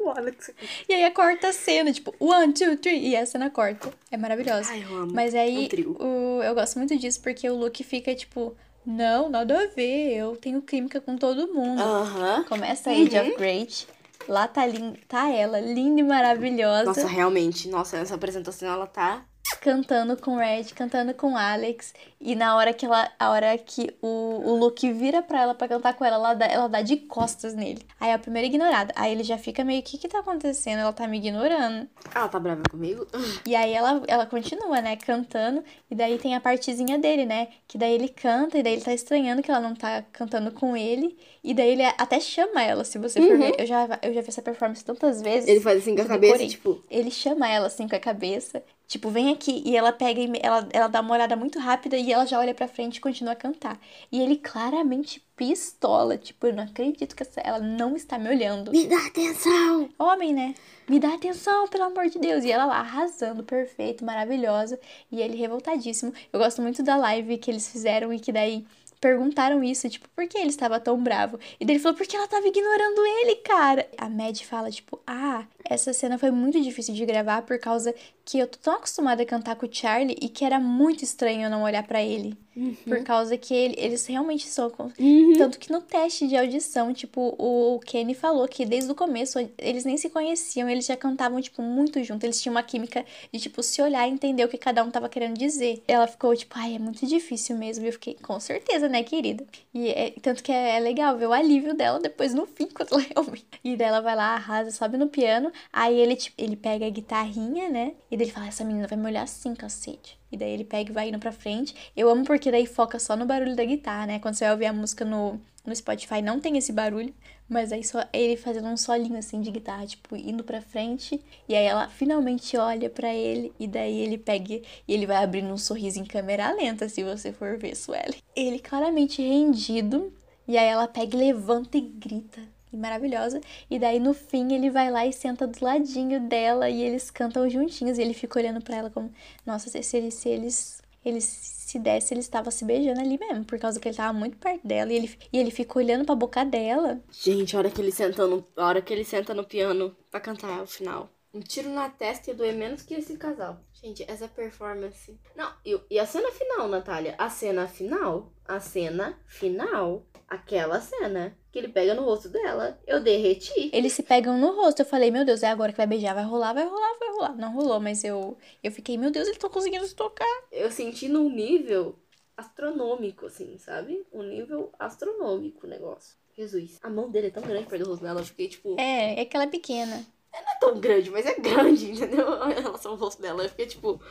o 0.00 0.10
Alex. 0.10 0.50
E 0.88 0.94
aí 0.94 1.04
a 1.04 1.10
corta 1.10 1.48
a 1.48 1.52
cena, 1.52 1.92
tipo, 1.92 2.14
one, 2.18 2.52
two, 2.52 2.76
three. 2.76 3.08
E 3.08 3.16
a 3.16 3.24
cena 3.24 3.50
corta. 3.50 3.92
É 4.10 4.16
maravilhosa. 4.16 4.70
Ai, 4.70 4.82
eu 4.82 4.96
amo. 4.96 5.12
Mas 5.12 5.34
aí, 5.34 5.68
é 5.72 5.80
um 5.88 6.38
o, 6.38 6.42
eu 6.42 6.54
gosto 6.54 6.78
muito 6.78 6.96
disso, 6.96 7.20
porque 7.20 7.48
o 7.48 7.56
Luke 7.56 7.84
fica, 7.84 8.14
tipo, 8.14 8.56
não, 8.86 9.28
nada 9.28 9.62
a 9.62 9.66
ver. 9.66 10.14
Eu 10.14 10.36
tenho 10.36 10.60
química 10.62 11.00
com 11.00 11.16
todo 11.16 11.52
mundo. 11.52 11.82
Uh 11.82 12.04
-huh. 12.04 12.44
Começa 12.44 12.90
a 12.90 12.92
Age 12.92 13.18
of 13.18 13.36
Great. 13.36 13.86
Lá 14.28 14.48
tá, 14.48 14.62
tá 15.06 15.30
ela, 15.30 15.60
linda 15.60 16.00
e 16.00 16.04
maravilhosa. 16.04 16.84
Nossa, 16.84 17.06
realmente. 17.06 17.68
Nossa, 17.68 17.98
essa 17.98 18.14
apresentação 18.14 18.72
ela 18.72 18.86
tá 18.86 19.24
cantando 19.60 20.16
com 20.16 20.36
Red, 20.36 20.64
cantando 20.74 21.14
com 21.14 21.36
Alex. 21.36 21.92
E 22.20 22.34
na 22.34 22.56
hora 22.56 22.72
que 22.72 22.86
ela, 22.86 23.10
a 23.18 23.30
hora 23.30 23.56
que 23.58 23.94
o, 24.00 24.06
o 24.44 24.56
Luke 24.56 24.90
vira 24.92 25.22
pra 25.22 25.42
ela 25.42 25.54
pra 25.54 25.68
cantar 25.68 25.94
com 25.94 26.04
ela, 26.04 26.16
ela 26.16 26.34
dá, 26.34 26.46
ela 26.46 26.68
dá 26.68 26.82
de 26.82 26.96
costas 26.96 27.54
nele. 27.54 27.84
Aí 28.00 28.10
é 28.10 28.14
a 28.14 28.18
primeira 28.18 28.46
ignorada. 28.46 28.92
Aí 28.96 29.12
ele 29.12 29.22
já 29.22 29.36
fica 29.38 29.62
meio, 29.64 29.80
o 29.80 29.82
que 29.82 29.98
que 29.98 30.08
tá 30.08 30.20
acontecendo? 30.20 30.78
Ela 30.80 30.92
tá 30.92 31.06
me 31.06 31.18
ignorando. 31.18 31.88
Ela 32.14 32.28
tá 32.28 32.38
brava 32.40 32.62
comigo? 32.70 33.06
E 33.46 33.54
aí 33.54 33.72
ela, 33.72 34.02
ela 34.06 34.26
continua, 34.26 34.80
né, 34.80 34.96
cantando. 34.96 35.62
E 35.90 35.94
daí 35.94 36.18
tem 36.18 36.34
a 36.34 36.40
partezinha 36.40 36.98
dele, 36.98 37.26
né? 37.26 37.48
Que 37.68 37.76
daí 37.76 37.92
ele 37.92 38.08
canta 38.08 38.58
e 38.58 38.62
daí 38.62 38.74
ele 38.74 38.82
tá 38.82 38.92
estranhando 38.92 39.42
que 39.42 39.50
ela 39.50 39.60
não 39.60 39.74
tá 39.74 40.02
cantando 40.12 40.50
com 40.52 40.76
ele. 40.76 41.16
E 41.42 41.52
daí 41.52 41.70
ele 41.70 41.82
até 41.84 42.18
chama 42.20 42.62
ela, 42.62 42.84
se 42.84 42.98
você 42.98 43.20
for 43.20 43.32
Uhum. 43.32 43.38
ver. 43.38 43.54
Eu 43.58 43.66
já, 43.66 43.98
eu 44.02 44.14
já 44.14 44.20
vi 44.20 44.28
essa 44.28 44.42
performance 44.42 44.84
tantas 44.84 45.20
vezes. 45.20 45.48
Ele 45.48 45.60
faz 45.60 45.78
assim 45.78 45.94
com 45.94 46.02
a 46.02 46.06
cabeça, 46.06 46.32
decorei. 46.32 46.48
tipo, 46.48 46.82
Ele 46.90 47.10
chama 47.10 47.48
ela 47.48 47.66
assim 47.66 47.86
com 47.88 47.96
a 47.96 48.00
cabeça, 48.00 48.62
tipo, 48.86 49.10
vem 49.10 49.32
aqui. 49.32 49.62
E 49.64 49.76
ela 49.76 49.92
pega 49.92 50.20
e 50.20 50.30
ela, 50.42 50.68
ela 50.72 50.88
dá 50.88 51.00
uma 51.00 51.14
olhada 51.14 51.36
muito 51.36 51.58
rápida 51.58 51.96
e 51.96 52.12
ela 52.12 52.26
já 52.26 52.38
olha 52.38 52.54
pra 52.54 52.68
frente 52.68 52.96
e 52.96 53.00
continua 53.00 53.32
a 53.32 53.36
cantar. 53.36 53.78
E 54.10 54.20
ele 54.20 54.36
claramente 54.36 55.22
pistola, 55.36 56.16
tipo, 56.16 56.46
eu 56.46 56.54
não 56.54 56.62
acredito 56.62 57.16
que 57.16 57.22
essa, 57.22 57.40
ela 57.40 57.58
não 57.58 57.96
está 57.96 58.18
me 58.18 58.28
olhando. 58.28 58.70
me 58.70 58.86
dá 58.86 59.06
atenção. 59.06 59.88
Homem, 59.98 60.32
né? 60.32 60.54
Me 60.88 61.00
dá 61.00 61.14
atenção, 61.14 61.66
pelo 61.68 61.84
amor 61.84 62.08
de 62.08 62.18
Deus. 62.18 62.44
E 62.44 62.52
ela 62.52 62.66
lá 62.66 62.78
arrasando, 62.78 63.42
perfeito, 63.42 64.04
maravilhosa. 64.04 64.78
E 65.10 65.20
ele 65.20 65.36
revoltadíssimo. 65.36 66.12
Eu 66.32 66.38
gosto 66.38 66.62
muito 66.62 66.82
da 66.82 66.96
live 66.96 67.38
que 67.38 67.50
eles 67.50 67.68
fizeram 67.68 68.12
e 68.12 68.20
que 68.20 68.30
daí 68.30 68.64
perguntaram 69.00 69.62
isso, 69.62 69.88
tipo, 69.88 70.08
por 70.10 70.26
que 70.26 70.38
ele 70.38 70.48
estava 70.48 70.80
tão 70.80 71.02
bravo? 71.02 71.38
E 71.60 71.64
daí 71.64 71.76
ele 71.76 71.82
falou, 71.82 71.96
porque 71.96 72.16
ela 72.16 72.28
tava 72.28 72.46
ignorando 72.46 73.00
ele, 73.20 73.36
cara. 73.36 73.88
A 73.98 74.08
Mad 74.08 74.40
fala, 74.42 74.70
tipo, 74.70 75.00
ah, 75.06 75.44
essa 75.64 75.92
cena 75.92 76.18
foi 76.18 76.30
muito 76.30 76.60
difícil 76.60 76.94
de 76.94 77.06
gravar 77.06 77.42
por 77.42 77.58
causa 77.58 77.94
que 78.24 78.38
eu 78.38 78.46
tô 78.46 78.58
tão 78.58 78.74
acostumada 78.74 79.22
a 79.22 79.26
cantar 79.26 79.56
com 79.56 79.66
o 79.66 79.68
Charlie 79.72 80.16
e 80.20 80.28
que 80.28 80.44
era 80.44 80.58
muito 80.58 81.04
estranho 81.04 81.42
eu 81.42 81.50
não 81.50 81.62
olhar 81.62 81.86
para 81.86 82.02
ele. 82.02 82.36
Uhum. 82.56 82.76
Por 82.86 83.02
causa 83.02 83.36
que 83.36 83.52
ele, 83.52 83.74
eles 83.76 84.06
realmente 84.06 84.46
são. 84.46 84.72
Uhum. 84.98 85.32
Tanto 85.36 85.58
que 85.58 85.72
no 85.72 85.80
teste 85.80 86.26
de 86.28 86.36
audição, 86.36 86.94
tipo, 86.94 87.34
o 87.38 87.80
Kenny 87.80 88.14
falou 88.14 88.46
que 88.46 88.64
desde 88.64 88.90
o 88.90 88.94
começo 88.94 89.38
eles 89.58 89.84
nem 89.84 89.96
se 89.96 90.08
conheciam, 90.08 90.68
eles 90.68 90.86
já 90.86 90.96
cantavam, 90.96 91.40
tipo, 91.40 91.60
muito 91.60 92.02
junto. 92.04 92.24
Eles 92.24 92.40
tinham 92.40 92.54
uma 92.54 92.62
química 92.62 93.04
de, 93.32 93.40
tipo, 93.40 93.62
se 93.62 93.82
olhar 93.82 94.06
e 94.06 94.12
entender 94.12 94.44
o 94.44 94.48
que 94.48 94.56
cada 94.56 94.84
um 94.84 94.90
tava 94.90 95.08
querendo 95.08 95.36
dizer. 95.36 95.82
Ela 95.86 96.06
ficou, 96.06 96.34
tipo, 96.34 96.54
ai, 96.56 96.76
é 96.76 96.78
muito 96.78 97.04
difícil 97.06 97.56
mesmo. 97.56 97.84
E 97.84 97.88
eu 97.88 97.92
fiquei, 97.92 98.14
com 98.14 98.38
certeza, 98.38 98.88
né, 98.88 98.93
querida? 99.02 99.44
E 99.72 99.88
é, 99.88 100.10
tanto 100.22 100.42
que 100.42 100.52
é, 100.52 100.76
é, 100.76 100.80
legal 100.80 101.16
ver 101.16 101.26
o 101.26 101.32
alívio 101.32 101.74
dela 101.74 101.98
depois 101.98 102.34
no 102.34 102.46
fim, 102.46 102.66
quando 102.74 102.92
ela 102.92 103.02
realmente. 103.02 103.46
E 103.64 103.76
daí 103.76 103.88
ela 103.88 104.00
vai 104.00 104.14
lá, 104.14 104.34
arrasa, 104.34 104.70
sobe 104.70 104.96
no 104.96 105.08
piano. 105.08 105.50
Aí 105.72 105.98
ele, 105.98 106.16
tipo, 106.16 106.34
ele 106.40 106.56
pega 106.56 106.86
a 106.86 106.90
guitarrinha, 106.90 107.68
né? 107.68 107.94
E 108.10 108.16
daí 108.16 108.26
ele 108.26 108.32
fala: 108.32 108.46
essa 108.46 108.64
menina 108.64 108.86
vai 108.86 108.98
me 108.98 109.06
olhar 109.06 109.22
assim, 109.22 109.54
cacete. 109.54 110.18
E 110.30 110.36
daí 110.36 110.50
ele 110.50 110.64
pega 110.64 110.90
e 110.90 110.94
vai 110.94 111.08
indo 111.08 111.18
pra 111.18 111.32
frente. 111.32 111.74
Eu 111.96 112.08
amo 112.08 112.24
porque 112.24 112.50
daí 112.50 112.66
foca 112.66 112.98
só 112.98 113.16
no 113.16 113.26
barulho 113.26 113.56
da 113.56 113.64
guitarra, 113.64 114.06
né? 114.06 114.18
Quando 114.18 114.34
você 114.34 114.44
vai 114.44 114.52
ouvir 114.52 114.66
a 114.66 114.72
música 114.72 115.04
no, 115.04 115.40
no 115.66 115.74
Spotify, 115.74 116.20
não 116.22 116.40
tem 116.40 116.56
esse 116.56 116.72
barulho. 116.72 117.14
Mas 117.48 117.72
aí 117.72 117.84
só 117.84 118.04
ele 118.12 118.36
fazendo 118.36 118.68
um 118.68 118.76
solinho 118.76 119.18
assim 119.18 119.40
de 119.40 119.50
guitarra, 119.50 119.86
tipo, 119.86 120.16
indo 120.16 120.42
pra 120.42 120.62
frente. 120.62 121.20
E 121.48 121.54
aí 121.54 121.64
ela 121.64 121.88
finalmente 121.88 122.56
olha 122.56 122.88
para 122.88 123.12
ele. 123.14 123.52
E 123.58 123.66
daí 123.66 124.00
ele 124.00 124.16
pega 124.16 124.54
e 124.54 124.62
ele 124.88 125.06
vai 125.06 125.22
abrindo 125.22 125.52
um 125.52 125.58
sorriso 125.58 126.00
em 126.00 126.04
câmera 126.04 126.52
lenta, 126.52 126.88
se 126.88 127.02
você 127.02 127.32
for 127.32 127.58
ver, 127.58 127.76
Sueli. 127.76 128.16
Ele 128.34 128.58
claramente 128.58 129.20
rendido. 129.20 130.12
E 130.46 130.56
aí 130.58 130.66
ela 130.66 130.88
pega 130.88 131.16
levanta 131.16 131.76
e 131.78 131.80
grita 131.80 132.40
e 132.72 132.76
maravilhosa. 132.76 133.40
E 133.70 133.78
daí 133.78 133.98
no 133.98 134.12
fim 134.12 134.52
ele 134.52 134.70
vai 134.70 134.90
lá 134.90 135.06
e 135.06 135.12
senta 135.12 135.46
do 135.46 135.64
ladinho 135.64 136.20
dela 136.20 136.68
e 136.68 136.82
eles 136.82 137.10
cantam 137.10 137.48
juntinhos. 137.48 137.98
E 137.98 138.02
ele 138.02 138.14
fica 138.14 138.38
olhando 138.38 138.60
para 138.62 138.76
ela 138.76 138.90
como, 138.90 139.10
nossa, 139.46 139.70
se 139.70 139.96
eles, 139.96 140.14
se 140.14 140.28
eles, 140.28 140.82
eles 141.04 141.24
se 141.24 141.78
desse, 141.78 142.14
ele 142.14 142.20
estava 142.20 142.50
se 142.50 142.64
beijando 142.64 143.00
ali 143.00 143.18
mesmo, 143.18 143.44
por 143.44 143.58
causa 143.58 143.80
que 143.80 143.88
ele 143.88 143.96
tava 143.96 144.12
muito 144.12 144.36
perto 144.36 144.66
dela 144.66 144.92
e 144.92 144.96
ele, 144.96 145.18
e 145.32 145.38
ele 145.38 145.50
fica 145.50 145.78
olhando 145.78 146.04
pra 146.04 146.14
boca 146.14 146.44
dela. 146.44 147.00
Gente, 147.10 147.56
a 147.56 147.58
hora 147.58 147.70
que 147.70 147.80
ele 147.80 147.90
senta 147.90 148.26
no, 148.26 148.44
a 148.56 148.66
hora 148.66 148.82
que 148.82 148.92
ele 148.92 149.04
senta 149.04 149.34
no 149.34 149.44
piano 149.44 149.96
pra 150.10 150.20
cantar 150.20 150.62
o 150.62 150.66
final. 150.66 151.08
Um 151.32 151.40
tiro 151.40 151.68
na 151.68 151.88
testa 151.88 152.30
ia 152.30 152.36
doer 152.36 152.54
menos 152.54 152.82
que 152.82 152.94
esse 152.94 153.16
casal. 153.16 153.58
Gente, 153.72 154.04
essa 154.08 154.28
performance. 154.28 155.18
Não, 155.34 155.52
e, 155.64 155.80
e 155.90 155.98
a 155.98 156.06
cena 156.06 156.30
final, 156.30 156.68
Natália? 156.68 157.16
A 157.18 157.28
cena 157.28 157.66
final? 157.66 158.32
A 158.46 158.60
cena 158.60 159.18
final? 159.26 160.06
Aquela 160.28 160.80
cena 160.80 161.36
que 161.54 161.58
ele 161.60 161.68
pega 161.68 161.94
no 161.94 162.02
rosto 162.02 162.28
dela. 162.28 162.76
Eu 162.84 163.00
derreti. 163.00 163.70
Eles 163.72 163.92
se 163.92 164.02
pegam 164.02 164.36
no 164.36 164.56
rosto. 164.56 164.80
Eu 164.80 164.84
falei, 164.84 165.12
meu 165.12 165.24
Deus, 165.24 165.40
é 165.44 165.46
agora 165.46 165.70
que 165.70 165.76
vai 165.76 165.86
beijar, 165.86 166.12
vai 166.12 166.24
rolar, 166.24 166.52
vai 166.52 166.64
rolar, 166.64 166.98
vai 166.98 167.08
rolar. 167.10 167.36
Não 167.36 167.54
rolou, 167.54 167.78
mas 167.78 168.02
eu, 168.02 168.36
eu 168.60 168.72
fiquei, 168.72 168.98
meu 168.98 169.12
Deus, 169.12 169.28
eles 169.28 169.36
estão 169.36 169.48
conseguindo 169.48 169.86
se 169.86 169.94
tocar. 169.94 170.26
Eu 170.50 170.68
senti 170.72 171.08
num 171.08 171.30
nível 171.30 171.96
astronômico, 172.36 173.26
assim, 173.26 173.56
sabe? 173.56 174.04
Um 174.12 174.24
nível 174.24 174.72
astronômico 174.80 175.64
o 175.64 175.70
negócio. 175.70 176.16
Jesus. 176.36 176.80
A 176.82 176.90
mão 176.90 177.08
dele 177.08 177.28
é 177.28 177.30
tão 177.30 177.44
grande 177.44 177.68
perto 177.68 177.84
do 177.84 177.90
rosto 177.90 178.02
dela. 178.02 178.20
Eu 178.20 178.24
fiquei 178.24 178.48
tipo. 178.48 178.74
É, 178.76 179.20
é 179.20 179.24
que 179.24 179.36
ela 179.36 179.44
é 179.44 179.48
pequena. 179.48 180.04
Ela 180.32 180.42
não 180.42 180.52
é 180.52 180.58
tão 180.58 180.80
grande, 180.80 181.08
mas 181.08 181.24
é 181.24 181.38
grande, 181.38 181.86
entendeu? 181.92 182.34
Em 182.50 182.60
relação 182.60 182.90
ao 182.90 182.98
rosto 182.98 183.22
dela. 183.22 183.44
Eu 183.44 183.48
fiquei 183.48 183.66
tipo. 183.66 184.02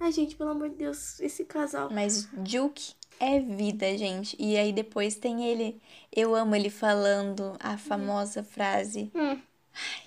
Ai, 0.00 0.10
gente, 0.10 0.34
pelo 0.34 0.50
amor 0.50 0.68
de 0.68 0.74
Deus, 0.74 1.20
esse 1.20 1.44
casal. 1.44 1.90
Mas 1.92 2.24
Duke 2.32 2.97
é 3.20 3.40
vida, 3.40 3.96
gente. 3.96 4.36
E 4.38 4.56
aí 4.56 4.72
depois 4.72 5.14
tem 5.14 5.44
ele. 5.44 5.80
Eu 6.14 6.34
amo 6.34 6.54
ele 6.54 6.70
falando 6.70 7.56
a 7.60 7.76
famosa 7.76 8.42
frase. 8.42 9.10
Hum. 9.14 9.38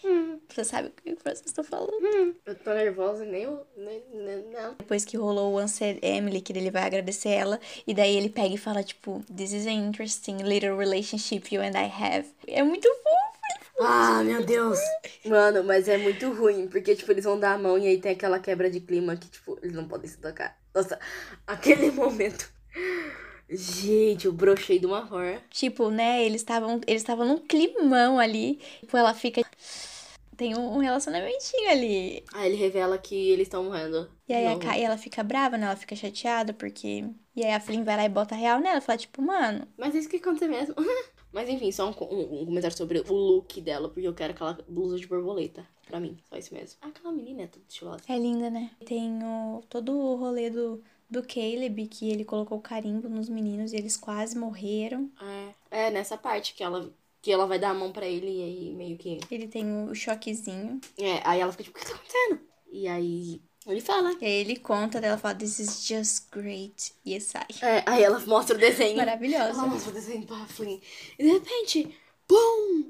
Hum. 0.03 0.39
Você 0.49 0.65
sabe 0.65 0.89
o 0.89 0.91
que 0.91 1.15
vocês 1.23 1.43
estão 1.45 1.63
falando? 1.63 1.93
Hum. 1.93 2.33
Eu 2.45 2.55
tô 2.55 2.73
nervosa, 2.73 3.23
nem, 3.23 3.47
nem, 3.77 4.03
nem 4.13 4.43
não. 4.51 4.75
Depois 4.75 5.05
que 5.05 5.15
rolou 5.15 5.53
o 5.53 5.57
Answer 5.57 5.97
Emily, 6.01 6.41
que 6.41 6.51
ele 6.51 6.71
vai 6.71 6.83
agradecer 6.83 7.29
ela, 7.29 7.59
e 7.87 7.93
daí 7.93 8.15
ele 8.15 8.29
pega 8.29 8.53
e 8.53 8.57
fala, 8.57 8.83
tipo, 8.83 9.23
This 9.33 9.53
is 9.53 9.67
an 9.67 9.71
interesting 9.71 10.37
little 10.43 10.77
relationship 10.77 11.53
you 11.53 11.61
and 11.61 11.77
I 11.77 11.89
have. 11.89 12.27
É 12.47 12.63
muito 12.63 12.87
fofo. 12.87 13.31
Ah, 13.83 14.21
meu 14.23 14.45
Deus. 14.45 14.79
Mano, 15.25 15.63
mas 15.63 15.87
é 15.87 15.97
muito 15.97 16.31
ruim, 16.33 16.67
porque, 16.67 16.95
tipo, 16.95 17.11
eles 17.11 17.23
vão 17.23 17.39
dar 17.39 17.53
a 17.53 17.57
mão 17.57 17.77
e 17.77 17.87
aí 17.87 17.99
tem 17.99 18.11
aquela 18.11 18.39
quebra 18.39 18.69
de 18.69 18.79
clima 18.79 19.15
que, 19.15 19.27
tipo, 19.27 19.57
eles 19.63 19.75
não 19.75 19.87
podem 19.87 20.09
se 20.09 20.17
tocar. 20.17 20.55
Nossa, 20.73 20.99
aquele 21.47 21.89
momento 21.91 22.51
Gente, 23.49 24.25
eu 24.25 24.31
brochei 24.31 24.79
de 24.79 24.85
uma 24.85 24.99
horror. 24.99 25.41
Tipo, 25.49 25.89
né, 25.89 26.25
eles 26.25 26.41
estavam 26.41 26.79
eles 26.87 27.01
estavam 27.01 27.27
num 27.27 27.37
climão 27.37 28.17
ali. 28.17 28.59
Tipo, 28.79 28.95
ela 28.95 29.13
fica 29.13 29.41
tem 30.37 30.57
um 30.57 30.79
relacionamentinho 30.79 31.69
ali. 31.69 32.23
Aí 32.33 32.49
ele 32.49 32.55
revela 32.55 32.97
que 32.97 33.29
eles 33.29 33.47
estão 33.47 33.63
morrendo. 33.63 34.09
E 34.27 34.33
aí 34.33 34.47
a 34.47 34.57
Kai, 34.57 34.83
ela 34.83 34.97
fica 34.97 35.21
brava, 35.21 35.57
né? 35.57 35.67
Ela 35.67 35.75
fica 35.75 35.95
chateada 35.95 36.51
porque 36.53 37.05
e 37.35 37.43
aí 37.43 37.53
a 37.53 37.59
Flynn 37.59 37.83
vai 37.83 37.95
lá 37.95 38.05
e 38.05 38.09
bota 38.09 38.35
real 38.35 38.59
nela, 38.59 38.81
fala 38.81 38.97
tipo, 38.97 39.21
mano, 39.21 39.67
mas 39.77 39.93
isso 39.93 40.09
que 40.09 40.17
aconteceu 40.17 40.49
mesmo. 40.49 40.75
Mas 41.33 41.47
enfim, 41.47 41.71
só 41.71 41.89
um, 41.89 41.93
um, 42.13 42.41
um, 42.41 42.45
comentário 42.45 42.75
sobre 42.75 42.99
o 43.07 43.13
look 43.13 43.61
dela, 43.61 43.87
porque 43.87 44.05
eu 44.05 44.13
quero 44.13 44.33
aquela 44.33 44.57
blusa 44.67 44.97
de 44.97 45.07
borboleta. 45.07 45.65
Pra 45.87 45.97
mim, 45.97 46.17
só 46.29 46.35
isso 46.35 46.53
mesmo. 46.53 46.77
Ah, 46.81 46.89
aquela 46.89 47.13
menina 47.13 47.43
é 47.43 47.47
toda 47.47 47.63
estilosa. 47.69 48.03
É 48.09 48.19
linda, 48.19 48.49
né? 48.49 48.71
Tem 48.85 49.17
o, 49.23 49.63
todo 49.69 49.97
o 49.97 50.15
rolê 50.17 50.49
do, 50.49 50.83
do 51.11 51.21
Caleb, 51.21 51.87
que 51.87 52.09
ele 52.09 52.23
colocou 52.23 52.59
carimbo 52.61 53.09
nos 53.09 53.27
meninos 53.27 53.73
e 53.73 53.75
eles 53.75 53.97
quase 53.97 54.37
morreram. 54.37 55.11
É, 55.69 55.87
é 55.87 55.91
nessa 55.91 56.17
parte 56.17 56.53
que 56.53 56.63
ela, 56.63 56.89
que 57.21 57.31
ela 57.31 57.45
vai 57.45 57.59
dar 57.59 57.71
a 57.71 57.73
mão 57.73 57.91
para 57.91 58.07
ele 58.07 58.27
e 58.27 58.43
aí 58.43 58.73
meio 58.73 58.97
que. 58.97 59.19
Ele 59.29 59.47
tem 59.47 59.65
o 59.83 59.93
choquezinho. 59.93 60.79
É, 60.97 61.21
aí 61.25 61.41
ela 61.41 61.51
fica 61.51 61.65
tipo, 61.65 61.77
o 61.77 61.81
que 61.81 61.87
tá 61.87 61.95
acontecendo? 61.95 62.39
E 62.71 62.87
aí 62.87 63.41
ele 63.67 63.81
fala. 63.81 64.15
E 64.19 64.25
aí 64.25 64.31
ele 64.31 64.55
conta, 64.55 64.97
ela 64.97 65.17
fala, 65.17 65.35
this 65.35 65.59
is 65.59 65.85
just 65.85 66.31
great. 66.31 66.93
E 67.05 67.19
sai. 67.19 67.45
É, 67.61 67.83
aí 67.85 68.01
ela 68.01 68.19
mostra 68.21 68.55
o 68.55 68.59
desenho. 68.59 68.97
Maravilhosa. 68.97 69.49
Ela 69.49 69.67
mostra 69.67 69.91
o 69.91 69.93
desenho 69.93 70.25
pra 70.25 70.45
Flynn. 70.47 70.79
E 71.19 71.23
de 71.23 71.31
repente, 71.31 71.95
Bom! 72.31 72.83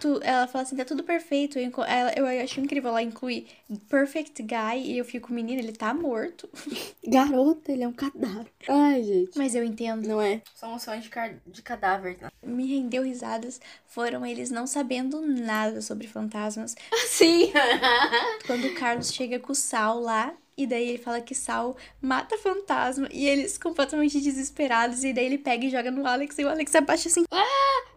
Tu, 0.00 0.20
ela 0.22 0.46
fala 0.46 0.62
assim, 0.62 0.76
tá 0.76 0.84
tudo 0.84 1.04
perfeito. 1.04 1.58
Eu, 1.58 1.70
ela, 1.84 2.12
eu 2.16 2.42
acho 2.42 2.58
incrível 2.58 2.88
ela 2.90 3.02
incluir 3.02 3.46
Perfect 3.88 4.42
Guy 4.42 4.82
e 4.84 4.98
eu 4.98 5.04
fico, 5.04 5.30
menina, 5.30 5.60
ele 5.60 5.72
tá 5.72 5.92
morto. 5.92 6.48
Garota, 7.06 7.70
ele 7.70 7.82
é 7.82 7.88
um 7.88 7.92
cadáver. 7.92 8.50
Ai, 8.66 9.02
gente. 9.02 9.36
Mas 9.36 9.54
eu 9.54 9.62
entendo. 9.62 10.08
Não 10.08 10.22
é? 10.22 10.40
São 10.54 10.78
sonhos 10.78 11.04
de, 11.04 11.10
de 11.46 11.62
cadáver. 11.62 12.16
Tá? 12.16 12.32
Me 12.42 12.66
rendeu 12.66 13.02
risadas. 13.02 13.60
Foram 13.86 14.24
eles 14.24 14.50
não 14.50 14.66
sabendo 14.66 15.20
nada 15.20 15.82
sobre 15.82 16.08
fantasmas. 16.08 16.74
Sim! 17.08 17.52
Quando 18.46 18.68
o 18.68 18.74
Carlos 18.74 19.12
chega 19.12 19.38
com 19.38 19.52
o 19.52 19.56
Sal 19.56 20.00
lá, 20.00 20.34
e 20.56 20.66
daí 20.66 20.88
ele 20.88 20.98
fala 20.98 21.20
que 21.20 21.34
Sal 21.34 21.76
mata 22.00 22.38
fantasma. 22.38 23.08
E 23.12 23.26
eles 23.26 23.58
completamente 23.58 24.18
desesperados. 24.20 25.04
E 25.04 25.12
daí 25.12 25.26
ele 25.26 25.38
pega 25.38 25.66
e 25.66 25.70
joga 25.70 25.90
no 25.90 26.06
Alex. 26.06 26.38
E 26.38 26.44
o 26.44 26.48
Alex 26.48 26.74
abaixa 26.74 27.08
assim. 27.08 27.24
Ah! 27.30 27.91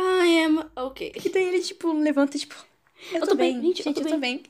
I 0.00 0.44
am 0.44 0.70
ok. 0.76 1.12
E 1.24 1.28
daí 1.28 1.44
ele, 1.44 1.60
tipo, 1.60 1.92
levanta, 1.92 2.38
tipo, 2.38 2.54
eu, 3.12 3.20
eu 3.20 3.26
tô, 3.26 3.34
bem, 3.34 3.60
gente, 3.60 3.82
gente, 3.82 3.86
eu 3.88 3.94
tô, 3.94 4.00
eu 4.00 4.08
tô 4.14 4.18
bem. 4.18 4.42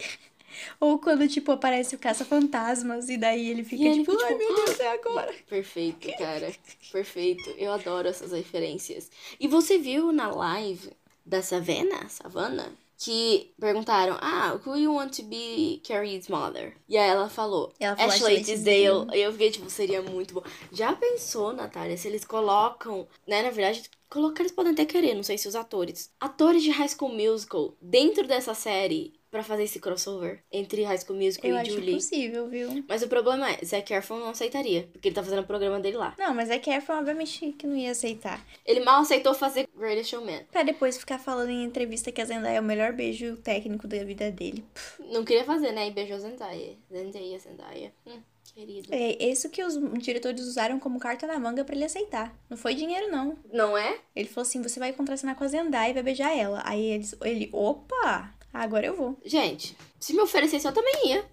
Ou 0.79 0.99
quando, 0.99 1.27
tipo, 1.29 1.53
aparece 1.53 1.95
o 1.95 1.99
caça-fantasmas 1.99 3.09
e 3.09 3.17
daí 3.17 3.49
ele 3.49 3.65
fica, 3.65 3.85
e 3.85 3.99
tipo, 3.99 4.13
ai 4.13 4.35
tipo, 4.35 4.39
meu 4.39 4.67
Deus, 4.67 4.81
é 4.81 4.89
agora. 4.89 5.35
Perfeito, 5.49 6.09
cara. 6.19 6.53
Perfeito. 6.93 7.51
Eu 7.57 7.73
adoro 7.73 8.09
essas 8.09 8.33
referências. 8.33 9.11
E 9.39 9.47
você 9.47 9.79
viu 9.79 10.13
na 10.13 10.29
live 10.29 10.91
da 11.25 11.43
Savannah, 11.43 12.09
Savannah, 12.09 12.73
que 12.99 13.53
perguntaram, 13.59 14.19
ah, 14.21 14.59
who 14.65 14.77
you 14.77 14.93
want 14.93 15.17
to 15.17 15.23
be 15.23 15.81
Carrie's 15.87 16.29
mother? 16.29 16.77
E 16.89 16.99
aí 16.99 17.09
ela 17.09 17.29
falou, 17.29 17.73
ela 17.79 17.97
falou 17.97 18.13
Ashley 18.13 18.43
Tisdale. 18.43 19.07
E 19.15 19.21
eu 19.21 19.33
fiquei, 19.33 19.51
tipo, 19.51 19.71
seria 19.71 20.03
muito 20.03 20.35
bom. 20.35 20.43
Já 20.73 20.93
pensou, 20.95 21.53
Natália, 21.53 21.97
se 21.97 22.09
eles 22.09 22.25
colocam, 22.25 23.07
né, 23.27 23.43
na 23.43 23.51
verdade, 23.51 23.89
colocar 24.11 24.43
eles 24.43 24.53
podem 24.53 24.73
até 24.73 24.85
querer, 24.85 25.15
não 25.15 25.23
sei 25.23 25.39
se 25.39 25.49
os 25.49 25.55
atores. 25.55 26.11
Atores 26.21 26.63
de 26.63 26.71
High 26.71 26.89
School 26.89 27.15
Musical 27.15 27.75
dentro 27.81 28.27
dessa 28.27 28.53
série 28.53 29.21
para 29.31 29.45
fazer 29.45 29.63
esse 29.63 29.79
crossover 29.79 30.43
entre 30.51 30.83
High 30.83 30.99
School 30.99 31.19
Musical 31.19 31.51
eu 31.51 31.57
e 31.57 31.65
Julie. 31.65 31.95
Acho 31.95 32.09
possível, 32.09 32.49
viu? 32.49 32.85
Mas 32.89 33.03
o 33.03 33.09
problema 33.09 33.49
é, 33.49 33.65
Zac 33.65 33.93
Efron 33.93 34.19
não 34.19 34.31
aceitaria, 34.31 34.89
porque 34.93 35.09
ele 35.09 35.15
tá 35.15 35.23
fazendo 35.23 35.43
o 35.43 35.47
programa 35.47 35.79
dele 35.79 35.97
lá. 35.97 36.15
Não, 36.19 36.35
mas 36.35 36.49
Zac 36.49 36.69
Efron 36.69 36.99
obviamente 36.99 37.53
que 37.53 37.67
não 37.67 37.77
ia 37.77 37.93
aceitar. 37.93 38.45
Ele 38.67 38.81
mal 38.81 39.01
aceitou 39.01 39.33
fazer 39.33 39.69
Greatest 39.77 40.11
Showman. 40.11 40.45
Pra 40.51 40.65
depois 40.65 40.99
ficar 40.99 41.21
falando 41.21 41.51
em 41.51 41.63
entrevista 41.63 42.11
que 42.11 42.21
a 42.21 42.25
Zendaya 42.25 42.57
é 42.57 42.61
o 42.61 42.65
melhor 42.65 42.93
beijo 42.93 43.37
técnico 43.37 43.87
da 43.87 44.03
vida 44.05 44.31
dele. 44.33 44.65
Não 44.99 45.25
queria 45.25 45.45
fazer, 45.45 45.71
né? 45.71 45.87
E 45.87 45.93
beijou 45.93 46.19
Zendaya. 46.19 46.77
Zendaya, 46.93 47.39
Zendaya. 47.39 47.93
Hum. 48.07 48.21
Querido. 48.55 48.89
É 48.93 49.25
isso 49.25 49.49
que 49.49 49.63
os 49.63 49.79
diretores 50.03 50.43
usaram 50.43 50.79
como 50.79 50.99
carta 50.99 51.27
na 51.27 51.39
manga 51.39 51.65
para 51.65 51.75
ele 51.75 51.85
aceitar. 51.85 52.35
Não 52.49 52.57
foi 52.57 52.75
dinheiro, 52.75 53.11
não. 53.11 53.39
Não 53.53 53.77
é? 53.77 53.99
Ele 54.15 54.29
falou 54.29 54.43
assim: 54.43 54.63
você 54.63 54.79
vai 54.79 54.93
contracenar 54.93 55.37
com 55.37 55.45
a 55.45 55.49
Zendaya 55.49 55.91
e 55.91 55.95
vai 55.95 56.03
beijar 56.03 56.37
ela. 56.37 56.63
Aí 56.65 56.85
eles, 56.85 57.15
ele, 57.23 57.49
opa! 57.53 58.35
Agora 58.53 58.87
eu 58.87 58.97
vou. 58.97 59.17
Gente, 59.25 59.77
se 59.99 60.13
me 60.13 60.21
oferecesse, 60.21 60.67
eu 60.67 60.73
também 60.73 61.09
ia. 61.09 61.25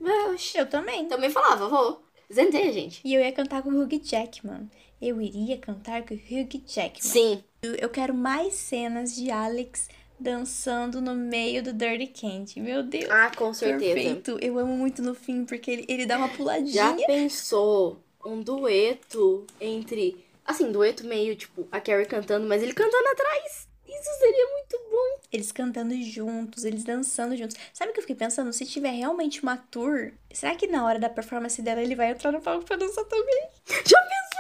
Eu 0.56 0.70
também. 0.70 1.08
Também 1.08 1.30
falava, 1.30 1.68
vou. 1.68 2.04
Zendaya, 2.32 2.72
gente. 2.72 3.02
E 3.04 3.14
eu 3.14 3.22
ia 3.22 3.32
cantar 3.32 3.64
com 3.64 3.70
o 3.70 3.82
Hugh 3.82 4.00
Jackman. 4.04 4.70
Eu 5.02 5.22
iria 5.22 5.58
cantar 5.58 6.04
com 6.04 6.14
o 6.14 6.18
Hugh 6.18 6.62
Jackman. 6.68 7.02
Sim. 7.02 7.44
Eu 7.62 7.90
quero 7.90 8.14
mais 8.14 8.54
cenas 8.54 9.16
de 9.16 9.32
Alex 9.32 9.90
dançando 10.20 11.00
no 11.02 11.14
meio 11.16 11.62
do 11.64 11.74
Dirty 11.74 12.08
Candy. 12.08 12.60
Meu 12.60 12.84
Deus. 12.84 13.10
Ah, 13.10 13.32
com 13.36 13.54
certeza. 13.54 13.94
Perfeito. 13.94 14.38
Eu 14.42 14.58
amo 14.58 14.76
muito 14.76 15.02
no 15.02 15.14
fim, 15.14 15.46
porque 15.46 15.70
ele, 15.72 15.86
ele 15.88 16.06
dá 16.06 16.18
uma 16.18 16.28
Já 16.28 16.36
puladinha. 16.36 17.08
pensou 17.08 18.00
um 18.26 18.42
dueto 18.42 19.46
entre. 19.60 20.26
Assim, 20.46 20.72
dueto 20.72 21.06
meio 21.06 21.36
tipo 21.36 21.68
a 21.72 21.80
Carrie 21.80 22.06
cantando, 22.06 22.48
mas 22.48 22.64
ele 22.64 22.74
cantando 22.74 23.08
atrás? 23.10 23.68
Isso 23.86 24.10
seria 24.20 24.48
muito 24.52 24.80
bom. 24.92 25.20
Eles 25.32 25.52
cantando 25.52 25.94
juntos, 26.04 26.64
eles 26.66 26.84
dançando 26.84 27.36
juntos. 27.36 27.56
Sabe 27.74 27.92
o 27.92 27.94
que 27.94 28.00
eu 28.00 28.04
fiquei 28.04 28.16
pensando? 28.16 28.52
Se 28.54 28.66
tiver 28.66 28.92
realmente 28.92 29.42
uma 29.42 29.58
tour, 29.58 30.12
será 30.32 30.56
que 30.56 30.68
na 30.68 30.86
hora 30.86 31.00
da 31.00 31.10
performance 31.10 31.62
dela 31.62 31.82
ele 31.82 31.96
vai 31.96 32.12
entrar 32.12 32.32
no 32.32 32.42
palco 32.42 32.66
pra 32.66 32.76
dançar 32.76 33.06
também? 33.06 33.48
Já 33.86 34.00
pensou? 34.02 34.38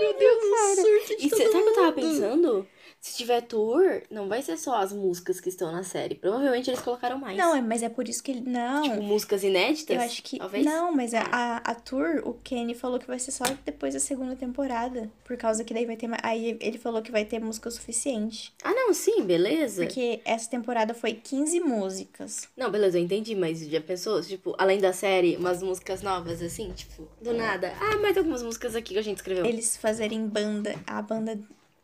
Meu 0.00 0.14
Deus, 0.18 0.76
surto 0.76 1.16
de 1.20 1.26
E 1.26 1.30
todo 1.30 1.38
cê, 1.38 1.44
sabe 1.52 1.58
o 1.58 1.62
que 1.62 1.68
eu 1.68 1.74
tava 1.74 1.92
pensando? 1.92 2.68
Se 3.02 3.16
tiver 3.16 3.40
tour, 3.42 4.00
não 4.08 4.28
vai 4.28 4.40
ser 4.42 4.56
só 4.56 4.76
as 4.76 4.92
músicas 4.92 5.40
que 5.40 5.48
estão 5.48 5.72
na 5.72 5.82
série. 5.82 6.14
Provavelmente 6.14 6.70
eles 6.70 6.80
colocaram 6.80 7.18
mais. 7.18 7.36
Não, 7.36 7.56
é- 7.56 7.60
mas 7.60 7.82
é 7.82 7.88
por 7.88 8.08
isso 8.08 8.22
que 8.22 8.30
ele. 8.30 8.42
Não. 8.48 8.80
Tipo, 8.82 9.02
músicas 9.02 9.42
inéditas? 9.42 9.96
eu 9.96 10.02
acho 10.02 10.22
que. 10.22 10.38
Talvez? 10.38 10.64
Não, 10.64 10.92
mas 10.92 11.12
a, 11.12 11.22
a, 11.22 11.56
a 11.56 11.74
tour, 11.74 12.22
o 12.24 12.32
Kenny 12.34 12.74
falou 12.74 13.00
que 13.00 13.06
vai 13.08 13.18
ser 13.18 13.32
só 13.32 13.42
depois 13.64 13.94
da 13.94 13.98
segunda 13.98 14.36
temporada. 14.36 15.10
Por 15.24 15.36
causa 15.36 15.64
que 15.64 15.74
daí 15.74 15.84
vai 15.84 15.96
ter 15.96 16.06
mais. 16.06 16.22
Aí 16.24 16.56
ele 16.60 16.78
falou 16.78 17.02
que 17.02 17.10
vai 17.10 17.24
ter 17.24 17.40
música 17.40 17.68
o 17.68 17.72
suficiente. 17.72 18.54
Ah, 18.62 18.72
não, 18.72 18.94
sim, 18.94 19.22
beleza. 19.24 19.82
Porque 19.84 20.20
essa 20.24 20.48
temporada 20.48 20.94
foi 20.94 21.14
15 21.14 21.58
músicas. 21.58 22.48
Não, 22.56 22.70
beleza, 22.70 23.00
eu 23.00 23.02
entendi, 23.02 23.34
mas 23.34 23.58
já 23.66 23.80
pensou? 23.80 24.22
Tipo, 24.22 24.54
além 24.56 24.78
da 24.78 24.92
série, 24.92 25.36
umas 25.36 25.60
músicas 25.60 26.02
novas, 26.02 26.40
assim, 26.40 26.70
tipo, 26.70 27.08
do 27.20 27.34
nada. 27.34 27.72
Ah, 27.80 27.96
mais 27.96 28.16
algumas 28.16 28.44
músicas 28.44 28.76
aqui 28.76 28.94
que 28.94 29.00
a 29.00 29.02
gente 29.02 29.16
escreveu. 29.16 29.44
Eles 29.44 29.76
fazerem 29.76 30.24
banda, 30.28 30.76
a 30.86 31.02
banda 31.02 31.36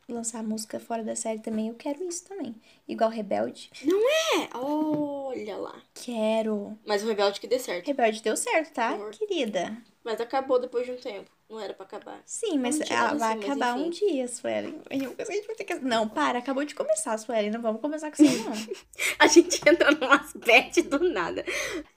lançar 0.09 0.43
música 0.43 0.80
fora 0.80 1.05
da 1.05 1.14
série 1.14 1.40
também, 1.40 1.68
eu 1.68 1.74
quero 1.74 2.02
isso 2.05 2.24
também. 2.26 2.55
Igual 2.86 3.10
Rebelde. 3.10 3.70
É, 3.85 4.56
olha 4.56 5.56
lá. 5.56 5.82
Quero. 5.94 6.78
Mas 6.86 7.02
o 7.02 7.06
Rebelde 7.06 7.40
que 7.40 7.47
dê 7.47 7.59
certo. 7.59 7.86
Rebelde 7.86 8.22
deu 8.22 8.36
certo, 8.36 8.72
tá, 8.72 8.90
Amor. 8.90 9.10
querida? 9.10 9.76
Mas 10.02 10.20
acabou 10.20 10.59
depois 10.59 10.86
de 10.86 10.93
um 10.93 10.97
tempo. 10.97 11.30
Não 11.48 11.58
era 11.58 11.72
pra 11.72 11.86
acabar. 11.86 12.20
Sim, 12.26 12.58
mas 12.58 12.78
ela 12.90 13.14
vai 13.14 13.36
assim, 13.36 13.44
acabar 13.44 13.74
um 13.74 13.88
dia, 13.88 14.28
Suelen. 14.28 14.82
A 14.90 14.94
gente 14.94 15.46
vai 15.46 15.56
ter 15.56 15.64
que... 15.64 15.74
Não, 15.76 16.06
para, 16.06 16.38
acabou 16.38 16.62
de 16.62 16.74
começar, 16.74 17.16
Suelen. 17.16 17.50
Não 17.50 17.62
vamos 17.62 17.80
começar 17.80 18.10
com 18.10 18.22
isso, 18.22 18.44
não. 18.44 18.52
A 19.18 19.26
gente 19.26 19.60
entrou 19.66 19.96
num 19.96 20.12
aspecto 20.12 20.82
do 20.82 21.10
nada. 21.10 21.44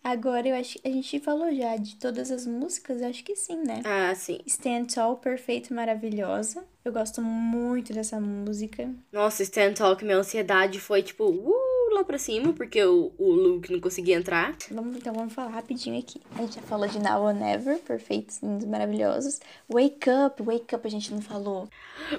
Agora, 0.02 0.48
eu 0.48 0.56
acho 0.56 0.80
que 0.80 0.88
a 0.88 0.92
gente 0.92 1.20
falou 1.20 1.54
já 1.54 1.76
de 1.76 1.98
todas 1.98 2.32
as 2.32 2.48
músicas, 2.48 3.02
eu 3.02 3.10
acho 3.10 3.24
que 3.24 3.36
sim, 3.36 3.58
né? 3.58 3.82
Ah, 3.84 4.16
sim. 4.16 4.40
Stand 4.46 4.86
Tall, 4.86 5.18
perfeito, 5.18 5.74
maravilhosa. 5.74 6.66
Eu 6.84 6.92
gosto 6.92 7.22
muito 7.22 7.94
dessa 7.94 8.20
música. 8.20 8.90
Nossa, 9.12 9.44
Stand 9.44 9.74
Talk, 9.74 10.04
minha 10.04 10.18
ansiedade 10.18 10.80
foi 10.80 11.04
tipo, 11.04 11.26
uh, 11.26 11.54
lá 11.94 12.04
pra 12.04 12.18
cima, 12.18 12.54
porque 12.54 12.84
o, 12.84 13.12
o 13.18 13.32
Luke 13.32 13.72
não 13.72 13.80
conseguia 13.80 14.16
entrar. 14.16 14.56
Vamos, 14.72 14.98
então 14.98 15.14
vamos 15.14 15.34
falar 15.34 15.50
rapidinho 15.50 16.00
aqui. 16.00 16.22
A 16.36 16.42
gente 16.42 16.56
já 16.56 16.62
falou 16.62 16.88
de 16.88 17.00
Now 17.00 17.24
or 17.24 17.34
Never, 17.34 17.80
perfeitos, 17.80 18.40
lindos, 18.42 18.66
maravilhosos. 18.66 19.40
Wake 19.70 20.10
Up, 20.10 20.42
Wake 20.42 20.76
Up 20.76 20.88
a 20.88 20.92
gente 20.92 21.14
não 21.14 21.22
falou. 21.22 21.70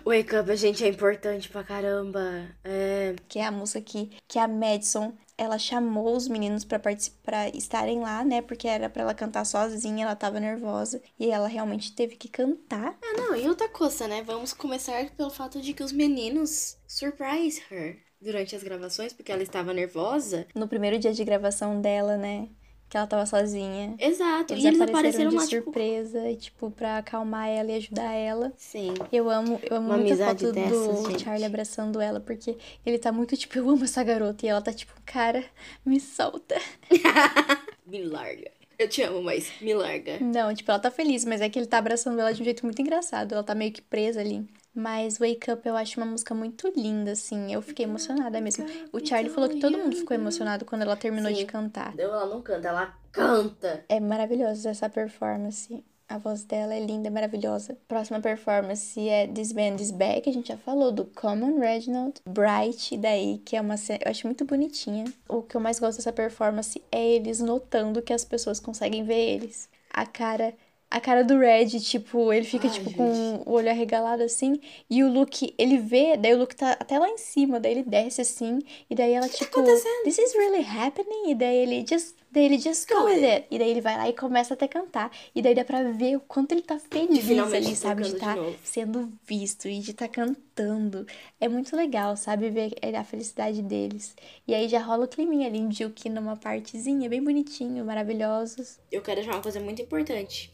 Wake 0.04 0.36
Up, 0.36 0.50
a 0.50 0.56
gente 0.56 0.84
é 0.84 0.88
importante 0.88 1.48
pra 1.48 1.64
caramba. 1.64 2.46
É. 2.64 3.14
que 3.28 3.38
é 3.38 3.46
a 3.46 3.50
música 3.50 3.80
que, 3.80 4.10
que 4.28 4.38
a 4.38 4.46
Madison, 4.46 5.12
ela 5.36 5.58
chamou 5.58 6.16
os 6.16 6.28
meninos 6.28 6.64
pra 6.64 6.78
participar, 6.78 7.54
estarem 7.54 8.00
lá, 8.00 8.24
né? 8.24 8.42
Porque 8.42 8.68
era 8.68 8.88
pra 8.88 9.02
ela 9.02 9.14
cantar 9.14 9.44
sozinha, 9.44 10.04
ela 10.04 10.16
tava 10.16 10.38
nervosa 10.38 11.02
e 11.18 11.30
ela 11.30 11.48
realmente 11.48 11.94
teve 11.94 12.16
que 12.16 12.28
cantar. 12.28 12.96
Ah, 13.02 13.16
não, 13.16 13.36
e 13.36 13.48
outra 13.48 13.68
coisa, 13.68 14.06
né? 14.06 14.22
Vamos 14.22 14.52
começar 14.52 15.10
pelo 15.10 15.30
fato 15.30 15.60
de 15.60 15.72
que 15.72 15.82
os 15.82 15.92
meninos 15.92 16.76
surprise 16.86 17.62
her 17.70 18.11
durante 18.22 18.54
as 18.56 18.62
gravações, 18.62 19.12
porque 19.12 19.32
ela 19.32 19.42
estava 19.42 19.72
nervosa. 19.74 20.46
No 20.54 20.68
primeiro 20.68 20.98
dia 20.98 21.12
de 21.12 21.24
gravação 21.24 21.80
dela, 21.80 22.16
né? 22.16 22.48
Que 22.88 22.98
ela 22.98 23.06
tava 23.06 23.24
sozinha. 23.24 23.94
Exato, 23.98 24.52
Eles, 24.52 24.64
e 24.64 24.66
eles 24.66 24.80
apareceram, 24.80 24.98
apareceram 24.98 25.30
de 25.30 25.36
lá, 25.36 25.46
tipo. 25.46 25.64
surpresa, 25.64 26.28
e, 26.30 26.36
tipo, 26.36 26.70
pra 26.70 26.98
acalmar 26.98 27.48
ela 27.48 27.70
e 27.72 27.76
ajudar 27.76 28.12
ela. 28.12 28.52
Sim. 28.56 28.92
Eu 29.10 29.30
amo, 29.30 29.58
eu 29.62 29.76
amo 29.78 29.88
Uma 29.88 29.96
muito 29.96 30.12
a 30.12 30.26
foto 30.26 30.52
dessas, 30.52 30.98
do 31.02 31.10
gente. 31.10 31.24
Charlie 31.24 31.46
abraçando 31.46 32.00
ela, 32.02 32.20
porque 32.20 32.58
ele 32.84 32.98
tá 32.98 33.10
muito 33.10 33.34
tipo, 33.34 33.56
eu 33.58 33.70
amo 33.70 33.84
essa 33.84 34.04
garota. 34.04 34.44
E 34.44 34.48
ela 34.50 34.60
tá 34.60 34.74
tipo, 34.74 34.92
cara, 35.06 35.42
me 35.86 35.98
solta. 35.98 36.54
Me 37.86 38.04
larga. 38.04 38.50
Eu 38.78 38.88
te 38.88 39.02
amo, 39.02 39.22
mas 39.22 39.52
me 39.60 39.74
larga. 39.74 40.18
Não, 40.20 40.54
tipo, 40.54 40.70
ela 40.70 40.80
tá 40.80 40.90
feliz, 40.90 41.24
mas 41.24 41.40
é 41.40 41.48
que 41.48 41.58
ele 41.58 41.66
tá 41.66 41.78
abraçando 41.78 42.18
ela 42.20 42.32
de 42.32 42.42
um 42.42 42.44
jeito 42.44 42.64
muito 42.64 42.80
engraçado. 42.80 43.32
Ela 43.32 43.44
tá 43.44 43.54
meio 43.54 43.72
que 43.72 43.82
presa 43.82 44.20
ali. 44.20 44.46
Mas 44.74 45.18
Wake 45.18 45.50
Up 45.50 45.66
eu 45.68 45.76
acho 45.76 46.00
uma 46.00 46.06
música 46.06 46.34
muito 46.34 46.72
linda, 46.74 47.12
assim. 47.12 47.52
Eu 47.52 47.60
fiquei 47.60 47.84
emocionada 47.84 48.40
mesmo. 48.40 48.64
O 48.92 49.04
Charlie 49.04 49.32
falou 49.32 49.48
que 49.48 49.60
todo 49.60 49.76
mundo 49.76 49.94
ficou 49.96 50.14
emocionado 50.14 50.64
quando 50.64 50.82
ela 50.82 50.96
terminou 50.96 51.30
Sim. 51.30 51.38
de 51.38 51.44
cantar. 51.44 51.94
Ela 51.98 52.26
não 52.26 52.40
canta, 52.40 52.68
ela 52.68 52.94
canta. 53.10 53.84
É 53.88 54.00
maravilhosa 54.00 54.70
essa 54.70 54.88
performance. 54.88 55.84
A 56.08 56.18
voz 56.18 56.44
dela 56.44 56.74
é 56.74 56.80
linda, 56.80 57.10
maravilhosa. 57.10 57.76
Próxima 57.88 58.20
performance 58.20 59.00
é 59.08 59.26
This 59.26 59.52
Band 59.52 59.76
Is 59.76 59.90
Back. 59.90 60.28
A 60.28 60.32
gente 60.32 60.48
já 60.48 60.58
falou 60.58 60.92
do 60.92 61.06
Common 61.06 61.58
Reginald. 61.58 62.20
Bright, 62.28 62.98
daí, 62.98 63.38
que 63.38 63.56
é 63.56 63.60
uma 63.60 63.78
cena... 63.78 64.00
Eu 64.04 64.10
acho 64.10 64.26
muito 64.26 64.44
bonitinha. 64.44 65.04
O 65.28 65.42
que 65.42 65.56
eu 65.56 65.60
mais 65.60 65.78
gosto 65.78 65.98
dessa 65.98 66.12
performance 66.12 66.82
é 66.90 67.14
eles 67.14 67.40
notando 67.40 68.02
que 68.02 68.12
as 68.12 68.26
pessoas 68.26 68.60
conseguem 68.60 69.04
ver 69.04 69.36
eles. 69.36 69.70
A 69.90 70.04
cara... 70.04 70.54
A 70.92 71.00
cara 71.00 71.24
do 71.24 71.38
Red, 71.38 71.68
tipo, 71.80 72.30
ele 72.30 72.44
fica, 72.44 72.68
Ai, 72.68 72.74
tipo, 72.74 72.90
gente. 72.90 72.98
com 72.98 73.42
o 73.46 73.52
olho 73.52 73.70
arregalado, 73.70 74.22
assim. 74.22 74.60
E 74.90 75.02
o 75.02 75.10
Luke, 75.10 75.54
ele 75.56 75.78
vê, 75.78 76.18
daí 76.18 76.34
o 76.34 76.38
Luke 76.38 76.54
tá 76.54 76.72
até 76.72 76.98
lá 76.98 77.08
em 77.08 77.16
cima, 77.16 77.58
daí 77.58 77.72
ele 77.72 77.82
desce, 77.82 78.20
assim. 78.20 78.58
E 78.90 78.94
daí 78.94 79.12
ela, 79.14 79.26
tipo, 79.26 79.44
acontecendo? 79.44 80.04
This 80.04 80.18
is 80.18 80.34
really 80.34 80.62
happening? 80.62 81.30
E 81.30 81.34
daí 81.34 81.56
ele 81.56 81.86
just... 81.88 82.14
Daí 82.30 82.44
ele 82.44 82.58
just 82.58 82.86
go 82.88 83.04
with 83.04 83.24
it. 83.24 83.46
E 83.50 83.58
daí 83.58 83.70
ele 83.70 83.80
vai 83.80 83.96
lá 83.96 84.08
e 84.08 84.12
começa 84.12 84.52
até 84.52 84.66
a 84.66 84.68
cantar. 84.68 85.10
E 85.34 85.40
daí 85.40 85.54
dá 85.54 85.64
pra 85.64 85.82
ver 85.82 86.16
o 86.16 86.20
quanto 86.20 86.52
ele 86.52 86.62
tá 86.62 86.78
feliz 86.78 87.30
ali, 87.30 87.76
sabe? 87.76 88.02
De 88.02 88.14
estar 88.14 88.36
novo. 88.36 88.56
sendo 88.62 89.12
visto 89.26 89.68
e 89.68 89.78
de 89.78 89.90
estar 89.92 90.08
cantando. 90.08 91.06
É 91.38 91.46
muito 91.48 91.74
legal, 91.76 92.16
sabe? 92.16 92.48
Ver 92.48 92.72
a 92.96 93.04
felicidade 93.04 93.60
deles. 93.62 94.14
E 94.48 94.54
aí 94.54 94.66
já 94.68 94.80
rola 94.80 95.04
o 95.04 95.08
climinha 95.08 95.46
ali, 95.46 95.60
um 95.60 95.70
Juki 95.70 96.08
numa 96.08 96.36
partezinha, 96.36 97.08
bem 97.08 97.22
bonitinho, 97.22 97.84
maravilhosos. 97.84 98.78
Eu 98.90 99.02
quero 99.02 99.16
deixar 99.16 99.32
uma 99.34 99.42
coisa 99.42 99.60
muito 99.60 99.82
importante. 99.82 100.50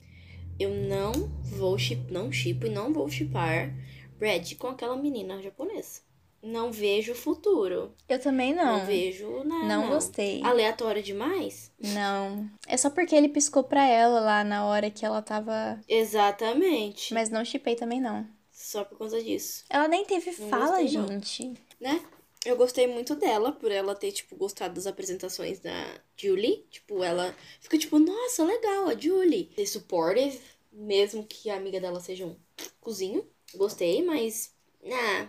Eu 0.59 0.71
não 0.71 1.13
vou 1.45 1.79
chip, 1.79 2.13
não 2.13 2.33
chipo 2.33 2.67
e 2.67 2.71
não 2.71 2.93
vou 2.93 3.09
chipar 3.09 3.73
Red 4.21 4.57
com 4.59 4.67
aquela 4.69 4.97
menina 4.97 5.41
japonesa. 5.41 6.01
Não 6.43 6.71
vejo 6.71 7.15
futuro. 7.15 7.93
Eu 8.09 8.19
também 8.21 8.55
não. 8.55 8.79
Não, 8.79 8.87
vejo 8.87 9.43
nada. 9.45 9.65
Não 9.65 9.89
gostei. 9.89 10.41
Aleatório 10.43 11.03
demais? 11.03 11.73
Não. 11.81 12.49
É 12.67 12.77
só 12.77 12.91
porque 12.91 13.15
ele 13.15 13.29
piscou 13.29 13.65
pra 13.65 13.85
ela 13.87 14.21
lá 14.21 14.45
na 14.45 14.65
hora 14.67 14.91
que 14.91 15.05
ela 15.05 15.21
tava. 15.21 15.81
Exatamente. 15.89 17.13
Mas 17.13 17.29
não 17.29 17.45
chipei 17.45 17.75
também, 17.75 18.01
não. 18.01 18.27
Só 18.53 18.85
por 18.85 18.99
conta 18.99 19.23
disso. 19.23 19.65
Ela 19.69 19.89
nem 19.89 20.05
teve 20.05 20.31
Não 20.39 20.49
fala, 20.49 20.81
gostei, 20.81 20.99
não. 20.99 21.09
gente. 21.09 21.55
né? 21.81 22.01
Eu 22.49 22.57
gostei 22.57 22.87
muito 22.87 23.15
dela 23.15 23.53
por 23.53 23.71
ela 23.71 23.95
ter, 23.95 24.11
tipo, 24.11 24.35
gostado 24.35 24.75
das 24.75 24.87
apresentações 24.87 25.61
da 25.61 26.01
Julie. 26.17 26.65
Tipo, 26.71 27.05
ela 27.05 27.37
fica 27.61 27.77
tipo, 27.77 27.99
nossa, 27.99 28.43
legal, 28.43 28.89
a 28.89 28.99
Julie. 28.99 29.51
Ser 29.55 29.67
supportive, 29.67 30.41
mesmo 30.73 31.27
que 31.27 31.51
a 31.51 31.57
amiga 31.57 31.79
dela 31.79 32.01
seja 32.01 32.25
um 32.25 32.35
cozinho. 32.81 33.29
Gostei, 33.55 34.03
mas. 34.03 34.55
Ah, 34.91 35.29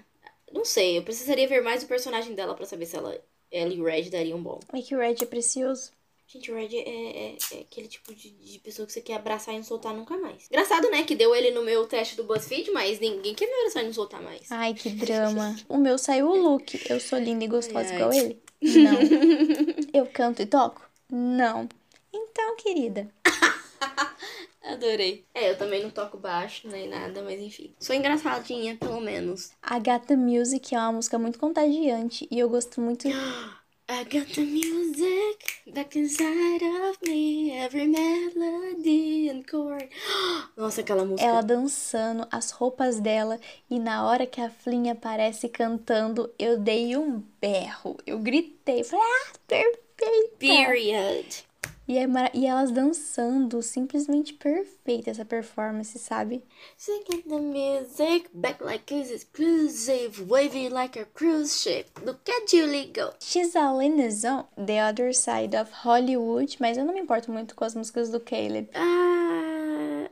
não 0.50 0.64
sei. 0.64 0.98
Eu 0.98 1.04
precisaria 1.04 1.46
ver 1.46 1.62
mais 1.62 1.84
o 1.84 1.88
personagem 1.88 2.34
dela 2.34 2.56
pra 2.56 2.66
saber 2.66 2.86
se 2.86 2.96
ela, 2.96 3.22
ela 3.52 3.74
e 3.74 3.82
o 3.82 3.84
Red 3.84 4.10
dariam 4.10 4.42
bom. 4.42 4.62
É 4.74 4.82
que 4.82 4.96
o 4.96 5.00
Red 5.00 5.18
é 5.22 5.26
precioso. 5.26 5.92
Gente, 6.32 6.52
o 6.52 6.56
Red 6.56 6.78
é, 6.78 6.82
é- 6.82 7.38
é 7.54 7.60
aquele 7.62 7.88
tipo 7.88 8.14
de, 8.14 8.30
de 8.30 8.60
pessoa 8.60 8.86
que 8.86 8.94
você 8.94 9.02
quer 9.02 9.16
abraçar 9.16 9.52
e 9.56 9.58
não 9.58 9.64
soltar 9.64 9.96
nunca 9.96 10.16
mais. 10.16 10.46
Engraçado, 10.46 10.88
né? 10.92 11.02
Que 11.02 11.16
deu 11.16 11.36
ele 11.36 11.50
no 11.50 11.64
meu 11.64 11.88
teste 11.88 12.16
do 12.16 12.24
BuzzFeed, 12.24 12.70
mas 12.72 13.00
ninguém 13.00 13.34
quer 13.34 13.48
me 13.48 13.54
abraçar 13.54 13.82
e 13.82 13.88
não 13.88 13.94
soltar 13.94 14.22
mais. 14.22 14.52
Ai, 14.52 14.76
que 14.76 14.92
drama. 14.92 15.56
O 15.68 15.78
meu 15.78 15.98
saiu 15.98 16.28
o 16.30 16.36
look. 16.36 16.80
Eu 16.88 17.00
sou 17.00 17.18
linda 17.18 17.46
e 17.46 17.48
gostosa 17.48 17.80
Ai, 17.80 17.90
ai. 17.90 17.96
igual 17.96 18.14
ele? 18.14 18.40
Não. 18.62 19.00
Eu 19.92 20.06
canto 20.06 20.44
e 20.44 20.46
toco? 20.46 20.88
Não. 21.10 21.68
Então, 22.14 22.56
querida. 22.58 23.12
Adorei. 24.62 25.26
É, 25.34 25.50
eu 25.50 25.58
também 25.58 25.82
não 25.82 25.90
toco 25.90 26.16
baixo 26.16 26.68
nem 26.68 26.88
nada, 26.88 27.24
mas 27.24 27.40
enfim. 27.40 27.74
Sou 27.80 27.96
engraçadinha, 27.96 28.76
pelo 28.76 29.02
menos. 29.02 29.52
A 29.64 29.80
Gata 29.80 30.16
Music 30.16 30.76
é 30.76 30.78
uma 30.78 30.92
música 30.92 31.18
muito 31.18 31.40
contagiante 31.40 32.28
e 32.30 32.38
eu 32.38 32.48
gosto 32.48 32.80
muito. 32.80 33.08
I 33.92 34.04
got 34.04 34.28
the 34.36 34.42
music 34.46 35.64
back 35.74 35.96
inside 35.98 36.62
of 36.62 37.00
me, 37.02 37.58
every 37.58 37.88
melody 37.88 39.30
and 39.30 39.44
chord. 39.50 39.90
Nossa, 40.56 40.82
aquela 40.82 41.04
música. 41.04 41.28
Ela 41.28 41.42
dançando, 41.42 42.28
as 42.32 42.52
roupas 42.52 43.00
dela, 43.00 43.40
e 43.68 43.80
na 43.80 44.06
hora 44.06 44.28
que 44.28 44.40
a 44.40 44.52
Flinha 44.52 44.94
aparece 44.94 45.50
cantando, 45.50 46.32
eu 46.38 46.60
dei 46.60 46.96
um 46.96 47.24
berro. 47.42 47.98
Eu 48.06 48.20
gritei, 48.20 48.84
falei, 48.84 49.04
ah, 49.04 49.34
perfeita! 49.48 49.80
Period. 50.38 51.49
E, 51.90 51.98
é 51.98 52.06
mara- 52.06 52.30
e 52.36 52.46
elas 52.46 52.70
dançando, 52.70 53.64
simplesmente 53.64 54.32
perfeita 54.36 55.10
essa 55.10 55.26
performance, 55.26 55.98
sabe? 55.98 56.44
Singing 56.78 57.24
the 57.24 57.40
music, 57.40 58.30
back 58.32 58.64
like 58.64 58.94
it's 58.94 59.10
exclusive, 59.10 60.22
waving 60.30 60.70
like 60.70 61.00
a 61.00 61.06
cruise 61.06 61.60
ship. 61.60 61.88
Look 62.06 62.20
at 62.30 62.46
Julie 62.48 62.94
go. 62.96 63.10
She's 63.20 63.54
the 63.98 64.12
zone, 64.12 64.44
The 64.56 64.88
Other 64.88 65.12
Side 65.16 65.58
of 65.58 65.72
Hollywood, 65.84 66.58
mas 66.60 66.78
eu 66.78 66.86
não 66.86 66.94
me 66.94 67.00
importo 67.02 67.32
muito 67.32 67.56
com 67.56 67.66
as 67.66 67.74
músicas 67.74 68.12
do 68.12 68.20
Caleb. 68.20 68.70
Ah, 68.76 69.49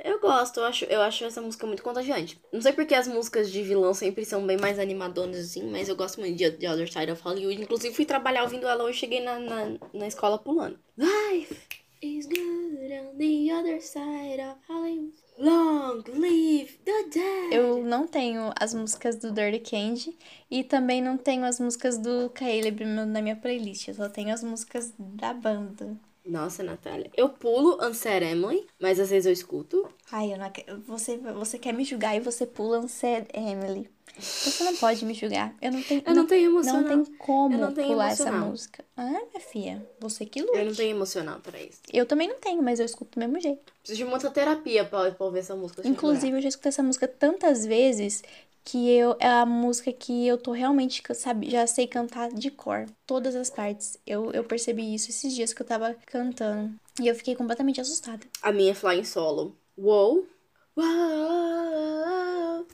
eu 0.04 0.20
gosto, 0.20 0.60
eu 0.60 0.66
acho, 0.66 0.86
eu 0.86 1.02
acho 1.02 1.26
essa 1.26 1.42
música 1.42 1.66
muito 1.66 1.84
contagiante. 1.84 2.40
Não 2.52 2.62
sei 2.62 2.74
porque 2.74 2.96
as 2.96 3.08
músicas 3.08 3.52
de 3.52 3.62
vilão 3.64 3.94
sempre 3.94 4.26
são 4.26 4.46
bem 4.46 4.58
mais 4.58 4.80
animadonas 4.80 5.38
assim, 5.38 5.70
mas 5.70 5.90
eu 5.90 5.96
gosto 5.96 6.20
muito 6.20 6.36
de 6.36 6.50
The 6.52 6.72
Other 6.72 6.92
Side 6.92 7.12
of 7.12 7.22
Hollywood. 7.22 7.62
Inclusive 7.62 7.94
fui 7.94 8.06
trabalhar 8.06 8.44
ouvindo 8.44 8.68
ela 8.68 8.84
hoje, 8.84 9.00
cheguei 9.00 9.22
na, 9.22 9.40
na, 9.40 9.78
na 9.94 10.08
escola 10.08 10.38
pulando. 10.38 10.80
Life 10.98 11.56
is 12.02 12.28
good 12.28 12.94
on 12.94 13.18
the 13.18 13.52
other 13.52 13.82
side 13.82 14.40
of 14.40 14.58
Hollywood. 14.68 15.14
Long 15.40 16.04
live 16.08 16.80
the 16.84 17.04
dead. 17.14 17.54
Eu 17.54 17.84
não 17.84 18.08
tenho 18.08 18.52
as 18.60 18.74
músicas 18.74 19.18
do 19.18 19.32
Dirty 19.32 19.60
Candy 19.60 20.18
e 20.50 20.64
também 20.64 21.02
não 21.02 21.18
tenho 21.18 21.46
as 21.46 21.60
músicas 21.60 21.98
do 21.98 22.30
Caleb 22.32 22.84
na 22.84 23.22
minha 23.22 23.36
playlist. 23.36 23.88
Eu 23.88 23.94
só 23.94 24.10
tenho 24.10 24.34
as 24.34 24.44
músicas 24.44 24.94
da 24.98 25.34
banda. 25.34 25.96
Nossa, 26.28 26.62
Natália. 26.64 27.10
Eu 27.16 27.30
pulo 27.30 27.78
Emily, 28.22 28.68
mas 28.80 29.00
às 29.00 29.10
vezes 29.10 29.26
eu 29.26 29.32
escuto. 29.34 29.88
Ai, 30.12 30.34
eu 30.34 30.38
não, 30.38 30.46
ac- 30.46 30.66
você, 30.86 31.18
você 31.18 31.58
quer 31.58 31.74
me 31.74 31.84
julgar 31.84 32.16
e 32.16 32.20
você 32.20 32.46
pula 32.46 32.86
Emily. 33.34 33.90
Você 34.20 34.64
não 34.64 34.76
pode 34.78 35.06
me 35.06 35.14
julgar. 35.14 35.54
Eu 35.62 35.72
não 35.72 35.82
tenho. 35.84 36.02
Eu 36.06 36.16
não 36.16 36.26
tenho 36.26 36.50
emoção, 36.50 36.82
Não 36.82 37.04
tem 37.06 37.16
como 37.18 37.54
Eu 37.56 37.60
não 37.60 37.72
tenho 37.74 37.88
pular 37.90 38.10
essa 38.12 38.24
emocional. 38.24 38.50
música. 38.50 38.86
Ah, 38.96 39.04
minha 39.12 39.40
filha, 39.40 39.88
você 40.00 40.26
que 40.26 40.40
Eu 40.42 40.66
não 40.66 40.74
tenho 40.74 40.96
emocional 40.96 41.40
pra 41.40 41.62
isso. 41.62 41.82
Eu 41.94 42.06
também 42.06 42.28
não 42.28 42.40
tenho, 42.40 42.64
mas 42.64 42.80
eu 42.80 42.86
escuto 42.86 43.20
do 43.20 43.20
mesmo 43.20 43.40
jeito. 43.40 43.72
Preciso 43.84 43.98
de 44.04 44.10
muita 44.10 44.32
terapia 44.32 44.84
pra, 44.86 45.12
pra 45.12 45.26
ouvir 45.26 45.40
essa 45.40 45.56
música. 45.56 45.88
Inclusive, 45.88 46.36
eu 46.36 46.42
já 46.42 46.50
escutei 46.50 46.70
essa 46.70 46.82
música 46.82 47.08
tantas 47.08 47.64
vezes 47.66 48.24
que 48.68 48.92
eu 48.92 49.16
é 49.18 49.30
a 49.30 49.46
música 49.46 49.94
que 49.94 50.28
eu 50.28 50.38
tô 50.38 50.52
realmente, 50.52 51.02
sabe, 51.16 51.50
já 51.50 51.66
sei 51.66 51.88
cantar 51.88 52.30
de 52.34 52.52
cor. 52.52 52.86
Todas 53.06 53.34
as 53.34 53.50
partes. 53.50 53.98
Eu, 54.06 54.30
eu 54.34 54.44
percebi 54.44 54.94
isso 54.94 55.10
esses 55.10 55.34
dias 55.34 55.54
que 55.54 55.62
eu 55.62 55.66
tava 55.66 55.96
cantando. 56.06 56.78
E 57.00 57.08
eu 57.08 57.16
fiquei 57.16 57.34
completamente 57.34 57.80
assustada. 57.80 58.28
A 58.42 58.52
minha 58.52 58.72
é 58.72 58.74
Flying 58.74 59.06
Solo. 59.06 59.56
Uou. 59.78 60.28
Uou. 60.76 62.68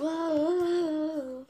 Uou. 0.00 1.46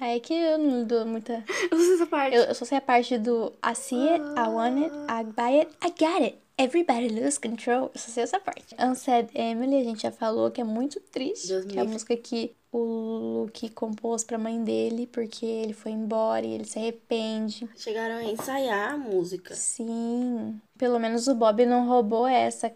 É 0.00 0.18
que 0.18 0.32
eu 0.32 0.56
não 0.56 0.84
dou 0.84 1.04
muita. 1.04 1.44
Eu 1.70 1.78
sei 1.78 1.94
essa 1.94 2.06
parte. 2.06 2.34
Eu, 2.34 2.42
eu 2.44 2.54
só 2.54 2.64
sei 2.64 2.78
a 2.78 2.80
parte 2.80 3.18
do 3.18 3.52
I 3.64 3.74
see 3.74 4.08
it, 4.08 4.24
I 4.24 4.48
want 4.48 4.84
it, 4.84 4.94
I 5.08 5.24
buy 5.24 5.58
it, 5.58 5.70
I 5.84 5.90
got 5.90 6.22
it. 6.22 6.38
Everybody 6.56 7.08
lose 7.08 7.38
control. 7.38 7.90
Eu 7.94 8.00
só 8.00 8.10
sei 8.10 8.22
essa 8.22 8.40
parte. 8.40 8.74
Unsaid 8.80 9.30
Emily, 9.34 9.76
a 9.76 9.84
gente 9.84 10.02
já 10.02 10.10
falou 10.10 10.50
que 10.50 10.62
é 10.62 10.64
muito 10.64 10.98
triste. 10.98 11.48
Deus 11.48 11.66
que 11.66 11.78
é 11.78 11.82
a 11.82 11.84
música 11.84 12.16
que 12.16 12.54
o 12.72 13.42
Luke 13.42 13.68
compôs 13.68 14.24
pra 14.24 14.38
mãe 14.38 14.64
dele, 14.64 15.06
porque 15.06 15.44
ele 15.44 15.74
foi 15.74 15.92
embora 15.92 16.46
e 16.46 16.54
ele 16.54 16.64
se 16.64 16.78
arrepende. 16.78 17.68
Chegaram 17.76 18.16
a 18.16 18.24
ensaiar 18.24 18.94
a 18.94 18.96
música. 18.96 19.54
Sim. 19.54 20.58
Pelo 20.78 20.98
menos 20.98 21.28
o 21.28 21.34
Bob 21.34 21.66
não 21.66 21.86
roubou 21.86 22.26
essa. 22.26 22.72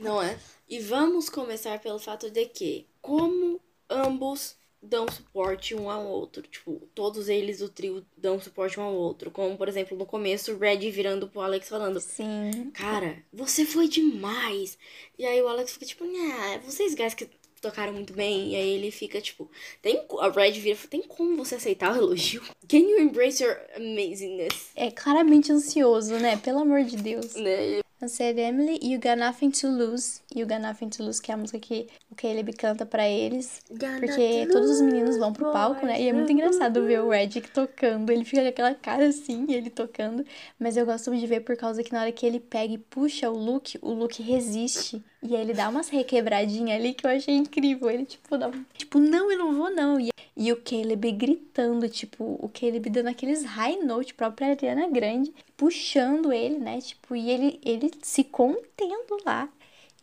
Não 0.00 0.22
é? 0.22 0.38
E 0.68 0.78
vamos 0.78 1.30
começar 1.30 1.80
pelo 1.80 1.98
fato 1.98 2.30
de 2.30 2.44
que, 2.46 2.86
como 3.00 3.58
ambos 3.88 4.56
dão 4.82 5.06
suporte 5.08 5.74
um 5.74 5.88
ao 5.88 6.04
outro, 6.04 6.42
tipo, 6.42 6.82
todos 6.94 7.28
eles 7.28 7.60
do 7.60 7.68
trio 7.68 8.04
dão 8.16 8.40
suporte 8.40 8.78
um 8.80 8.82
ao 8.82 8.94
outro. 8.94 9.30
Como, 9.30 9.56
por 9.56 9.68
exemplo, 9.68 9.96
no 9.96 10.04
começo, 10.04 10.52
o 10.52 10.58
Red 10.58 10.90
virando 10.90 11.28
pro 11.28 11.40
Alex 11.40 11.68
falando: 11.68 12.00
Sim. 12.00 12.70
Cara, 12.74 13.22
você 13.32 13.64
foi 13.64 13.88
demais. 13.88 14.76
E 15.16 15.24
aí 15.24 15.40
o 15.40 15.48
Alex 15.48 15.72
fica 15.72 15.86
tipo, 15.86 16.04
nah, 16.04 16.58
vocês 16.58 16.94
guys 16.94 17.14
que 17.14 17.28
tocaram 17.62 17.92
muito 17.92 18.12
bem. 18.12 18.50
E 18.50 18.56
aí 18.56 18.70
ele 18.70 18.90
fica 18.90 19.20
tipo, 19.20 19.50
tem 19.80 20.04
a 20.20 20.28
Red 20.28 20.52
vira 20.52 20.78
tem 20.90 21.02
como 21.02 21.36
você 21.36 21.54
aceitar 21.54 21.92
o 21.92 21.96
elogio? 21.96 22.42
Can 22.68 22.78
you 22.78 23.00
embrace 23.00 23.42
your 23.42 23.56
amazingness? 23.76 24.70
É 24.74 24.90
claramente 24.90 25.52
ansioso, 25.52 26.14
né? 26.18 26.36
Pelo 26.36 26.58
amor 26.58 26.82
de 26.84 26.96
Deus. 26.96 27.34
Né? 27.34 27.80
Unsaid 28.02 28.36
Emily, 28.40 28.80
You 28.82 28.98
Got 28.98 29.16
Nothing 29.16 29.52
to 29.52 29.68
Lose. 29.68 30.22
You 30.34 30.44
Got 30.44 30.58
Nothing 30.58 30.88
to 30.88 31.04
Lose, 31.04 31.22
que 31.22 31.30
é 31.30 31.34
a 31.34 31.36
música 31.36 31.60
que 31.60 31.86
o 32.10 32.16
Caleb 32.16 32.52
canta 32.54 32.84
pra 32.84 33.08
eles. 33.08 33.62
Porque 33.68 34.48
todos 34.50 34.70
os 34.70 34.80
meninos 34.80 35.16
vão 35.16 35.32
pro 35.32 35.52
palco, 35.52 35.86
né? 35.86 36.02
E 36.02 36.08
é 36.08 36.12
muito 36.12 36.32
engraçado 36.32 36.84
ver 36.84 37.00
o 37.00 37.10
Redick 37.10 37.48
tocando. 37.52 38.10
Ele 38.10 38.24
fica 38.24 38.42
com 38.42 38.48
aquela 38.48 38.74
cara 38.74 39.06
assim, 39.06 39.46
ele 39.52 39.70
tocando. 39.70 40.26
Mas 40.58 40.76
eu 40.76 40.84
gosto 40.84 41.14
de 41.16 41.26
ver 41.28 41.40
por 41.42 41.56
causa 41.56 41.84
que 41.84 41.92
na 41.92 42.00
hora 42.00 42.10
que 42.10 42.26
ele 42.26 42.40
pega 42.40 42.74
e 42.74 42.78
puxa 42.78 43.30
o 43.30 43.38
Luke, 43.38 43.78
o 43.80 43.92
Luke 43.92 44.20
resiste. 44.20 45.00
E 45.22 45.36
aí 45.36 45.42
ele 45.42 45.54
dá 45.54 45.68
umas 45.68 45.88
requebradinhas 45.88 46.80
ali 46.80 46.94
que 46.94 47.06
eu 47.06 47.10
achei 47.10 47.34
incrível. 47.34 47.88
Ele, 47.88 48.04
tipo, 48.04 48.36
dá 48.36 48.48
um... 48.48 48.64
Tipo, 48.76 48.98
não, 48.98 49.30
eu 49.30 49.38
não 49.38 49.54
vou, 49.54 49.70
não. 49.70 50.00
E, 50.00 50.10
e 50.36 50.52
o 50.52 50.56
Caleb 50.56 51.12
gritando, 51.12 51.88
tipo, 51.88 52.24
o 52.40 52.48
Caleb 52.48 52.90
dando 52.90 53.08
aqueles 53.08 53.44
high 53.44 53.76
note 53.76 54.14
própria 54.14 54.48
Ariana 54.48 54.88
Grande, 54.88 55.32
puxando 55.56 56.32
ele, 56.32 56.58
né? 56.58 56.80
Tipo, 56.80 57.14
e 57.14 57.30
ele, 57.30 57.60
ele 57.64 57.90
se 58.02 58.24
contendo 58.24 59.16
lá. 59.24 59.48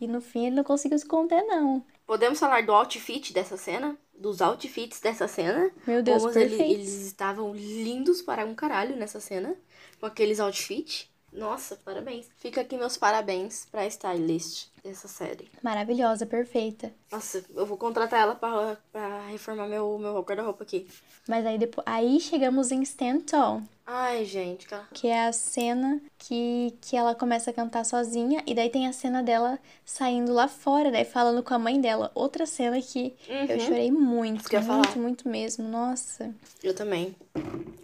E 0.00 0.06
no 0.06 0.22
fim 0.22 0.46
ele 0.46 0.56
não 0.56 0.64
conseguiu 0.64 0.98
se 0.98 1.04
conter, 1.04 1.42
não. 1.42 1.84
Podemos 2.06 2.38
falar 2.38 2.64
do 2.64 2.72
outfit 2.72 3.34
dessa 3.34 3.58
cena? 3.58 3.98
Dos 4.18 4.40
outfits 4.40 5.00
dessa 5.00 5.28
cena? 5.28 5.70
Meu 5.86 6.02
Deus, 6.02 6.22
Como 6.22 6.32
perfeito. 6.32 6.62
eles 6.62 7.06
estavam 7.06 7.54
lindos 7.54 8.22
para 8.22 8.46
um 8.46 8.54
caralho 8.54 8.96
nessa 8.96 9.20
cena. 9.20 9.54
Com 10.00 10.06
aqueles 10.06 10.40
outfits. 10.40 11.09
Nossa, 11.32 11.76
parabéns. 11.84 12.26
Fica 12.38 12.60
aqui 12.60 12.76
meus 12.76 12.96
parabéns 12.96 13.66
pra 13.70 13.86
stylist 13.86 14.66
dessa 14.82 15.06
série. 15.06 15.48
Maravilhosa, 15.62 16.26
perfeita. 16.26 16.92
Nossa, 17.12 17.44
eu 17.54 17.64
vou 17.64 17.76
contratar 17.76 18.20
ela 18.20 18.34
pra, 18.34 18.76
pra 18.92 19.26
reformar 19.28 19.68
meu, 19.68 19.96
meu 19.98 20.20
guarda-roupa 20.22 20.64
aqui. 20.64 20.88
Mas 21.28 21.46
aí 21.46 21.56
depois. 21.56 21.86
Aí 21.86 22.18
chegamos 22.18 22.72
em 22.72 22.82
Stand 22.82 23.20
Tall, 23.20 23.62
Ai, 23.86 24.24
gente, 24.24 24.66
cara. 24.66 24.88
que 24.92 25.06
é 25.06 25.26
a 25.26 25.32
cena 25.32 26.00
que, 26.18 26.74
que 26.80 26.96
ela 26.96 27.14
começa 27.14 27.50
a 27.50 27.54
cantar 27.54 27.84
sozinha. 27.84 28.42
E 28.46 28.52
daí 28.54 28.68
tem 28.68 28.88
a 28.88 28.92
cena 28.92 29.22
dela 29.22 29.58
saindo 29.84 30.32
lá 30.32 30.48
fora, 30.48 30.90
né? 30.90 31.04
Falando 31.04 31.42
com 31.44 31.54
a 31.54 31.58
mãe 31.58 31.80
dela. 31.80 32.10
Outra 32.14 32.44
cena 32.46 32.80
que 32.82 33.14
eu 33.28 33.56
Uhum. 33.56 33.60
chorei 33.60 33.90
muito. 33.92 34.46
Eu 34.52 34.60
ia 34.60 34.66
muito, 34.66 34.84
falar. 34.88 34.96
muito 34.98 35.28
mesmo. 35.28 35.68
Nossa. 35.68 36.34
Eu 36.62 36.74
também. 36.74 37.14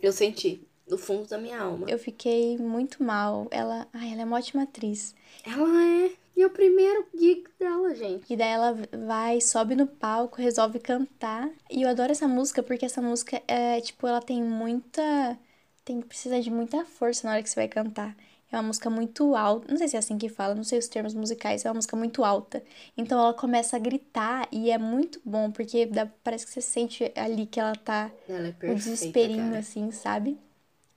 Eu 0.02 0.12
senti. 0.12 0.66
Do 0.88 0.96
fundo 0.96 1.26
da 1.28 1.36
minha 1.38 1.60
alma. 1.60 1.86
Eu 1.88 1.98
fiquei 1.98 2.56
muito 2.58 3.02
mal. 3.02 3.48
Ela. 3.50 3.88
Ai, 3.92 4.12
ela 4.12 4.22
é 4.22 4.24
uma 4.24 4.36
ótima 4.36 4.62
atriz. 4.62 5.14
Ela 5.44 5.84
é. 5.84 6.10
E 6.36 6.44
o 6.44 6.50
primeiro 6.50 7.06
gig 7.14 7.44
dela, 7.58 7.94
gente. 7.94 8.30
E 8.32 8.36
daí 8.36 8.50
ela 8.50 8.76
vai, 9.06 9.40
sobe 9.40 9.74
no 9.74 9.86
palco, 9.86 10.36
resolve 10.40 10.78
cantar. 10.78 11.50
E 11.70 11.82
eu 11.82 11.88
adoro 11.88 12.12
essa 12.12 12.28
música 12.28 12.62
porque 12.62 12.84
essa 12.84 13.00
música 13.00 13.42
é, 13.48 13.80
tipo, 13.80 14.06
ela 14.06 14.20
tem 14.20 14.42
muita. 14.42 15.38
Tem 15.84 16.00
que 16.00 16.06
precisar 16.06 16.40
de 16.40 16.50
muita 16.50 16.84
força 16.84 17.26
na 17.26 17.34
hora 17.34 17.42
que 17.42 17.48
você 17.48 17.54
vai 17.56 17.68
cantar. 17.68 18.16
É 18.52 18.56
uma 18.56 18.64
música 18.64 18.88
muito 18.90 19.34
alta. 19.34 19.66
Não 19.70 19.76
sei 19.78 19.88
se 19.88 19.96
é 19.96 19.98
assim 19.98 20.18
que 20.18 20.28
fala, 20.28 20.54
não 20.54 20.62
sei 20.64 20.78
os 20.78 20.88
termos 20.88 21.14
musicais. 21.14 21.64
É 21.64 21.68
uma 21.68 21.74
música 21.76 21.96
muito 21.96 22.22
alta. 22.24 22.62
Então 22.96 23.18
ela 23.18 23.34
começa 23.34 23.76
a 23.76 23.78
gritar 23.80 24.46
e 24.52 24.70
é 24.70 24.78
muito 24.78 25.20
bom, 25.24 25.50
porque 25.50 25.86
dá- 25.86 26.06
parece 26.22 26.44
que 26.46 26.52
você 26.52 26.60
sente 26.60 27.10
ali 27.16 27.46
que 27.46 27.58
ela 27.58 27.74
tá 27.74 28.10
Ela 28.28 28.48
é 28.48 28.52
perfeita, 28.52 28.74
desesperinho, 28.74 29.46
cara. 29.46 29.58
assim, 29.58 29.90
sabe? 29.90 30.38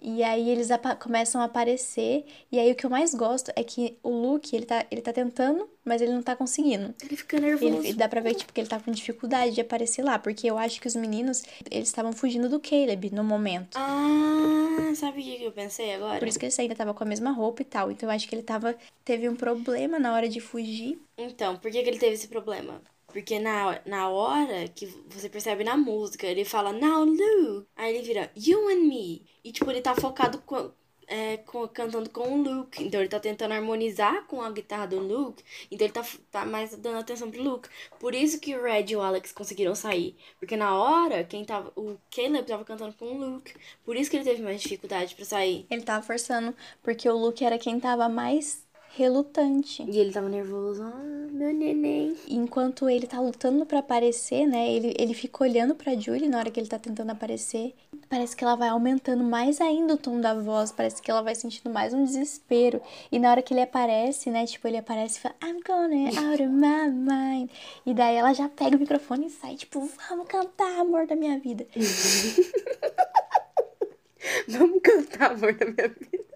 E 0.02 0.24
aí 0.24 0.50
eles 0.50 0.70
começam 1.00 1.42
a 1.42 1.46
aparecer. 1.46 2.26
E 2.52 2.58
aí 2.58 2.72
o 2.72 2.76
que 2.76 2.86
eu 2.86 2.90
mais 2.90 3.14
gosto 3.14 3.52
é 3.56 3.64
que 3.64 3.98
o 4.02 4.10
Luke, 4.10 4.56
ele 4.56 4.66
tá, 4.66 4.86
ele 4.90 5.02
tá 5.02 5.12
tentando, 5.12 5.70
mas 5.84 6.02
ele 6.02 6.14
não 6.14 6.24
tá 6.24 6.36
conseguindo. 6.36 6.94
Ele 7.04 7.16
fica 7.18 7.40
nervoso. 7.40 7.86
Ele, 7.86 7.94
dá 7.94 8.08
pra 8.08 8.22
ver, 8.22 8.36
tipo, 8.36 8.54
que 8.54 8.62
ele 8.62 8.70
tá 8.70 8.80
com 8.80 8.92
dificuldade 8.92 9.56
de 9.56 9.62
aparecer 9.62 10.02
lá. 10.04 10.18
Porque 10.18 10.50
eu 10.50 10.58
acho 10.58 10.80
que 10.80 10.88
os 10.88 10.96
meninos, 10.96 11.44
eles 11.70 11.90
estavam 11.90 12.14
fugindo 12.14 12.48
do 12.48 12.60
Caleb 12.60 13.12
no 13.12 13.24
momento. 13.24 13.78
Ah, 13.78 14.94
sabe 14.96 15.20
o 15.20 15.24
que 15.24 15.38
que 15.38 15.44
eu 15.44 15.52
pensei 15.52 15.94
agora? 15.94 16.20
Por 16.20 16.28
isso 16.28 16.40
que 16.40 16.46
ele 16.46 16.56
ainda 16.58 16.76
tava 16.76 16.94
com 16.94 17.04
a 17.04 17.08
mesma 17.08 17.32
roupa 17.32 17.62
e 17.62 17.66
tal. 17.66 17.92
Então 17.92 18.08
eu 18.08 18.16
acho 18.16 18.28
que 18.28 18.36
ele 18.36 18.44
tava... 18.44 18.76
Teve 19.04 19.28
um 19.28 19.36
problema 19.36 20.00
na 20.00 20.14
hora 20.14 20.30
de 20.30 20.40
fugir. 20.40 20.98
Então, 21.18 21.58
por 21.58 21.70
que, 21.70 21.84
que 21.84 21.90
ele 21.90 22.00
teve 22.00 22.14
esse 22.14 22.28
problema? 22.28 22.82
Porque 23.12 23.40
na, 23.40 23.82
na 23.86 24.10
hora 24.10 24.68
que 24.68 24.86
você 25.10 25.28
percebe 25.28 25.64
na 25.64 25.76
música, 25.76 26.28
ele 26.28 26.46
fala, 26.46 26.72
Now 26.72 27.04
Luke. 27.04 27.68
Aí 27.76 27.96
ele 27.96 28.06
vira, 28.06 28.32
You 28.36 28.70
and 28.70 28.88
me. 28.88 29.26
E, 29.44 29.52
tipo, 29.52 29.70
ele 29.72 29.82
tá 29.82 29.96
focado 29.96 30.40
com, 30.42 30.72
é, 31.08 31.38
com- 31.38 31.68
cantando 31.68 32.10
com 32.10 32.22
o 32.40 32.44
Luke. 32.44 32.84
Então, 32.84 33.00
ele 33.00 33.10
tá 33.10 33.20
tentando 33.20 33.54
harmonizar 33.54 34.26
com 34.28 34.42
a 34.42 34.52
guitarra 34.52 34.88
do 34.88 35.00
Luke. 35.00 35.44
Então, 35.72 35.86
ele 35.86 35.94
tá, 35.94 36.06
tá 36.32 36.46
mais 36.46 36.76
dando 36.76 37.00
atenção 37.00 37.32
pro 37.32 37.42
Luke. 37.44 37.70
Por 38.00 38.14
isso 38.16 38.40
que 38.40 38.56
o 38.56 38.62
Red 38.64 38.86
e 38.90 38.96
o 38.96 39.02
Alex 39.02 39.32
conseguiram 39.32 39.76
sair. 39.76 40.16
Porque 40.40 40.56
na 40.58 40.76
hora, 40.78 41.24
quem 41.24 41.44
tava. 41.46 41.72
O 41.76 41.98
Caleb 42.14 42.46
tava 42.48 42.64
cantando 42.66 42.94
com 42.96 43.06
o 43.06 43.18
Luke. 43.18 43.54
Por 43.84 43.96
isso 43.96 44.10
que 44.10 44.18
ele 44.18 44.26
teve 44.26 44.42
mais 44.42 44.62
dificuldade 44.62 45.16
pra 45.16 45.26
sair. 45.26 45.66
Ele 45.70 45.82
tava 45.84 46.06
forçando, 46.06 46.56
porque 46.84 47.10
o 47.10 47.18
Luke 47.18 47.44
era 47.44 47.58
quem 47.58 47.80
tava 47.80 48.08
mais 48.10 48.64
relutante. 48.96 49.84
E 49.84 49.98
ele 49.98 50.12
tava 50.12 50.30
nervoso. 50.30 50.84
Ah, 50.84 51.28
meu 51.32 51.54
neném. 51.54 52.16
Enquanto 52.28 52.90
ele 52.90 53.08
tá 53.08 53.20
lutando 53.20 53.66
pra 53.66 53.80
aparecer, 53.80 54.48
né? 54.48 54.72
Ele, 54.72 54.94
ele 54.98 55.14
fica 55.14 55.44
olhando 55.44 55.76
pra 55.76 55.96
Julie 55.96 56.28
na 56.28 56.40
hora 56.40 56.50
que 56.50 56.60
ele 56.60 56.68
tá 56.68 56.80
tentando 56.80 57.12
aparecer. 57.12 57.74
Parece 58.10 58.36
que 58.36 58.44
ela 58.44 58.56
vai 58.56 58.70
aumentando 58.70 59.24
mais 59.24 59.62
ainda 59.62 59.94
o 59.94 59.98
tom 59.98 60.20
da 60.20 60.34
voz. 60.34 60.72
Parece 60.72 61.02
que 61.02 61.12
ela 61.12 61.22
vai 61.22 61.36
sentindo 61.36 61.72
mais 61.72 61.94
um 61.94 62.04
desespero. 62.04 62.82
E 63.12 63.20
na 63.20 63.32
hora 63.32 63.42
que 63.42 63.54
ele 63.54 63.62
aparece, 63.62 64.30
né? 64.30 64.46
Tipo, 64.46 64.68
ele 64.68 64.78
aparece 64.78 65.20
e 65.20 65.22
fala, 65.22 65.36
I'm 65.44 65.60
gonna 65.66 66.10
out 66.32 66.42
of 66.42 66.52
my 66.52 66.90
mind. 66.90 67.50
E 67.86 67.94
daí 67.94 68.16
ela 68.16 68.34
já 68.34 68.50
pega 68.50 68.76
o 68.76 68.80
microfone 68.80 69.28
e 69.28 69.30
sai, 69.30 69.56
tipo, 69.56 69.88
vamos 70.10 70.28
cantar, 70.28 70.80
amor 70.80 71.06
da 71.06 71.16
minha 71.16 71.40
vida. 71.40 71.66
vamos 74.48 74.80
cantar, 74.82 75.32
amor 75.32 75.54
da 75.54 75.66
minha 75.66 75.88
vida. 75.88 76.29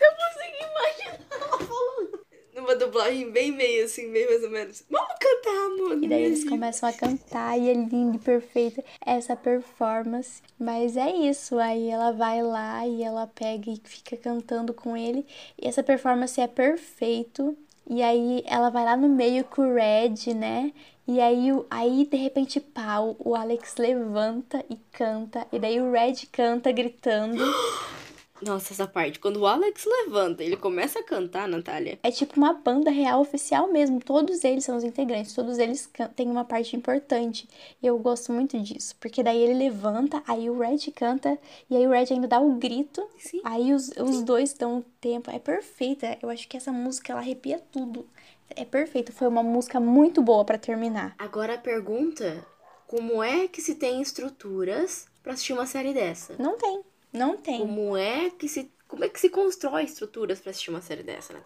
Eu 0.00 0.12
consegui 0.16 0.58
imaginar 0.64 1.18
ela 1.30 1.58
falando. 1.58 2.22
Numa 2.54 2.76
dublagem 2.76 3.30
bem 3.30 3.50
meio 3.50 3.84
assim, 3.84 4.12
bem 4.12 4.26
mais 4.26 4.44
ou 4.44 4.50
menos. 4.50 4.84
Vamos 4.90 5.14
cantar, 5.18 5.66
amor. 5.66 6.02
E 6.02 6.08
daí 6.08 6.22
eles 6.22 6.44
começam 6.44 6.88
a 6.88 6.92
cantar 6.92 7.58
e 7.58 7.70
é 7.70 7.72
lindo 7.72 8.16
e 8.16 8.20
perfeita 8.20 8.84
essa 9.04 9.34
performance. 9.34 10.42
Mas 10.58 10.96
é 10.96 11.10
isso, 11.10 11.58
aí 11.58 11.88
ela 11.88 12.12
vai 12.12 12.42
lá 12.42 12.86
e 12.86 13.02
ela 13.02 13.26
pega 13.26 13.70
e 13.70 13.80
fica 13.82 14.16
cantando 14.16 14.72
com 14.72 14.96
ele. 14.96 15.26
E 15.60 15.66
essa 15.66 15.82
performance 15.82 16.40
é 16.40 16.46
perfeito. 16.46 17.56
E 17.88 18.02
aí 18.02 18.44
ela 18.46 18.70
vai 18.70 18.84
lá 18.84 18.96
no 18.96 19.08
meio 19.08 19.44
com 19.44 19.62
o 19.62 19.74
Red, 19.74 20.34
né? 20.34 20.72
E 21.08 21.20
aí, 21.20 21.48
aí 21.68 22.06
de 22.06 22.16
repente, 22.16 22.60
pau, 22.60 23.16
o 23.18 23.34
Alex 23.34 23.76
levanta 23.76 24.64
e 24.70 24.76
canta. 24.92 25.46
E 25.50 25.58
daí 25.58 25.80
o 25.80 25.90
Red 25.90 26.26
canta 26.30 26.70
gritando. 26.70 27.42
Nossa, 28.44 28.72
essa 28.72 28.86
parte. 28.86 29.20
Quando 29.20 29.38
o 29.38 29.46
Alex 29.46 29.84
levanta, 29.84 30.42
ele 30.42 30.56
começa 30.56 30.98
a 30.98 31.02
cantar, 31.02 31.48
Natália. 31.48 31.98
É 32.02 32.10
tipo 32.10 32.36
uma 32.36 32.52
banda 32.52 32.90
real 32.90 33.20
oficial 33.20 33.70
mesmo. 33.70 34.00
Todos 34.00 34.42
eles 34.42 34.64
são 34.64 34.76
os 34.76 34.84
integrantes, 34.84 35.32
todos 35.32 35.58
eles 35.58 35.88
têm 36.16 36.28
uma 36.28 36.44
parte 36.44 36.74
importante. 36.74 37.48
E 37.82 37.86
eu 37.86 37.98
gosto 37.98 38.32
muito 38.32 38.58
disso. 38.60 38.96
Porque 39.00 39.22
daí 39.22 39.40
ele 39.40 39.54
levanta, 39.54 40.22
aí 40.26 40.50
o 40.50 40.58
Red 40.58 40.90
canta, 40.94 41.38
e 41.70 41.76
aí 41.76 41.86
o 41.86 41.90
Red 41.90 42.06
ainda 42.10 42.26
dá 42.26 42.40
o 42.40 42.50
um 42.50 42.58
grito. 42.58 43.06
Sim. 43.18 43.40
Aí 43.44 43.72
os, 43.72 43.90
os 43.90 44.22
dois 44.22 44.52
dão 44.54 44.84
tempo. 45.00 45.30
É 45.30 45.38
perfeita. 45.38 46.18
Eu 46.20 46.28
acho 46.28 46.48
que 46.48 46.56
essa 46.56 46.72
música 46.72 47.12
ela 47.12 47.20
arrepia 47.20 47.60
tudo. 47.70 48.06
É 48.50 48.64
perfeito. 48.64 49.12
Foi 49.12 49.28
uma 49.28 49.42
música 49.42 49.78
muito 49.78 50.20
boa 50.20 50.44
para 50.44 50.58
terminar. 50.58 51.14
Agora 51.18 51.54
a 51.54 51.58
pergunta: 51.58 52.44
como 52.86 53.22
é 53.22 53.46
que 53.46 53.62
se 53.62 53.76
tem 53.76 54.02
estruturas 54.02 55.06
para 55.22 55.32
assistir 55.32 55.52
uma 55.52 55.66
série 55.66 55.94
dessa? 55.94 56.34
Não 56.38 56.56
tem. 56.58 56.82
Não 57.12 57.36
tem. 57.36 57.58
Como 57.58 57.96
é 57.96 58.30
que 58.30 58.48
se 58.48 58.70
como 58.92 59.04
é 59.04 59.08
que 59.08 59.18
se 59.18 59.30
constrói 59.30 59.84
estruturas 59.84 60.38
para 60.38 60.50
assistir 60.50 60.68
uma 60.68 60.82
série 60.82 61.02
dessa, 61.02 61.32
né? 61.32 61.42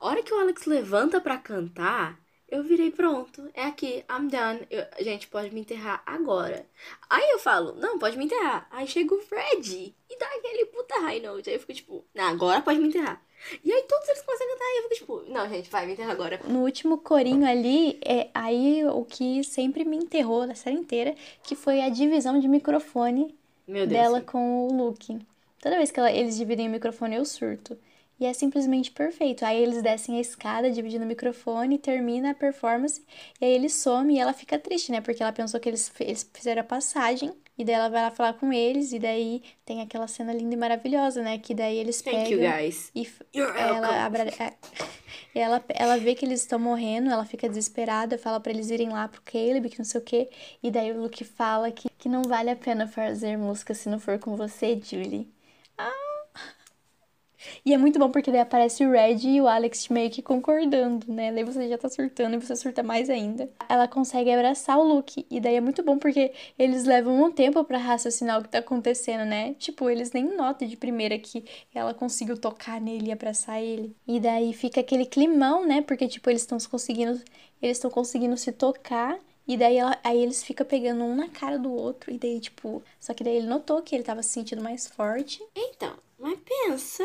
A 0.00 0.06
hora 0.06 0.22
que 0.22 0.32
o 0.32 0.40
Alex 0.40 0.64
levanta 0.64 1.20
para 1.20 1.36
cantar, 1.36 2.18
eu 2.48 2.62
virei 2.62 2.90
pronto. 2.90 3.50
É 3.52 3.64
aqui, 3.64 4.02
I'm 4.10 4.28
done. 4.28 4.66
Eu, 4.70 4.82
gente, 5.04 5.28
pode 5.28 5.52
me 5.52 5.60
enterrar 5.60 6.02
agora. 6.06 6.64
Aí 7.10 7.30
eu 7.32 7.38
falo, 7.38 7.74
não, 7.74 7.98
pode 7.98 8.16
me 8.16 8.24
enterrar. 8.24 8.66
Aí 8.70 8.86
chega 8.86 9.14
o 9.14 9.20
Fred 9.20 9.94
e 10.08 10.18
dá 10.18 10.26
aquele 10.26 10.64
puta 10.66 10.98
high 11.00 11.20
note. 11.20 11.50
Aí 11.50 11.56
eu 11.56 11.60
fico 11.60 11.74
tipo, 11.74 12.04
não, 12.14 12.24
agora 12.24 12.62
pode 12.62 12.78
me 12.78 12.88
enterrar. 12.88 13.20
E 13.62 13.70
aí 13.70 13.82
todos 13.82 14.08
eles 14.08 14.22
começam 14.22 14.46
a 14.46 14.50
cantar 14.50 14.64
e 14.64 14.78
eu 14.78 14.82
fico 14.84 14.94
tipo, 14.94 15.22
não, 15.30 15.48
gente, 15.50 15.68
vai, 15.68 15.86
me 15.86 15.92
enterra 15.92 16.12
agora. 16.12 16.40
No 16.44 16.60
último 16.60 16.96
corinho 16.96 17.46
ali, 17.46 18.00
é 18.02 18.30
aí 18.32 18.86
o 18.86 19.04
que 19.04 19.44
sempre 19.44 19.84
me 19.84 19.98
enterrou 19.98 20.46
da 20.46 20.54
série 20.54 20.76
inteira, 20.76 21.14
que 21.42 21.54
foi 21.54 21.82
a 21.82 21.90
divisão 21.90 22.40
de 22.40 22.48
microfone 22.48 23.36
dela 23.86 24.20
sim. 24.20 24.24
com 24.24 24.66
o 24.68 24.72
Luke. 24.72 25.18
Toda 25.60 25.76
vez 25.76 25.90
que 25.90 25.98
ela, 25.98 26.12
eles 26.12 26.36
dividem 26.36 26.68
o 26.68 26.70
microfone, 26.70 27.16
eu 27.16 27.24
surto. 27.24 27.78
E 28.18 28.24
é 28.24 28.32
simplesmente 28.32 28.90
perfeito. 28.90 29.44
Aí 29.44 29.62
eles 29.62 29.82
descem 29.82 30.16
a 30.16 30.20
escada, 30.20 30.70
dividindo 30.70 31.04
o 31.04 31.08
microfone, 31.08 31.78
termina 31.78 32.30
a 32.30 32.34
performance, 32.34 33.04
e 33.40 33.44
aí 33.44 33.52
ele 33.52 33.68
some 33.68 34.14
e 34.14 34.18
ela 34.18 34.32
fica 34.32 34.58
triste, 34.58 34.90
né? 34.90 35.02
Porque 35.02 35.22
ela 35.22 35.32
pensou 35.32 35.60
que 35.60 35.68
eles, 35.68 35.92
eles 36.00 36.28
fizeram 36.32 36.62
a 36.62 36.64
passagem, 36.64 37.32
e 37.58 37.64
daí 37.64 37.74
ela 37.74 37.90
vai 37.90 38.02
lá 38.02 38.10
falar 38.10 38.32
com 38.34 38.50
eles, 38.52 38.92
e 38.92 38.98
daí 38.98 39.42
tem 39.66 39.82
aquela 39.82 40.08
cena 40.08 40.32
linda 40.32 40.54
e 40.54 40.56
maravilhosa, 40.56 41.22
né? 41.22 41.38
Que 41.38 41.54
daí 41.54 41.76
eles 41.76 42.00
Thank 42.00 42.16
pegam. 42.16 42.42
You 42.42 42.52
guys. 42.52 42.90
E 42.94 43.06
ela, 43.34 44.06
abra, 44.06 44.22
é, 44.22 44.54
ela, 45.34 45.62
ela 45.68 45.98
vê 45.98 46.14
que 46.14 46.24
eles 46.24 46.40
estão 46.40 46.58
morrendo, 46.58 47.10
ela 47.10 47.26
fica 47.26 47.46
desesperada, 47.46 48.16
fala 48.16 48.40
para 48.40 48.50
eles 48.50 48.70
irem 48.70 48.88
lá 48.88 49.08
pro 49.08 49.20
Caleb, 49.20 49.68
que 49.68 49.78
não 49.78 49.84
sei 49.84 50.00
o 50.00 50.04
quê. 50.04 50.30
E 50.62 50.70
daí 50.70 50.90
o 50.90 51.02
Luke 51.02 51.22
fala 51.22 51.70
que, 51.70 51.90
que 51.98 52.08
não 52.08 52.22
vale 52.22 52.48
a 52.48 52.56
pena 52.56 52.88
fazer 52.88 53.36
música 53.36 53.74
se 53.74 53.90
não 53.90 54.00
for 54.00 54.18
com 54.18 54.36
você, 54.36 54.80
Julie. 54.82 55.28
Ah! 55.76 56.05
E 57.64 57.72
é 57.72 57.78
muito 57.78 57.98
bom 57.98 58.10
porque 58.10 58.30
daí 58.30 58.40
aparece 58.40 58.84
o 58.84 58.90
Red 58.90 59.18
e 59.24 59.40
o 59.40 59.48
Alex 59.48 59.88
meio 59.88 60.10
que 60.10 60.22
concordando, 60.22 61.12
né? 61.12 61.32
Daí 61.32 61.44
você 61.44 61.68
já 61.68 61.78
tá 61.78 61.88
surtando 61.88 62.34
e 62.34 62.38
você 62.38 62.54
surta 62.56 62.82
mais 62.82 63.10
ainda. 63.10 63.50
Ela 63.68 63.88
consegue 63.88 64.30
abraçar 64.30 64.78
o 64.78 64.82
Luke. 64.82 65.26
E 65.30 65.40
daí 65.40 65.56
é 65.56 65.60
muito 65.60 65.82
bom 65.82 65.98
porque 65.98 66.32
eles 66.58 66.84
levam 66.84 67.22
um 67.22 67.30
tempo 67.30 67.62
para 67.64 67.78
raciocinar 67.78 68.38
o 68.38 68.42
que 68.42 68.48
tá 68.48 68.58
acontecendo, 68.58 69.24
né? 69.24 69.54
Tipo, 69.54 69.90
eles 69.90 70.12
nem 70.12 70.36
notam 70.36 70.66
de 70.66 70.76
primeira 70.76 71.18
que 71.18 71.44
ela 71.74 71.94
conseguiu 71.94 72.36
tocar 72.36 72.80
nele 72.80 73.08
e 73.08 73.12
abraçar 73.12 73.62
ele. 73.62 73.96
E 74.06 74.20
daí 74.20 74.52
fica 74.52 74.80
aquele 74.80 75.06
climão, 75.06 75.66
né? 75.66 75.82
Porque, 75.82 76.08
tipo, 76.08 76.30
eles 76.30 76.42
estão 76.42 76.58
conseguindo. 76.70 77.20
Eles 77.60 77.76
estão 77.76 77.90
conseguindo 77.90 78.36
se 78.36 78.52
tocar. 78.52 79.18
E 79.48 79.56
daí 79.56 79.76
ela, 79.76 79.96
aí 80.02 80.20
eles 80.20 80.42
ficam 80.42 80.66
pegando 80.66 81.04
um 81.04 81.14
na 81.14 81.28
cara 81.28 81.58
do 81.58 81.72
outro. 81.72 82.12
E 82.12 82.18
daí, 82.18 82.40
tipo. 82.40 82.82
Só 82.98 83.14
que 83.14 83.22
daí 83.22 83.36
ele 83.36 83.46
notou 83.46 83.82
que 83.82 83.94
ele 83.94 84.04
tava 84.04 84.22
se 84.22 84.30
sentindo 84.30 84.62
mais 84.62 84.86
forte. 84.86 85.42
Então, 85.54 85.94
mas 86.18 86.38
pensa 86.38 87.04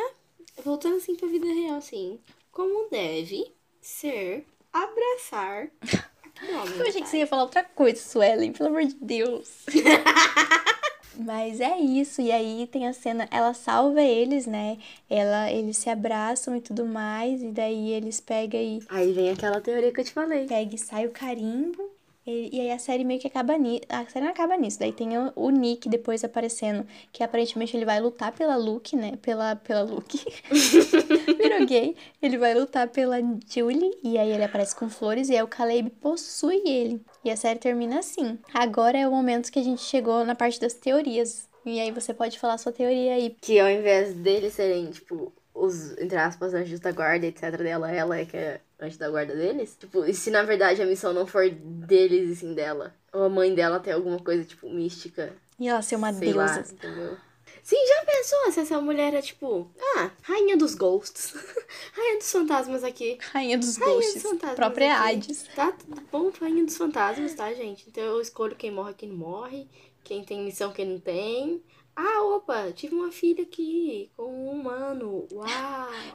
voltando 0.64 0.98
assim 0.98 1.16
pra 1.16 1.28
vida 1.28 1.48
real, 1.48 1.78
assim, 1.78 2.20
como 2.52 2.90
deve 2.90 3.52
ser 3.82 4.46
abraçar. 4.72 5.70
Eu 6.42 6.88
achei 6.88 7.02
que 7.02 7.08
você 7.08 7.18
ia 7.20 7.28
falar 7.28 7.44
outra 7.44 7.64
coisa, 7.64 8.02
Suelen, 8.02 8.52
pelo 8.52 8.70
amor 8.70 8.84
de 8.84 8.96
Deus. 8.96 9.48
Mas 11.16 11.60
é 11.60 11.78
isso, 11.78 12.22
e 12.22 12.32
aí 12.32 12.68
tem 12.72 12.88
a 12.88 12.94
cena, 12.94 13.28
ela 13.30 13.54
salva 13.54 14.02
eles, 14.02 14.48
né? 14.48 14.78
Ela, 15.10 15.52
eles 15.52 15.78
se 15.78 15.90
abraçam 15.90 16.56
e 16.56 16.62
tudo 16.62 16.86
mais, 16.86 17.44
e 17.44 17.48
daí 17.52 17.92
eles 17.92 18.20
pegam 18.20 18.60
e. 18.60 18.80
Aí 18.90 19.12
vem 19.12 19.30
aquela 19.30 19.62
teoria 19.62 19.92
que 19.92 20.00
eu 20.00 20.06
te 20.06 20.14
falei. 20.14 20.48
Pega 20.48 20.74
e 20.74 20.80
sai 20.80 21.06
o 21.06 21.12
carimbo, 21.12 21.91
e, 22.26 22.56
e, 22.56 22.62
aí 22.62 22.72
a 22.72 22.78
série 22.78 23.04
meio 23.04 23.20
que 23.20 23.28
acaba 23.28 23.58
nisso. 23.58 23.82
A 23.90 24.06
série 24.06 24.26
não 24.26 24.32
acaba 24.32 24.56
nisso. 24.56 24.80
Daí 24.80 24.94
tem 24.94 25.18
o, 25.18 25.32
o, 25.36 25.50
Nick 25.50 25.90
depois 25.90 26.24
aparecendo, 26.24 26.86
que 27.12 27.24
aparentemente 27.24 27.76
ele 27.76 27.86
vai 27.86 28.00
lutar 28.00 28.32
pela 28.32 28.56
Luke, 28.56 28.96
né? 28.96 29.18
Pela, 29.22 29.56
pela 29.56 29.82
Luke. 29.82 30.24
Virou 31.38 31.66
gay. 31.66 31.96
Ele 32.22 32.38
vai 32.38 32.54
lutar 32.54 32.88
pela 32.90 33.18
Julie. 33.48 33.98
E 34.04 34.18
aí 34.18 34.32
ele 34.32 34.44
aparece 34.44 34.76
com 34.76 34.90
flores 34.90 35.30
e 35.30 35.36
aí 35.36 35.42
o 35.42 35.48
Caleb 35.48 35.90
possui 36.02 36.62
ele. 36.66 37.02
E 37.24 37.32
a 37.32 37.36
série 37.36 37.60
termina 37.60 38.00
assim. 38.00 38.38
Agora 38.54 38.98
é 38.98 39.08
o 39.08 39.12
momento 39.12 39.52
que 39.52 39.60
a 39.60 39.64
gente 39.64 39.82
chegou 39.82 40.24
na 40.24 40.36
parte 40.36 40.60
das 40.60 40.76
teorias. 40.76 41.50
E 41.66 41.80
aí 41.80 41.92
você 41.92 42.14
pode 42.14 42.40
falar 42.40 42.58
sua 42.58 42.72
teoria 42.72 43.16
aí. 43.16 43.36
Que 43.42 43.60
ao 43.60 43.70
invés 43.70 44.14
deles 44.14 44.54
serem, 44.54 44.92
tipo, 44.92 45.34
os, 45.54 45.98
entre 45.98 46.18
aspas, 46.18 46.54
anjos 46.54 46.80
da 46.80 46.92
guarda, 46.92 47.26
etc. 47.26 47.58
dela, 47.58 47.92
ela 47.92 48.18
é 48.18 48.26
que 48.26 48.38
é 48.38 48.62
antes 48.80 48.98
da 48.98 49.10
guarda 49.10 49.36
deles. 49.36 49.76
Tipo, 49.80 50.06
e 50.06 50.14
se 50.14 50.32
na 50.32 50.44
verdade 50.44 50.82
a 50.82 50.86
missão 50.86 51.14
não 51.14 51.28
for 51.28 51.50
deles 51.50 52.30
e 52.30 52.36
sim 52.36 52.54
dela? 52.54 52.94
Ou 53.14 53.24
a 53.24 53.30
mãe 53.30 53.54
dela 53.54 53.80
tem 53.80 53.94
alguma 53.94 54.20
coisa, 54.20 54.44
tipo, 54.44 54.70
mística. 54.70 55.34
E 55.60 55.68
ela 55.68 55.82
ser 55.82 55.96
uma 55.96 56.12
deusa. 56.12 56.38
Lá, 56.38 56.60
entendeu? 56.60 57.18
Sim, 57.64 57.78
já 57.88 58.06
pensou 58.06 58.52
se 58.52 58.60
essa 58.62 58.82
mulher 58.82 59.14
é 59.14 59.22
tipo, 59.22 59.70
ah, 59.98 60.10
rainha 60.24 60.58
dos 60.58 60.74
ghosts. 60.74 61.34
rainha 61.94 62.18
dos 62.18 62.32
fantasmas 62.32 62.84
aqui. 62.84 63.20
Rainha 63.32 63.58
dos 63.58 63.78
rainha 63.78 63.96
ghosts. 63.96 64.14
Dos 64.16 64.24
fantasmas 64.24 64.56
própria 64.56 64.94
aqui. 64.96 65.04
AIDS. 65.04 65.48
Tá 65.56 65.72
tudo 65.72 66.02
bom, 66.12 66.32
rainha 66.40 66.66
dos 66.66 66.76
fantasmas, 66.76 67.36
tá, 67.36 67.54
gente? 67.54 67.86
Então 67.88 68.04
eu 68.04 68.22
escolho 68.22 68.56
quem 68.56 68.72
morre, 68.72 68.94
quem 68.96 69.10
não 69.10 69.18
morre, 69.18 69.68
quem 70.04 70.24
tem 70.24 70.44
missão, 70.44 70.72
quem 70.72 70.86
não 70.86 71.00
tem. 71.00 71.62
Ah, 71.96 72.24
opa, 72.36 72.72
tive 72.72 72.96
uma 72.96 73.12
filha 73.12 73.44
aqui 73.44 74.12
com 74.16 74.24
um 74.24 74.52
humano. 74.52 75.28
Uau! 75.32 75.48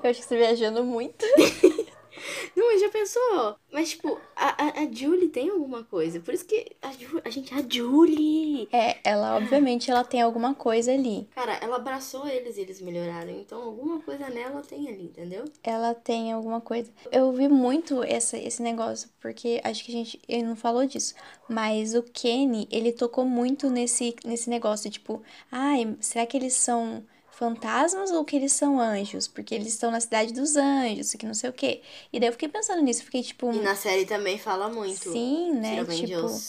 Eu 0.03 0.11
acho 0.11 0.21
que 0.21 0.27
você 0.27 0.37
viajando 0.37 0.85
muito. 0.85 1.25
Não, 2.57 2.67
mas 2.67 2.81
já 2.81 2.89
pensou? 2.89 3.57
Mas, 3.73 3.91
tipo, 3.91 4.19
a, 4.35 4.65
a, 4.65 4.83
a 4.83 4.93
Julie 4.93 5.29
tem 5.29 5.51
alguma 5.51 5.85
coisa. 5.85 6.21
Por 6.21 6.33
isso 6.33 6.45
que 6.45 6.77
a, 6.83 6.93
Ju, 6.93 7.21
a 7.25 7.31
gente, 7.31 7.55
a 7.55 7.63
Julie. 7.69 8.69
É, 8.73 8.99
ela, 9.05 9.37
obviamente, 9.37 9.91
ela 9.91 10.05
tem 10.05 10.23
alguma 10.23 10.55
coisa 10.55 10.93
ali. 10.93 11.29
Cara, 11.35 11.55
ela 11.63 11.77
abraçou 11.77 12.27
eles 12.27 12.57
e 12.57 12.61
eles 12.61 12.81
melhoraram. 12.81 13.31
Então, 13.31 13.63
alguma 13.63 14.01
coisa 14.01 14.29
nela 14.29 14.63
tem 14.63 14.89
ali, 14.89 15.05
entendeu? 15.05 15.45
Ela 15.63 15.95
tem 15.95 16.33
alguma 16.33 16.61
coisa. 16.61 16.91
Eu 17.13 17.33
vi 17.33 17.49
muito 17.49 18.03
essa, 18.03 18.37
esse 18.39 18.63
negócio, 18.63 19.09
porque 19.21 19.61
acho 19.63 19.85
que 19.85 19.93
a 19.93 19.95
gente. 19.95 20.21
Ele 20.29 20.43
não 20.43 20.57
falou 20.57 20.87
disso. 20.87 21.15
Mas 21.49 21.95
o 21.95 22.03
Kenny, 22.03 22.67
ele 22.71 22.93
tocou 22.93 23.25
muito 23.25 23.71
nesse, 23.71 24.17
nesse 24.25 24.51
negócio, 24.51 24.91
tipo, 24.91 25.23
ai, 25.51 25.97
será 26.01 26.27
que 26.27 26.37
eles 26.37 26.55
são 26.55 27.05
fantasmas 27.37 28.11
ou 28.11 28.25
que 28.25 28.37
eles 28.37 28.53
são 28.53 28.81
anjos? 28.81 29.29
Porque 29.29 29.55
eles 29.55 29.69
estão 29.69 29.91
na 29.91 30.01
cidade 30.01 30.33
dos 30.33 30.57
anjos, 30.57 31.13
que 31.15 31.27
não 31.27 31.35
sei 31.35 31.51
o 31.51 31.53
quê. 31.53 31.83
E 32.13 32.19
daí 32.21 32.29
eu 32.29 32.33
fiquei 32.33 32.49
pensando 32.49 32.83
nisso, 32.83 33.05
fiquei 33.05 33.23
tipo. 33.23 33.47
E 33.51 33.59
na 33.61 33.75
série 33.75 34.07
também 34.07 34.39
fala 34.39 34.69
muito. 34.69 35.11
Sim, 35.11 35.55
né? 35.55 35.85
Tipo. 35.85 36.45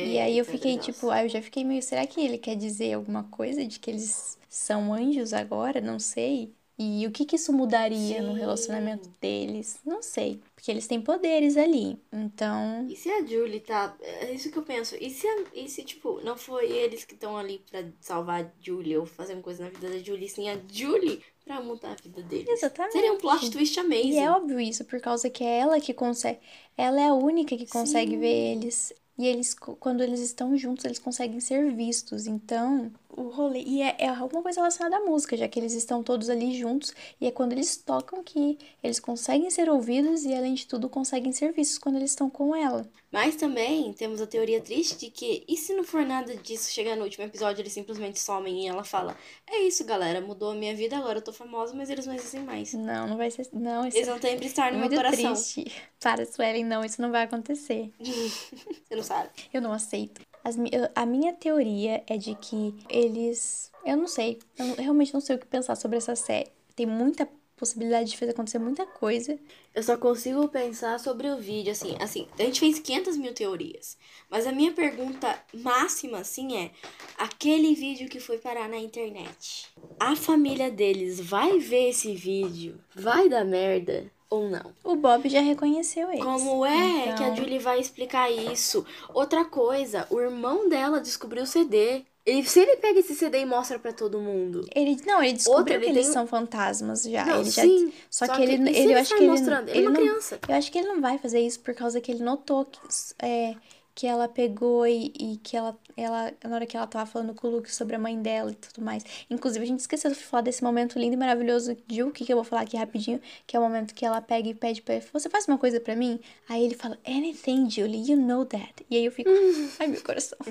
e 0.00 0.18
aí 0.18 0.38
eu 0.38 0.44
fiquei 0.46 0.78
tipo, 0.78 1.10
aí 1.10 1.26
eu 1.26 1.28
já 1.30 1.42
fiquei 1.42 1.64
meio, 1.64 1.82
será 1.82 2.06
que 2.06 2.20
ele 2.20 2.38
quer 2.38 2.56
dizer 2.56 2.94
alguma 2.94 3.24
coisa 3.30 3.66
de 3.66 3.78
que 3.80 3.90
eles 3.90 4.38
são 4.48 4.94
anjos 4.94 5.32
agora? 5.34 5.80
Não 5.80 5.98
sei. 6.00 6.56
E 6.82 7.06
o 7.06 7.10
que 7.10 7.26
que 7.26 7.36
isso 7.36 7.52
mudaria 7.52 8.22
no 8.22 8.32
Sim. 8.32 8.38
relacionamento 8.38 9.10
deles? 9.20 9.78
Não 9.84 10.02
sei. 10.02 10.40
Porque 10.54 10.70
eles 10.70 10.86
têm 10.86 10.98
poderes 11.02 11.56
ali. 11.58 11.98
Então. 12.10 12.86
E 12.88 12.96
se 12.96 13.10
a 13.10 13.24
Julie 13.26 13.60
tá. 13.60 13.94
É 14.00 14.32
isso 14.32 14.50
que 14.50 14.56
eu 14.58 14.62
penso. 14.62 14.96
E 14.98 15.10
se, 15.10 15.26
a- 15.26 15.44
e 15.54 15.68
se 15.68 15.82
tipo, 15.84 16.20
não 16.24 16.38
foi 16.38 16.70
eles 16.72 17.04
que 17.04 17.12
estão 17.14 17.36
ali 17.36 17.62
pra 17.70 17.84
salvar 18.00 18.44
a 18.44 18.50
Julie 18.58 18.96
ou 18.96 19.04
fazer 19.04 19.34
uma 19.34 19.42
coisa 19.42 19.62
na 19.64 19.68
vida 19.70 19.90
da 19.90 19.98
Julie, 19.98 20.26
sim 20.28 20.48
a 20.48 20.56
Julie 20.72 21.22
pra 21.44 21.60
mudar 21.60 21.92
a 21.92 21.96
vida 22.02 22.22
deles? 22.22 22.48
Exatamente. 22.48 22.92
Seria 22.92 23.12
um 23.12 23.18
plot 23.18 23.50
twist 23.50 23.78
amazing. 23.78 24.12
E 24.12 24.18
é 24.18 24.30
óbvio 24.30 24.58
isso, 24.58 24.84
por 24.86 25.00
causa 25.00 25.28
que 25.28 25.44
é 25.44 25.58
ela 25.58 25.78
que 25.80 25.92
consegue. 25.92 26.40
Ela 26.78 27.00
é 27.00 27.08
a 27.08 27.14
única 27.14 27.56
que 27.58 27.66
consegue 27.66 28.12
Sim. 28.12 28.18
ver 28.20 28.52
eles. 28.56 28.92
E 29.18 29.26
eles, 29.26 29.52
quando 29.54 30.02
eles 30.02 30.20
estão 30.20 30.56
juntos, 30.56 30.84
eles 30.86 30.98
conseguem 30.98 31.40
ser 31.40 31.70
vistos. 31.74 32.26
Então, 32.26 32.90
o 33.16 33.28
rolê. 33.28 33.62
E 33.62 33.82
é, 33.82 33.96
é 33.98 34.08
alguma 34.08 34.42
coisa 34.42 34.60
relacionada 34.60 34.96
à 34.96 35.00
música, 35.00 35.36
já 35.36 35.48
que 35.48 35.58
eles 35.58 35.72
estão 35.72 36.02
todos 36.02 36.30
ali 36.30 36.58
juntos. 36.58 36.94
E 37.20 37.26
é 37.26 37.30
quando 37.30 37.52
eles 37.52 37.76
tocam 37.76 38.22
que 38.22 38.58
eles 38.82 39.00
conseguem 39.00 39.50
ser 39.50 39.68
ouvidos 39.68 40.24
e, 40.24 40.34
além 40.34 40.54
de 40.54 40.66
tudo, 40.66 40.88
conseguem 40.88 41.32
ser 41.32 41.52
vistos 41.52 41.78
quando 41.78 41.96
eles 41.96 42.10
estão 42.10 42.30
com 42.30 42.54
ela. 42.54 42.88
Mas 43.10 43.34
também 43.34 43.92
temos 43.92 44.20
a 44.20 44.26
teoria 44.26 44.60
triste 44.60 44.96
de 44.96 45.10
que, 45.10 45.44
e 45.48 45.56
se 45.56 45.74
não 45.74 45.82
for 45.82 46.06
nada 46.06 46.36
disso, 46.36 46.70
chegar 46.70 46.96
no 46.96 47.02
último 47.02 47.24
episódio, 47.24 47.60
eles 47.60 47.72
simplesmente 47.72 48.20
somem 48.20 48.64
e 48.64 48.68
ela 48.68 48.84
fala: 48.84 49.16
É 49.48 49.58
isso, 49.62 49.84
galera, 49.84 50.20
mudou 50.20 50.52
a 50.52 50.54
minha 50.54 50.74
vida, 50.76 50.96
agora 50.96 51.18
eu 51.18 51.22
tô 51.22 51.32
famosa, 51.32 51.74
mas 51.74 51.90
eles 51.90 52.06
não 52.06 52.14
existem 52.14 52.42
mais. 52.44 52.72
Não, 52.72 53.08
não 53.08 53.16
vai 53.16 53.30
ser. 53.30 53.48
Não, 53.52 53.86
isso 53.86 53.96
Eles 53.96 54.08
não 54.08 54.18
têm 54.18 54.36
brilhar 54.36 54.68
é 54.68 54.72
no 54.72 54.78
meu 54.78 54.90
coração. 54.90 55.32
triste. 55.34 55.72
Para, 55.98 56.24
Suelen, 56.24 56.64
não, 56.64 56.84
isso 56.84 57.02
não 57.02 57.10
vai 57.10 57.24
acontecer. 57.24 57.90
Você 58.00 58.94
não 58.94 59.02
sabe. 59.02 59.30
Eu 59.52 59.60
não 59.60 59.72
aceito. 59.72 60.20
As 60.44 60.56
a 60.94 61.06
minha 61.06 61.32
teoria 61.32 62.02
é 62.06 62.16
de 62.16 62.34
que 62.34 62.74
eles. 62.88 63.70
Eu 63.84 63.96
não 63.96 64.06
sei. 64.06 64.38
Eu 64.58 64.74
realmente 64.74 65.12
não 65.12 65.20
sei 65.20 65.36
o 65.36 65.38
que 65.38 65.46
pensar 65.46 65.74
sobre 65.76 65.98
essa 65.98 66.16
série. 66.16 66.50
Tem 66.74 66.86
muita 66.86 67.28
possibilidade 67.60 68.10
de 68.10 68.16
fazer 68.16 68.32
acontecer 68.32 68.58
muita 68.58 68.86
coisa. 68.86 69.38
Eu 69.74 69.82
só 69.82 69.96
consigo 69.98 70.48
pensar 70.48 70.98
sobre 70.98 71.28
o 71.28 71.36
vídeo, 71.36 71.70
assim, 71.70 71.94
assim, 72.00 72.26
a 72.38 72.42
gente 72.44 72.58
fez 72.58 72.78
500 72.78 73.18
mil 73.18 73.34
teorias, 73.34 73.98
mas 74.30 74.46
a 74.46 74.52
minha 74.52 74.72
pergunta 74.72 75.38
máxima, 75.52 76.18
assim, 76.18 76.56
é, 76.56 76.70
aquele 77.18 77.74
vídeo 77.74 78.08
que 78.08 78.18
foi 78.18 78.38
parar 78.38 78.66
na 78.66 78.78
internet, 78.78 79.68
a 79.98 80.16
família 80.16 80.70
deles 80.70 81.20
vai 81.20 81.58
ver 81.58 81.90
esse 81.90 82.14
vídeo, 82.14 82.80
vai 82.94 83.28
dar 83.28 83.44
merda 83.44 84.10
ou 84.30 84.48
não? 84.48 84.72
O 84.84 84.96
Bob 84.96 85.28
já 85.28 85.40
reconheceu 85.40 86.10
eles. 86.10 86.24
Como 86.24 86.64
é 86.64 87.12
que 87.12 87.22
a 87.24 87.30
Então, 87.30 87.36
Julie 87.36 87.58
vai 87.58 87.80
explicar 87.80 88.30
isso? 88.30 88.84
Outra 89.12 89.44
coisa, 89.44 90.06
o 90.10 90.20
irmão 90.20 90.68
dela 90.68 91.00
descobriu 91.00 91.42
o 91.42 91.46
CD. 91.46 92.04
Ele, 92.24 92.46
se 92.46 92.60
ele 92.60 92.76
pega 92.76 93.00
esse 93.00 93.14
CD 93.14 93.40
e 93.40 93.46
mostra 93.46 93.78
pra 93.78 93.92
todo 93.92 94.20
mundo. 94.20 94.66
Ele, 94.74 94.96
não, 95.06 95.22
ele 95.22 95.32
descobriu 95.32 95.58
Outra, 95.58 95.74
ele 95.74 95.84
que 95.86 95.90
eles 95.90 96.04
tem- 96.06 96.12
são 96.12 96.26
fantasmas 96.26 97.02
já. 97.02 97.24
Não, 97.24 97.40
ele 97.40 97.50
já 97.50 97.62
sim, 97.62 97.92
só, 98.10 98.26
só 98.26 98.32
que, 98.34 98.46
que- 98.46 98.52
ele, 98.52 98.68
ele, 98.68 98.92
eu 98.92 98.92
ele 98.92 98.94
acho 98.94 99.16
que 99.16 99.22
ele? 99.24 99.32
Ele 99.70 99.78
é 99.78 99.80
uma 99.80 99.90
não, 99.90 100.00
criança. 100.00 100.38
eu 100.48 100.54
acho 100.54 100.70
que 100.70 100.78
ele 100.78 100.88
não 100.88 101.00
vai 101.00 101.18
fazer 101.18 101.40
isso 101.40 101.60
por 101.60 101.74
causa 101.74 102.00
que 102.00 102.10
ele 102.12 102.22
notou 102.22 102.64
que, 102.66 102.78
é, 103.18 103.56
que 103.94 104.06
ela 104.06 104.28
pegou 104.28 104.86
e, 104.86 105.12
e 105.18 105.36
que 105.38 105.56
ela, 105.56 105.76
ela, 106.00 106.32
na 106.44 106.54
hora 106.54 106.66
que 106.66 106.76
ela 106.76 106.86
tava 106.86 107.06
falando 107.06 107.34
com 107.34 107.46
o 107.48 107.50
Luke 107.50 107.72
sobre 107.74 107.96
a 107.96 107.98
mãe 107.98 108.20
dela 108.20 108.50
e 108.50 108.54
tudo 108.54 108.84
mais. 108.84 109.04
Inclusive, 109.28 109.64
a 109.64 109.68
gente 109.68 109.80
esqueceu 109.80 110.10
de 110.10 110.16
falar 110.16 110.42
desse 110.42 110.62
momento 110.62 110.98
lindo 110.98 111.14
e 111.14 111.16
maravilhoso 111.16 111.76
de 111.86 112.02
o 112.02 112.10
que 112.10 112.30
eu 112.32 112.36
vou 112.36 112.44
falar 112.44 112.62
aqui 112.62 112.76
rapidinho, 112.76 113.20
que 113.46 113.56
é 113.56 113.60
o 113.60 113.62
momento 113.62 113.94
que 113.94 114.04
ela 114.04 114.20
pega 114.20 114.48
e 114.48 114.54
pede 114.54 114.82
pra 114.82 114.94
ele, 114.96 115.04
você 115.12 115.28
faz 115.28 115.46
uma 115.46 115.58
coisa 115.58 115.80
pra 115.80 115.94
mim? 115.96 116.20
Aí 116.48 116.64
ele 116.64 116.74
fala, 116.74 116.98
anything, 117.06 117.68
Julie, 117.70 118.10
you 118.10 118.16
know 118.16 118.44
that. 118.44 118.86
E 118.90 118.96
aí 118.96 119.04
eu 119.04 119.12
fico, 119.12 119.30
ai 119.78 119.86
meu 119.86 120.02
coração. 120.02 120.38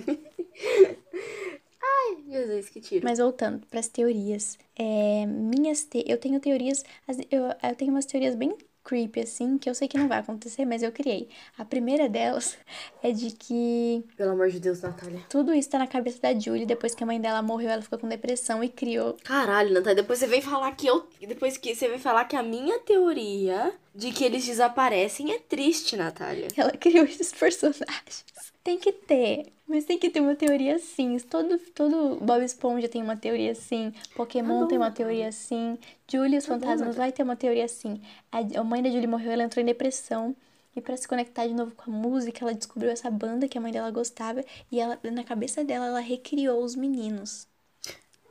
Jesus, 2.30 2.70
que 2.70 2.80
tiro. 2.80 3.04
Mas 3.04 3.18
voltando 3.20 3.66
para 3.68 3.80
as 3.80 3.88
teorias, 3.88 4.58
é, 4.76 5.26
minhas 5.26 5.84
te... 5.84 6.04
eu 6.08 6.18
tenho 6.18 6.40
teorias, 6.40 6.84
as- 7.08 7.18
eu, 7.32 7.46
eu 7.64 7.76
tenho 7.76 7.92
umas 7.92 8.06
teorias 8.06 8.36
bem 8.36 8.56
creepy 8.90 9.20
assim, 9.22 9.60
que 9.60 9.70
eu 9.70 9.76
sei 9.76 9.88
que 9.88 9.98
não 10.00 10.08
vai 10.08 10.18
acontecer, 10.20 10.66
mas 10.66 10.82
eu 10.82 10.92
criei. 10.92 11.30
A 11.56 11.64
primeira 11.64 12.10
delas 12.10 12.58
é 13.04 13.12
de 13.12 13.30
que 13.32 14.04
Pelo 14.18 14.32
amor 14.32 14.50
de 14.50 14.60
Deus, 14.60 14.82
Natália. 14.82 15.22
tudo 15.30 15.54
isso 15.54 15.70
tá 15.70 15.78
na 15.78 15.86
cabeça 15.86 16.20
da 16.20 16.38
Julie, 16.38 16.66
depois 16.66 16.96
que 16.96 17.04
a 17.04 17.08
mãe 17.08 17.22
dela 17.22 17.44
morreu, 17.44 17.70
ela 17.70 17.82
ficou 17.84 18.00
com 18.00 18.08
depressão 18.08 18.64
e 18.64 18.70
criou 18.70 19.16
Caralho, 19.24 19.72
Natália, 19.74 20.02
depois 20.02 20.18
você 20.18 20.26
vem 20.28 20.42
falar 20.42 20.72
que 20.72 20.88
eu. 20.88 21.08
Depois 21.22 21.56
que 21.58 21.76
você 21.76 21.88
vem 21.88 22.00
falar 22.00 22.26
que 22.26 22.36
a 22.36 22.42
minha 22.42 22.80
teoria 22.80 23.72
de 23.94 24.12
que 24.12 24.24
eles 24.24 24.46
desaparecem 24.46 25.32
é 25.34 25.38
triste, 25.40 25.96
Natália. 25.96 26.48
Ela 26.58 26.72
criou 26.78 27.06
esses 27.06 27.32
personagens. 27.32 28.26
Tem 28.70 28.78
que 28.78 28.92
ter, 28.92 29.52
mas 29.68 29.84
tem 29.84 29.98
que 29.98 30.12
ter 30.12 30.20
uma 30.20 30.36
teoria 30.36 30.76
assim. 30.76 31.18
Todo, 31.18 31.58
todo 31.74 32.20
Bob 32.24 32.46
Esponja 32.46 32.88
tem 32.88 33.02
uma 33.02 33.18
teoria 33.18 33.52
assim. 33.52 33.92
Pokémon 34.16 34.62
Tá 34.62 34.68
tem 34.68 34.78
uma 34.78 34.92
teoria 34.92 35.28
assim. 35.28 35.76
Julie 36.08 36.36
e 36.36 36.38
os 36.38 36.46
Tá 36.46 36.54
Fantasmas 36.54 36.96
vai 36.96 37.12
ter 37.12 37.24
uma 37.24 37.36
teoria 37.36 37.66
assim. 37.66 38.00
A, 38.32 38.64
mãe 38.64 38.84
da 38.84 38.92
Julie 38.92 39.08
morreu, 39.08 39.32
ela 39.32 39.42
entrou 39.42 39.64
em 39.64 39.66
depressão. 39.66 40.36
E 40.76 40.82
pra 40.82 40.96
se 40.96 41.08
conectar 41.08 41.48
de 41.48 41.56
novo 41.56 41.74
com 41.76 41.90
a 41.90 41.94
música, 41.96 42.46
ela 42.46 42.54
descobriu 42.54 42.92
essa 42.92 43.10
banda 43.10 43.48
que 43.48 43.58
a 43.58 43.62
mãe 43.62 43.72
dela 43.72 43.90
gostava. 43.90 44.46
E 44.72 44.80
ela, 44.80 45.00
na 45.04 45.24
cabeça 45.24 45.64
dela, 45.64 45.88
ela 45.88 46.00
recriou 46.00 46.64
os 46.64 46.76
meninos. 46.76 47.48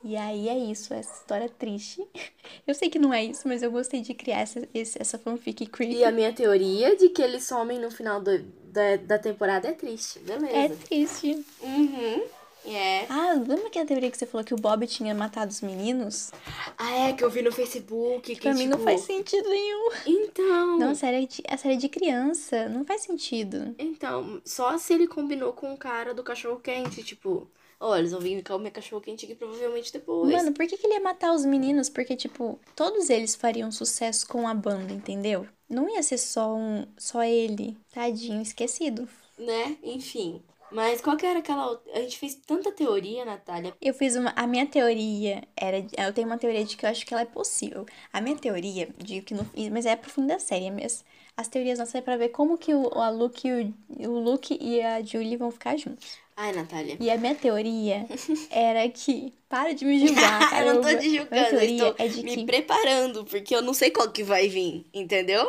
E 0.04 0.16
aí 0.16 0.48
é 0.48 0.56
isso, 0.56 0.94
essa 0.94 1.12
história 1.12 1.48
triste. 1.48 2.06
Eu 2.66 2.74
sei 2.74 2.88
que 2.88 2.98
não 2.98 3.12
é 3.12 3.24
isso, 3.24 3.46
mas 3.48 3.62
eu 3.62 3.70
gostei 3.70 4.00
de 4.00 4.14
criar 4.14 4.40
essa, 4.40 4.60
essa 4.74 5.18
fanfic 5.18 5.66
creepy. 5.66 5.96
E 5.96 6.04
a 6.04 6.10
minha 6.12 6.32
teoria 6.32 6.96
de 6.96 7.08
que 7.08 7.20
eles 7.22 7.44
somem 7.44 7.78
no 7.78 7.90
final 7.90 8.20
do- 8.20 8.38
da, 8.38 8.96
da 8.96 9.18
temporada 9.18 9.68
é 9.68 9.72
triste. 9.72 10.20
É 10.28 10.38
Beleza. 10.38 10.76
triste. 10.86 11.44
Uhum. 11.62 12.22
É. 12.66 13.06
Ah, 13.08 13.32
lembra 13.34 13.68
aquela 13.68 13.86
teoria 13.86 14.10
que 14.10 14.18
você 14.18 14.26
falou 14.26 14.44
que 14.44 14.52
o 14.52 14.58
Bob 14.58 14.86
tinha 14.86 15.14
matado 15.14 15.50
os 15.50 15.60
meninos? 15.62 16.30
Ah, 16.76 17.08
é, 17.08 17.12
que 17.14 17.24
eu 17.24 17.30
vi 17.30 17.40
no 17.40 17.50
Facebook. 17.52 18.34
Que, 18.34 18.40
Pra 18.42 18.52
mim 18.52 18.66
não 18.66 18.76
tipo, 18.78 18.84
faz 18.90 19.00
sentido 19.02 19.48
nenhum. 19.48 19.90
Então. 20.06 20.78
Não, 20.78 20.90
a 20.90 20.94
série, 20.94 21.24
é 21.24 21.26
de, 21.26 21.42
a 21.48 21.56
série 21.56 21.74
é 21.74 21.78
de 21.78 21.88
criança. 21.88 22.68
Não 22.68 22.84
faz 22.84 23.02
sentido. 23.02 23.74
Então, 23.78 24.40
só 24.44 24.76
se 24.76 24.92
ele 24.92 25.06
combinou 25.06 25.52
com 25.52 25.72
o 25.72 25.78
cara 25.78 26.12
do 26.12 26.22
cachorro 26.22 26.60
quente, 26.60 27.02
tipo, 27.02 27.48
ó, 27.80 27.96
eles 27.96 28.12
vão 28.12 28.20
vir 28.20 28.42
comer 28.42 28.70
cachorro 28.70 29.00
quente 29.00 29.24
aqui 29.24 29.34
provavelmente 29.34 29.92
depois. 29.92 30.30
Mano, 30.30 30.52
por 30.52 30.66
que, 30.66 30.76
que 30.76 30.86
ele 30.86 30.94
ia 30.94 31.00
matar 31.00 31.32
os 31.32 31.44
meninos? 31.44 31.88
Porque, 31.88 32.16
tipo, 32.16 32.58
todos 32.74 33.10
eles 33.10 33.34
fariam 33.34 33.70
sucesso 33.70 34.26
com 34.26 34.46
a 34.48 34.54
banda, 34.54 34.92
entendeu? 34.92 35.46
Não 35.68 35.88
ia 35.88 36.02
ser 36.02 36.18
só 36.18 36.54
um. 36.54 36.86
só 36.96 37.22
ele. 37.22 37.76
Tadinho, 37.92 38.40
esquecido. 38.40 39.08
Né? 39.38 39.76
Enfim. 39.82 40.42
Mas 40.70 41.00
qual 41.00 41.16
que 41.16 41.24
era 41.24 41.38
aquela. 41.38 41.80
A 41.94 42.00
gente 42.00 42.18
fez 42.18 42.34
tanta 42.34 42.70
teoria, 42.70 43.24
Natália. 43.24 43.74
Eu 43.80 43.94
fiz 43.94 44.16
uma. 44.16 44.32
A 44.36 44.46
minha 44.46 44.66
teoria 44.66 45.42
era. 45.56 45.78
Eu 45.96 46.12
tenho 46.12 46.26
uma 46.26 46.38
teoria 46.38 46.64
de 46.64 46.76
que 46.76 46.84
eu 46.84 46.90
acho 46.90 47.06
que 47.06 47.14
ela 47.14 47.22
é 47.22 47.26
possível. 47.26 47.86
A 48.12 48.20
minha 48.20 48.36
teoria 48.36 48.88
de 48.98 49.22
que 49.22 49.34
no. 49.34 49.46
Mas 49.72 49.86
é 49.86 49.96
pro 49.96 50.10
fim 50.10 50.26
da 50.26 50.38
série 50.38 50.70
mesmo. 50.70 51.04
As 51.36 51.48
teorias 51.48 51.78
nossas 51.78 51.94
é 51.94 52.00
pra 52.00 52.16
ver 52.16 52.30
como 52.30 52.58
que 52.58 52.74
o, 52.74 52.88
a 52.98 53.10
Luke, 53.10 53.48
o, 53.50 54.08
o 54.08 54.18
Luke 54.18 54.58
e 54.60 54.82
a 54.82 55.00
Julie 55.02 55.36
vão 55.36 55.50
ficar 55.50 55.76
juntos. 55.76 56.18
Ai, 56.40 56.52
Natália. 56.52 56.96
E 57.00 57.10
a 57.10 57.18
minha 57.18 57.34
teoria 57.34 58.06
era 58.48 58.88
que. 58.88 59.34
Para 59.48 59.74
de 59.74 59.84
me 59.84 59.98
julgar, 60.06 60.40
eu 60.62 60.74
não 60.74 60.82
tô 60.82 60.96
te 60.98 61.16
julgando, 61.16 61.34
eu 61.36 61.48
teoria 61.48 61.88
estou 61.88 61.94
é 61.98 62.08
me 62.22 62.36
que. 62.36 62.44
preparando, 62.44 63.24
porque 63.24 63.54
eu 63.56 63.62
não 63.62 63.74
sei 63.74 63.90
qual 63.90 64.08
que 64.10 64.22
vai 64.22 64.46
vir, 64.46 64.86
entendeu? 64.92 65.42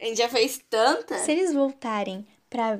A 0.00 0.04
gente 0.06 0.16
já 0.18 0.28
fez 0.28 0.58
tanta. 0.68 1.18
Se 1.18 1.30
eles 1.30 1.52
voltarem 1.52 2.26
pra. 2.50 2.78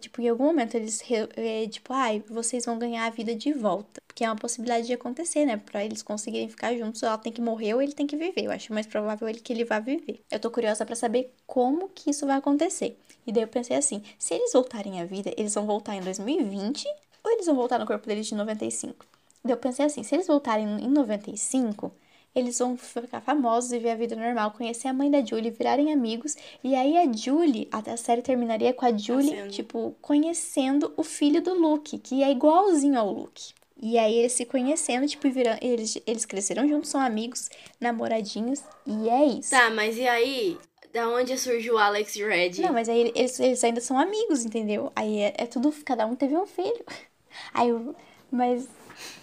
Tipo, 0.00 0.22
em 0.22 0.28
algum 0.28 0.44
momento 0.44 0.74
eles. 0.76 1.00
é, 1.36 1.68
Tipo, 1.68 1.92
ai, 1.92 2.24
vocês 2.28 2.64
vão 2.64 2.78
ganhar 2.78 3.06
a 3.06 3.10
vida 3.10 3.34
de 3.34 3.52
volta. 3.52 4.00
Porque 4.06 4.24
é 4.24 4.28
uma 4.28 4.36
possibilidade 4.36 4.86
de 4.86 4.92
acontecer, 4.92 5.44
né? 5.44 5.56
Pra 5.56 5.84
eles 5.84 6.02
conseguirem 6.02 6.48
ficar 6.48 6.74
juntos, 6.74 7.02
ela 7.02 7.18
tem 7.18 7.32
que 7.32 7.40
morrer 7.40 7.74
ou 7.74 7.82
ele 7.82 7.92
tem 7.92 8.06
que 8.06 8.16
viver. 8.16 8.44
Eu 8.44 8.50
acho 8.50 8.72
mais 8.72 8.86
provável 8.86 9.28
ele 9.28 9.40
que 9.40 9.52
ele 9.52 9.64
vá 9.64 9.78
viver. 9.78 10.20
Eu 10.30 10.40
tô 10.40 10.50
curiosa 10.50 10.86
pra 10.86 10.96
saber 10.96 11.32
como 11.46 11.88
que 11.90 12.10
isso 12.10 12.26
vai 12.26 12.36
acontecer. 12.38 12.98
E 13.26 13.32
daí 13.32 13.42
eu 13.42 13.48
pensei 13.48 13.76
assim: 13.76 14.02
se 14.18 14.34
eles 14.34 14.52
voltarem 14.52 15.00
à 15.00 15.04
vida, 15.04 15.32
eles 15.36 15.52
vão 15.54 15.66
voltar 15.66 15.94
em 15.96 16.00
2020 16.00 16.86
ou 16.86 16.94
eles 17.34 17.46
vão 17.46 17.54
voltar 17.54 17.78
no 17.78 17.86
corpo 17.86 18.06
deles 18.06 18.26
de 18.26 18.34
95? 18.34 19.06
Daí 19.44 19.52
eu 19.52 19.58
pensei 19.58 19.84
assim: 19.84 20.02
se 20.02 20.14
eles 20.14 20.26
voltarem 20.26 20.66
em 20.66 20.88
95. 20.88 21.92
Eles 22.34 22.58
vão 22.58 22.76
ficar 22.76 23.20
famosos 23.20 23.70
e 23.70 23.78
ver 23.78 23.90
a 23.90 23.94
vida 23.94 24.16
normal, 24.16 24.50
conhecer 24.50 24.88
a 24.88 24.92
mãe 24.92 25.08
da 25.08 25.24
Julie, 25.24 25.52
virarem 25.52 25.92
amigos. 25.92 26.34
E 26.64 26.74
aí 26.74 26.96
a 26.96 27.12
Julie, 27.12 27.68
a 27.70 27.96
série 27.96 28.22
terminaria 28.22 28.72
com 28.74 28.84
a 28.84 28.90
Julie, 28.90 29.30
Nascendo. 29.30 29.52
tipo, 29.52 29.96
conhecendo 30.02 30.92
o 30.96 31.04
filho 31.04 31.40
do 31.40 31.54
Luke, 31.54 31.96
que 31.96 32.24
é 32.24 32.32
igualzinho 32.32 32.98
ao 32.98 33.08
Luke. 33.12 33.54
E 33.80 33.96
aí 33.98 34.14
eles 34.16 34.32
se 34.32 34.44
conhecendo, 34.44 35.06
tipo, 35.06 35.30
virando, 35.30 35.58
eles, 35.62 35.96
eles 36.06 36.24
cresceram 36.24 36.66
juntos, 36.66 36.90
são 36.90 37.00
amigos, 37.00 37.48
namoradinhos, 37.80 38.64
e 38.84 39.08
é 39.08 39.26
isso. 39.26 39.50
Tá, 39.50 39.70
mas 39.70 39.96
e 39.96 40.08
aí? 40.08 40.58
Da 40.92 41.08
onde 41.08 41.36
surgiu 41.38 41.74
o 41.74 41.78
Alex 41.78 42.16
e 42.16 42.24
Red? 42.24 42.62
Não, 42.62 42.72
mas 42.72 42.88
aí 42.88 43.12
eles, 43.14 43.38
eles 43.38 43.62
ainda 43.62 43.80
são 43.80 43.98
amigos, 43.98 44.44
entendeu? 44.44 44.90
Aí 44.96 45.18
é, 45.20 45.34
é 45.38 45.46
tudo, 45.46 45.72
cada 45.84 46.06
um 46.06 46.16
teve 46.16 46.36
um 46.36 46.46
filho. 46.46 46.84
Aí 47.52 47.68
eu, 47.68 47.94
mas 48.30 48.68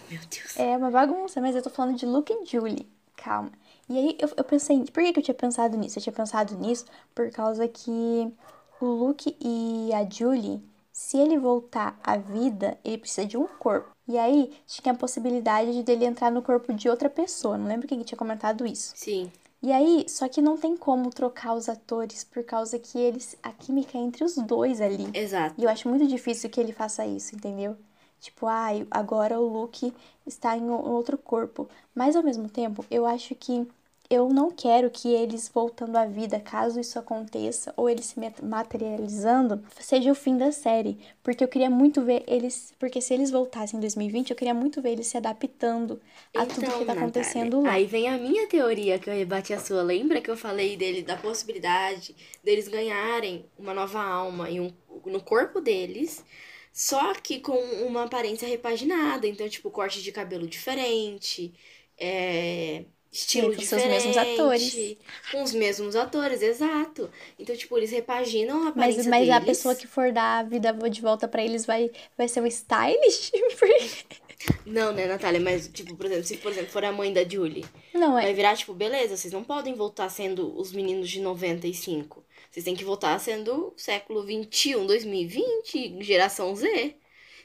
Meu 0.09 0.19
Deus. 0.29 0.57
É 0.57 0.77
uma 0.77 0.91
bagunça, 0.91 1.41
mas 1.41 1.55
eu 1.55 1.61
tô 1.61 1.69
falando 1.69 1.97
de 1.97 2.05
Luke 2.05 2.33
e 2.33 2.45
Julie. 2.45 2.87
Calma. 3.15 3.51
E 3.89 3.97
aí 3.97 4.17
eu, 4.19 4.29
eu 4.37 4.43
pensei, 4.43 4.79
por 4.85 5.03
que, 5.03 5.13
que 5.13 5.19
eu 5.19 5.23
tinha 5.23 5.35
pensado 5.35 5.77
nisso? 5.77 5.99
Eu 5.99 6.03
tinha 6.03 6.13
pensado 6.13 6.55
nisso 6.55 6.85
por 7.13 7.29
causa 7.31 7.67
que 7.67 8.31
o 8.79 8.85
Luke 8.85 9.35
e 9.39 9.91
a 9.93 10.07
Julie, 10.09 10.61
se 10.91 11.17
ele 11.17 11.37
voltar 11.37 11.99
à 12.03 12.17
vida, 12.17 12.77
ele 12.83 12.97
precisa 12.97 13.25
de 13.27 13.37
um 13.37 13.47
corpo. 13.47 13.91
E 14.07 14.17
aí 14.17 14.53
tinha 14.65 14.93
a 14.93 14.97
possibilidade 14.97 15.73
de 15.73 15.83
dele 15.83 16.05
entrar 16.05 16.31
no 16.31 16.41
corpo 16.41 16.73
de 16.73 16.89
outra 16.89 17.09
pessoa. 17.09 17.57
Não 17.57 17.67
lembro 17.67 17.87
quem 17.87 18.01
tinha 18.01 18.17
comentado 18.17 18.65
isso. 18.65 18.93
Sim. 18.95 19.31
E 19.63 19.71
aí, 19.71 20.05
só 20.09 20.27
que 20.27 20.41
não 20.41 20.57
tem 20.57 20.75
como 20.75 21.11
trocar 21.11 21.53
os 21.53 21.69
atores 21.69 22.23
por 22.23 22.43
causa 22.43 22.79
que 22.79 22.97
eles 22.97 23.37
a 23.43 23.51
química 23.51 23.95
é 23.97 24.01
entre 24.01 24.23
os 24.23 24.35
dois 24.35 24.81
ali. 24.81 25.07
Exato. 25.13 25.53
E 25.57 25.63
eu 25.63 25.69
acho 25.69 25.87
muito 25.87 26.07
difícil 26.07 26.49
que 26.49 26.59
ele 26.59 26.73
faça 26.73 27.05
isso, 27.05 27.35
entendeu? 27.35 27.77
Tipo, 28.21 28.47
ai, 28.47 28.87
ah, 28.91 28.99
agora 29.01 29.39
o 29.39 29.47
Luke 29.47 29.93
está 30.25 30.55
em 30.57 30.69
outro 30.69 31.17
corpo. 31.17 31.67
Mas 31.95 32.15
ao 32.15 32.23
mesmo 32.23 32.47
tempo, 32.49 32.85
eu 32.89 33.05
acho 33.05 33.35
que 33.35 33.67
eu 34.09 34.29
não 34.29 34.51
quero 34.51 34.89
que 34.91 35.07
eles 35.13 35.49
voltando 35.53 35.95
à 35.95 36.05
vida, 36.05 36.39
caso 36.39 36.79
isso 36.79 36.99
aconteça, 36.99 37.73
ou 37.77 37.89
eles 37.89 38.05
se 38.07 38.19
materializando, 38.43 39.63
seja 39.79 40.11
o 40.11 40.15
fim 40.15 40.37
da 40.37 40.51
série. 40.51 40.99
Porque 41.23 41.43
eu 41.43 41.47
queria 41.47 41.69
muito 41.69 42.01
ver 42.03 42.23
eles. 42.27 42.73
Porque 42.77 43.01
se 43.01 43.13
eles 43.13 43.31
voltassem 43.31 43.77
em 43.77 43.81
2020, 43.81 44.31
eu 44.31 44.35
queria 44.35 44.53
muito 44.53 44.81
ver 44.81 44.91
eles 44.91 45.07
se 45.07 45.17
adaptando 45.17 46.01
a 46.35 46.43
então, 46.43 46.47
tudo 46.47 46.71
que 46.73 46.85
tá 46.85 46.93
Natália, 46.93 46.93
acontecendo 46.93 47.61
lá. 47.61 47.71
Aí 47.71 47.85
vem 47.85 48.07
a 48.09 48.17
minha 48.17 48.47
teoria 48.47 48.99
que 48.99 49.09
eu 49.09 49.13
rebati 49.13 49.53
a 49.53 49.59
sua. 49.59 49.81
Lembra 49.81 50.21
que 50.21 50.29
eu 50.29 50.37
falei 50.37 50.75
dele 50.77 51.01
da 51.03 51.15
possibilidade 51.17 52.15
deles 52.43 52.67
ganharem 52.67 53.45
uma 53.57 53.73
nova 53.73 54.01
alma 54.03 54.49
e 54.49 54.59
um, 54.59 54.73
no 55.05 55.21
corpo 55.21 55.61
deles, 55.61 56.23
só 56.71 57.13
que 57.15 57.39
com 57.39 57.57
uma 57.85 58.03
aparência 58.05 58.47
repaginada. 58.47 59.27
Então, 59.27 59.47
tipo, 59.49 59.69
corte 59.71 60.01
de 60.01 60.11
cabelo 60.11 60.47
diferente. 60.47 61.53
É, 61.97 62.85
estilo 63.11 63.49
Sim, 63.51 63.55
com 63.55 63.61
diferente. 63.61 64.01
seus 64.01 64.05
mesmos 64.05 64.17
atores. 64.17 64.97
Com 65.31 65.43
os 65.43 65.53
mesmos 65.53 65.95
atores, 65.95 66.41
exato. 66.41 67.09
Então, 67.37 67.55
tipo, 67.55 67.77
eles 67.77 67.91
repaginam 67.91 68.67
a 68.67 68.73
Mas, 68.75 68.97
aparência 68.97 69.09
mas 69.09 69.29
a 69.29 69.39
deles. 69.39 69.57
pessoa 69.57 69.75
que 69.75 69.87
for 69.87 70.11
dar 70.11 70.39
a 70.39 70.43
vida 70.43 70.71
de 70.89 71.01
volta 71.01 71.27
pra 71.27 71.43
eles 71.43 71.65
vai, 71.65 71.91
vai 72.17 72.27
ser 72.27 72.45
stylish? 72.47 73.31
Porque- 73.59 74.21
Não, 74.65 74.91
né, 74.91 75.05
Natália? 75.05 75.39
Mas, 75.39 75.67
tipo, 75.67 75.95
por 75.95 76.05
exemplo, 76.07 76.23
se 76.23 76.37
por 76.37 76.51
exemplo 76.51 76.71
for 76.71 76.83
a 76.83 76.91
mãe 76.91 77.13
da 77.13 77.23
Julie, 77.27 77.65
não, 77.93 78.17
é. 78.17 78.23
vai 78.23 78.33
virar, 78.33 78.55
tipo, 78.57 78.73
beleza, 78.73 79.15
vocês 79.15 79.31
não 79.33 79.43
podem 79.43 79.75
voltar 79.75 80.09
sendo 80.09 80.57
os 80.59 80.71
meninos 80.71 81.09
de 81.09 81.19
95. 81.21 82.23
Vocês 82.51 82.65
têm 82.65 82.75
que 82.75 82.83
voltar 82.83 83.17
sendo 83.19 83.73
século 83.77 84.23
21, 84.23 84.85
2020, 84.85 86.03
geração 86.03 86.53
Z. 86.55 86.95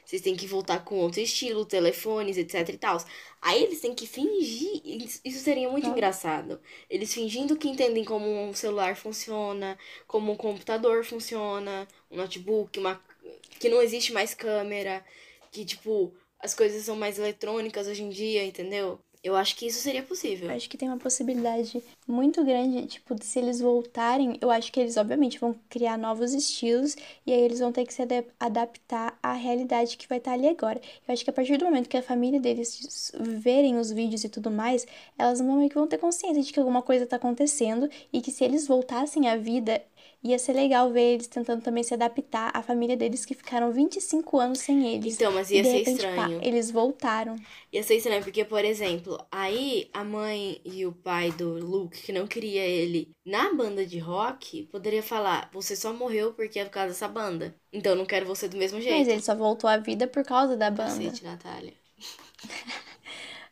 Vocês 0.05 0.21
têm 0.21 0.35
que 0.35 0.47
voltar 0.47 0.85
com 0.85 0.95
outro 0.99 1.19
estilo, 1.19 1.65
telefones, 1.65 2.37
etc 2.37 2.69
e 2.69 2.77
tal. 2.77 2.97
Aí 3.41 3.63
eles 3.63 3.81
têm 3.81 3.93
que 3.93 4.07
fingir. 4.07 4.81
Isso 5.23 5.39
seria 5.39 5.69
muito 5.69 5.87
Ah. 5.87 5.89
engraçado. 5.91 6.61
Eles 6.89 7.13
fingindo 7.13 7.57
que 7.57 7.67
entendem 7.67 8.05
como 8.05 8.25
um 8.25 8.53
celular 8.53 8.95
funciona, 8.95 9.77
como 10.07 10.31
um 10.31 10.35
computador 10.35 11.03
funciona, 11.03 11.87
um 12.11 12.17
notebook, 12.17 12.79
uma. 12.79 13.01
Que 13.59 13.67
não 13.69 13.81
existe 13.81 14.13
mais 14.13 14.33
câmera, 14.33 15.03
que, 15.51 15.65
tipo, 15.65 16.13
as 16.39 16.53
coisas 16.53 16.83
são 16.85 16.95
mais 16.95 17.17
eletrônicas 17.19 17.87
hoje 17.87 18.03
em 18.03 18.09
dia, 18.09 18.45
entendeu? 18.45 18.99
Eu 19.27 19.35
acho 19.35 19.57
que 19.57 19.67
isso 19.67 19.81
seria 19.81 20.01
possível. 20.01 20.49
Acho 20.49 20.69
que 20.69 20.77
tem 20.77 20.87
uma 20.87 20.97
possibilidade 20.97 21.83
muito 22.07 22.45
grande, 22.45 22.87
tipo, 22.87 23.13
de 23.13 23.25
se 23.25 23.37
eles 23.39 23.59
voltarem, 23.59 24.37
eu 24.39 24.49
acho 24.49 24.71
que 24.71 24.79
eles 24.79 24.95
obviamente 24.95 25.37
vão 25.37 25.53
criar 25.69 25.97
novos 25.97 26.33
estilos 26.33 26.95
e 27.25 27.33
aí 27.33 27.41
eles 27.41 27.59
vão 27.59 27.69
ter 27.73 27.85
que 27.85 27.93
se 27.93 28.01
adap- 28.03 28.31
adaptar 28.39 29.19
à 29.21 29.33
realidade 29.33 29.97
que 29.97 30.07
vai 30.07 30.17
estar 30.19 30.31
ali 30.31 30.47
agora. 30.47 30.79
Eu 31.05 31.13
acho 31.13 31.25
que 31.25 31.29
a 31.29 31.33
partir 31.33 31.57
do 31.57 31.65
momento 31.65 31.89
que 31.89 31.97
a 31.97 32.01
família 32.01 32.39
deles 32.39 33.11
verem 33.19 33.77
os 33.77 33.91
vídeos 33.91 34.23
e 34.23 34.29
tudo 34.29 34.49
mais, 34.49 34.87
elas 35.17 35.41
meio 35.41 35.67
que 35.67 35.75
vão 35.75 35.87
ter 35.87 35.97
consciência 35.97 36.41
de 36.41 36.53
que 36.53 36.59
alguma 36.59 36.81
coisa 36.81 37.05
tá 37.05 37.17
acontecendo 37.17 37.89
e 38.13 38.21
que 38.21 38.31
se 38.31 38.45
eles 38.45 38.65
voltassem 38.65 39.27
à 39.27 39.35
vida, 39.35 39.81
ia 40.23 40.37
ser 40.39 40.53
legal 40.53 40.91
ver 40.91 41.13
eles 41.15 41.27
tentando 41.27 41.61
também 41.61 41.83
se 41.83 41.93
adaptar 41.93 42.51
à 42.53 42.61
família 42.61 42.97
deles 42.97 43.25
que 43.25 43.33
ficaram 43.33 43.71
25 43.71 44.39
anos 44.39 44.59
sem 44.59 44.87
eles. 44.93 45.15
Então, 45.15 45.31
mas 45.31 45.49
ia 45.51 45.63
ser 45.63 45.79
repente, 45.79 46.07
pá, 46.13 46.29
estranho. 46.29 46.39
eles 46.43 46.71
voltaram. 46.71 47.35
Ia 47.71 47.83
ser 47.83 47.95
estranho, 47.95 48.23
porque, 48.23 48.43
por 48.45 48.63
exemplo, 48.65 49.17
aí 49.31 49.89
a 49.93 50.03
mãe 50.03 50.61
e 50.65 50.85
o 50.85 50.91
pai 50.91 51.31
do 51.31 51.53
Luke, 51.63 52.01
que 52.01 52.11
não 52.11 52.27
queria 52.27 52.61
ele 52.65 53.11
na 53.25 53.53
banda 53.53 53.85
de 53.85 53.99
rock, 53.99 54.63
poderia 54.71 55.03
falar: 55.03 55.49
Você 55.53 55.75
só 55.75 55.93
morreu 55.93 56.33
porque 56.33 56.59
é 56.59 56.65
por 56.65 56.71
causa 56.71 56.89
dessa 56.89 57.07
banda. 57.07 57.55
Então 57.71 57.95
não 57.95 58.05
quero 58.05 58.25
você 58.25 58.47
do 58.47 58.57
mesmo 58.57 58.77
Mas 58.77 58.85
jeito. 58.85 59.09
ele 59.09 59.21
só 59.21 59.35
voltou 59.35 59.69
à 59.69 59.77
vida 59.77 60.07
por 60.07 60.23
causa 60.23 60.55
da 60.57 60.71
banda. 60.71 60.83
Cacete, 61.05 61.23
Natália. 61.23 61.73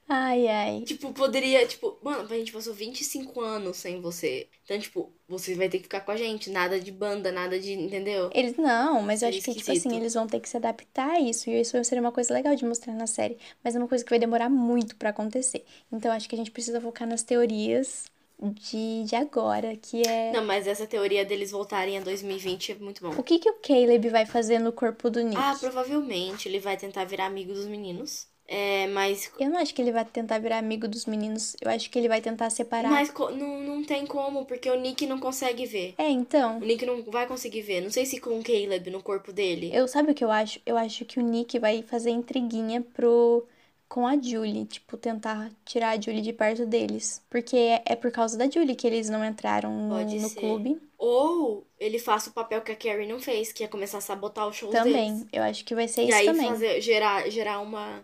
Ai, 0.08 0.48
ai. 0.48 0.82
Tipo, 0.82 1.12
poderia, 1.14 1.66
tipo, 1.66 1.98
mano, 2.04 2.32
a 2.32 2.38
gente 2.38 2.52
passou 2.52 2.74
25 2.74 3.42
anos 3.42 3.78
sem 3.78 4.00
você. 4.00 4.48
Então, 4.64 4.78
tipo, 4.80 5.12
você 5.28 5.56
vai 5.56 5.68
ter 5.68 5.78
que 5.80 5.84
ficar 5.86 6.02
com 6.02 6.12
a 6.12 6.16
gente. 6.16 6.50
Nada 6.52 6.80
de 6.80 6.92
banda, 6.92 7.32
nada 7.32 7.60
de. 7.60 7.74
Entendeu? 7.74 8.30
Eles 8.34 8.56
não, 8.56 9.02
mas 9.02 9.22
eu 9.24 9.28
Seria 9.28 9.40
acho 9.40 9.46
que, 9.46 9.52
tipo 9.56 9.72
esquisito. 9.72 9.88
assim, 9.88 9.98
eles 9.98 10.14
vão 10.14 10.28
ter 10.28 10.40
que 10.40 10.48
se 10.48 10.58
adaptar 10.58 11.10
a 11.10 11.20
isso. 11.20 11.50
E 11.50 11.60
isso 11.60 11.84
seria 11.84 12.02
uma 12.02 12.12
coisa 12.12 12.34
legal 12.34 12.56
de 12.56 12.64
mostrar 12.66 12.94
na 12.94 13.08
série. 13.08 13.38
Mas 13.64 13.76
é 13.76 13.80
uma 13.80 13.88
coisa 13.88 14.04
que 14.04 14.10
vai 14.12 14.20
demorar 14.20 14.50
muito 14.50 14.96
pra 14.96 15.10
acontecer. 15.10 15.66
Então 15.92 16.12
acho 16.12 16.30
que 16.30 16.36
a 16.36 16.38
gente 16.38 16.52
precisa 16.52 16.80
focar 16.80 17.08
nas 17.08 17.24
teorias 17.24 18.06
de, 18.40 19.06
de 19.06 19.16
agora, 19.16 19.76
que 19.76 20.04
é. 20.08 20.32
Não, 20.32 20.46
mas 20.46 20.68
essa 20.68 20.86
teoria 20.86 21.26
deles 21.26 21.50
voltarem 21.52 21.98
a 21.98 22.02
2020 22.02 22.74
é 22.74 22.76
muito 22.76 23.02
bom. 23.02 23.10
O 23.20 23.24
que, 23.24 23.40
que 23.40 23.50
o 23.50 23.56
Caleb 23.56 24.10
vai 24.10 24.26
fazer 24.26 24.60
no 24.60 24.72
corpo 24.72 25.10
do 25.10 25.22
Nick? 25.24 25.38
Ah, 25.38 25.56
provavelmente 25.60 26.48
ele 26.48 26.60
vai 26.60 26.78
tentar 26.78 27.06
virar 27.06 27.26
amigo 27.26 27.54
dos 27.54 27.66
meninos. 27.66 28.28
É, 28.48 28.88
mas. 28.88 29.32
Eu 29.40 29.50
não 29.50 29.58
acho 29.60 29.74
que 29.74 29.82
ele 29.82 29.92
vai 29.92 30.06
tentar 30.06 30.40
virar 30.40 30.60
amigo 30.60 30.88
dos 30.88 31.06
meninos. 31.06 31.56
Eu 31.62 31.70
acho 31.72 31.90
que 31.90 31.98
ele 31.98 32.08
vai 32.08 32.22
tentar 32.22 32.50
separar. 32.50 32.92
Mas 32.92 33.12
não, 33.14 33.62
não 33.62 33.84
tem 33.84 34.06
como, 34.06 34.46
porque 34.46 34.70
o 34.70 34.80
Nick 34.80 35.08
não 35.08 35.20
consegue 35.20 35.66
ver. 35.66 35.96
É, 35.98 36.10
então. 36.10 36.58
O 36.58 36.66
Nick 36.66 36.86
não 36.86 37.02
vai 37.04 37.28
conseguir 37.28 37.62
ver. 37.62 37.82
Não 37.82 37.90
sei 37.90 38.06
se 38.06 38.20
com 38.20 38.40
o 38.40 38.44
Caleb 38.44 38.90
no 38.92 39.02
corpo 39.02 39.34
dele. 39.34 39.72
Eu 39.74 39.88
sabe 39.88 40.12
o 40.12 40.16
que 40.16 40.24
eu 40.24 40.32
acho? 40.32 40.60
Eu 40.66 40.78
acho 40.78 41.06
que 41.06 41.20
o 41.20 41.24
Nick 41.24 41.58
vai 41.58 41.82
fazer 41.82 42.12
intriguinha 42.12 42.82
pro 42.82 43.48
com 43.88 44.06
a 44.08 44.20
Julie, 44.20 44.66
tipo, 44.66 44.98
tentar 44.98 45.52
tirar 45.64 45.92
a 45.92 46.02
Julie 46.02 46.22
de 46.22 46.34
perto 46.34 46.66
deles. 46.66 47.22
Porque 47.30 47.56
é, 47.56 47.84
é 47.86 47.96
por 47.96 48.12
causa 48.12 48.38
da 48.38 48.50
Julie 48.50 48.76
que 48.76 48.86
eles 48.86 49.10
não 49.10 49.24
entraram 49.24 49.72
no, 49.72 50.04
no 50.04 50.30
clube. 50.32 50.82
Ou 50.98 51.66
ele 51.80 52.00
faça 52.00 52.30
o 52.30 52.34
papel 52.34 52.62
que 52.62 52.72
a 52.72 52.76
Carrie 52.76 53.08
não 53.08 53.20
fez, 53.20 53.52
que 53.52 53.64
é 53.64 53.68
começar 53.68 54.00
a 54.00 54.02
sabotar 54.02 54.52
shows 54.52 54.72
Também. 54.74 55.14
deles. 55.14 55.28
Eu 55.32 55.44
acho 55.44 55.64
que 55.64 55.76
vai 55.76 55.88
ser 55.88 56.04
E 56.04 56.10
isso 56.10 56.18
aí 56.18 56.26
também. 56.26 56.48
fazer, 56.50 56.82
gerar, 56.82 57.30
gerar 57.30 57.60
uma. 57.60 58.04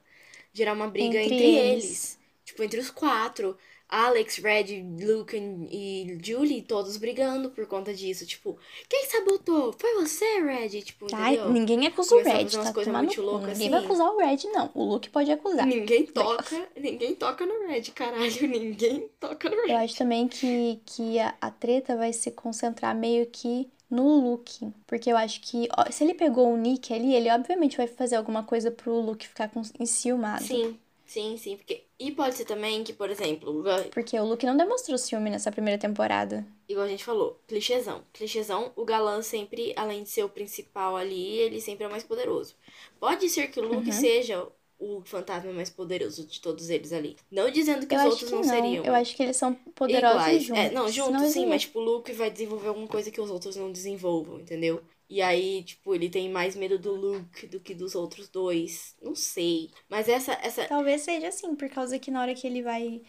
Gerar 0.54 0.74
uma 0.74 0.88
briga 0.88 1.22
Entre 1.22 1.36
entre, 1.36 1.44
eles. 1.46 1.86
eles. 1.86 2.20
Tipo, 2.46 2.64
entre 2.64 2.80
os 2.80 2.90
quatro. 2.90 3.58
Alex, 3.88 4.38
Red, 4.38 4.82
Luke 5.06 5.36
e 5.70 6.18
Julie, 6.24 6.62
todos 6.62 6.96
brigando 6.96 7.52
por 7.52 7.66
conta 7.68 7.94
disso. 7.94 8.26
Tipo, 8.26 8.58
quem 8.88 9.06
sabotou? 9.10 9.74
Foi 9.78 9.94
você, 9.96 10.40
Red? 10.40 10.82
Tipo, 10.82 11.08
Ai, 11.12 11.34
entendeu? 11.34 11.52
ninguém 11.52 11.88
acusa 11.88 12.16
o 12.16 12.24
Red, 12.24 12.46
tá 12.46 12.72
tomando 12.72 13.08
muito 13.08 13.22
Ninguém 13.22 13.70
vai 13.70 13.80
assim. 13.80 13.86
acusar 13.86 14.08
o 14.08 14.18
Red, 14.18 14.38
não. 14.54 14.72
O 14.74 14.84
Luke 14.86 15.10
pode 15.10 15.30
acusar. 15.30 15.68
Ninguém 15.68 16.06
toca, 16.08 16.70
ninguém 16.78 17.16
toca 17.16 17.46
no 17.46 17.68
Red, 17.68 17.82
caralho. 17.94 18.32
Ninguém 18.48 19.10
toca 19.20 19.50
no 19.50 19.58
Red. 19.62 19.72
Eu 19.72 19.78
acho 19.78 19.98
também 19.98 20.28
que, 20.28 20.80
que 20.86 21.20
a, 21.20 21.36
a 21.42 21.52
treta 21.52 21.98
vai 21.98 22.14
se 22.14 22.32
concentrar 22.32 22.96
meio 22.96 23.26
que 23.26 23.70
no 23.92 24.20
Luke. 24.20 24.74
Porque 24.88 25.12
eu 25.12 25.18
acho 25.18 25.42
que 25.42 25.68
ó, 25.78 25.92
se 25.92 26.04
ele 26.04 26.14
pegou 26.16 26.52
o 26.54 26.58
Nick 26.58 26.94
ali, 26.94 27.14
ele 27.14 27.30
obviamente 27.30 27.78
vai 27.78 27.88
fazer 27.88 28.16
alguma 28.16 28.44
coisa 28.44 28.72
pro 28.72 29.00
Luke 29.00 29.28
ficar 29.28 29.50
com, 29.50 29.62
enciumado. 29.80 30.46
Sim, 30.46 30.80
sim, 31.06 31.38
sim. 31.38 31.56
Porque... 31.58 31.88
E 32.00 32.12
pode 32.12 32.36
ser 32.36 32.46
também 32.46 32.84
que, 32.84 32.94
por 32.94 33.10
exemplo, 33.10 33.64
Porque 33.92 34.20
o 34.20 34.26
Luke 34.26 34.46
não 34.46 34.58
demonstrou 34.58 34.98
ciúme 34.98 35.30
nessa 35.30 35.52
primeira 35.52 35.80
temporada. 35.80 36.46
igual 36.68 36.86
a 36.86 36.90
gente 36.90 37.04
falou, 37.04 37.42
clichêzão. 37.48 38.04
Clichêzão, 38.14 38.72
o 38.76 38.86
galã 38.86 39.22
sempre, 39.22 39.74
além 39.76 40.04
de 40.04 40.10
ser 40.10 40.24
o 40.24 40.30
principal 40.30 40.96
ali, 40.96 41.38
ele 41.38 41.62
sempre 41.62 41.84
é 41.84 41.88
o 41.88 41.92
mais 41.92 42.04
poderoso. 42.04 42.56
Pode 43.00 43.30
ser 43.30 43.48
que 43.50 43.60
o 43.60 43.64
Luke 43.68 43.88
Uhum. 43.88 43.92
seja 43.92 44.48
o 44.82 45.02
fantasma 45.06 45.54
mais 45.54 45.70
poderoso 45.70 46.26
de 46.26 46.42
todos 46.42 46.70
eles 46.72 46.92
ali. 46.92 47.16
Não 47.30 47.52
dizendo 47.52 47.86
que 47.86 47.94
eu 47.94 48.00
os 48.00 48.06
outros 48.06 48.24
que 48.30 48.36
não, 48.36 48.42
não. 48.42 48.50
seriam. 48.50 48.84
Eu 48.84 48.96
acho 48.96 49.16
que 49.16 49.22
eles 49.22 49.38
são 49.38 49.54
poderosos 49.54 50.22
iguais. 50.22 50.44
juntos. 50.44 50.64
É, 50.64 50.72
não, 50.72 50.90
juntos 50.90 51.28
sim, 51.28 51.46
mas 51.46 51.62
tipo, 51.62 51.80
o 51.80 51.84
Luke 51.84 52.12
vai 52.14 52.32
desenvolver 52.32 52.70
alguma 52.70 52.88
coisa 52.88 53.12
que 53.12 53.22
os 53.22 53.30
outros 53.30 53.56
não 53.56 53.72
desenvolvam, 53.72 54.40
entendeu? 54.40 54.82
E 55.08 55.22
aí, 55.22 55.64
tipo, 55.64 55.94
ele 55.94 56.10
tem 56.10 56.30
mais 56.30 56.56
medo 56.56 56.80
do 56.80 56.96
Luke 56.96 57.46
do 57.46 57.60
que 57.60 57.76
dos 57.76 57.94
outros 57.94 58.28
dois. 58.28 58.96
Não 59.02 59.14
sei. 59.14 59.70
Mas 59.88 60.10
essa, 60.10 60.34
essa, 60.42 60.66
Talvez 60.66 61.02
seja 61.02 61.28
assim, 61.28 61.54
por 61.56 61.70
causa 61.70 62.00
que 62.00 62.10
na 62.10 62.22
hora 62.22 62.34
que 62.34 62.48
ele 62.48 62.64
vai. 62.64 63.04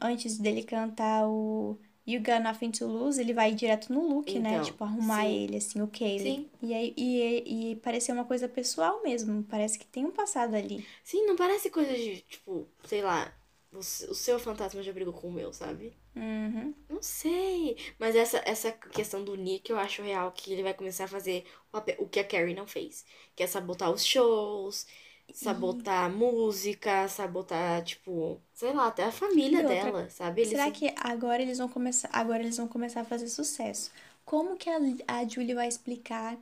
Antes 0.00 0.38
dele 0.38 0.62
cantar 0.62 1.26
o 1.28 1.78
You 2.06 2.20
Got 2.20 2.40
Nothing 2.42 2.70
to 2.72 2.86
Lose, 2.86 3.20
ele 3.20 3.32
vai 3.32 3.54
direto 3.54 3.92
no 3.92 4.06
Luke, 4.06 4.38
né? 4.38 4.50
Então, 4.50 4.64
Tipo, 4.64 4.84
arrumar 4.84 5.26
sim. 5.26 5.34
ele, 5.44 5.56
assim, 5.56 5.80
o 5.80 5.86
Caleb. 5.88 6.22
Sim. 6.22 6.50
E 6.62 6.74
aí 6.74 6.94
e, 6.96 7.72
e 7.72 7.76
parecer 7.76 8.12
uma 8.12 8.24
coisa 8.24 8.48
pessoal 8.48 9.02
mesmo. 9.02 9.42
Parece 9.44 9.78
que 9.78 9.86
tem 9.86 10.04
um 10.04 10.10
passado 10.10 10.54
ali. 10.56 10.84
Sim, 11.04 11.26
não 11.26 11.36
parece 11.36 11.70
coisa 11.70 11.92
de, 11.94 12.20
tipo, 12.22 12.68
sei 12.84 13.02
lá, 13.02 13.32
você- 13.70 14.06
o 14.10 14.14
seu 14.14 14.38
fantasma 14.38 14.82
já 14.82 14.92
brigou 14.92 15.12
com 15.14 15.28
o 15.28 15.32
meu, 15.32 15.52
sabe? 15.52 15.96
Uhum. 16.14 16.74
Não 16.88 17.02
sei. 17.02 17.76
Mas 17.98 18.14
essa, 18.14 18.42
essa 18.44 18.70
questão 18.72 19.24
do 19.24 19.34
Nick, 19.34 19.70
eu 19.70 19.78
acho 19.78 20.02
real 20.02 20.30
que 20.32 20.52
ele 20.52 20.62
vai 20.62 20.74
começar 20.74 21.04
a 21.04 21.08
fazer 21.08 21.44
o, 21.72 22.04
o 22.04 22.08
que 22.08 22.20
a 22.20 22.24
Carrie 22.24 22.54
não 22.54 22.66
fez. 22.66 23.04
Que 23.34 23.42
é 23.42 23.46
sabotar 23.46 23.90
os 23.90 24.04
shows, 24.04 24.86
sabotar 25.32 26.04
a 26.06 26.08
música, 26.08 27.08
sabotar, 27.08 27.82
tipo, 27.84 28.40
sei 28.54 28.72
lá, 28.72 28.88
até 28.88 29.04
a 29.04 29.12
família 29.12 29.60
outra, 29.60 29.74
dela, 29.74 30.10
sabe? 30.10 30.42
Ele 30.42 30.50
Será 30.50 30.66
se- 30.66 30.70
que 30.72 30.94
agora 30.96 31.42
eles 31.42 31.58
vão 31.58 31.68
começar. 31.68 32.08
Agora 32.12 32.40
eles 32.42 32.56
vão 32.56 32.68
começar 32.68 33.00
a 33.02 33.04
fazer 33.04 33.28
sucesso? 33.28 33.90
Como 34.24 34.56
que 34.56 34.68
a, 34.70 34.78
a 35.08 35.28
Julie 35.28 35.54
vai 35.54 35.68
explicar 35.68 36.36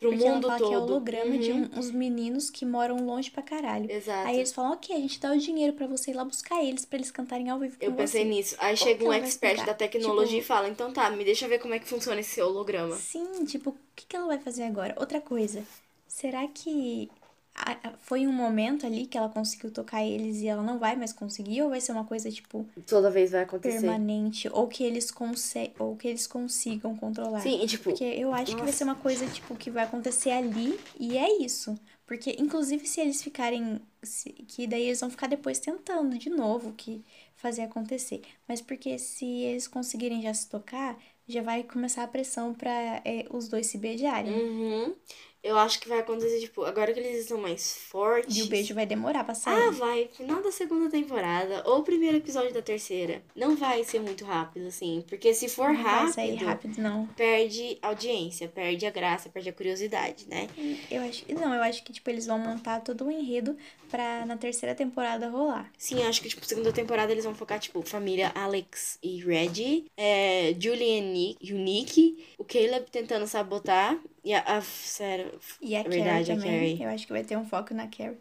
Pro 0.00 0.10
Porque 0.10 0.28
mundo 0.28 0.48
ela 0.48 0.58
fala 0.58 0.58
todo. 0.58 0.68
que 0.68 0.74
é 0.74 0.78
holograma 0.78 1.38
de 1.38 1.52
Uhum. 1.52 1.70
um- 1.74 1.78
uns 1.78 1.90
meninos 1.92 2.50
que 2.50 2.66
moram 2.66 2.96
longe 3.06 3.30
pra 3.30 3.40
caralho. 3.40 3.88
Exato. 3.90 4.26
Aí 4.28 4.36
eles 4.36 4.52
falam, 4.52 4.72
ok, 4.72 4.96
a 4.96 4.98
gente 4.98 5.20
dá 5.20 5.30
o 5.32 5.38
dinheiro 5.38 5.74
pra 5.74 5.86
você 5.86 6.10
ir 6.10 6.14
lá 6.14 6.24
buscar 6.24 6.60
eles, 6.62 6.84
pra 6.84 6.98
eles 6.98 7.12
cantarem 7.12 7.48
ao 7.48 7.58
vivo 7.60 7.78
com 7.78 7.84
Eu 7.84 7.92
pensei 7.92 8.24
você. 8.24 8.28
nisso. 8.28 8.56
Aí 8.58 8.76
Como 8.76 8.90
chega 8.90 9.04
um 9.04 9.12
expert 9.12 9.64
da 9.64 9.72
tecnologia 9.74 10.40
Tipo- 10.40 10.44
e 10.44 10.44
fala: 10.44 10.68
então 10.68 10.92
tá, 10.92 11.08
me 11.10 11.24
deixa 11.24 11.46
ver 11.46 11.60
como 11.60 11.72
é 11.74 11.78
que 11.78 11.86
funciona 11.88 12.20
esse 12.20 12.40
holograma. 12.42 12.96
Sim, 12.96 13.44
tipo, 13.44 13.70
o 13.70 13.76
que, 13.94 14.04
que 14.06 14.16
ela 14.16 14.26
vai 14.26 14.40
fazer 14.40 14.64
agora? 14.64 14.92
Outra 14.98 15.20
coisa, 15.20 15.62
será 16.08 16.48
que 16.48 17.08
foi 18.00 18.26
um 18.26 18.32
momento 18.32 18.86
ali 18.86 19.06
que 19.06 19.16
ela 19.16 19.28
conseguiu 19.28 19.70
tocar 19.70 20.04
eles 20.04 20.38
e 20.38 20.48
ela 20.48 20.62
não 20.62 20.78
vai 20.78 20.96
mais 20.96 21.12
conseguir? 21.12 21.62
Ou 21.62 21.70
vai 21.70 21.80
ser 21.80 21.92
uma 21.92 22.04
coisa, 22.04 22.30
tipo, 22.30 22.66
Toda 22.86 23.10
vez 23.10 23.30
vai 23.30 23.42
acontecer. 23.42 23.80
permanente? 23.80 24.48
Ou 24.52 24.66
que 24.68 24.82
eles, 24.82 25.10
conse 25.10 25.70
ou 25.78 25.96
que 25.96 26.08
eles 26.08 26.26
consigam 26.26 26.96
controlar? 26.96 27.40
Sim, 27.40 27.62
e 27.62 27.66
tipo, 27.66 27.84
Porque 27.84 28.04
eu 28.04 28.32
acho 28.32 28.46
que 28.52 28.56
vai 28.56 28.66
Nossa. 28.66 28.78
ser 28.78 28.84
uma 28.84 28.94
coisa, 28.96 29.26
tipo, 29.26 29.54
que 29.54 29.70
vai 29.70 29.84
acontecer 29.84 30.30
ali 30.30 30.78
e 30.98 31.16
é 31.16 31.42
isso. 31.42 31.78
Porque, 32.06 32.36
inclusive, 32.38 32.86
se 32.86 33.00
eles 33.00 33.22
ficarem. 33.22 33.80
se- 34.02 34.30
que 34.32 34.66
daí 34.66 34.82
eles 34.86 35.00
vão 35.00 35.08
ficar 35.10 35.28
depois 35.28 35.58
tentando 35.60 36.18
de 36.18 36.28
novo 36.28 36.72
que 36.72 37.02
fazer 37.36 37.62
acontecer. 37.62 38.20
Mas 38.48 38.60
porque 38.60 38.98
se 38.98 39.24
eles 39.24 39.68
conseguirem 39.68 40.20
já 40.20 40.34
se 40.34 40.48
tocar, 40.48 40.98
já 41.28 41.40
vai 41.40 41.62
começar 41.62 42.02
a 42.02 42.08
pressão 42.08 42.52
pra 42.52 42.70
é, 43.04 43.24
os 43.30 43.48
dois 43.48 43.66
se 43.68 43.78
beijarem. 43.78 44.32
Uhum. 44.32 44.94
Eu 45.42 45.58
acho 45.58 45.80
que 45.80 45.88
vai 45.88 45.98
acontecer, 45.98 46.38
tipo, 46.40 46.64
agora 46.64 46.92
que 46.92 47.00
eles 47.00 47.22
estão 47.22 47.38
mais 47.38 47.76
fortes. 47.76 48.36
E 48.36 48.42
o 48.42 48.46
beijo 48.46 48.74
vai 48.74 48.86
demorar 48.86 49.24
pra 49.24 49.34
sair. 49.34 49.60
Ah, 49.60 49.70
vai. 49.70 50.08
Final 50.12 50.40
da 50.42 50.52
segunda 50.52 50.88
temporada. 50.88 51.62
Ou 51.66 51.82
primeiro 51.82 52.16
episódio 52.16 52.52
da 52.52 52.62
terceira. 52.62 53.22
Não 53.34 53.56
vai 53.56 53.82
ser 53.84 54.00
muito 54.00 54.24
rápido, 54.24 54.66
assim. 54.68 55.04
Porque 55.08 55.34
se 55.34 55.48
for 55.48 55.72
não 55.72 55.82
vai 55.82 56.12
sair 56.12 56.34
rápido, 56.36 56.46
rápido, 56.46 56.78
não. 56.82 57.06
perde 57.08 57.78
audiência, 57.82 58.48
perde 58.48 58.86
a 58.86 58.90
graça, 58.90 59.28
perde 59.28 59.48
a 59.48 59.52
curiosidade, 59.52 60.26
né? 60.28 60.48
Eu 60.90 61.02
acho 61.02 61.24
não, 61.32 61.54
eu 61.54 61.62
acho 61.62 61.82
que 61.82 61.92
tipo 61.92 62.08
eles 62.10 62.26
vão 62.26 62.38
montar 62.38 62.80
todo 62.80 63.04
o 63.06 63.10
enredo 63.10 63.56
pra 63.90 64.24
na 64.24 64.36
terceira 64.36 64.74
temporada 64.74 65.28
rolar. 65.28 65.70
Sim, 65.76 66.02
acho 66.04 66.22
que, 66.22 66.28
tipo, 66.28 66.44
segunda 66.46 66.72
temporada 66.72 67.12
eles 67.12 67.24
vão 67.24 67.34
focar, 67.34 67.60
tipo, 67.60 67.82
família 67.82 68.32
Alex 68.34 68.98
e 69.02 69.18
Reggie, 69.22 69.84
é, 69.96 70.54
Julie 70.58 70.98
e 70.98 71.00
Nick, 71.00 71.38
e 71.42 71.52
o 71.52 71.58
Nick, 71.58 72.24
o 72.38 72.44
Caleb 72.44 72.86
tentando 72.90 73.26
sabotar, 73.26 73.98
e 74.24 74.32
a, 74.34 74.40
a 74.58 74.60
sério, 74.62 75.38
E 75.60 75.74
a 75.74 75.80
É 75.80 75.84
Carrie 75.84 76.02
verdade, 76.02 76.32
a 76.32 76.36
também. 76.36 76.76
Carrie. 76.76 76.82
Eu 76.82 76.90
acho 76.90 77.06
que 77.06 77.12
vai 77.12 77.24
ter 77.24 77.36
um 77.36 77.44
foco 77.44 77.74
na 77.74 77.88
Carrie. 77.88 78.16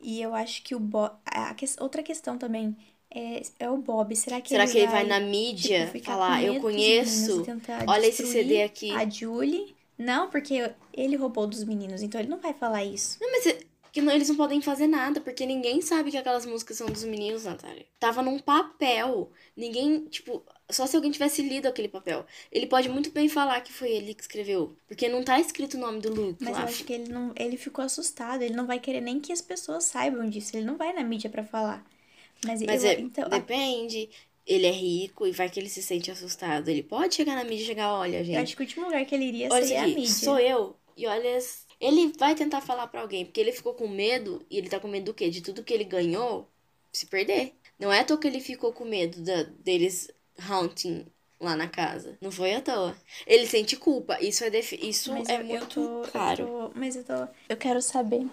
E 0.00 0.20
eu 0.20 0.34
acho 0.34 0.62
que 0.62 0.74
o 0.74 0.80
Bob. 0.80 1.12
A 1.24 1.54
que- 1.54 1.66
outra 1.80 2.02
questão 2.02 2.36
também 2.38 2.76
é, 3.10 3.42
é 3.58 3.70
o 3.70 3.78
Bob. 3.78 4.14
Será 4.14 4.40
que 4.40 4.48
será 4.48 4.64
ele 4.64 4.72
que 4.72 4.78
ele 4.78 4.86
vai, 4.86 5.04
vai 5.04 5.04
na 5.06 5.20
mídia 5.20 5.86
tipo, 5.86 6.04
falar, 6.04 6.42
eu 6.42 6.60
conheço, 6.60 7.44
olha 7.86 8.06
esse 8.06 8.26
CD 8.26 8.62
aqui. 8.62 8.90
A 8.92 9.08
Julie. 9.08 9.74
Não, 9.98 10.28
porque 10.28 10.72
ele 10.92 11.16
roubou 11.16 11.46
dos 11.46 11.64
meninos, 11.64 12.02
então 12.02 12.20
ele 12.20 12.28
não 12.28 12.38
vai 12.38 12.52
falar 12.52 12.84
isso. 12.84 13.16
Não, 13.18 13.30
mas 13.32 13.46
é- 13.46 13.58
que 13.90 14.02
não, 14.02 14.12
eles 14.12 14.28
não 14.28 14.36
podem 14.36 14.60
fazer 14.60 14.86
nada, 14.86 15.22
porque 15.22 15.46
ninguém 15.46 15.80
sabe 15.80 16.10
que 16.10 16.18
aquelas 16.18 16.44
músicas 16.44 16.76
são 16.76 16.86
dos 16.86 17.02
meninos, 17.02 17.44
Natália. 17.44 17.86
Tava 17.98 18.20
num 18.22 18.38
papel. 18.38 19.30
Ninguém, 19.56 20.04
tipo, 20.04 20.44
só 20.70 20.86
se 20.86 20.96
alguém 20.96 21.10
tivesse 21.10 21.42
lido 21.42 21.66
aquele 21.66 21.88
papel. 21.88 22.26
Ele 22.50 22.66
pode 22.66 22.88
muito 22.88 23.10
bem 23.10 23.28
falar 23.28 23.60
que 23.60 23.72
foi 23.72 23.90
ele 23.90 24.14
que 24.14 24.22
escreveu. 24.22 24.76
Porque 24.88 25.08
não 25.08 25.22
tá 25.24 25.38
escrito 25.40 25.76
o 25.76 25.80
nome 25.80 26.00
do 26.00 26.12
Luke 26.12 26.44
Mas 26.44 26.58
eu 26.58 26.64
acho 26.64 26.84
que 26.84 26.92
ele 26.92 27.08
não. 27.12 27.32
Ele 27.36 27.56
ficou 27.56 27.84
assustado. 27.84 28.42
Ele 28.42 28.54
não 28.54 28.66
vai 28.66 28.80
querer 28.80 29.00
nem 29.00 29.20
que 29.20 29.32
as 29.32 29.40
pessoas 29.40 29.84
saibam 29.84 30.28
disso. 30.28 30.56
Ele 30.56 30.66
não 30.66 30.76
vai 30.76 30.92
na 30.92 31.04
mídia 31.04 31.30
pra 31.30 31.44
falar. 31.44 31.84
Mas, 32.44 32.62
Mas 32.62 32.84
eu, 32.84 32.90
é, 32.90 33.00
então, 33.00 33.24
a- 33.30 33.30
depende. 33.30 34.10
Ele 34.46 34.66
é 34.66 34.70
rico 34.70 35.26
e 35.26 35.32
vai 35.32 35.50
que 35.50 35.58
ele 35.58 35.68
se 35.68 35.82
sente 35.82 36.10
assustado. 36.10 36.68
Ele 36.68 36.82
pode 36.82 37.14
chegar 37.16 37.34
na 37.34 37.44
mídia 37.44 37.64
e 37.64 37.66
chegar, 37.66 37.92
olha, 37.92 38.22
eu 38.32 38.40
gente. 38.40 38.40
acho 38.42 38.56
que 38.56 38.62
o 38.62 38.64
último 38.64 38.86
lugar 38.86 39.04
que 39.06 39.14
ele 39.14 39.24
iria 39.26 39.50
Olha 39.50 39.64
seria 39.64 39.82
a 39.82 39.88
aqui, 39.88 39.94
mídia. 39.94 40.14
sou 40.24 40.38
eu. 40.38 40.76
E 40.96 41.06
olha, 41.06 41.38
ele 41.80 42.12
vai 42.18 42.34
tentar 42.34 42.60
falar 42.60 42.86
pra 42.88 43.00
alguém, 43.02 43.24
porque 43.24 43.40
ele 43.40 43.52
ficou 43.52 43.74
com 43.74 43.88
medo, 43.88 44.44
e 44.50 44.56
ele 44.58 44.68
tá 44.68 44.80
com 44.80 44.88
medo 44.88 45.06
do 45.06 45.14
quê? 45.14 45.28
De 45.30 45.42
tudo 45.42 45.64
que 45.64 45.74
ele 45.74 45.84
ganhou 45.84 46.48
se 46.92 47.06
perder. 47.06 47.54
Não 47.78 47.92
é 47.92 48.00
à 48.00 48.04
toa 48.04 48.18
que 48.18 48.26
ele 48.26 48.40
ficou 48.40 48.72
com 48.72 48.84
medo 48.84 49.22
da, 49.22 49.42
deles 49.42 50.10
haunting 50.38 51.06
lá 51.40 51.54
na 51.56 51.68
casa. 51.68 52.16
Não 52.20 52.30
foi 52.30 52.54
à 52.54 52.60
toa. 52.62 52.96
Ele 53.26 53.46
sente 53.46 53.76
culpa. 53.76 54.18
Isso 54.20 54.44
é, 54.44 54.50
isso 54.58 55.12
Mas 55.12 55.28
é 55.28 55.36
eu, 55.38 55.42
eu 55.42 55.60
muito 55.60 55.74
tô, 55.74 55.80
eu 55.80 56.10
claro. 56.10 56.46
tô- 56.46 56.72
mas 56.74 56.96
eu 56.96 57.04
tô. 57.04 57.12
Eu 57.48 57.56
quero 57.56 57.80
saber. 57.82 58.26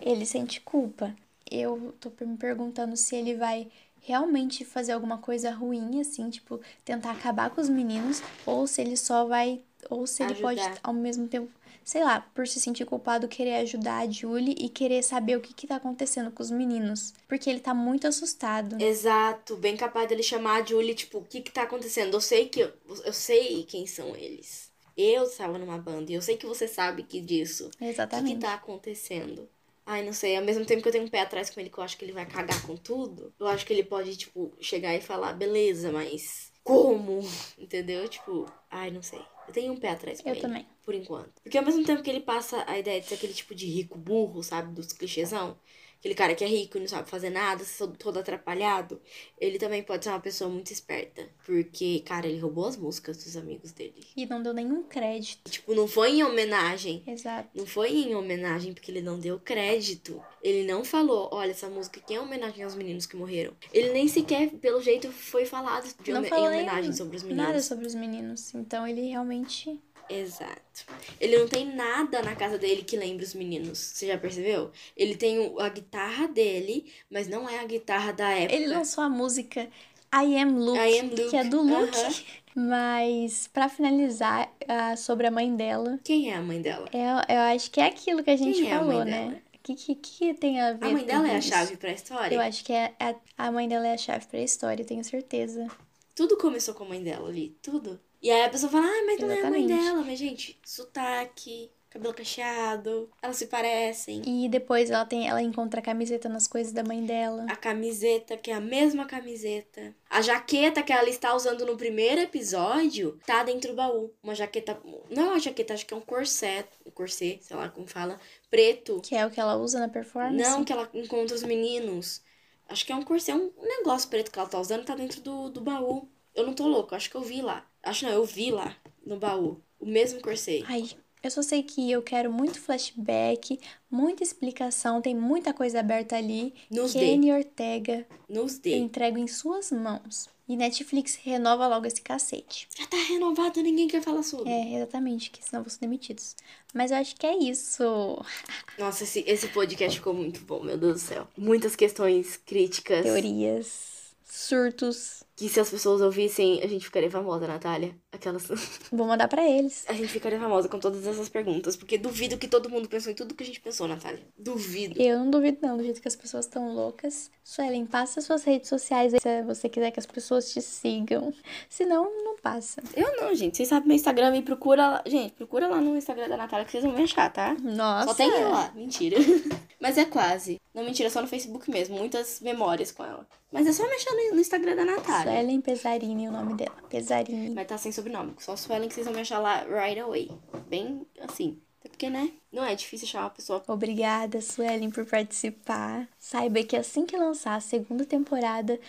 Ele 0.00 0.24
sente 0.26 0.60
culpa? 0.60 1.14
Eu 1.50 1.94
tô 2.00 2.10
me 2.24 2.36
perguntando 2.36 2.96
se 2.96 3.16
ele 3.16 3.34
vai 3.34 3.68
realmente 4.02 4.64
fazer 4.64 4.92
alguma 4.92 5.18
coisa 5.18 5.50
ruim, 5.50 6.00
assim, 6.00 6.28
tipo, 6.30 6.60
tentar 6.84 7.10
acabar 7.12 7.50
com 7.50 7.60
os 7.60 7.68
meninos, 7.68 8.22
ou 8.46 8.66
se 8.66 8.80
ele 8.80 8.96
só 8.96 9.24
vai. 9.26 9.60
Ou 9.90 10.06
se 10.06 10.22
ele 10.22 10.34
pode, 10.34 10.60
Ajudar. 10.60 10.80
ao 10.82 10.92
mesmo 10.92 11.28
tempo, 11.28 11.48
sei 11.88 12.04
lá, 12.04 12.20
por 12.20 12.46
se 12.46 12.60
sentir 12.60 12.84
culpado, 12.84 13.26
querer 13.26 13.54
ajudar 13.62 14.00
a 14.00 14.10
Julie 14.10 14.54
e 14.58 14.68
querer 14.68 15.02
saber 15.02 15.38
o 15.38 15.40
que 15.40 15.54
que 15.54 15.66
tá 15.66 15.76
acontecendo 15.76 16.30
com 16.30 16.42
os 16.42 16.50
meninos. 16.50 17.14
Porque 17.26 17.48
ele 17.48 17.60
tá 17.60 17.72
muito 17.72 18.06
assustado. 18.06 18.78
Exato, 18.78 19.56
bem 19.56 19.74
capaz 19.74 20.06
dele 20.06 20.22
chamar 20.22 20.60
a 20.60 20.66
Julie, 20.66 20.94
tipo, 20.94 21.16
o 21.16 21.24
que 21.24 21.40
que 21.40 21.50
tá 21.50 21.62
acontecendo? 21.62 22.12
Eu 22.12 22.20
sei 22.20 22.46
que 22.46 22.60
eu, 22.60 22.70
eu 23.06 23.12
sei 23.14 23.64
quem 23.64 23.86
são 23.86 24.14
eles. 24.14 24.70
Eu 24.94 25.22
estava 25.22 25.56
numa 25.56 25.78
banda 25.78 26.12
e 26.12 26.14
eu 26.14 26.20
sei 26.20 26.36
que 26.36 26.44
você 26.44 26.68
sabe 26.68 27.04
que 27.04 27.22
disso. 27.22 27.68
O 27.68 27.70
que, 27.70 27.78
que 27.78 27.86
Exatamente. 27.86 28.40
tá 28.40 28.52
acontecendo? 28.52 29.48
Ai, 29.86 30.04
não 30.04 30.12
sei. 30.12 30.36
Ao 30.36 30.44
mesmo 30.44 30.66
tempo 30.66 30.82
que 30.82 30.88
eu 30.88 30.92
tenho 30.92 31.04
um 31.04 31.08
pé 31.08 31.20
atrás 31.20 31.48
com 31.48 31.58
ele, 31.58 31.70
que 31.70 31.78
eu 31.78 31.84
acho 31.84 31.96
que 31.96 32.04
ele 32.04 32.12
vai 32.12 32.26
cagar 32.26 32.60
com 32.66 32.76
tudo, 32.76 33.32
eu 33.40 33.46
acho 33.46 33.64
que 33.64 33.72
ele 33.72 33.84
pode, 33.84 34.14
tipo, 34.14 34.52
chegar 34.60 34.94
e 34.94 35.00
falar, 35.00 35.32
beleza, 35.32 35.90
mas 35.90 36.52
como? 36.62 37.20
Entendeu? 37.56 38.06
Tipo, 38.10 38.44
ai, 38.70 38.90
não 38.90 39.00
sei. 39.02 39.22
Eu 39.46 39.54
tenho 39.54 39.72
um 39.72 39.76
pé 39.78 39.88
atrás 39.88 40.20
com 40.20 40.28
Eu 40.28 40.34
ele. 40.34 40.42
também. 40.42 40.66
Por 40.88 40.94
enquanto. 40.94 41.42
Porque 41.42 41.58
ao 41.58 41.64
mesmo 41.66 41.84
tempo 41.84 42.02
que 42.02 42.08
ele 42.08 42.20
passa 42.20 42.64
a 42.66 42.78
ideia 42.78 42.98
de 42.98 43.06
ser 43.06 43.16
aquele 43.16 43.34
tipo 43.34 43.54
de 43.54 43.66
rico 43.66 43.98
burro, 43.98 44.42
sabe? 44.42 44.72
Dos 44.72 44.90
clichêsão. 44.90 45.54
Aquele 45.98 46.14
cara 46.14 46.34
que 46.34 46.42
é 46.42 46.46
rico 46.46 46.78
e 46.78 46.80
não 46.80 46.88
sabe 46.88 47.10
fazer 47.10 47.28
nada, 47.28 47.62
todo, 47.98 48.18
atrapalhado. 48.18 48.98
Ele 49.38 49.58
também 49.58 49.82
pode 49.82 50.04
ser 50.04 50.10
uma 50.10 50.20
pessoa 50.20 50.48
muito 50.48 50.72
esperta. 50.72 51.28
Porque, 51.44 52.00
cara, 52.06 52.26
ele 52.26 52.38
roubou 52.38 52.66
as 52.66 52.76
músicas 52.76 53.22
dos 53.22 53.36
amigos 53.36 53.72
dele. 53.72 54.06
E 54.16 54.24
não 54.24 54.42
deu 54.42 54.54
nenhum 54.54 54.84
crédito. 54.84 55.40
E, 55.46 55.50
tipo, 55.50 55.74
não 55.74 55.88
foi 55.88 56.12
em 56.12 56.24
homenagem. 56.24 57.02
Exato. 57.06 57.50
Não 57.52 57.66
foi 57.66 57.90
em 57.90 58.14
homenagem 58.14 58.72
porque 58.72 58.90
ele 58.90 59.02
não 59.02 59.18
deu 59.18 59.38
crédito. 59.40 60.22
Ele 60.40 60.64
não 60.66 60.84
falou, 60.84 61.28
olha, 61.32 61.50
essa 61.50 61.68
música 61.68 61.98
aqui 61.98 62.14
é 62.14 62.20
homenagem 62.20 62.62
aos 62.62 62.76
meninos 62.76 63.04
que 63.04 63.16
morreram. 63.16 63.52
Ele 63.72 63.92
nem 63.92 64.06
sequer, 64.06 64.50
pelo 64.52 64.80
jeito, 64.80 65.10
foi 65.10 65.44
falado 65.44 65.84
de 65.84 66.12
falou 66.28 66.50
em 66.50 66.54
homenagem 66.54 66.92
sobre 66.92 67.16
os 67.16 67.24
meninos. 67.24 67.44
nada 67.44 67.60
sobre 67.60 67.86
os 67.86 67.94
meninos. 67.94 68.54
Então 68.54 68.86
ele 68.86 69.08
realmente. 69.08 69.80
Exato. 70.08 70.86
Ele 71.20 71.38
não 71.38 71.48
tem 71.48 71.66
nada 71.74 72.22
na 72.22 72.34
casa 72.36 72.56
dele 72.58 72.82
que 72.82 72.96
lembre 72.96 73.24
os 73.24 73.34
meninos. 73.34 73.78
Você 73.78 74.06
já 74.06 74.16
percebeu? 74.18 74.70
Ele 74.96 75.16
tem 75.16 75.54
a 75.58 75.68
guitarra 75.68 76.28
dele, 76.28 76.90
mas 77.10 77.28
não 77.28 77.48
é 77.48 77.58
a 77.60 77.64
guitarra 77.64 78.12
da 78.12 78.30
época. 78.30 78.54
Ele 78.54 78.66
lançou 78.66 79.02
a 79.04 79.08
música 79.08 79.68
I 80.14 80.36
Am 80.40 80.58
Luke, 80.58 80.78
I 80.78 80.98
Am 81.00 81.08
Luke, 81.10 81.28
que 81.30 81.36
é 81.36 81.44
do 81.44 81.60
Luke. 81.60 81.96
aham. 81.96 82.14
Mas 82.54 83.46
pra 83.46 83.68
finalizar 83.68 84.52
ah, 84.66 84.96
sobre 84.96 85.26
a 85.26 85.30
mãe 85.30 85.54
dela, 85.54 85.98
Quem 86.02 86.30
é 86.30 86.34
a 86.34 86.42
mãe 86.42 86.60
dela? 86.60 86.88
eu, 86.92 87.34
eu 87.36 87.40
acho 87.54 87.70
que 87.70 87.80
é 87.80 87.86
aquilo 87.86 88.24
que 88.24 88.30
a 88.30 88.36
gente 88.36 88.60
Quem 88.62 88.70
é 88.70 88.74
a 88.74 88.78
falou, 88.78 88.94
mãe 88.96 89.04
né? 89.04 89.26
dela? 89.26 89.42
O 89.54 89.58
que, 89.62 89.74
que, 89.74 89.94
que 89.94 90.34
tem 90.34 90.60
a 90.60 90.72
ver 90.72 90.86
A 90.86 90.88
mãe 90.90 91.04
dela 91.04 91.28
é 91.30 91.36
a 91.36 91.40
chave 91.42 91.76
pra 91.76 91.92
história? 91.92 92.34
Eu 92.34 92.40
acho 92.40 92.64
que 92.64 92.72
é, 92.72 92.94
é- 92.98 93.14
a 93.36 93.52
mãe 93.52 93.68
dela 93.68 93.86
é 93.86 93.92
a 93.92 93.98
chave 93.98 94.26
pra 94.26 94.40
história, 94.40 94.82
eu 94.82 94.86
tenho 94.86 95.04
certeza. 95.04 95.68
Tudo 96.16 96.36
começou 96.38 96.74
com 96.74 96.84
a 96.84 96.88
mãe 96.88 97.02
dela 97.02 97.28
ali, 97.28 97.56
tudo. 97.62 98.00
E 98.20 98.30
aí 98.30 98.42
a 98.44 98.50
pessoa 98.50 98.70
fala, 98.70 98.86
ah, 98.86 99.02
mas 99.06 99.20
não 99.20 99.30
é 99.30 99.40
a 99.40 99.50
mãe 99.50 99.64
Exatamente. 99.64 99.84
dela. 99.84 100.04
Mas, 100.04 100.18
gente, 100.18 100.58
sotaque, 100.64 101.70
cabelo 101.90 102.12
cacheado, 102.14 103.10
elas 103.22 103.36
se 103.36 103.46
parecem. 103.46 104.22
E 104.26 104.48
depois 104.48 104.90
ela 104.90 105.04
tem, 105.04 105.28
ela 105.28 105.40
encontra 105.40 105.80
a 105.80 105.82
camiseta 105.82 106.28
nas 106.28 106.46
coisas 106.46 106.72
da 106.72 106.82
mãe 106.82 107.04
dela. 107.04 107.46
A 107.48 107.56
camiseta, 107.56 108.36
que 108.36 108.50
é 108.50 108.54
a 108.54 108.60
mesma 108.60 109.06
camiseta. 109.06 109.94
A 110.10 110.20
jaqueta 110.20 110.82
que 110.82 110.92
ela 110.92 111.08
está 111.08 111.34
usando 111.34 111.64
no 111.64 111.76
primeiro 111.76 112.20
episódio 112.20 113.18
tá 113.24 113.42
dentro 113.42 113.70
do 113.70 113.76
baú. 113.76 114.12
Uma 114.22 114.34
jaqueta. 114.34 114.80
Não 115.10 115.24
é 115.24 115.28
uma 115.30 115.40
jaqueta, 115.40 115.74
acho 115.74 115.86
que 115.86 115.94
é 115.94 115.96
um 115.96 116.02
corset. 116.02 116.68
Um 116.84 116.90
corset, 116.90 117.44
sei 117.44 117.56
lá 117.56 117.68
como 117.68 117.86
fala. 117.86 118.18
Preto. 118.50 119.00
Que 119.02 119.14
é 119.14 119.24
o 119.26 119.30
que 119.30 119.40
ela 119.40 119.56
usa 119.56 119.78
na 119.78 119.88
performance. 119.88 120.36
Não, 120.36 120.64
que 120.64 120.72
ela 120.72 120.88
encontra 120.92 121.34
os 121.34 121.42
meninos. 121.42 122.22
Acho 122.68 122.84
que 122.84 122.92
é 122.92 122.96
um 122.96 123.02
corset, 123.02 123.34
um 123.34 123.50
negócio 123.62 124.10
preto 124.10 124.30
que 124.30 124.38
ela 124.38 124.48
tá 124.48 124.60
usando, 124.60 124.84
tá 124.84 124.94
dentro 124.94 125.22
do, 125.22 125.48
do 125.48 125.60
baú. 125.62 126.06
Eu 126.34 126.46
não 126.46 126.52
tô 126.52 126.68
louco, 126.68 126.94
acho 126.94 127.08
que 127.10 127.16
eu 127.16 127.22
vi 127.22 127.40
lá. 127.40 127.66
Acho 127.88 128.04
não, 128.04 128.12
eu 128.12 128.24
vi 128.24 128.50
lá 128.50 128.76
no 129.04 129.16
baú. 129.18 129.60
O 129.80 129.86
mesmo 129.86 130.20
corset. 130.20 130.64
Ai, 130.68 130.90
eu 131.22 131.30
só 131.30 131.42
sei 131.42 131.62
que 131.62 131.90
eu 131.90 132.02
quero 132.02 132.32
muito 132.32 132.60
flashback, 132.60 133.58
muita 133.90 134.22
explicação, 134.22 135.00
tem 135.00 135.14
muita 135.14 135.52
coisa 135.52 135.80
aberta 135.80 136.16
ali. 136.16 136.54
Nos 136.70 136.92
dê. 136.92 137.00
Kenny 137.00 137.32
Ortega, 137.32 138.06
Nos 138.28 138.58
dê. 138.58 138.76
entrego 138.76 139.18
em 139.18 139.26
suas 139.26 139.72
mãos. 139.72 140.28
E 140.48 140.56
Netflix 140.56 141.14
renova 141.16 141.66
logo 141.66 141.86
esse 141.86 142.00
cacete. 142.00 142.68
Já 142.78 142.86
tá 142.86 142.96
renovado, 142.96 143.62
ninguém 143.62 143.86
quer 143.86 144.02
falar 144.02 144.22
sobre. 144.22 144.50
É, 144.50 144.76
exatamente, 144.76 145.30
que 145.30 145.44
senão 145.44 145.62
vão 145.62 145.68
ser 145.70 145.80
demitidos. 145.80 146.34
Mas 146.72 146.90
eu 146.90 146.96
acho 146.96 147.16
que 147.16 147.26
é 147.26 147.36
isso. 147.36 147.82
Nossa, 148.78 149.04
esse, 149.04 149.22
esse 149.26 149.48
podcast 149.48 149.98
ficou 149.98 150.14
muito 150.14 150.40
bom, 150.40 150.62
meu 150.62 150.78
Deus 150.78 150.94
do 150.94 151.06
céu. 151.06 151.28
Muitas 151.36 151.76
questões 151.76 152.36
críticas. 152.36 153.02
Teorias 153.02 153.98
surtos. 154.24 155.22
Que 155.38 155.48
se 155.48 155.60
as 155.60 155.70
pessoas 155.70 156.00
ouvissem, 156.00 156.60
a 156.64 156.66
gente 156.66 156.84
ficaria 156.84 157.08
famosa, 157.08 157.46
Natália. 157.46 157.94
Aquelas. 158.10 158.48
Vou 158.90 159.06
mandar 159.06 159.28
pra 159.28 159.48
eles. 159.48 159.84
A 159.86 159.92
gente 159.92 160.08
ficaria 160.08 160.36
famosa 160.36 160.68
com 160.68 160.80
todas 160.80 161.06
essas 161.06 161.28
perguntas. 161.28 161.76
Porque 161.76 161.96
duvido 161.96 162.36
que 162.36 162.48
todo 162.48 162.68
mundo 162.68 162.88
pensou 162.88 163.12
em 163.12 163.14
tudo 163.14 163.36
que 163.36 163.44
a 163.44 163.46
gente 163.46 163.60
pensou, 163.60 163.86
Natália. 163.86 164.18
Duvido. 164.36 165.00
Eu 165.00 165.20
não 165.20 165.30
duvido, 165.30 165.58
não, 165.62 165.76
do 165.76 165.84
jeito 165.84 166.02
que 166.02 166.08
as 166.08 166.16
pessoas 166.16 166.46
estão 166.46 166.74
loucas. 166.74 167.30
Suelen, 167.44 167.86
passa 167.86 168.20
suas 168.20 168.42
redes 168.42 168.68
sociais 168.68 169.14
aí 169.14 169.20
se 169.20 169.42
você 169.44 169.68
quiser 169.68 169.92
que 169.92 170.00
as 170.00 170.06
pessoas 170.06 170.52
te 170.52 170.60
sigam. 170.60 171.32
Se 171.68 171.86
não, 171.86 172.10
não 172.24 172.36
passa. 172.38 172.82
Eu 172.96 173.16
não, 173.18 173.32
gente. 173.32 173.58
Vocês 173.58 173.68
sabem 173.68 173.86
meu 173.86 173.96
Instagram, 173.96 174.32
me 174.32 174.42
procura 174.42 174.88
lá. 174.88 175.02
Gente, 175.06 175.34
procura 175.34 175.68
lá 175.68 175.80
no 175.80 175.96
Instagram 175.96 176.28
da 176.28 176.36
Natália 176.36 176.64
que 176.64 176.72
vocês 176.72 176.82
vão 176.82 176.92
me 176.92 177.04
achar, 177.04 177.32
tá? 177.32 177.54
Nossa. 177.62 178.08
Só 178.08 178.14
tem 178.14 178.28
eu 178.28 178.50
lá. 178.50 178.72
Mentira. 178.74 179.16
Mas 179.80 179.96
é 179.96 180.04
quase. 180.04 180.60
Não, 180.74 180.82
mentira, 180.82 181.08
só 181.08 181.22
no 181.22 181.28
Facebook 181.28 181.70
mesmo. 181.70 181.96
Muitas 181.96 182.40
memórias 182.40 182.90
com 182.90 183.04
ela. 183.04 183.24
Mas 183.50 183.66
é 183.66 183.72
só 183.72 183.88
mexer 183.88 184.10
no 184.32 184.40
Instagram 184.40 184.76
da 184.76 184.84
Natália. 184.84 185.27
Suelen 185.30 185.60
Pesarini, 185.60 186.28
o 186.28 186.32
nome 186.32 186.54
dela. 186.54 186.76
Pesarini. 186.88 187.50
Mas 187.50 187.66
tá 187.66 187.78
sem 187.78 187.92
sobrenome. 187.92 188.34
Só 188.38 188.56
Suelen 188.56 188.88
que 188.88 188.94
vocês 188.94 189.06
vão 189.06 189.14
me 189.14 189.20
achar 189.20 189.38
lá 189.38 189.64
right 189.64 189.98
away. 190.00 190.30
Bem 190.68 191.06
assim. 191.20 191.58
Até 191.80 191.88
porque, 191.90 192.10
né? 192.10 192.32
Não 192.50 192.64
é 192.64 192.74
difícil 192.74 193.06
achar 193.06 193.20
uma 193.20 193.30
pessoa. 193.30 193.62
Obrigada, 193.68 194.40
Suelen, 194.40 194.90
por 194.90 195.06
participar. 195.06 196.08
Saiba 196.18 196.62
que 196.64 196.76
assim 196.76 197.06
que 197.06 197.16
lançar 197.16 197.54
a 197.54 197.60
segunda 197.60 198.04
temporada, 198.04 198.80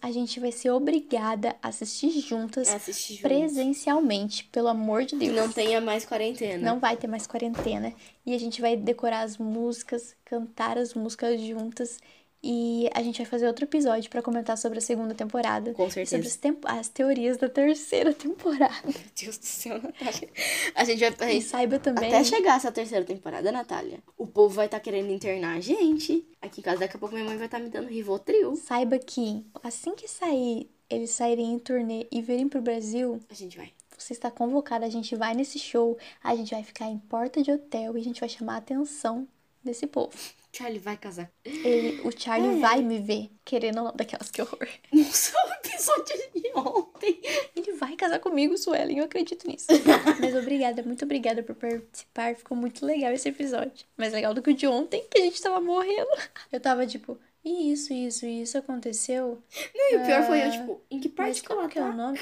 a 0.00 0.10
gente 0.10 0.40
vai 0.40 0.50
ser 0.50 0.70
obrigada 0.70 1.54
a 1.62 1.68
assistir 1.68 2.10
juntas, 2.20 2.68
assistir 2.68 3.16
junto. 3.16 3.28
presencialmente, 3.28 4.44
pelo 4.44 4.68
amor 4.68 5.04
de 5.04 5.16
Deus. 5.16 5.36
não 5.36 5.52
tenha 5.52 5.78
mais 5.80 6.06
quarentena. 6.06 6.64
Não 6.64 6.78
vai 6.78 6.96
ter 6.96 7.06
mais 7.06 7.26
quarentena. 7.26 7.92
E 8.24 8.34
a 8.34 8.38
gente 8.38 8.62
vai 8.62 8.76
decorar 8.76 9.20
as 9.20 9.36
músicas, 9.36 10.16
cantar 10.24 10.78
as 10.78 10.94
músicas 10.94 11.40
juntas. 11.42 11.98
E 12.42 12.88
a 12.94 13.02
gente 13.02 13.16
vai 13.18 13.26
fazer 13.26 13.48
outro 13.48 13.64
episódio 13.64 14.08
pra 14.08 14.22
comentar 14.22 14.56
sobre 14.56 14.78
a 14.78 14.80
segunda 14.80 15.12
temporada. 15.12 15.72
Com 15.74 15.90
certeza. 15.90 16.10
sobre 16.16 16.26
as, 16.28 16.36
temp- 16.36 16.64
as 16.66 16.88
teorias 16.88 17.36
da 17.36 17.48
terceira 17.48 18.14
temporada. 18.14 18.74
Meu 18.84 18.94
Deus 19.20 19.38
do 19.38 19.44
céu, 19.44 19.74
Natália. 19.82 20.28
A 20.74 20.84
gente 20.84 21.10
vai. 21.10 21.36
E 21.36 21.42
saiba 21.42 21.78
também. 21.80 22.08
Até 22.08 22.22
chegar 22.22 22.56
essa 22.56 22.70
terceira 22.70 23.04
temporada, 23.04 23.50
Natália, 23.50 23.98
o 24.16 24.26
povo 24.26 24.54
vai 24.54 24.66
estar 24.66 24.78
querendo 24.78 25.10
internar 25.10 25.56
a 25.56 25.60
gente. 25.60 26.24
Aqui 26.40 26.60
em 26.60 26.62
casa, 26.64 26.78
daqui 26.78 26.96
a 26.96 26.98
pouco 27.00 27.14
minha 27.14 27.26
mãe 27.26 27.36
vai 27.36 27.46
estar 27.46 27.58
me 27.58 27.68
dando 27.68 27.88
Rivotril. 27.88 28.54
Saiba 28.54 28.98
que 29.00 29.44
assim 29.62 29.96
que 29.96 30.06
sair, 30.06 30.70
eles 30.88 31.10
saírem 31.10 31.52
em 31.52 31.58
turnê 31.58 32.06
e 32.12 32.22
virem 32.22 32.48
pro 32.48 32.62
Brasil, 32.62 33.20
A 33.28 33.34
gente 33.34 33.56
vai. 33.56 33.72
você 33.98 34.12
está 34.12 34.30
convocada, 34.30 34.86
a 34.86 34.90
gente 34.90 35.16
vai 35.16 35.34
nesse 35.34 35.58
show, 35.58 35.98
a 36.22 36.36
gente 36.36 36.52
vai 36.52 36.62
ficar 36.62 36.86
em 36.86 36.98
porta 36.98 37.42
de 37.42 37.50
hotel 37.50 37.96
e 37.96 38.00
a 38.00 38.04
gente 38.04 38.20
vai 38.20 38.28
chamar 38.28 38.54
a 38.54 38.58
atenção 38.58 39.26
desse 39.64 39.88
povo. 39.88 40.16
Charlie 40.58 40.78
vai 40.80 40.96
casar. 40.96 41.30
Ele, 41.44 42.00
o 42.06 42.10
Charlie 42.16 42.56
É. 42.56 42.60
vai 42.60 42.82
me 42.82 42.98
ver, 42.98 43.30
querendo 43.44 43.78
ou 43.78 43.84
não, 43.84 43.92
daquelas 43.94 44.30
que 44.30 44.42
horror. 44.42 44.66
Nossa, 44.92 45.32
o 45.36 45.52
episódio 45.66 46.16
de 46.34 46.50
ontem. 46.54 47.20
Ele 47.54 47.72
vai 47.74 47.94
casar 47.96 48.18
comigo, 48.18 48.56
Suelen, 48.58 48.98
eu 48.98 49.04
acredito 49.04 49.46
nisso. 49.46 49.66
Mas 50.20 50.34
obrigada, 50.34 50.82
muito 50.82 51.04
obrigada 51.04 51.42
por 51.42 51.54
participar, 51.54 52.34
ficou 52.34 52.56
muito 52.56 52.84
legal 52.84 53.12
esse 53.12 53.28
episódio. 53.28 53.86
Mais 53.96 54.12
legal 54.12 54.34
do 54.34 54.42
que 54.42 54.50
o 54.50 54.54
de 54.54 54.66
ontem, 54.66 55.04
que 55.10 55.18
a 55.18 55.22
gente 55.22 55.40
tava 55.40 55.60
morrendo. 55.60 56.10
Eu 56.50 56.60
tava 56.60 56.86
tipo, 56.86 57.16
"E 57.44 57.72
isso, 57.72 57.92
isso, 57.92 58.26
isso 58.26 58.58
aconteceu? 58.58 59.40
Não, 59.74 59.92
e 59.92 59.96
o 59.96 60.06
pior 60.06 60.24
foi 60.26 60.40
eu, 60.42 60.46
Ah, 60.46 60.50
tipo, 60.50 60.80
em 60.90 60.98
que 61.00 61.08
Mas 61.08 61.16
parte 61.16 61.42
que 61.42 61.52
ela 61.52 61.60
como 61.62 61.72
que 61.72 61.78
é 61.78 61.82
o 61.82 61.86
tá? 61.86 61.92
nome? 61.92 62.18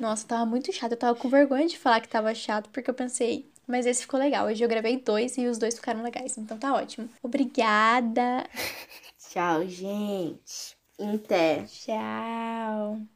Nossa, 0.00 0.26
tava 0.26 0.46
muito 0.46 0.72
chato. 0.72 0.92
Eu 0.92 0.96
tava 0.98 1.18
com 1.18 1.28
vergonha 1.28 1.66
de 1.66 1.78
falar 1.78 2.00
que 2.00 2.08
tava 2.08 2.34
chato, 2.34 2.70
porque 2.70 2.88
eu 2.90 2.94
pensei, 2.94 3.46
mas 3.66 3.86
esse 3.86 4.02
ficou 4.02 4.18
legal. 4.20 4.46
Hoje 4.46 4.64
eu 4.64 4.68
gravei 4.68 4.98
dois 5.00 5.36
e 5.38 5.46
os 5.46 5.58
dois 5.58 5.74
ficaram 5.76 6.02
legais, 6.02 6.36
então 6.38 6.58
tá 6.58 6.74
ótimo. 6.74 7.08
Obrigada. 7.22 8.46
Tchau, 9.18 9.66
gente. 9.68 10.76
Até. 10.98 11.70
Tchau. 11.70 13.06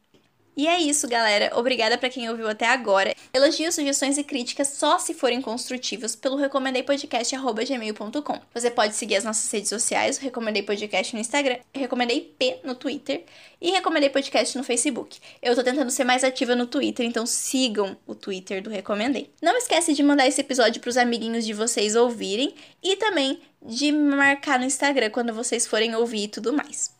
E 0.61 0.67
é 0.67 0.79
isso, 0.79 1.07
galera. 1.07 1.51
Obrigada 1.55 1.97
pra 1.97 2.07
quem 2.07 2.29
ouviu 2.29 2.47
até 2.47 2.67
agora. 2.67 3.15
Elogios, 3.33 3.73
sugestões 3.73 4.19
e 4.19 4.23
críticas 4.23 4.67
só 4.67 4.99
se 4.99 5.11
forem 5.11 5.41
construtivas 5.41 6.15
pelo 6.15 6.35
recomendeipodcast.gmail.com. 6.35 8.39
Você 8.53 8.69
pode 8.69 8.95
seguir 8.95 9.15
as 9.15 9.23
nossas 9.23 9.51
redes 9.51 9.69
sociais, 9.69 10.19
Recomendei 10.19 10.61
Podcast 10.61 11.15
no 11.15 11.19
Instagram, 11.19 11.57
Recomendei 11.73 12.35
P 12.37 12.59
no 12.63 12.75
Twitter 12.75 13.25
e 13.59 13.71
Recomendei 13.71 14.11
Podcast 14.11 14.55
no 14.55 14.63
Facebook. 14.63 15.17
Eu 15.41 15.55
tô 15.55 15.63
tentando 15.63 15.89
ser 15.89 16.03
mais 16.03 16.23
ativa 16.23 16.55
no 16.55 16.67
Twitter, 16.67 17.07
então 17.07 17.25
sigam 17.25 17.97
o 18.05 18.13
Twitter 18.13 18.61
do 18.61 18.69
Recomendei. 18.69 19.31
Não 19.41 19.57
esquece 19.57 19.95
de 19.95 20.03
mandar 20.03 20.27
esse 20.27 20.41
episódio 20.41 20.79
pros 20.79 20.95
amiguinhos 20.95 21.43
de 21.43 21.53
vocês 21.53 21.95
ouvirem 21.95 22.53
e 22.83 22.95
também 22.97 23.41
de 23.65 23.91
marcar 23.91 24.59
no 24.59 24.65
Instagram 24.65 25.09
quando 25.09 25.33
vocês 25.33 25.65
forem 25.65 25.95
ouvir 25.95 26.25
e 26.25 26.27
tudo 26.27 26.53
mais. 26.53 26.91